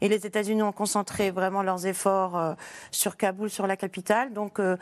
Et 0.00 0.08
les 0.08 0.26
États-Unis 0.26 0.62
ont 0.62 0.72
concentré 0.72 1.30
vraiment 1.30 1.62
leurs 1.62 1.86
efforts 1.86 2.36
euh, 2.36 2.54
sur 2.90 3.16
Kaboul, 3.16 3.50
sur 3.50 3.66
la 3.66 3.76
capitale. 3.76 4.32
Donc 4.32 4.58
euh, 4.60 4.76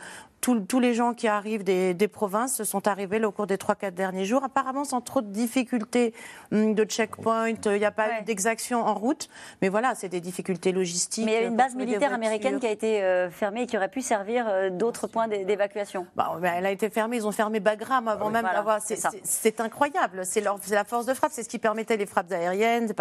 tous 0.67 0.79
les 0.79 0.93
gens 0.93 1.13
qui 1.13 1.27
arrivent 1.27 1.63
des, 1.63 2.07
provinces 2.07 2.63
sont 2.63 2.87
arrivés 2.87 3.23
au 3.23 3.31
cours 3.31 3.47
des 3.47 3.55
3-4 3.55 3.91
derniers 3.91 4.25
jours, 4.25 4.43
apparemment 4.43 4.83
sans 4.83 5.01
trop 5.01 5.21
de 5.21 5.27
difficultés 5.27 6.13
hum, 6.51 6.75
de 6.75 6.83
checkpoint, 6.83 7.49
il 7.49 7.71
n'y 7.71 7.85
a 7.85 7.91
pas 7.91 8.19
eu 8.19 8.23
d'exaction 8.23 8.85
en 8.85 8.93
route, 8.93 9.29
mais 9.61 9.69
voilà, 9.69 9.95
c'est 9.95 10.09
des 10.09 10.19
difficultés 10.19 10.71
logistiques. 10.71 11.25
Mais 11.25 11.37
il 11.37 11.41
y 11.41 11.45
a 11.45 11.47
une 11.47 11.55
base 11.55 11.75
militaire 11.75 12.13
américaine 12.13 12.59
qui 12.59 12.67
a 12.67 12.71
été 12.71 13.01
euh, 13.01 13.29
fermée 13.29 13.63
et 13.63 13.67
qui 13.67 13.77
aurait 13.77 13.89
pu 13.89 14.01
servir 14.01 14.45
euh, 14.47 14.69
d'autres 14.69 15.07
points 15.07 15.27
d'évacuation. 15.27 16.05
Bah, 16.15 16.37
elle 16.43 16.65
a 16.65 16.71
été 16.71 16.89
fermée, 16.89 17.17
ils 17.17 17.27
ont 17.27 17.31
fermé 17.31 17.59
Bagram 17.59 18.07
avant 18.07 18.29
même 18.29 18.43
d'avoir. 18.43 18.79
C'est 18.81 19.61
incroyable, 19.61 20.25
c'est 20.25 20.41
la 20.41 20.83
force 20.83 21.05
de 21.05 21.13
frappe, 21.13 21.31
c'est 21.31 21.43
ce 21.43 21.49
qui 21.49 21.59
permettait 21.59 21.97
les 21.97 22.05
frappes 22.05 22.31
aériennes, 22.31 22.91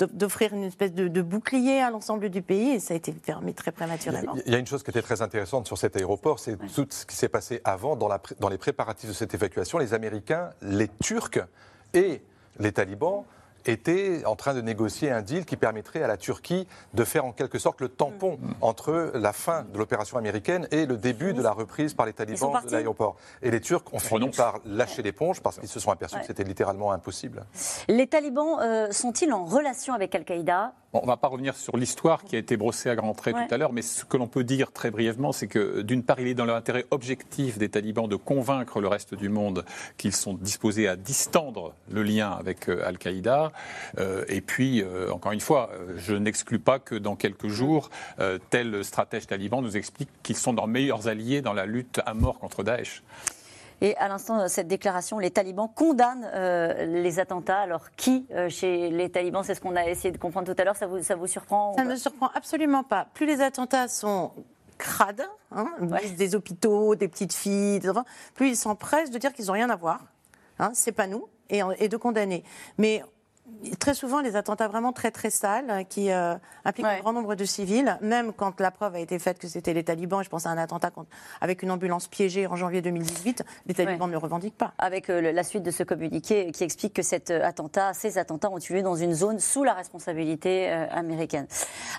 d'offrir 0.00 0.52
une 0.52 0.64
espèce 0.64 0.92
de, 0.92 1.08
de 1.08 1.21
bouclier 1.22 1.80
à 1.80 1.90
l'ensemble 1.90 2.28
du 2.28 2.42
pays 2.42 2.70
et 2.70 2.80
ça 2.80 2.94
a 2.94 2.96
été 2.96 3.12
fermé 3.12 3.52
très 3.54 3.72
prématurément. 3.72 4.34
Il 4.46 4.52
y 4.52 4.54
a 4.54 4.58
une 4.58 4.66
chose 4.66 4.82
qui 4.82 4.90
était 4.90 5.02
très 5.02 5.22
intéressante 5.22 5.66
sur 5.66 5.78
cet 5.78 5.96
aéroport, 5.96 6.38
c'est 6.38 6.56
tout 6.56 6.86
ce 6.90 7.06
qui 7.06 7.16
s'est 7.16 7.28
passé 7.28 7.60
avant 7.64 7.96
dans, 7.96 8.08
la, 8.08 8.20
dans 8.40 8.48
les 8.48 8.58
préparatifs 8.58 9.08
de 9.08 9.14
cette 9.14 9.34
évacuation. 9.34 9.78
Les 9.78 9.94
Américains, 9.94 10.50
les 10.62 10.88
Turcs 11.02 11.40
et 11.94 12.22
les 12.58 12.72
talibans 12.72 13.24
était 13.66 14.24
en 14.26 14.36
train 14.36 14.54
de 14.54 14.60
négocier 14.60 15.10
un 15.10 15.22
deal 15.22 15.44
qui 15.44 15.56
permettrait 15.56 16.02
à 16.02 16.06
la 16.06 16.16
Turquie 16.16 16.66
de 16.94 17.04
faire 17.04 17.24
en 17.24 17.32
quelque 17.32 17.58
sorte 17.58 17.80
le 17.80 17.88
tampon 17.88 18.38
mm. 18.40 18.54
entre 18.60 19.12
la 19.14 19.32
fin 19.32 19.64
de 19.72 19.78
l'opération 19.78 20.18
américaine 20.18 20.66
et 20.70 20.86
le 20.86 20.96
début 20.96 21.32
de 21.32 21.42
la 21.42 21.52
reprise 21.52 21.94
par 21.94 22.06
les 22.06 22.12
talibans 22.12 22.60
de 22.64 22.70
l'aéroport. 22.70 23.16
Et 23.42 23.50
les 23.50 23.60
Turcs 23.60 23.84
ont 23.92 23.98
fini 23.98 24.30
par 24.30 24.60
lâcher 24.64 25.02
l'éponge 25.02 25.40
parce 25.40 25.58
qu'ils 25.58 25.68
se 25.68 25.80
sont 25.80 25.90
aperçus 25.90 26.18
que 26.18 26.26
c'était 26.26 26.44
littéralement 26.44 26.92
impossible. 26.92 27.44
Les 27.88 28.06
talibans 28.06 28.58
euh, 28.60 28.90
sont-ils 28.90 29.32
en 29.32 29.44
relation 29.44 29.94
avec 29.94 30.14
Al-Qaïda? 30.14 30.72
On 30.92 31.02
ne 31.02 31.06
va 31.06 31.16
pas 31.16 31.28
revenir 31.28 31.56
sur 31.56 31.76
l'histoire 31.76 32.22
qui 32.22 32.36
a 32.36 32.38
été 32.38 32.56
brossée 32.56 32.90
à 32.90 32.96
grands 32.96 33.14
traits 33.14 33.34
tout 33.34 33.54
à 33.54 33.56
l'heure, 33.56 33.72
mais 33.72 33.82
ce 33.82 34.04
que 34.04 34.16
l'on 34.16 34.26
peut 34.26 34.44
dire 34.44 34.72
très 34.72 34.90
brièvement, 34.90 35.32
c'est 35.32 35.46
que 35.46 35.80
d'une 35.80 36.02
part, 36.02 36.20
il 36.20 36.28
est 36.28 36.34
dans 36.34 36.44
l'intérêt 36.44 36.84
objectif 36.90 37.56
des 37.56 37.70
talibans 37.70 38.08
de 38.08 38.16
convaincre 38.16 38.80
le 38.80 38.88
reste 38.88 39.14
du 39.14 39.28
monde 39.28 39.64
qu'ils 39.96 40.14
sont 40.14 40.34
disposés 40.34 40.88
à 40.88 40.96
distendre 40.96 41.74
le 41.90 42.02
lien 42.02 42.30
avec 42.30 42.68
euh, 42.68 42.86
Al-Qaïda. 42.86 43.52
Euh, 43.98 44.24
et 44.28 44.42
puis, 44.42 44.82
euh, 44.82 45.10
encore 45.10 45.32
une 45.32 45.40
fois, 45.40 45.70
je 45.96 46.14
n'exclus 46.14 46.58
pas 46.58 46.78
que 46.78 46.94
dans 46.94 47.16
quelques 47.16 47.48
jours, 47.48 47.90
tel 48.50 48.84
stratège 48.84 49.26
taliban 49.26 49.62
nous 49.62 49.76
explique 49.76 50.08
qu'ils 50.22 50.36
sont 50.36 50.52
leurs 50.52 50.68
meilleurs 50.68 51.08
alliés 51.08 51.40
dans 51.40 51.52
la 51.52 51.66
lutte 51.66 52.00
à 52.04 52.14
mort 52.14 52.38
contre 52.38 52.62
Daesh. 52.62 53.02
Et 53.82 53.96
à 53.96 54.06
l'instant 54.06 54.40
de 54.40 54.46
cette 54.46 54.68
déclaration, 54.68 55.18
les 55.18 55.32
talibans 55.32 55.68
condamnent 55.68 56.30
euh, 56.32 56.86
les 56.86 57.18
attentats. 57.18 57.58
Alors 57.58 57.90
qui 57.96 58.26
euh, 58.30 58.48
chez 58.48 58.90
les 58.90 59.10
talibans 59.10 59.42
C'est 59.42 59.56
ce 59.56 59.60
qu'on 59.60 59.74
a 59.74 59.84
essayé 59.86 60.12
de 60.12 60.18
comprendre 60.18 60.46
tout 60.54 60.60
à 60.60 60.64
l'heure. 60.64 60.76
Ça 60.76 60.86
vous, 60.86 61.02
ça 61.02 61.16
vous 61.16 61.26
surprend 61.26 61.74
Ça 61.76 61.84
ne 61.84 61.90
me 61.90 61.96
surprend 61.96 62.30
absolument 62.32 62.84
pas. 62.84 63.08
Plus 63.12 63.26
les 63.26 63.40
attentats 63.40 63.88
sont 63.88 64.30
crades, 64.78 65.28
hein, 65.50 65.66
des 66.16 66.34
hôpitaux, 66.36 66.94
des 66.94 67.08
petites 67.08 67.34
filles, 67.34 67.80
des 67.80 67.90
enfants, 67.90 68.04
plus 68.34 68.50
ils 68.50 68.56
s'empressent 68.56 69.10
de 69.10 69.18
dire 69.18 69.32
qu'ils 69.32 69.46
n'ont 69.46 69.52
rien 69.52 69.70
à 69.70 69.76
voir. 69.76 70.00
Hein, 70.58 70.70
c'est 70.74 70.92
pas 70.92 71.06
nous, 71.06 71.28
et, 71.50 71.60
et 71.78 71.88
de 71.88 71.96
condamner. 71.96 72.44
Mais 72.78 73.02
très 73.78 73.94
souvent 73.94 74.20
les 74.20 74.36
attentats 74.36 74.68
vraiment 74.68 74.92
très 74.92 75.10
très 75.10 75.30
sales 75.30 75.70
hein, 75.70 75.84
qui 75.84 76.10
euh, 76.10 76.34
impliquent 76.64 76.86
un 76.86 76.98
grand 77.00 77.12
nombre 77.12 77.34
de 77.34 77.44
civils, 77.44 77.98
même 78.00 78.32
quand 78.32 78.60
la 78.60 78.70
preuve 78.70 78.94
a 78.96 79.00
été 79.00 79.18
faite 79.18 79.38
que 79.38 79.48
c'était 79.48 79.72
les 79.72 79.84
talibans. 79.84 80.22
Je 80.22 80.28
pense 80.28 80.46
à 80.46 80.50
un 80.50 80.58
attentat 80.58 80.90
avec 81.40 81.62
une 81.62 81.70
ambulance 81.70 82.08
piégée 82.08 82.46
en 82.46 82.56
janvier 82.56 82.82
2018. 82.82 83.44
Les 83.66 83.74
talibans 83.74 84.08
ne 84.08 84.12
le 84.12 84.18
revendiquent 84.18 84.56
pas. 84.56 84.72
Avec 84.78 85.10
euh, 85.10 85.32
la 85.32 85.42
suite 85.44 85.62
de 85.62 85.70
ce 85.70 85.82
communiqué 85.82 86.50
qui 86.52 86.64
explique 86.64 86.94
que 86.94 87.02
cet 87.02 87.30
euh, 87.30 87.44
attentat, 87.44 87.92
ces 87.94 88.18
attentats 88.18 88.50
ont 88.50 88.58
tué 88.58 88.82
dans 88.82 88.96
une 88.96 89.14
zone 89.14 89.38
sous 89.38 89.64
la 89.64 89.74
responsabilité 89.74 90.68
américaine. 90.68 91.46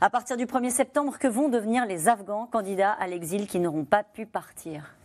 À 0.02 0.10
partir 0.10 0.38
du 0.38 0.46
1er 0.46 0.70
septembre, 0.70 1.18
que 1.18 1.28
vont 1.28 1.50
devenir 1.50 1.86
les 1.86 2.08
Afghans 2.08 2.48
candidats 2.48 2.92
à 2.92 3.08
l'exil 3.08 3.48
qui 3.48 3.60
n'auront 3.60 3.86
pas 3.86 4.04
pu 4.04 4.26
partir? 4.26 4.96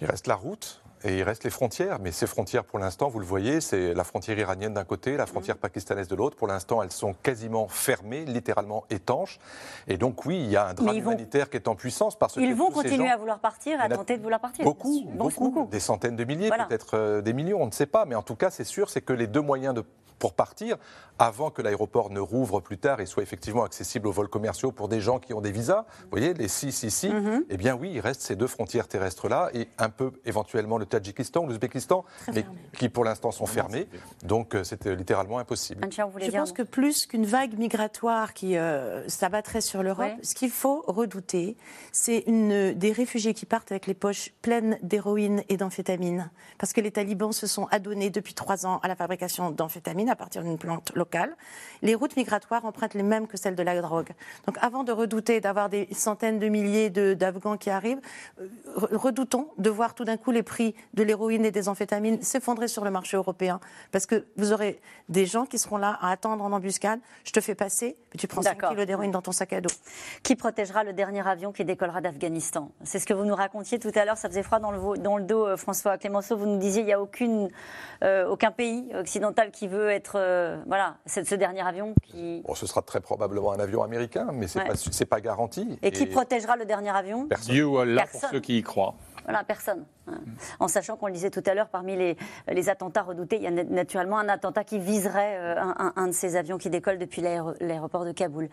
Il 0.00 0.06
reste 0.06 0.26
la 0.26 0.34
route 0.34 0.83
et 1.04 1.18
il 1.18 1.22
reste 1.22 1.44
les 1.44 1.50
frontières, 1.50 1.98
mais 2.00 2.12
ces 2.12 2.26
frontières, 2.26 2.64
pour 2.64 2.78
l'instant, 2.78 3.08
vous 3.08 3.18
le 3.18 3.26
voyez, 3.26 3.60
c'est 3.60 3.92
la 3.92 4.04
frontière 4.04 4.38
iranienne 4.38 4.72
d'un 4.72 4.84
côté, 4.84 5.18
la 5.18 5.26
frontière 5.26 5.58
pakistanaise 5.58 6.08
de 6.08 6.14
l'autre. 6.14 6.34
Pour 6.34 6.48
l'instant, 6.48 6.82
elles 6.82 6.92
sont 6.92 7.12
quasiment 7.12 7.68
fermées, 7.68 8.24
littéralement 8.24 8.84
étanches. 8.88 9.38
Et 9.86 9.98
donc, 9.98 10.24
oui, 10.24 10.40
il 10.42 10.50
y 10.50 10.56
a 10.56 10.68
un 10.68 10.74
drame 10.74 10.96
humanitaire 10.96 11.50
qui 11.50 11.58
est 11.58 11.68
en 11.68 11.74
puissance 11.74 12.18
parce 12.18 12.36
ils 12.36 12.54
vont 12.54 12.70
continuer 12.70 13.10
à 13.10 13.18
vouloir 13.18 13.38
partir, 13.38 13.78
à 13.82 13.88
tenter 13.90 14.16
de 14.16 14.22
vouloir 14.22 14.40
partir. 14.40 14.64
Beaucoup, 14.64 15.04
beaucoup, 15.12 15.68
des 15.70 15.80
centaines 15.80 16.16
de 16.16 16.24
milliers, 16.24 16.50
peut-être 16.50 16.96
euh, 16.96 17.20
des 17.20 17.34
millions, 17.34 17.62
on 17.62 17.66
ne 17.66 17.72
sait 17.72 17.86
pas. 17.86 18.06
Mais 18.06 18.14
en 18.14 18.22
tout 18.22 18.36
cas, 18.36 18.50
c'est 18.50 18.64
sûr, 18.64 18.88
c'est 18.88 19.02
que 19.02 19.12
les 19.12 19.26
deux 19.26 19.42
moyens 19.42 19.74
de 19.74 19.84
pour 20.18 20.34
partir, 20.34 20.76
avant 21.18 21.50
que 21.50 21.62
l'aéroport 21.62 22.10
ne 22.10 22.20
rouvre 22.20 22.60
plus 22.60 22.78
tard 22.78 23.00
et 23.00 23.06
soit 23.06 23.22
effectivement 23.22 23.64
accessible 23.64 24.08
aux 24.08 24.12
vols 24.12 24.28
commerciaux 24.28 24.72
pour 24.72 24.88
des 24.88 25.00
gens 25.00 25.18
qui 25.18 25.32
ont 25.32 25.40
des 25.40 25.52
visas, 25.52 25.84
vous 26.02 26.10
voyez, 26.10 26.34
les 26.34 26.48
six 26.48 26.82
ici, 26.82 27.08
mhm. 27.08 27.44
eh 27.48 27.56
bien 27.56 27.74
oui, 27.74 27.92
il 27.94 28.00
reste 28.00 28.22
ces 28.22 28.36
deux 28.36 28.46
frontières 28.46 28.88
terrestres-là 28.88 29.50
et 29.54 29.68
un 29.78 29.90
peu 29.90 30.12
éventuellement 30.24 30.78
le 30.78 30.86
Tadjikistan, 30.86 31.46
l'Ouzbékistan, 31.46 32.04
mais 32.34 32.44
qui 32.76 32.88
pour 32.88 33.04
l'instant 33.04 33.30
sont 33.30 33.46
fermés. 33.46 33.88
Donc 34.24 34.54
euh, 34.54 34.64
c'était 34.64 34.94
littéralement 34.96 35.38
impossible. 35.38 35.86
Je 35.90 36.30
pense 36.30 36.52
que 36.52 36.62
plus 36.62 37.06
qu'une 37.06 37.26
vague 37.26 37.58
migratoire 37.58 38.34
qui 38.34 38.56
euh, 38.56 39.06
s'abattrait 39.08 39.60
sur 39.60 39.82
l'Europe, 39.82 40.12
ce 40.22 40.34
qu'il 40.34 40.50
faut 40.50 40.82
redouter, 40.86 41.56
c'est 41.92 42.24
des 42.26 42.92
réfugiés 42.92 43.34
qui 43.34 43.46
partent 43.46 43.70
avec 43.70 43.86
les 43.86 43.94
poches 43.94 44.32
pleines 44.42 44.78
d'héroïne 44.82 45.42
et 45.48 45.56
d'amphétamine. 45.56 46.30
Parce 46.58 46.72
que 46.72 46.80
les 46.80 46.90
talibans 46.90 47.32
se 47.32 47.46
sont 47.46 47.66
adonnés 47.70 48.10
depuis 48.10 48.34
trois 48.34 48.66
ans 48.66 48.78
à 48.82 48.88
la 48.88 48.96
fabrication 48.96 49.50
d'amphétamine 49.50 50.03
à 50.10 50.16
partir 50.16 50.42
d'une 50.42 50.58
plante 50.58 50.92
locale. 50.94 51.36
Les 51.82 51.94
routes 51.94 52.16
migratoires 52.16 52.64
empruntent 52.64 52.94
les 52.94 53.02
mêmes 53.02 53.26
que 53.26 53.36
celles 53.36 53.54
de 53.54 53.62
la 53.62 53.80
drogue. 53.80 54.10
Donc 54.46 54.56
avant 54.60 54.84
de 54.84 54.92
redouter 54.92 55.40
d'avoir 55.40 55.68
des 55.68 55.88
centaines 55.92 56.38
de 56.38 56.48
milliers 56.48 56.90
d'Afghans 56.90 57.56
qui 57.56 57.70
arrivent, 57.70 58.00
euh, 58.40 58.48
redoutons 58.92 59.48
de 59.58 59.70
voir 59.70 59.94
tout 59.94 60.04
d'un 60.04 60.16
coup 60.16 60.30
les 60.30 60.42
prix 60.42 60.74
de 60.94 61.02
l'héroïne 61.02 61.44
et 61.44 61.50
des 61.50 61.68
amphétamines 61.68 62.22
s'effondrer 62.22 62.68
sur 62.68 62.84
le 62.84 62.90
marché 62.90 63.16
européen. 63.16 63.60
Parce 63.92 64.06
que 64.06 64.26
vous 64.36 64.52
aurez 64.52 64.80
des 65.08 65.26
gens 65.26 65.46
qui 65.46 65.58
seront 65.58 65.76
là 65.76 65.98
à 66.00 66.10
attendre 66.10 66.44
en 66.44 66.52
embuscade. 66.52 67.00
Je 67.24 67.32
te 67.32 67.40
fais 67.40 67.54
passer, 67.54 67.96
puis 68.10 68.18
tu 68.18 68.26
prends 68.26 68.42
5 68.42 68.68
kilos 68.68 68.86
d'héroïne 68.86 69.10
dans 69.10 69.22
ton 69.22 69.32
sac 69.32 69.52
à 69.52 69.60
dos. 69.60 69.70
Qui 70.22 70.36
protégera 70.36 70.84
le 70.84 70.92
dernier 70.92 71.26
avion 71.26 71.52
qui 71.52 71.64
décollera 71.64 72.00
d'Afghanistan? 72.00 72.70
C'est 72.84 72.98
ce 72.98 73.06
que 73.06 73.14
vous 73.14 73.24
nous 73.24 73.34
racontiez 73.34 73.78
tout 73.78 73.92
à 73.94 74.04
l'heure. 74.04 74.16
Ça 74.16 74.28
faisait 74.28 74.42
froid 74.42 74.58
dans 74.58 74.70
le, 74.70 74.98
dans 74.98 75.16
le 75.16 75.24
dos, 75.24 75.46
euh, 75.46 75.56
François 75.56 75.98
Clémenceau. 75.98 76.36
Vous 76.36 76.46
nous 76.46 76.58
disiez 76.58 76.82
qu'il 76.82 76.86
n'y 76.86 76.92
a 76.92 77.00
aucune, 77.00 77.48
euh, 78.02 78.28
aucun 78.28 78.50
pays 78.50 78.90
occidental 78.94 79.50
qui 79.50 79.68
veut 79.68 79.90
être 79.94 80.16
euh, 80.16 80.58
voilà, 80.66 80.96
ce 81.06 81.34
dernier 81.34 81.62
avion 81.62 81.94
qui. 82.02 82.42
Bon, 82.46 82.54
ce 82.54 82.66
sera 82.66 82.82
très 82.82 83.00
probablement 83.00 83.52
un 83.52 83.60
avion 83.60 83.82
américain, 83.82 84.28
mais 84.32 84.46
c'est 84.46 84.60
n'est 84.60 85.06
pas, 85.06 85.16
pas 85.16 85.20
garanti. 85.20 85.78
Et, 85.82 85.90
qui 85.90 86.06
protégera 86.06 86.56
le 86.56 86.64
dernier 86.64 86.90
avion 86.90 87.26
Personne. 87.26 87.54
Dieu 87.54 87.84
là 87.84 88.06
pour 88.10 88.20
ceux 88.30 88.40
qui 88.40 88.58
y 88.58 88.62
croient. 88.62 88.94
Voilà, 89.24 89.42
personne. 89.42 89.86
Hein. 90.06 90.20
En 90.60 90.68
sachant 90.68 90.96
qu'on 90.96 91.06
le 91.06 91.12
disait 91.12 91.30
tout 91.30 91.42
à 91.46 91.54
l'heure, 91.54 91.68
parmi 91.68 91.96
les, 91.96 92.16
les, 92.46 92.68
attentats 92.68 93.02
redoutés, 93.02 93.36
il 93.36 93.42
y 93.42 93.46
a 93.46 93.50
naturellement 93.50 94.18
un 94.18 94.28
attentat 94.28 94.64
qui 94.64 94.78
viserait 94.78 95.36
euh, 95.38 95.72
un, 95.96 96.06
de 96.08 96.12
ces 96.12 96.36
avions 96.36 96.58
qui 96.58 96.68
décolle 96.68 96.98
depuis 96.98 97.22
l'aéroport 97.22 98.04
de 98.04 98.12
Kaboul. 98.12 98.50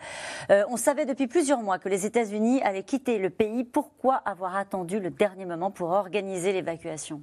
Euh, 0.50 0.64
on 0.68 0.78
savait 0.78 1.04
depuis 1.04 1.26
plusieurs 1.26 1.60
mois 1.60 1.78
que 1.78 1.90
les 1.90 2.06
États-Unis 2.06 2.62
allaient 2.62 2.84
quitter 2.84 3.18
le 3.18 3.28
pays. 3.28 3.64
Pourquoi 3.64 4.14
avoir 4.14 4.56
attendu 4.56 4.98
le 4.98 5.10
dernier 5.10 5.44
moment 5.44 5.70
pour 5.70 5.90
organiser 5.90 6.52
l'évacuation? 6.52 7.22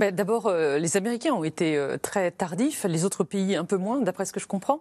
D'abord, 0.00 0.46
euh, 0.46 0.78
les 0.78 0.96
Américains 0.96 1.32
ont 1.32 1.44
été 1.44 1.76
euh, 1.76 1.96
très 1.98 2.32
tardifs, 2.32 2.84
les 2.84 3.04
autres 3.04 3.22
pays 3.22 3.54
un 3.54 3.64
peu 3.64 3.76
moins, 3.76 4.00
d'après 4.00 4.24
ce 4.24 4.32
que 4.32 4.40
je 4.40 4.48
comprends, 4.48 4.80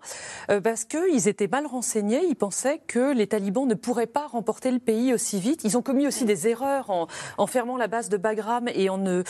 euh, 0.50 0.60
parce 0.60 0.86
qu'ils 0.86 1.28
étaient 1.28 1.48
mal 1.48 1.68
renseignés. 1.68 2.24
Ils 2.28 2.36
pensaient 2.36 2.82
que 2.88 3.14
les 3.14 3.28
talibans 3.28 3.68
ne 3.68 3.76
pourraient 3.76 4.08
pas 4.08 4.26
remporter 4.26 4.72
le 4.72 4.80
pays 4.80 5.14
aussi 5.14 5.40
vite. 5.40 5.62
Ils 5.66 5.78
ont 5.78 5.84
commis 5.84 6.08
aussi 6.08 6.26
des 6.26 6.48
erreurs 6.48 6.90
en, 6.90 7.48
fermant 7.48 7.78
la 7.78 7.88
base 7.88 8.10
de 8.10 8.18
Bagram 8.18 8.68
et 8.74 8.90
en 8.90 8.98
ne 8.98 9.24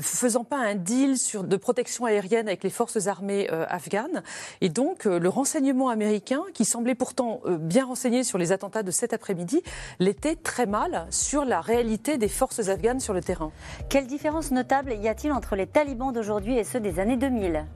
faisant 0.00 0.42
pas 0.42 0.56
un 0.56 0.74
deal 0.74 1.16
sur, 1.16 1.44
de 1.44 1.56
protection 1.56 2.06
aérienne 2.06 2.48
avec 2.48 2.64
les 2.64 2.70
forces 2.70 3.06
armées 3.06 3.48
afghanes. 3.68 4.22
Et 4.60 4.68
donc, 4.68 5.04
le 5.04 5.28
renseignement 5.28 5.88
américain, 5.90 6.42
qui 6.54 6.64
semblait 6.64 6.94
pourtant 6.94 7.42
bien 7.46 7.84
renseigné 7.84 8.24
sur 8.24 8.38
les 8.38 8.50
attentats 8.50 8.82
de 8.82 8.90
cet 8.90 9.12
après-midi, 9.12 9.62
l'était 10.00 10.36
très 10.36 10.66
mal 10.66 11.06
sur 11.10 11.44
la 11.44 11.60
réalité 11.60 12.18
des 12.18 12.28
forces 12.28 12.68
afghanes 12.68 13.00
sur 13.00 13.14
le 13.14 13.20
terrain. 13.20 13.52
Quelle 13.88 14.06
différence 14.06 14.50
notable 14.50 14.92
y 15.04 15.08
a-t-il 15.08 15.32
entre 15.34 15.54
les 15.54 15.66
talibans 15.66 16.12
d'aujourd'hui 16.12 16.56
et 16.56 16.64
ceux 16.64 16.80
des 16.80 16.98
années 16.98 17.18
2000 17.18 17.66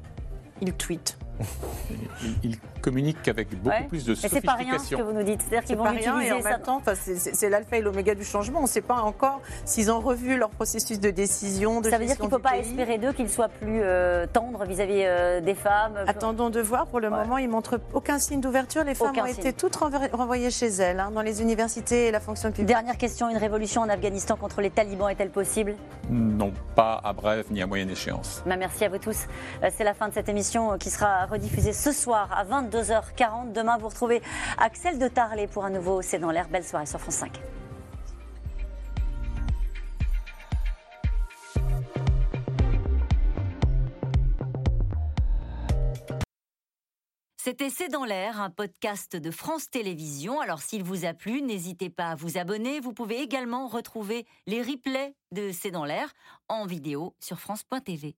Ils 0.63 0.73
tweetent. 0.73 1.19
Ils 2.43 2.59
communiquent 2.89 3.29
avec 3.29 3.49
beaucoup 3.63 3.85
plus 3.89 4.05
de 4.05 4.15
sophistication. 4.15 4.41
c'est 4.41 4.47
pas 4.47 4.55
rien 4.55 4.79
ce 4.79 4.97
que 4.97 5.03
vous 5.03 5.13
nous 5.13 5.23
dites. 5.23 5.43
C'est-à-dire 5.43 5.65
qu'ils 5.65 5.77
vont 5.77 5.93
utiliser 5.93 6.33
en 6.33 6.43
même 6.43 6.63
temps, 6.63 6.83
c'est 7.05 7.51
l'alpha 7.51 7.77
et 7.77 7.83
l'oméga 7.83 8.15
du 8.15 8.25
changement. 8.25 8.61
On 8.61 8.63
ne 8.63 8.69
sait 8.69 8.81
pas 8.81 9.01
encore 9.01 9.41
s'ils 9.65 9.91
ont 9.91 10.01
revu 10.01 10.39
leur 10.39 10.51
processus 10.51 11.01
de 11.01 11.11
décision. 11.11 11.81
De 11.81 11.91
ça 11.91 11.99
veut 11.99 12.07
dire 12.07 12.17
qu'il 12.17 12.25
ne 12.25 12.31
faut 12.31 12.39
pas 12.39 12.57
espérer 12.57 12.99
d'eux 12.99 13.13
qu'ils 13.13 13.29
soient 13.29 13.49
plus 13.49 13.81
euh, 13.83 14.27
tendres 14.33 14.65
vis-à-vis 14.65 15.03
euh, 15.05 15.41
des 15.41 15.55
femmes. 15.55 15.99
Attendons 16.07 16.51
de 16.51 16.61
voir. 16.61 16.87
Pour 16.87 17.01
le 17.01 17.11
moment, 17.11 17.39
ils 17.39 17.49
montrent 17.49 17.81
aucun 17.93 18.19
signe 18.19 18.41
d'ouverture. 18.41 18.85
Les 18.85 18.95
femmes 18.95 19.17
ont 19.19 19.27
été 19.27 19.53
toutes 19.53 19.77
renvoyées 19.77 20.51
chez 20.51 20.69
elles, 20.69 21.01
hein, 21.01 21.11
dans 21.13 21.23
les 21.23 21.43
universités 21.43 22.07
et 22.07 22.11
la 22.11 22.21
fonction 22.21 22.51
publique. 22.51 22.67
Dernière 22.67 22.97
question 22.97 23.29
une 23.29 23.37
révolution 23.37 23.83
en 23.83 23.89
Afghanistan 23.89 24.37
contre 24.37 24.61
les 24.61 24.71
talibans 24.71 25.09
est-elle 25.09 25.31
possible? 25.31 25.75
Non, 26.11 26.53
pas 26.75 27.01
à 27.05 27.13
brève 27.13 27.47
ni 27.51 27.61
à 27.61 27.67
moyenne 27.67 27.91
échéance. 27.91 28.43
Bah, 28.47 28.57
merci 28.57 28.85
à 28.85 28.89
vous 28.89 28.99
tous. 28.99 29.27
Euh, 29.63 29.71
c'est 29.77 29.85
la 29.85 29.95
fin 29.95 30.09
de 30.09 30.15
cette 30.15 30.29
émission 30.29 30.79
qui 30.79 30.91
sera 30.91 31.27
rediffusée 31.27 31.73
ce 31.73 31.93
soir 31.93 32.29
à 32.33 32.45
22h40. 32.79 33.53
Demain, 33.53 33.77
vous 33.79 33.89
retrouvez 33.89 34.23
Axel 34.57 34.99
de 34.99 35.09
Tarlé 35.09 35.47
pour 35.47 35.65
un 35.65 35.71
nouveau 35.71 36.03
C'est 36.03 36.19
dans 36.19 36.31
l'air. 36.31 36.49
Belle 36.49 36.65
soirée 36.65 36.87
sur 36.87 37.01
France 37.01 37.15
5. 37.15 37.33
C'était 47.37 47.71
C'est 47.71 47.89
dans 47.89 48.05
l'air, 48.05 48.41
un 48.43 48.51
podcast 48.51 49.17
de 49.17 49.31
France 49.31 49.71
Télévisions. 49.71 50.41
Alors 50.41 50.61
s'il 50.61 50.83
vous 50.83 51.07
a 51.07 51.15
plu, 51.15 51.41
n'hésitez 51.41 51.89
pas 51.89 52.11
à 52.11 52.15
vous 52.15 52.37
abonner. 52.37 52.79
Vous 52.79 52.93
pouvez 52.93 53.23
également 53.23 53.69
retrouver 53.69 54.27
les 54.47 54.61
replays 54.61 55.15
de 55.33 55.51
C'est 55.51 55.71
dans 55.71 55.87
l'air 55.87 56.13
en 56.49 56.67
vidéo 56.67 57.15
sur 57.21 57.41
France.tv. 57.41 58.17